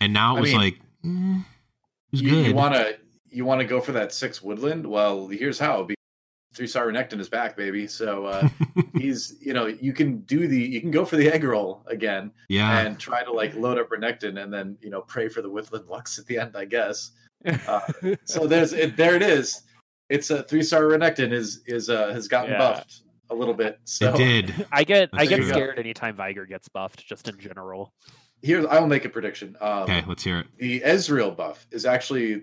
and 0.00 0.12
now 0.12 0.34
it 0.34 0.38
I 0.38 0.40
was 0.40 0.50
mean, 0.50 0.60
like 0.60 0.80
mm, 1.04 1.40
it 1.40 1.44
was 2.12 2.22
you, 2.22 2.30
good. 2.30 2.46
you 2.48 2.54
wanna 2.54 2.92
you 3.30 3.44
wanna 3.44 3.64
go 3.64 3.80
for 3.80 3.92
that 3.92 4.12
six 4.12 4.42
woodland? 4.42 4.86
Well, 4.86 5.28
here's 5.28 5.58
how. 5.58 5.88
Three 6.52 6.66
star 6.66 6.88
Renekton 6.88 7.20
is 7.20 7.28
back, 7.28 7.56
baby. 7.56 7.86
So 7.86 8.26
uh, 8.26 8.48
he's 8.94 9.36
you 9.40 9.52
know 9.52 9.66
you 9.66 9.92
can 9.92 10.18
do 10.22 10.48
the 10.48 10.58
you 10.60 10.80
can 10.80 10.90
go 10.90 11.04
for 11.04 11.16
the 11.16 11.28
egg 11.30 11.44
roll 11.44 11.84
again 11.86 12.32
yeah, 12.48 12.80
and 12.80 12.98
try 12.98 13.22
to 13.22 13.30
like 13.32 13.54
load 13.54 13.78
up 13.78 13.88
Renekton 13.90 14.42
and 14.42 14.52
then 14.52 14.76
you 14.80 14.90
know 14.90 15.00
pray 15.02 15.28
for 15.28 15.42
the 15.42 15.48
Woodland 15.48 15.86
Lux 15.88 16.18
at 16.18 16.26
the 16.26 16.38
end, 16.38 16.56
I 16.56 16.64
guess. 16.64 17.12
Uh, 17.46 17.80
so 18.24 18.48
there's 18.48 18.72
it, 18.72 18.96
there 18.96 19.14
it 19.14 19.22
is. 19.22 19.62
It's 20.08 20.30
a 20.30 20.42
three 20.42 20.64
star 20.64 20.82
Renekton 20.82 21.30
is 21.32 21.62
is 21.66 21.88
uh, 21.88 22.08
has 22.12 22.26
gotten 22.26 22.50
Yeah. 22.50 22.58
buffed 22.58 23.02
a 23.30 23.34
little 23.34 23.54
bit. 23.54 23.78
So 23.84 24.12
it 24.12 24.16
did. 24.16 24.66
I 24.72 24.82
get, 24.82 25.08
I 25.12 25.26
get 25.26 25.38
you 25.38 25.44
go. 25.46 25.52
scared 25.52 25.78
anytime 25.78 26.16
Veigar 26.16 26.48
gets 26.48 26.68
buffed, 26.68 27.06
just 27.06 27.28
in 27.28 27.38
general. 27.38 27.92
here's 28.42 28.66
I 28.66 28.80
will 28.80 28.88
make 28.88 29.04
a 29.04 29.08
prediction. 29.08 29.56
Um, 29.60 29.84
Okay, 29.84 30.02
let's 30.08 30.24
hear 30.24 30.40
it. 30.40 30.46
the 30.58 30.80
Ezreal 30.80 31.36
buff 31.36 31.64
is 31.70 31.86
actually 31.86 32.42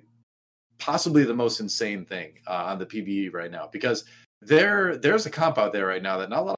possibly 0.79 1.23
the 1.23 1.33
most 1.33 1.59
insane 1.59 2.05
thing 2.05 2.33
uh, 2.47 2.65
on 2.65 2.79
the 2.79 2.85
PBE 2.85 3.33
right 3.33 3.51
now 3.51 3.67
because 3.71 4.05
there 4.41 4.97
there's 4.97 5.25
a 5.25 5.29
comp 5.29 5.57
out 5.57 5.73
there 5.73 5.87
right 5.87 6.03
now 6.03 6.17
that 6.17 6.29
not 6.29 6.39
a 6.39 6.43
lot 6.43 6.55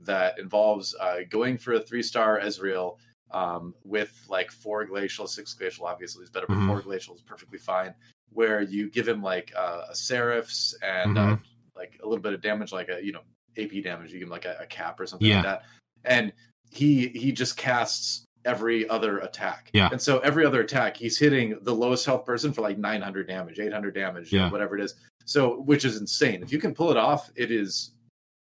that 0.00 0.38
involves 0.38 0.94
uh, 1.00 1.18
going 1.30 1.56
for 1.56 1.74
a 1.74 1.80
three 1.80 2.02
star 2.02 2.40
Ezreal 2.40 2.96
um, 3.30 3.74
with 3.84 4.12
like 4.28 4.50
four 4.50 4.84
glacial, 4.84 5.26
six 5.26 5.54
glacial. 5.54 5.86
Obviously, 5.86 6.22
is 6.22 6.30
better, 6.30 6.46
but 6.46 6.58
Mhm. 6.58 6.66
four 6.66 6.80
glacial 6.82 7.14
is 7.14 7.22
perfectly 7.22 7.58
fine. 7.58 7.94
Where 8.30 8.62
you 8.62 8.90
give 8.90 9.06
him 9.08 9.22
like 9.22 9.52
uh, 9.56 9.86
a 9.90 9.94
Seraphs 9.94 10.74
and 10.82 11.18
uh, 11.18 11.26
Mhm. 11.36 11.40
like 11.76 11.98
a 12.02 12.06
little 12.06 12.22
bit 12.22 12.34
of 12.34 12.40
damage, 12.40 12.72
like 12.72 12.88
a 12.88 13.04
you 13.04 13.12
know 13.12 13.22
AP 13.56 13.80
damage. 13.82 14.12
You 14.12 14.18
give 14.18 14.26
him 14.28 14.32
like 14.32 14.44
a, 14.44 14.58
a 14.60 14.66
cap 14.66 15.00
or 15.00 15.06
something 15.06 15.28
Yeah. 15.28 15.36
like 15.36 15.44
that, 15.44 15.62
and 16.04 16.32
he 16.70 17.08
he 17.08 17.32
just 17.32 17.56
casts 17.56 18.24
every 18.44 18.88
other 18.88 19.18
attack. 19.18 19.70
Yeah. 19.72 19.88
And 19.92 20.00
so 20.00 20.18
every 20.20 20.44
other 20.44 20.60
attack, 20.60 20.96
he's 20.96 21.18
hitting 21.18 21.58
the 21.62 21.74
lowest 21.74 22.04
health 22.06 22.24
person 22.24 22.52
for 22.52 22.62
like 22.62 22.78
900 22.78 23.26
damage, 23.28 23.58
800 23.60 23.94
damage, 23.94 24.32
Yeah. 24.32 24.50
whatever 24.50 24.76
it 24.76 24.82
is. 24.84 24.94
So, 25.24 25.60
which 25.62 25.84
is 25.84 25.96
insane. 26.00 26.42
If 26.42 26.52
you 26.52 26.58
can 26.58 26.74
pull 26.74 26.90
it 26.90 26.96
off, 26.96 27.30
it 27.36 27.50
is 27.50 27.92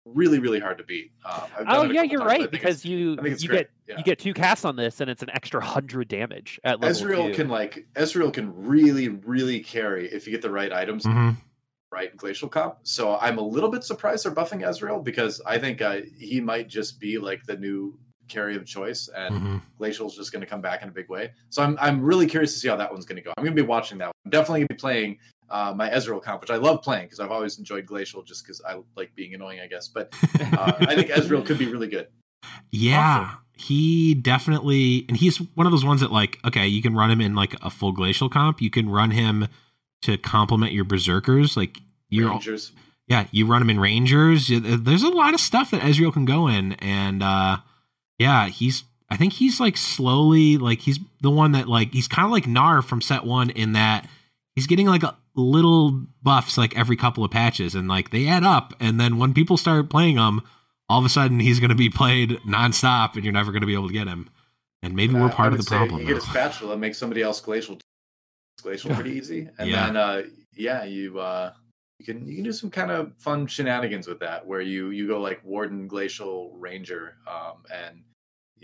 really, 0.06 0.38
really 0.40 0.58
hard 0.58 0.78
to 0.78 0.84
beat. 0.84 1.12
Um, 1.24 1.42
Oh 1.68 1.82
yeah, 1.84 2.02
you're 2.02 2.20
times, 2.20 2.38
right 2.40 2.50
because 2.50 2.84
you 2.84 3.12
I 3.12 3.22
think 3.22 3.34
it's 3.34 3.42
you 3.42 3.48
great. 3.50 3.58
get 3.58 3.70
Yeah. 3.88 3.98
you 3.98 4.04
get 4.04 4.18
two 4.18 4.34
casts 4.34 4.64
on 4.64 4.74
this, 4.74 5.00
and 5.00 5.08
it's 5.08 5.22
an 5.22 5.30
extra 5.30 5.62
hundred 5.64 6.08
damage 6.08 6.58
at 6.64 6.80
level 6.80 6.96
Ezreal 7.08 7.26
two. 7.28 7.34
can 7.34 7.48
like 7.48 7.86
Ezreal 7.94 8.32
can 8.32 8.52
really, 8.66 9.08
really 9.08 9.60
carry 9.60 10.08
if 10.12 10.26
you 10.26 10.32
get 10.32 10.42
the 10.42 10.50
right 10.50 10.72
items, 10.72 11.04
Mhm. 11.04 11.36
right 11.92 12.16
glacial 12.16 12.48
comp. 12.48 12.78
So 12.82 13.16
I'm 13.18 13.38
a 13.38 13.42
little 13.46 13.68
bit 13.70 13.84
surprised 13.84 14.24
they're 14.24 14.34
buffing 14.34 14.62
Ezreal 14.66 15.04
because 15.04 15.40
I 15.46 15.58
think 15.58 15.80
uh, 15.82 16.00
he 16.18 16.40
might 16.40 16.68
just 16.68 16.98
be 16.98 17.18
like 17.18 17.44
the 17.44 17.56
new 17.58 17.96
carry 18.28 18.56
of 18.56 18.64
choice, 18.64 19.08
and 19.16 19.34
Mhm. 19.34 19.62
Glacial's 19.78 20.16
just 20.16 20.32
going 20.32 20.40
to 20.40 20.46
come 20.46 20.60
back 20.60 20.82
in 20.82 20.88
a 20.88 20.92
big 20.92 21.08
way. 21.08 21.32
So 21.50 21.62
I'm 21.62 21.76
I'm 21.80 22.00
really 22.02 22.26
curious 22.26 22.52
to 22.54 22.58
see 22.60 22.68
how 22.68 22.76
that 22.76 22.90
one's 22.92 23.04
going 23.04 23.16
to 23.16 23.22
go. 23.22 23.32
I'm 23.36 23.44
going 23.44 23.56
to 23.56 23.62
be 23.62 23.66
watching 23.66 23.98
that. 23.98 24.06
One. 24.06 24.12
I'm 24.24 24.30
definitely 24.30 24.60
going 24.60 24.68
to 24.68 24.74
be 24.74 24.78
playing 24.80 25.18
uh, 25.50 25.74
my 25.76 25.90
Ezreal 25.90 26.22
comp, 26.22 26.40
which 26.40 26.50
I 26.50 26.56
love 26.56 26.82
playing 26.82 27.04
because 27.06 27.20
I've 27.20 27.30
always 27.30 27.58
enjoyed 27.58 27.84
Glacial 27.86 28.22
just 28.22 28.44
because 28.44 28.62
I 28.66 28.80
like 28.96 29.14
being 29.14 29.34
annoying, 29.34 29.60
I 29.60 29.66
guess. 29.66 29.88
But 29.88 30.14
uh, 30.40 30.72
I 30.80 30.94
think 30.94 31.08
Ezreal 31.08 31.44
could 31.44 31.58
be 31.58 31.66
really 31.66 31.88
good. 31.88 32.08
Yeah, 32.70 33.20
Awesome. 33.26 33.38
he 33.56 34.14
definitely, 34.14 35.04
and 35.08 35.16
he's 35.16 35.38
one 35.54 35.66
of 35.66 35.72
those 35.72 35.84
ones 35.84 36.00
that 36.00 36.10
like, 36.10 36.38
okay, 36.44 36.66
you 36.66 36.80
can 36.82 36.94
run 36.94 37.10
him 37.10 37.20
in 37.20 37.34
like 37.34 37.54
a 37.62 37.70
full 37.70 37.92
glacial 37.92 38.28
comp. 38.28 38.62
You 38.62 38.70
can 38.70 38.88
run 38.88 39.10
him 39.10 39.48
to 40.02 40.16
complement 40.16 40.72
your 40.72 40.84
berserkers. 40.84 41.56
Like 41.56 41.78
you're, 42.08 42.30
Rangers. 42.30 42.72
yeah, 43.06 43.26
you 43.30 43.46
run 43.46 43.62
him 43.62 43.70
in 43.70 43.78
rangers. 43.78 44.48
There's 44.48 45.02
a 45.02 45.08
lot 45.08 45.34
of 45.34 45.40
stuff 45.40 45.70
that 45.70 45.82
Ezreal 45.82 46.12
can 46.12 46.24
go 46.24 46.48
in, 46.48 46.72
and 46.74 47.22
uh 47.22 47.58
yeah, 48.22 48.48
he's. 48.48 48.84
I 49.10 49.16
think 49.18 49.34
he's 49.34 49.60
like 49.60 49.76
slowly, 49.76 50.56
like 50.56 50.78
he's 50.80 50.98
the 51.20 51.30
one 51.30 51.52
that 51.52 51.68
like 51.68 51.92
he's 51.92 52.08
kind 52.08 52.24
of 52.24 52.32
like 52.32 52.44
Gnar 52.44 52.82
from 52.82 53.02
set 53.02 53.24
one 53.24 53.50
in 53.50 53.72
that 53.74 54.08
he's 54.56 54.66
getting 54.66 54.86
like 54.86 55.02
a 55.02 55.14
little 55.34 56.06
buffs 56.22 56.56
like 56.56 56.76
every 56.78 56.96
couple 56.96 57.22
of 57.22 57.30
patches, 57.30 57.74
and 57.74 57.88
like 57.88 58.10
they 58.10 58.26
add 58.26 58.42
up, 58.44 58.72
and 58.80 58.98
then 58.98 59.18
when 59.18 59.34
people 59.34 59.56
start 59.58 59.90
playing 59.90 60.16
him, 60.16 60.40
all 60.88 60.98
of 60.98 61.04
a 61.04 61.10
sudden 61.10 61.40
he's 61.40 61.60
going 61.60 61.68
to 61.68 61.76
be 61.76 61.90
played 61.90 62.30
nonstop, 62.48 63.14
and 63.14 63.22
you're 63.24 63.34
never 63.34 63.52
going 63.52 63.60
to 63.60 63.66
be 63.66 63.74
able 63.74 63.88
to 63.88 63.92
get 63.92 64.06
him. 64.08 64.30
And 64.82 64.94
maybe 64.96 65.14
Uh, 65.14 65.20
we're 65.20 65.26
I 65.28 65.32
part 65.32 65.52
of 65.52 65.58
the 65.58 65.64
problem. 65.66 66.00
You 66.00 66.06
get 66.06 66.16
a 66.16 66.20
spatula, 66.22 66.76
make 66.78 66.94
somebody 66.94 67.20
else 67.22 67.40
glacial. 67.40 67.78
Glacial 68.62 68.94
pretty 68.94 69.10
easy, 69.10 69.48
and 69.58 69.68
Yeah. 69.68 69.86
then 69.86 69.96
uh, 69.96 70.22
yeah, 70.54 70.84
you 70.84 71.18
uh, 71.18 71.52
you 71.98 72.06
can 72.06 72.26
you 72.26 72.36
can 72.36 72.44
do 72.44 72.52
some 72.52 72.70
kind 72.70 72.90
of 72.90 73.12
fun 73.18 73.46
shenanigans 73.46 74.06
with 74.06 74.20
that, 74.20 74.46
where 74.46 74.60
you 74.62 74.88
you 74.90 75.06
go 75.06 75.20
like 75.20 75.44
Warden 75.44 75.86
Glacial 75.86 76.56
Ranger, 76.56 77.16
um, 77.26 77.64
and 77.72 78.02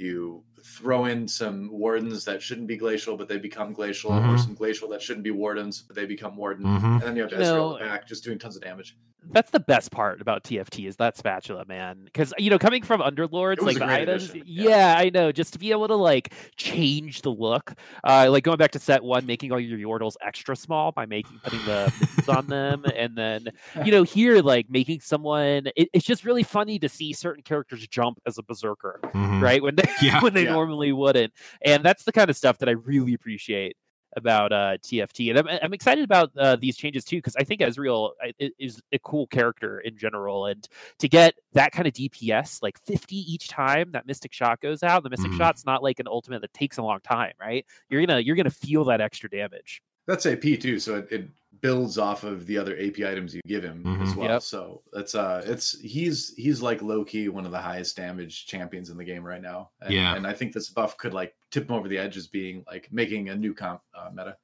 you 0.01 0.42
throw 0.64 1.06
in 1.06 1.26
some 1.28 1.70
wardens 1.70 2.24
that 2.24 2.42
shouldn't 2.42 2.66
be 2.66 2.76
glacial, 2.76 3.16
but 3.16 3.28
they 3.28 3.38
become 3.38 3.72
glacial, 3.72 4.12
or 4.12 4.20
Mhm. 4.20 4.38
some 4.40 4.54
glacial 4.54 4.88
that 4.90 5.02
shouldn't 5.02 5.24
be 5.24 5.30
wardens, 5.30 5.82
but 5.82 5.96
they 5.96 6.06
become 6.06 6.36
warden, 6.36 6.64
Mhm. 6.66 6.92
and 6.94 7.02
then 7.02 7.16
you 7.16 7.22
have 7.22 7.32
You 7.32 7.38
Ezreal 7.38 7.78
know, 7.80 7.86
back 7.86 8.06
just 8.06 8.24
doing 8.24 8.38
tons 8.38 8.56
of 8.56 8.62
damage. 8.62 8.96
That's 9.30 9.50
the 9.50 9.61
best 9.61 9.90
part 9.90 10.20
about 10.22 10.44
TFT 10.44 10.86
is 10.86 10.96
that 10.96 11.16
spatula, 11.16 11.64
man. 11.66 12.02
Because 12.04 12.32
you 12.38 12.48
know, 12.50 12.59
coming 12.59 12.82
from 12.82 13.00
Underlords, 13.02 13.61
like 13.61 13.76
the 13.76 13.84
items, 13.84 14.32
yeah. 14.34 14.42
yeah. 14.46 14.94
I 14.96 15.11
know. 15.11 15.32
Just 15.32 15.52
to 15.54 15.59
be 15.59 15.70
able 15.72 15.88
to 15.88 15.96
like 15.96 16.32
change 16.56 17.22
the 17.22 17.30
look, 17.30 17.74
uh, 18.04 18.28
like 18.30 18.44
going 18.44 18.56
back 18.56 18.70
to 18.70 18.78
set 18.78 19.02
one, 19.02 19.26
making 19.26 19.52
all 19.52 19.59
your 19.61 19.76
Yordles 19.98 20.14
extra 20.24 20.54
small 20.56 20.92
by 20.92 21.04
making 21.04 21.40
putting 21.42 21.62
the 21.66 21.92
mittens 22.00 22.28
on 22.28 22.46
them, 22.46 22.84
and 22.96 23.16
then 23.16 23.48
you 23.84 23.90
know 23.90 24.02
here 24.04 24.40
like 24.40 24.70
making 24.70 25.00
someone. 25.00 25.66
It, 25.76 25.90
it's 25.92 26.06
just 26.06 26.24
really 26.24 26.44
funny 26.44 26.78
to 26.78 26.88
see 26.88 27.12
certain 27.12 27.42
characters 27.42 27.86
jump 27.88 28.20
as 28.24 28.38
a 28.38 28.42
berserker, 28.42 29.00
Mhm. 29.14 29.42
right? 29.42 29.62
When 29.62 29.74
they 29.74 29.84
Yeah. 30.00 30.20
when 30.22 30.32
they 30.32 30.46
Yeah. 30.49 30.53
normally 30.55 30.92
wouldn't, 30.92 31.32
and 31.62 31.84
that's 31.84 32.05
the 32.05 32.12
kind 32.12 32.30
of 32.30 32.36
stuff 32.36 32.59
that 32.59 32.68
I 32.68 32.72
really 32.72 33.14
appreciate 33.14 33.76
about 34.16 34.53
uh, 34.53 34.78
TFT, 34.82 35.28
and 35.30 35.38
I'm, 35.38 35.59
I'm 35.62 35.74
excited 35.74 36.03
about 36.03 36.30
uh, 36.36 36.57
these 36.57 36.76
changes 36.76 37.05
too 37.05 37.16
because 37.18 37.36
I 37.36 37.44
think 37.44 37.61
Ezreal 37.61 38.12
i- 38.22 38.51
is 38.59 38.80
a 38.90 38.99
cool 39.01 39.26
character 39.26 39.80
in 39.80 39.99
general, 39.99 40.46
and 40.46 40.66
to 40.99 41.09
get 41.09 41.34
that 41.53 41.72
kind 41.72 41.86
of 41.86 41.92
DPS, 41.92 42.62
like 42.62 42.78
50 42.86 43.16
each 43.16 43.49
time 43.49 43.92
that 43.92 44.07
Mystic 44.07 44.32
Shot 44.32 44.61
goes 44.61 44.82
out, 44.82 45.03
the 45.03 45.11
Mystic 45.11 45.32
Mhm. 45.32 45.36
Shot's 45.36 45.66
not 45.66 45.82
like 45.82 46.01
an 46.01 46.09
ultimate 46.09 46.40
that 46.40 46.55
takes 46.55 46.78
a 46.78 46.82
long 46.82 47.01
time, 47.01 47.32
right? 47.38 47.66
You're 47.90 48.05
gonna 48.05 48.20
you're 48.20 48.36
gonna 48.36 48.51
feel 48.51 48.84
that 48.86 49.01
extra 49.01 49.28
damage. 49.28 49.82
That's 50.07 50.24
AP 50.24 50.57
too, 50.57 50.78
so 50.78 50.96
it, 50.96 51.12
it 51.12 51.28
builds 51.61 51.98
off 51.98 52.24
of 52.24 52.46
the 52.46 52.59
other 52.59 52.76
AP 52.78 53.00
items 53.04 53.34
you 53.34 53.40
give 53.46 53.62
him 53.64 53.84
as 54.02 54.12
Mhm. 54.12 54.16
well. 54.16 54.28
Yep. 54.30 54.42
So 54.42 54.82
it's 54.94 55.14
uh 55.14 55.42
it's 55.46 55.78
he's 55.80 56.34
he's 56.36 56.61
like 56.62 56.82
low 56.82 57.04
key 57.04 57.28
one 57.28 57.44
of 57.46 57.52
the 57.52 57.61
highest 57.61 57.96
damage 57.96 58.46
champions 58.46 58.90
in 58.90 58.96
the 58.96 59.04
game 59.04 59.22
right 59.24 59.42
now. 59.42 59.70
And, 59.80 59.92
Yeah. 59.94 60.14
and 60.14 60.26
I 60.26 60.32
think 60.32 60.52
this 60.52 60.70
buff 60.70 60.96
could 60.96 61.14
like 61.14 61.34
tip 61.50 61.68
him 61.68 61.74
over 61.76 61.88
the 61.88 61.98
edge 61.98 62.16
as 62.16 62.26
being 62.26 62.64
like 62.66 62.88
making 62.92 63.28
a 63.28 63.36
new 63.36 63.54
comp 63.54 63.80
uh, 63.94 64.11
meta, 64.11 64.36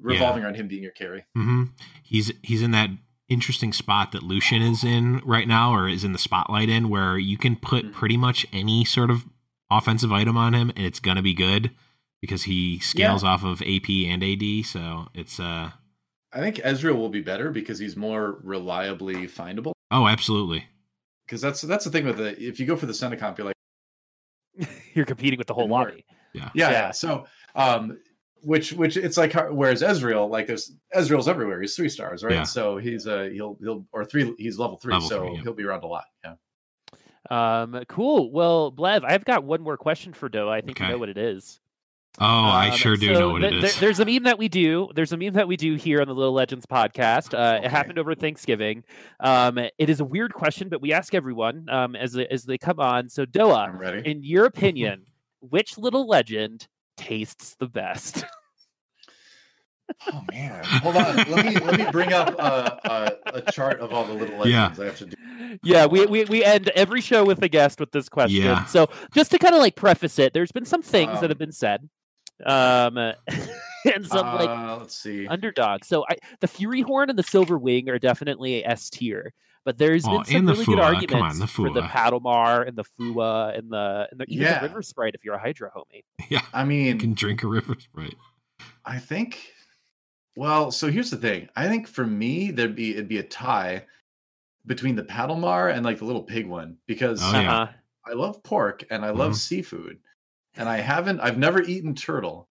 revolving 0.00 0.42
around 0.44 0.56
him 0.56 0.68
being 0.68 0.82
your 0.82 0.92
carry. 0.92 1.20
Mm-hmm. 1.36 1.64
He's 2.02 2.32
he's 2.42 2.62
in 2.62 2.70
that 2.72 2.90
interesting 3.28 3.72
spot 3.72 4.10
that 4.12 4.22
Lucian 4.24 4.60
is 4.60 4.82
in 4.82 5.18
right 5.24 5.46
now, 5.46 5.72
or 5.72 5.88
is 5.88 6.02
in 6.04 6.12
the 6.12 6.18
spotlight 6.18 6.68
in, 6.68 6.88
where 6.88 7.16
you 7.16 7.38
can 7.38 7.54
put 7.56 7.84
Mhm. 7.86 7.92
pretty 7.92 8.16
much 8.16 8.44
any 8.52 8.84
sort 8.84 9.08
of 9.10 9.24
offensive 9.70 10.10
item 10.12 10.36
on 10.36 10.52
him, 10.52 10.70
and 10.74 10.84
it's 10.84 10.98
gonna 10.98 11.22
be 11.22 11.32
good 11.32 11.70
because 12.20 12.42
he 12.42 12.78
scales 12.80 13.22
off 13.24 13.44
of 13.44 13.62
AP 13.62 14.04
and 14.06 14.22
AD. 14.24 14.62
So 14.64 15.08
it's 15.14 15.38
uh 15.38 15.70
I 16.32 16.38
think 16.38 16.56
Ezreal 16.56 16.96
will 16.96 17.08
be 17.08 17.20
better 17.20 17.50
because 17.50 17.78
he's 17.78 17.96
more 17.96 18.38
reliably 18.42 19.26
findable. 19.26 19.72
oh, 19.90 20.06
absolutely. 20.06 20.64
Because 21.26 21.40
that's 21.40 21.60
that's 21.62 21.84
the 21.84 21.90
thing 21.90 22.04
with 22.06 22.16
the 22.18 22.40
if 22.42 22.58
you 22.60 22.66
go 22.66 22.76
for 22.76 22.86
the 22.86 22.94
Senna 22.94 23.16
comp, 23.16 23.38
you're 23.38 23.46
like 23.46 24.68
you're 24.94 25.04
competing 25.06 25.38
with 25.38 25.46
the 25.46 25.54
whole 25.54 25.68
More. 25.68 25.84
lobby. 25.86 26.04
yeah, 26.32 26.50
Yeah. 26.54 26.70
yeah. 26.70 26.90
So 26.90 27.26
um 27.54 27.98
which 28.42 28.72
which 28.72 28.96
it's 28.96 29.16
like 29.16 29.32
how- 29.32 29.52
whereas 29.52 29.82
Ezreal 29.82 30.28
like 30.30 30.46
there's 30.46 30.72
Ezreal's 30.94 31.28
everywhere. 31.28 31.60
He's 31.60 31.76
three 31.76 31.88
stars, 31.88 32.24
right? 32.24 32.34
Yeah. 32.34 32.42
So 32.44 32.78
he's 32.78 33.06
uh 33.06 33.28
he'll 33.32 33.56
he'll 33.60 33.86
or 33.92 34.04
three 34.04 34.34
he's 34.38 34.58
level 34.58 34.76
three, 34.78 34.94
Level 34.94 35.08
so 35.08 35.20
three, 35.20 35.34
yeah. 35.36 35.42
he'll 35.42 35.54
be 35.54 35.64
around 35.64 35.84
a 35.84 35.86
lot. 35.86 36.04
Yeah. 36.24 36.34
Um, 37.30 37.84
cool. 37.88 38.32
Well, 38.32 38.70
Blev, 38.70 39.04
I've 39.04 39.24
got 39.24 39.44
one 39.44 39.60
more 39.60 39.76
question 39.76 40.12
for 40.12 40.28
Doa. 40.28 40.50
I 40.50 40.62
think 40.62 40.80
you 40.80 40.88
know 40.88 40.98
what 40.98 41.08
it 41.10 41.18
is. 41.18 41.60
Oh, 42.18 42.24
I 42.26 42.68
Um, 42.70 42.76
sure 42.76 42.96
do 42.96 43.14
so 43.14 43.20
know 43.20 43.28
what 43.30 43.40
th- 43.40 43.52
it 43.52 43.60
there- 43.60 43.70
is. 43.70 43.80
there's 43.80 44.00
a 44.00 44.04
meme 44.04 44.24
that 44.24 44.36
we 44.38 44.48
do. 44.48 44.88
There's 44.94 45.12
a 45.12 45.16
meme 45.16 45.34
that 45.34 45.46
we 45.48 45.56
do 45.56 45.76
here 45.76 46.00
on 46.02 46.08
the 46.08 46.14
Little 46.14 46.34
Legends 46.34 46.66
podcast. 46.66 47.32
Uh, 47.32 47.56
Okay. 47.56 47.66
It 47.66 47.70
happened 47.70 47.98
over 47.98 48.14
Thanksgiving. 48.14 48.84
Um, 49.20 49.58
it 49.58 49.88
is 49.88 50.00
a 50.00 50.04
weird 50.04 50.34
question, 50.34 50.68
but 50.68 50.82
we 50.82 50.92
ask 50.92 51.14
everyone 51.14 51.66
um, 51.70 51.94
as 51.96 52.12
they, 52.12 52.26
as 52.26 52.44
they 52.44 52.58
come 52.58 52.80
on. 52.80 53.08
So 53.08 53.24
Doa, 53.24 54.04
in 54.04 54.22
your 54.22 54.44
opinion, 54.44 55.04
which 55.40 55.78
Little 55.78 56.06
Legend 56.06 56.66
tastes 56.96 57.54
the 57.58 57.68
best? 57.68 58.24
Oh 60.12 60.22
man, 60.30 60.62
hold 60.64 60.96
on. 60.96 61.16
let 61.16 61.44
me 61.44 61.54
let 61.58 61.76
me 61.76 61.84
bring 61.90 62.12
up 62.12 62.34
uh, 62.38 62.70
a, 63.26 63.38
a 63.38 63.52
chart 63.52 63.80
of 63.80 63.92
all 63.92 64.04
the 64.04 64.12
little 64.14 64.46
Yeah. 64.46 64.68
legends 64.68 64.80
I 64.80 64.84
have 64.84 64.98
to 64.98 65.06
do. 65.06 65.58
yeah, 65.64 65.86
we, 65.86 66.06
we 66.06 66.24
we 66.26 66.44
end 66.44 66.68
every 66.76 67.00
show 67.00 67.24
with 67.24 67.42
a 67.42 67.48
guest 67.48 67.80
with 67.80 67.90
this 67.90 68.08
question. 68.08 68.40
Yeah. 68.40 68.64
So 68.66 68.88
just 69.12 69.32
to 69.32 69.38
kind 69.40 69.52
of 69.52 69.60
like 69.60 69.74
preface 69.74 70.20
it, 70.20 70.32
there's 70.32 70.52
been 70.52 70.64
some 70.64 70.80
things 70.80 71.14
that 71.14 71.24
Um, 71.24 71.28
have 71.30 71.38
been 71.38 71.50
said, 71.50 71.88
um, 72.46 72.96
and 73.94 74.06
some 74.06 74.26
like 74.34 74.48
Uh, 74.50 74.76
let's 74.78 74.96
see. 74.96 75.26
underdog. 75.26 75.84
So 75.84 76.04
I, 76.08 76.16
the 76.40 76.48
Fury 76.48 76.80
Horn 76.82 77.10
and 77.10 77.18
the 77.18 77.22
Silver 77.22 77.58
Wing 77.58 77.88
are 77.88 77.98
definitely 77.98 78.64
S 78.64 78.90
tier, 78.90 79.32
but 79.64 79.78
there's 79.78 80.04
Oh, 80.06 80.16
been 80.18 80.24
some 80.24 80.36
and 80.36 80.48
really 80.48 80.64
good 80.64 80.78
arguments 80.80 81.34
on, 81.34 81.38
the 81.40 81.46
for 81.46 81.70
the 81.70 81.82
Paddlemar 81.82 82.66
and 82.66 82.76
the 82.76 82.84
Fuwa 82.84 83.56
and 83.58 83.70
the 83.70 84.08
and 84.10 84.20
the, 84.20 84.24
even 84.28 84.46
Yeah. 84.46 84.60
the 84.60 84.68
River 84.68 84.82
Sprite 84.82 85.14
if 85.14 85.24
you're 85.24 85.34
a 85.34 85.40
Hydra 85.40 85.70
homie. 85.70 86.02
yeah, 86.28 86.42
I 86.52 86.64
mean, 86.64 86.86
you 86.86 86.94
can 86.96 87.14
drink 87.14 87.42
a 87.42 87.48
river 87.48 87.76
sprite. 87.78 88.16
I 88.84 88.98
think. 88.98 89.52
Well, 90.36 90.70
so 90.70 90.90
here's 90.90 91.10
the 91.10 91.16
thing. 91.16 91.48
I 91.56 91.68
think 91.68 91.88
for 91.88 92.06
me, 92.06 92.50
there'd 92.50 92.76
be 92.76 92.92
it'd 92.92 93.08
be 93.08 93.18
a 93.18 93.22
tie 93.22 93.84
between 94.66 94.94
the 94.94 95.02
Paddlemar 95.02 95.72
and 95.74 95.84
like 95.84 95.98
the 95.98 96.04
little 96.04 96.22
pig 96.22 96.46
one 96.46 96.76
because 96.86 97.20
Oh, 97.22 97.32
yeah. 97.40 97.52
Uh-huh. 97.62 97.72
I 98.06 98.12
love 98.14 98.42
pork 98.42 98.84
and 98.90 99.04
I 99.04 99.10
love 99.10 99.32
Mhm. 99.32 99.36
seafood, 99.36 99.98
and 100.56 100.68
I 100.68 100.78
haven't. 100.78 101.20
I've 101.20 101.38
never 101.38 101.62
eaten 101.62 101.94
turtle. 101.94 102.48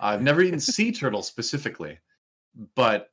I've 0.00 0.22
never 0.22 0.42
eaten 0.42 0.60
sea 0.60 0.92
turtle 0.92 1.22
specifically, 1.22 1.98
but 2.74 3.08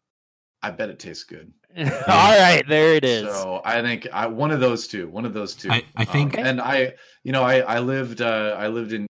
I 0.62 0.72
bet 0.72 0.90
it 0.90 1.00
tastes 1.00 1.24
good. 1.24 1.52
All 1.78 1.86
right, 1.88 2.64
there 2.68 2.96
it 2.96 3.06
is. 3.06 3.28
So 3.30 3.62
I 3.64 3.82
think 3.82 4.08
I 4.12 4.28
one 4.28 4.52
of 4.52 4.60
those 4.60 4.88
two. 4.88 5.08
One 5.10 5.26
of 5.26 5.34
those 5.34 5.56
two. 5.56 5.72
I- 5.72 5.86
I 5.96 6.04
think- 6.06 6.38
Um, 6.38 6.46
and 6.46 6.62
I, 6.62 6.94
you 7.24 7.32
know, 7.32 7.44
I 7.44 7.60
I 7.60 7.80
lived 7.80 8.22
uh, 8.22 8.56
I 8.60 8.68
lived 8.68 8.92
in. 8.94 9.08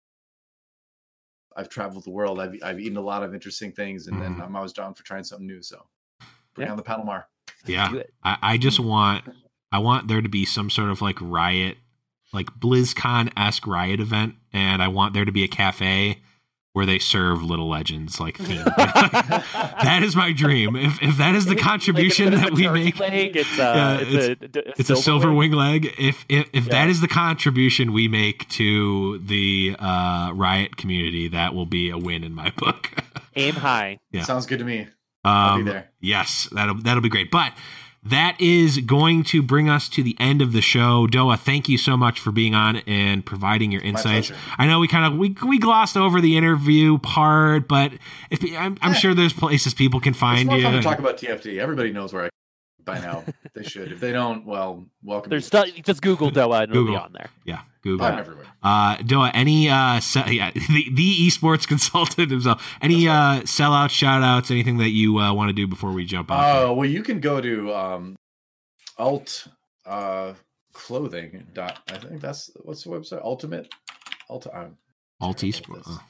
I've 1.57 1.69
traveled 1.69 2.05
the 2.05 2.11
world. 2.11 2.39
I've 2.41 2.55
I've 2.63 2.79
eaten 2.81 2.97
a 2.97 3.01
lot 3.03 3.23
of 3.23 3.35
interesting 3.35 3.73
things, 3.73 4.07
and, 4.07 4.23
and 4.23 4.37
Mhm. 4.37 4.45
I'm 4.45 4.57
always 4.57 4.73
down 4.73 4.95
for 4.95 5.03
trying 5.05 5.25
something 5.25 5.47
new. 5.47 5.63
So 5.63 5.85
bring 6.55 6.67
Yeah. 6.67 6.73
on 6.73 6.77
the 6.77 6.83
Paddlemar. 6.83 7.25
Yeah, 7.67 7.93
I, 8.23 8.37
I 8.43 8.59
just 8.59 8.79
want 8.81 9.25
I 9.73 9.79
want 9.79 10.09
there 10.09 10.23
to 10.23 10.29
be 10.29 10.45
some 10.45 10.71
sort 10.71 10.91
of 10.91 11.03
like 11.03 11.17
riot, 11.21 11.79
like 12.33 12.47
BlizzCon 12.59 13.33
esque 13.37 13.67
riot 13.67 14.01
event, 14.01 14.35
and 14.53 14.83
I 14.83 14.89
want 14.89 15.15
there 15.15 15.25
to 15.25 15.33
be 15.33 15.45
a 15.45 15.49
cafe 15.49 16.21
where 16.73 16.87
they 16.87 17.01
serve 17.01 17.43
Little 17.43 17.69
Legends 17.69 18.21
like 18.21 18.37
theme. 18.37 18.65
that 18.77 20.01
is 20.05 20.15
my 20.15 20.33
dream. 20.33 20.77
If 20.77 21.03
if 21.03 21.17
that 21.19 21.35
is 21.35 21.47
the 21.47 21.55
Like, 21.55 21.61
contribution 21.65 22.33
instead 22.33 22.53
that 22.53 22.53
a 22.53 22.55
we 22.55 22.69
make, 22.69 22.99
leg, 23.01 23.37
it's, 23.37 23.59
Yeah, 23.59 23.69
uh, 23.71 23.99
it's, 24.01 24.57
a, 24.57 24.71
it's 24.81 24.91
a 24.91 24.97
silver 24.97 25.33
wing 25.33 25.53
leg. 25.53 25.87
If 25.99 26.25
if, 26.29 26.49
if 26.53 26.67
Yeah. 26.67 26.71
that 26.85 26.89
is 26.89 27.01
the 27.01 27.09
contribution 27.09 27.93
we 27.93 28.07
make 28.09 28.49
to 28.51 29.19
the 29.19 29.75
uh, 29.79 30.31
riot 30.35 30.77
community, 30.77 31.29
that 31.29 31.55
will 31.55 31.67
be 31.67 31.91
a 31.91 31.99
win 31.99 32.23
in 32.23 32.35
my 32.35 32.51
book. 32.57 32.91
Aim 33.37 33.55
high. 33.55 33.99
Yeah. 34.13 34.23
Sounds 34.23 34.47
good 34.47 34.61
to 34.61 34.65
me. 34.65 34.87
I'll 35.25 35.57
be 35.57 35.63
Um, 35.63 35.67
there. 35.67 35.91
Yes, 36.01 36.49
that'll 36.53 36.77
that'll 36.83 37.03
be 37.03 37.09
great. 37.09 37.31
But 37.31 37.53
that 38.03 38.35
is 38.41 38.79
going 38.79 39.23
to 39.25 39.43
bring 39.43 39.69
us 39.69 39.89
to 39.91 40.03
the 40.03 40.17
end 40.19 40.41
of 40.41 40.53
the 40.53 40.63
show. 40.63 41.07
Doa, 41.07 41.39
thank 41.39 41.69
you 41.69 41.77
so 41.77 41.97
much 41.97 42.19
for 42.19 42.33
being 42.33 42.55
on 42.55 42.77
and 42.87 43.25
providing 43.27 43.71
your 43.71 43.83
insights. 43.83 44.29
pleasure. 44.29 44.43
I 44.59 44.67
know 44.67 44.81
we 44.81 44.89
kind 44.89 45.13
of 45.13 45.19
we, 45.19 45.37
we 45.47 45.59
glossed 45.59 45.97
over 45.99 46.21
the 46.21 46.37
interview 46.37 46.97
part, 46.99 47.69
but 47.69 47.93
if 48.31 48.43
I'm, 48.57 48.79
I'm 48.81 48.93
Yeah. 48.93 48.99
sure 48.99 49.15
there's 49.15 49.35
places 49.35 49.75
people 49.75 50.01
can 50.01 50.11
It's 50.13 50.19
find 50.21 50.47
more 50.49 50.57
you. 50.57 50.63
fun 50.63 50.73
to 50.73 50.81
talk 50.83 50.99
about 50.99 51.19
TFT. 51.19 51.59
Everybody 51.59 51.93
knows 51.93 52.13
where 52.15 52.25
I 52.25 52.31
by 52.85 52.99
now. 53.01 53.23
they 53.55 53.63
should. 53.63 53.93
If 53.93 54.01
they 54.01 54.13
don't, 54.13 54.47
well, 54.47 54.87
welcome. 55.03 55.29
There's 55.29 55.51
to- 55.51 55.67
stuff. 55.67 55.69
Just 55.85 56.01
Google 56.01 56.31
Doa 56.31 56.63
and 56.63 56.73
it'll 56.73 56.87
be 56.87 56.97
on 56.97 57.13
there. 57.13 57.29
yeah, 57.45 57.61
Google. 57.83 58.07
I'm 58.07 58.19
everywhere. 58.19 58.47
Uh, 58.63 58.97
Doa, 58.99 59.31
any 59.35 59.69
uh, 59.69 60.01
se- 60.01 60.33
yeah, 60.33 60.51
the, 60.55 60.87
the 60.93 61.27
esports 61.27 61.67
consultant 61.69 62.31
himself. 62.31 62.77
Any 62.81 63.09
uh, 63.09 63.43
sellout, 63.43 63.91
shout 63.91 64.23
outs, 64.23 64.51
anything 64.51 64.79
that 64.79 64.91
you 64.91 65.19
uh, 65.19 65.33
want 65.33 65.49
to 65.49 65.53
do 65.55 65.67
before 65.67 65.93
we 65.93 66.05
jump 66.05 66.31
off? 66.31 66.45
Oh 66.45 66.75
well, 66.75 66.89
you 66.89 67.03
can 67.03 67.21
go 67.21 67.41
to 67.41 67.75
um, 67.75 68.17
alt 68.99 69.47
uh, 69.87 70.35
clothing 70.73 71.47
dot. 71.55 71.79
I 71.89 71.99
think 71.99 72.21
that's 72.21 72.51
what's 72.63 72.85
the 72.85 72.91
website. 72.91 73.23
Ultimate. 73.23 73.73
Alt. 74.29 74.47
Um, 74.53 74.77
Alt 75.21 75.39
esports. 75.39 75.83
Oh. 75.87 76.01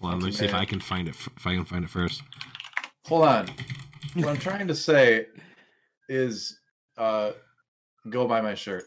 Well, 0.00 0.12
let 0.12 0.22
me 0.22 0.32
see 0.32 0.44
if 0.44 0.54
I 0.54 0.64
can 0.66 0.80
find 0.80 1.08
it. 1.08 1.14
If 1.14 1.46
I 1.46 1.54
can 1.54 1.64
find 1.64 1.84
it 1.84 1.90
first. 1.90 2.22
hold 3.06 3.24
on. 3.24 3.48
What 4.14 4.28
I'm 4.28 4.36
trying 4.38 4.68
to 4.68 4.74
say 4.74 5.26
is, 6.08 6.58
uh, 6.98 7.32
go 8.10 8.26
buy 8.28 8.42
my 8.42 8.54
shirt. 8.54 8.84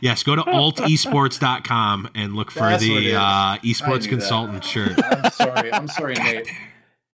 Yes, 0.00 0.22
go 0.22 0.36
to 0.36 0.42
altesports.com 0.44 2.10
and 2.14 2.34
look 2.34 2.50
for 2.50 2.60
That's 2.60 2.82
the 2.82 3.14
uh, 3.14 3.56
esports 3.58 3.88
knew 3.88 3.98
that. 4.00 4.08
consultant 4.08 4.64
shirt. 4.64 4.92
I'm 5.04 5.30
sorry. 5.30 5.72
I'm 5.72 5.88
sorry, 5.88 6.14
Nate. 6.14 6.48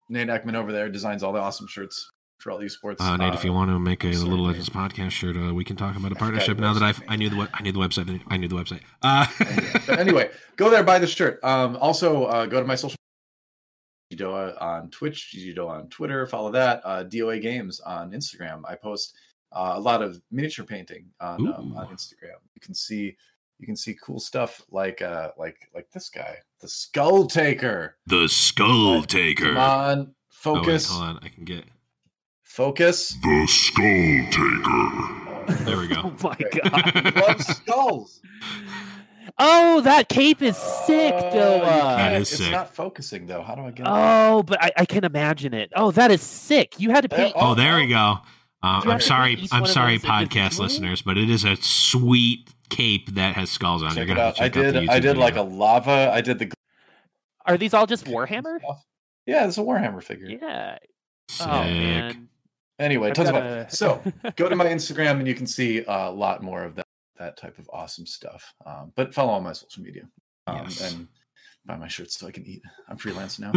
Nate 0.09 0.29
Ekman 0.29 0.55
over 0.55 0.73
there 0.73 0.89
designs 0.89 1.23
all 1.23 1.33
the 1.33 1.39
awesome 1.41 1.67
shirts 1.69 2.11
for 2.39 2.51
all 2.51 2.59
these 2.59 2.75
sports. 2.75 3.01
Uh, 3.01 3.17
Nate, 3.17 3.35
if 3.35 3.45
you 3.45 3.53
want 3.53 3.71
to 3.71 3.79
make 3.79 4.05
a 4.05 4.13
sorry, 4.13 4.29
Little 4.29 4.47
Nate. 4.47 4.59
Legends 4.59 4.69
podcast 4.69 5.11
shirt, 5.13 5.37
uh, 5.37 5.55
we 5.55 5.65
can 5.65 5.77
talk 5.77 5.97
about 5.97 6.13
a 6.13 6.17
partnership. 6.17 6.59
Now 6.59 6.75
that 6.75 6.83
I've, 6.83 7.01
I 7.09 7.17
knew 7.17 7.31
the 7.31 7.49
I 7.55 7.63
knew 7.63 7.73
the 7.73 7.79
website. 7.79 8.21
I 8.29 8.37
knew 8.37 8.49
the 8.49 8.57
website. 8.57 8.81
Uh, 9.03 9.27
but 9.87 9.99
anyway, 9.99 10.31
go 10.57 10.71
there, 10.71 10.83
buy 10.85 10.99
the 10.99 11.07
shirt. 11.07 11.43
Um, 11.43 11.77
also, 11.77 12.25
uh, 12.25 12.47
go 12.47 12.61
to 12.61 12.67
my 12.67 12.75
social 12.75 12.97
Doa 14.13 14.61
on 14.61 14.91
Twitch, 14.91 15.35
Doa 15.57 15.69
on 15.69 15.89
Twitter. 15.89 16.27
Follow 16.27 16.51
that. 16.53 16.83
Uh, 16.85 17.05
DOA 17.05 17.41
Games 17.41 17.81
on 17.81 18.13
Instagram. 18.13 18.63
I 18.69 18.75
post 18.75 19.17
uh, 19.55 19.75
a 19.77 19.81
lot 19.81 20.03
of 20.03 20.21
miniature 20.31 20.65
painting 20.65 21.07
on 21.21 21.47
um, 21.53 21.75
on 21.77 21.87
Instagram. 21.89 22.39
You 22.55 22.61
can 22.61 22.75
see 22.75 23.17
you 23.59 23.67
can 23.67 23.77
see 23.77 23.97
cool 24.03 24.19
stuff 24.21 24.61
like 24.71 25.03
uh 25.03 25.31
like 25.39 25.69
like 25.75 25.91
this 25.93 26.09
guy, 26.09 26.37
the 26.61 26.69
Skull 26.69 27.27
Taker. 27.27 27.97
the 28.07 28.29
Skull 28.29 28.97
Come 29.01 29.05
Taker. 29.05 29.57
on, 29.59 29.99
Oh, 30.45 30.55
wait, 30.55 30.61
focus, 30.65 30.89
hold 30.91 31.05
on, 31.05 31.21
I 31.23 31.29
can 31.29 31.45
get. 31.45 31.65
focus. 32.43 33.17
The 33.23 33.47
Skull 33.47 34.27
Taker. 34.31 35.65
There 35.65 35.77
we 35.79 35.89
go. 35.89 35.95
Oh 36.05 36.15
my 36.23 36.37
god. 36.37 37.15
Love 37.17 37.43
skulls. 37.43 38.21
Oh, 39.39 39.81
that 39.83 40.09
cape 40.09 40.43
is 40.43 40.57
sick, 40.57 41.15
Oh, 41.17 41.27
you 41.35 41.41
Doa. 41.41 41.61
That 41.63 41.97
can't- 42.11 42.21
it's 42.23 42.31
sick. 42.37 42.51
not 42.53 42.75
focusing 42.75 43.27
though. 43.27 43.43
How 43.43 43.55
do 43.55 43.63
I 43.63 43.71
get? 43.71 43.87
it? 43.87 43.91
Oh, 43.91 44.43
but 44.43 44.63
I, 44.63 44.71
I 44.79 44.85
can 44.85 45.05
imagine 45.05 45.55
it. 45.55 45.73
Oh, 45.75 45.91
that 45.93 46.11
is 46.11 46.21
sick. 46.23 46.79
You 46.79 46.91
had 46.91 47.03
to 47.03 47.09
There- 47.09 47.19
paint. 47.19 47.35
Oh, 47.37 47.55
there 47.55 47.77
we 47.77 47.87
go. 47.87 48.19
Uh, 48.63 48.81
I'm 48.85 49.01
sorry. 49.01 49.47
I'm 49.51 49.67
sorry, 49.67 49.99
podcast 49.99 50.59
listeners, 50.59 51.03
but 51.03 51.19
it 51.19 51.29
is 51.29 51.45
a 51.45 51.57
sweet 51.57 52.49
cape 52.69 53.15
that 53.15 53.35
has 53.35 53.51
skulls 53.51 53.83
on 53.83 53.93
it. 53.93 53.95
Check 53.97 54.09
You're 54.09 54.17
it 54.17 54.21
out. 54.21 54.37
have 54.39 54.45
I 54.47 54.49
to 54.49 54.59
out 54.69 54.73
did. 54.73 54.89
I 54.89 54.99
YouTube 54.99 55.03
did 55.03 55.17
like 55.19 55.37
a 55.37 55.43
lava. 55.43 56.11
I 56.13 56.21
did 56.21 56.39
the 56.39 56.53
Are 57.47 57.57
these 57.57 57.75
all 57.75 57.87
just 57.87 58.05
Warhammer? 58.05 58.59
Yeah, 59.27 59.47
it's 59.47 59.59
a 59.59 59.63
Warhammer 59.63 60.03
figure. 60.03 60.29
Yeah. 60.29 60.79
Sick. 61.29 61.47
Oh 61.47 61.63
man. 61.65 62.29
Anyway, 62.79 63.09
I've 63.09 63.15
tons 63.15 63.31
gotta- 63.31 63.65
fun. 63.65 63.71
So 63.71 64.03
go 64.37 64.49
to 64.49 64.57
my 64.57 64.67
Instagram 64.67 65.19
and 65.19 65.27
you 65.27 65.35
can 65.35 65.47
see 65.47 65.85
a 65.87 66.11
lot 66.11 66.43
more 66.43 66.63
of 66.65 66.75
that 66.77 66.87
that 67.19 67.37
type 67.37 67.59
of 67.59 67.69
awesome 67.73 68.07
stuff. 68.07 68.53
Um, 68.67 68.93
but 68.97 69.15
follow 69.15 69.33
on 69.33 69.43
my 69.45 69.53
social 69.53 69.83
media 69.83 70.03
um, 70.47 70.57
Yes. 70.65 70.93
and 70.93 71.09
buy 71.65 71.77
my 71.77 71.89
shirts 71.89 72.19
so 72.19 72.27
I 72.27 72.31
can 72.31 72.45
eat. 72.45 72.63
I'm 72.89 72.97
freelance 72.97 73.39
now. 73.39 73.53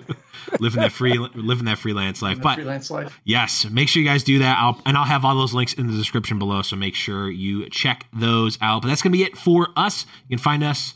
living 0.60 0.80
that 0.80 0.92
free, 0.92 1.18
living 1.18 1.64
that 1.66 1.78
freelance 1.78 2.22
life. 2.22 2.36
The 2.36 2.42
But 2.42 2.54
freelance 2.56 2.90
life. 2.90 3.20
Yes, 3.24 3.68
make 3.70 3.88
sure 3.88 4.02
you 4.02 4.08
guys 4.08 4.22
do 4.22 4.38
that. 4.38 4.58
I'll, 4.58 4.80
and 4.86 4.96
I'll 4.96 5.04
have 5.04 5.24
all 5.24 5.34
those 5.34 5.54
links 5.54 5.72
in 5.74 5.86
the 5.86 5.92
description 5.92 6.38
below. 6.38 6.62
So 6.62 6.76
make 6.76 6.94
sure 6.94 7.30
you 7.30 7.68
check 7.70 8.06
those 8.12 8.58
out. 8.60 8.82
But 8.82 8.88
that's 8.88 9.02
going 9.02 9.12
to 9.12 9.18
be 9.18 9.24
it 9.24 9.36
for 9.36 9.68
us. 9.76 10.06
You 10.28 10.36
can 10.36 10.42
find 10.42 10.62
us 10.62 10.94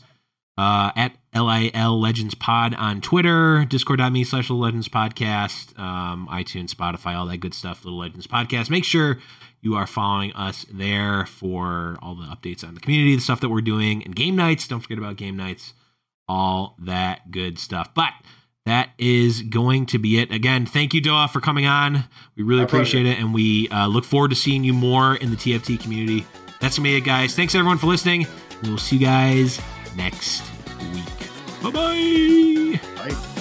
uh, 0.57 0.91
at 0.95 1.15
LIL 1.33 1.99
Legends 1.99 2.35
Pod 2.35 2.73
on 2.75 3.01
Twitter, 3.01 3.65
discord.me 3.65 4.23
slash 4.23 4.49
Legends 4.49 4.87
Podcast, 4.87 5.77
um, 5.77 6.27
iTunes, 6.31 6.73
Spotify, 6.73 7.15
all 7.15 7.25
that 7.25 7.37
good 7.37 7.53
stuff, 7.53 7.83
Little 7.83 7.99
Legends 7.99 8.27
Podcast. 8.27 8.69
Make 8.69 8.85
sure 8.85 9.19
you 9.61 9.75
are 9.75 9.87
following 9.87 10.31
us 10.33 10.65
there 10.71 11.25
for 11.25 11.97
all 12.01 12.15
the 12.15 12.23
updates 12.23 12.63
on 12.65 12.75
the 12.75 12.79
community, 12.79 13.15
the 13.15 13.21
stuff 13.21 13.41
that 13.41 13.49
we're 13.49 13.61
doing, 13.61 14.03
and 14.03 14.15
game 14.15 14.35
nights. 14.35 14.67
Don't 14.67 14.79
forget 14.79 14.97
about 14.97 15.17
game 15.17 15.35
nights, 15.35 15.73
all 16.27 16.75
that 16.79 17.31
good 17.31 17.59
stuff. 17.59 17.93
But 17.93 18.09
that 18.65 18.89
is 18.97 19.41
going 19.43 19.85
to 19.87 19.99
be 19.99 20.19
it. 20.19 20.31
Again, 20.31 20.65
thank 20.65 20.93
you, 20.93 21.01
Doa, 21.01 21.29
for 21.29 21.39
coming 21.39 21.65
on. 21.67 22.05
We 22.35 22.43
really 22.43 22.61
My 22.61 22.65
pleasure. 22.67 22.97
appreciate 22.97 23.05
it, 23.05 23.19
and 23.19 23.33
we 23.33 23.69
uh, 23.69 23.87
look 23.87 24.05
forward 24.05 24.29
to 24.29 24.35
seeing 24.35 24.63
you 24.63 24.73
more 24.73 25.15
in 25.15 25.29
the 25.29 25.37
TFT 25.37 25.79
community. 25.79 26.25
That's 26.61 26.77
gonna 26.77 26.89
be 26.89 26.95
it, 26.95 27.01
guys. 27.01 27.35
Thanks 27.35 27.53
everyone 27.53 27.77
for 27.77 27.87
listening. 27.87 28.25
We 28.63 28.69
will 28.71 28.77
see 28.77 28.95
you 28.97 29.05
guys 29.05 29.61
next 29.95 30.41
week. 30.93 31.05
Bye 31.61 31.69
bye. 31.71 33.34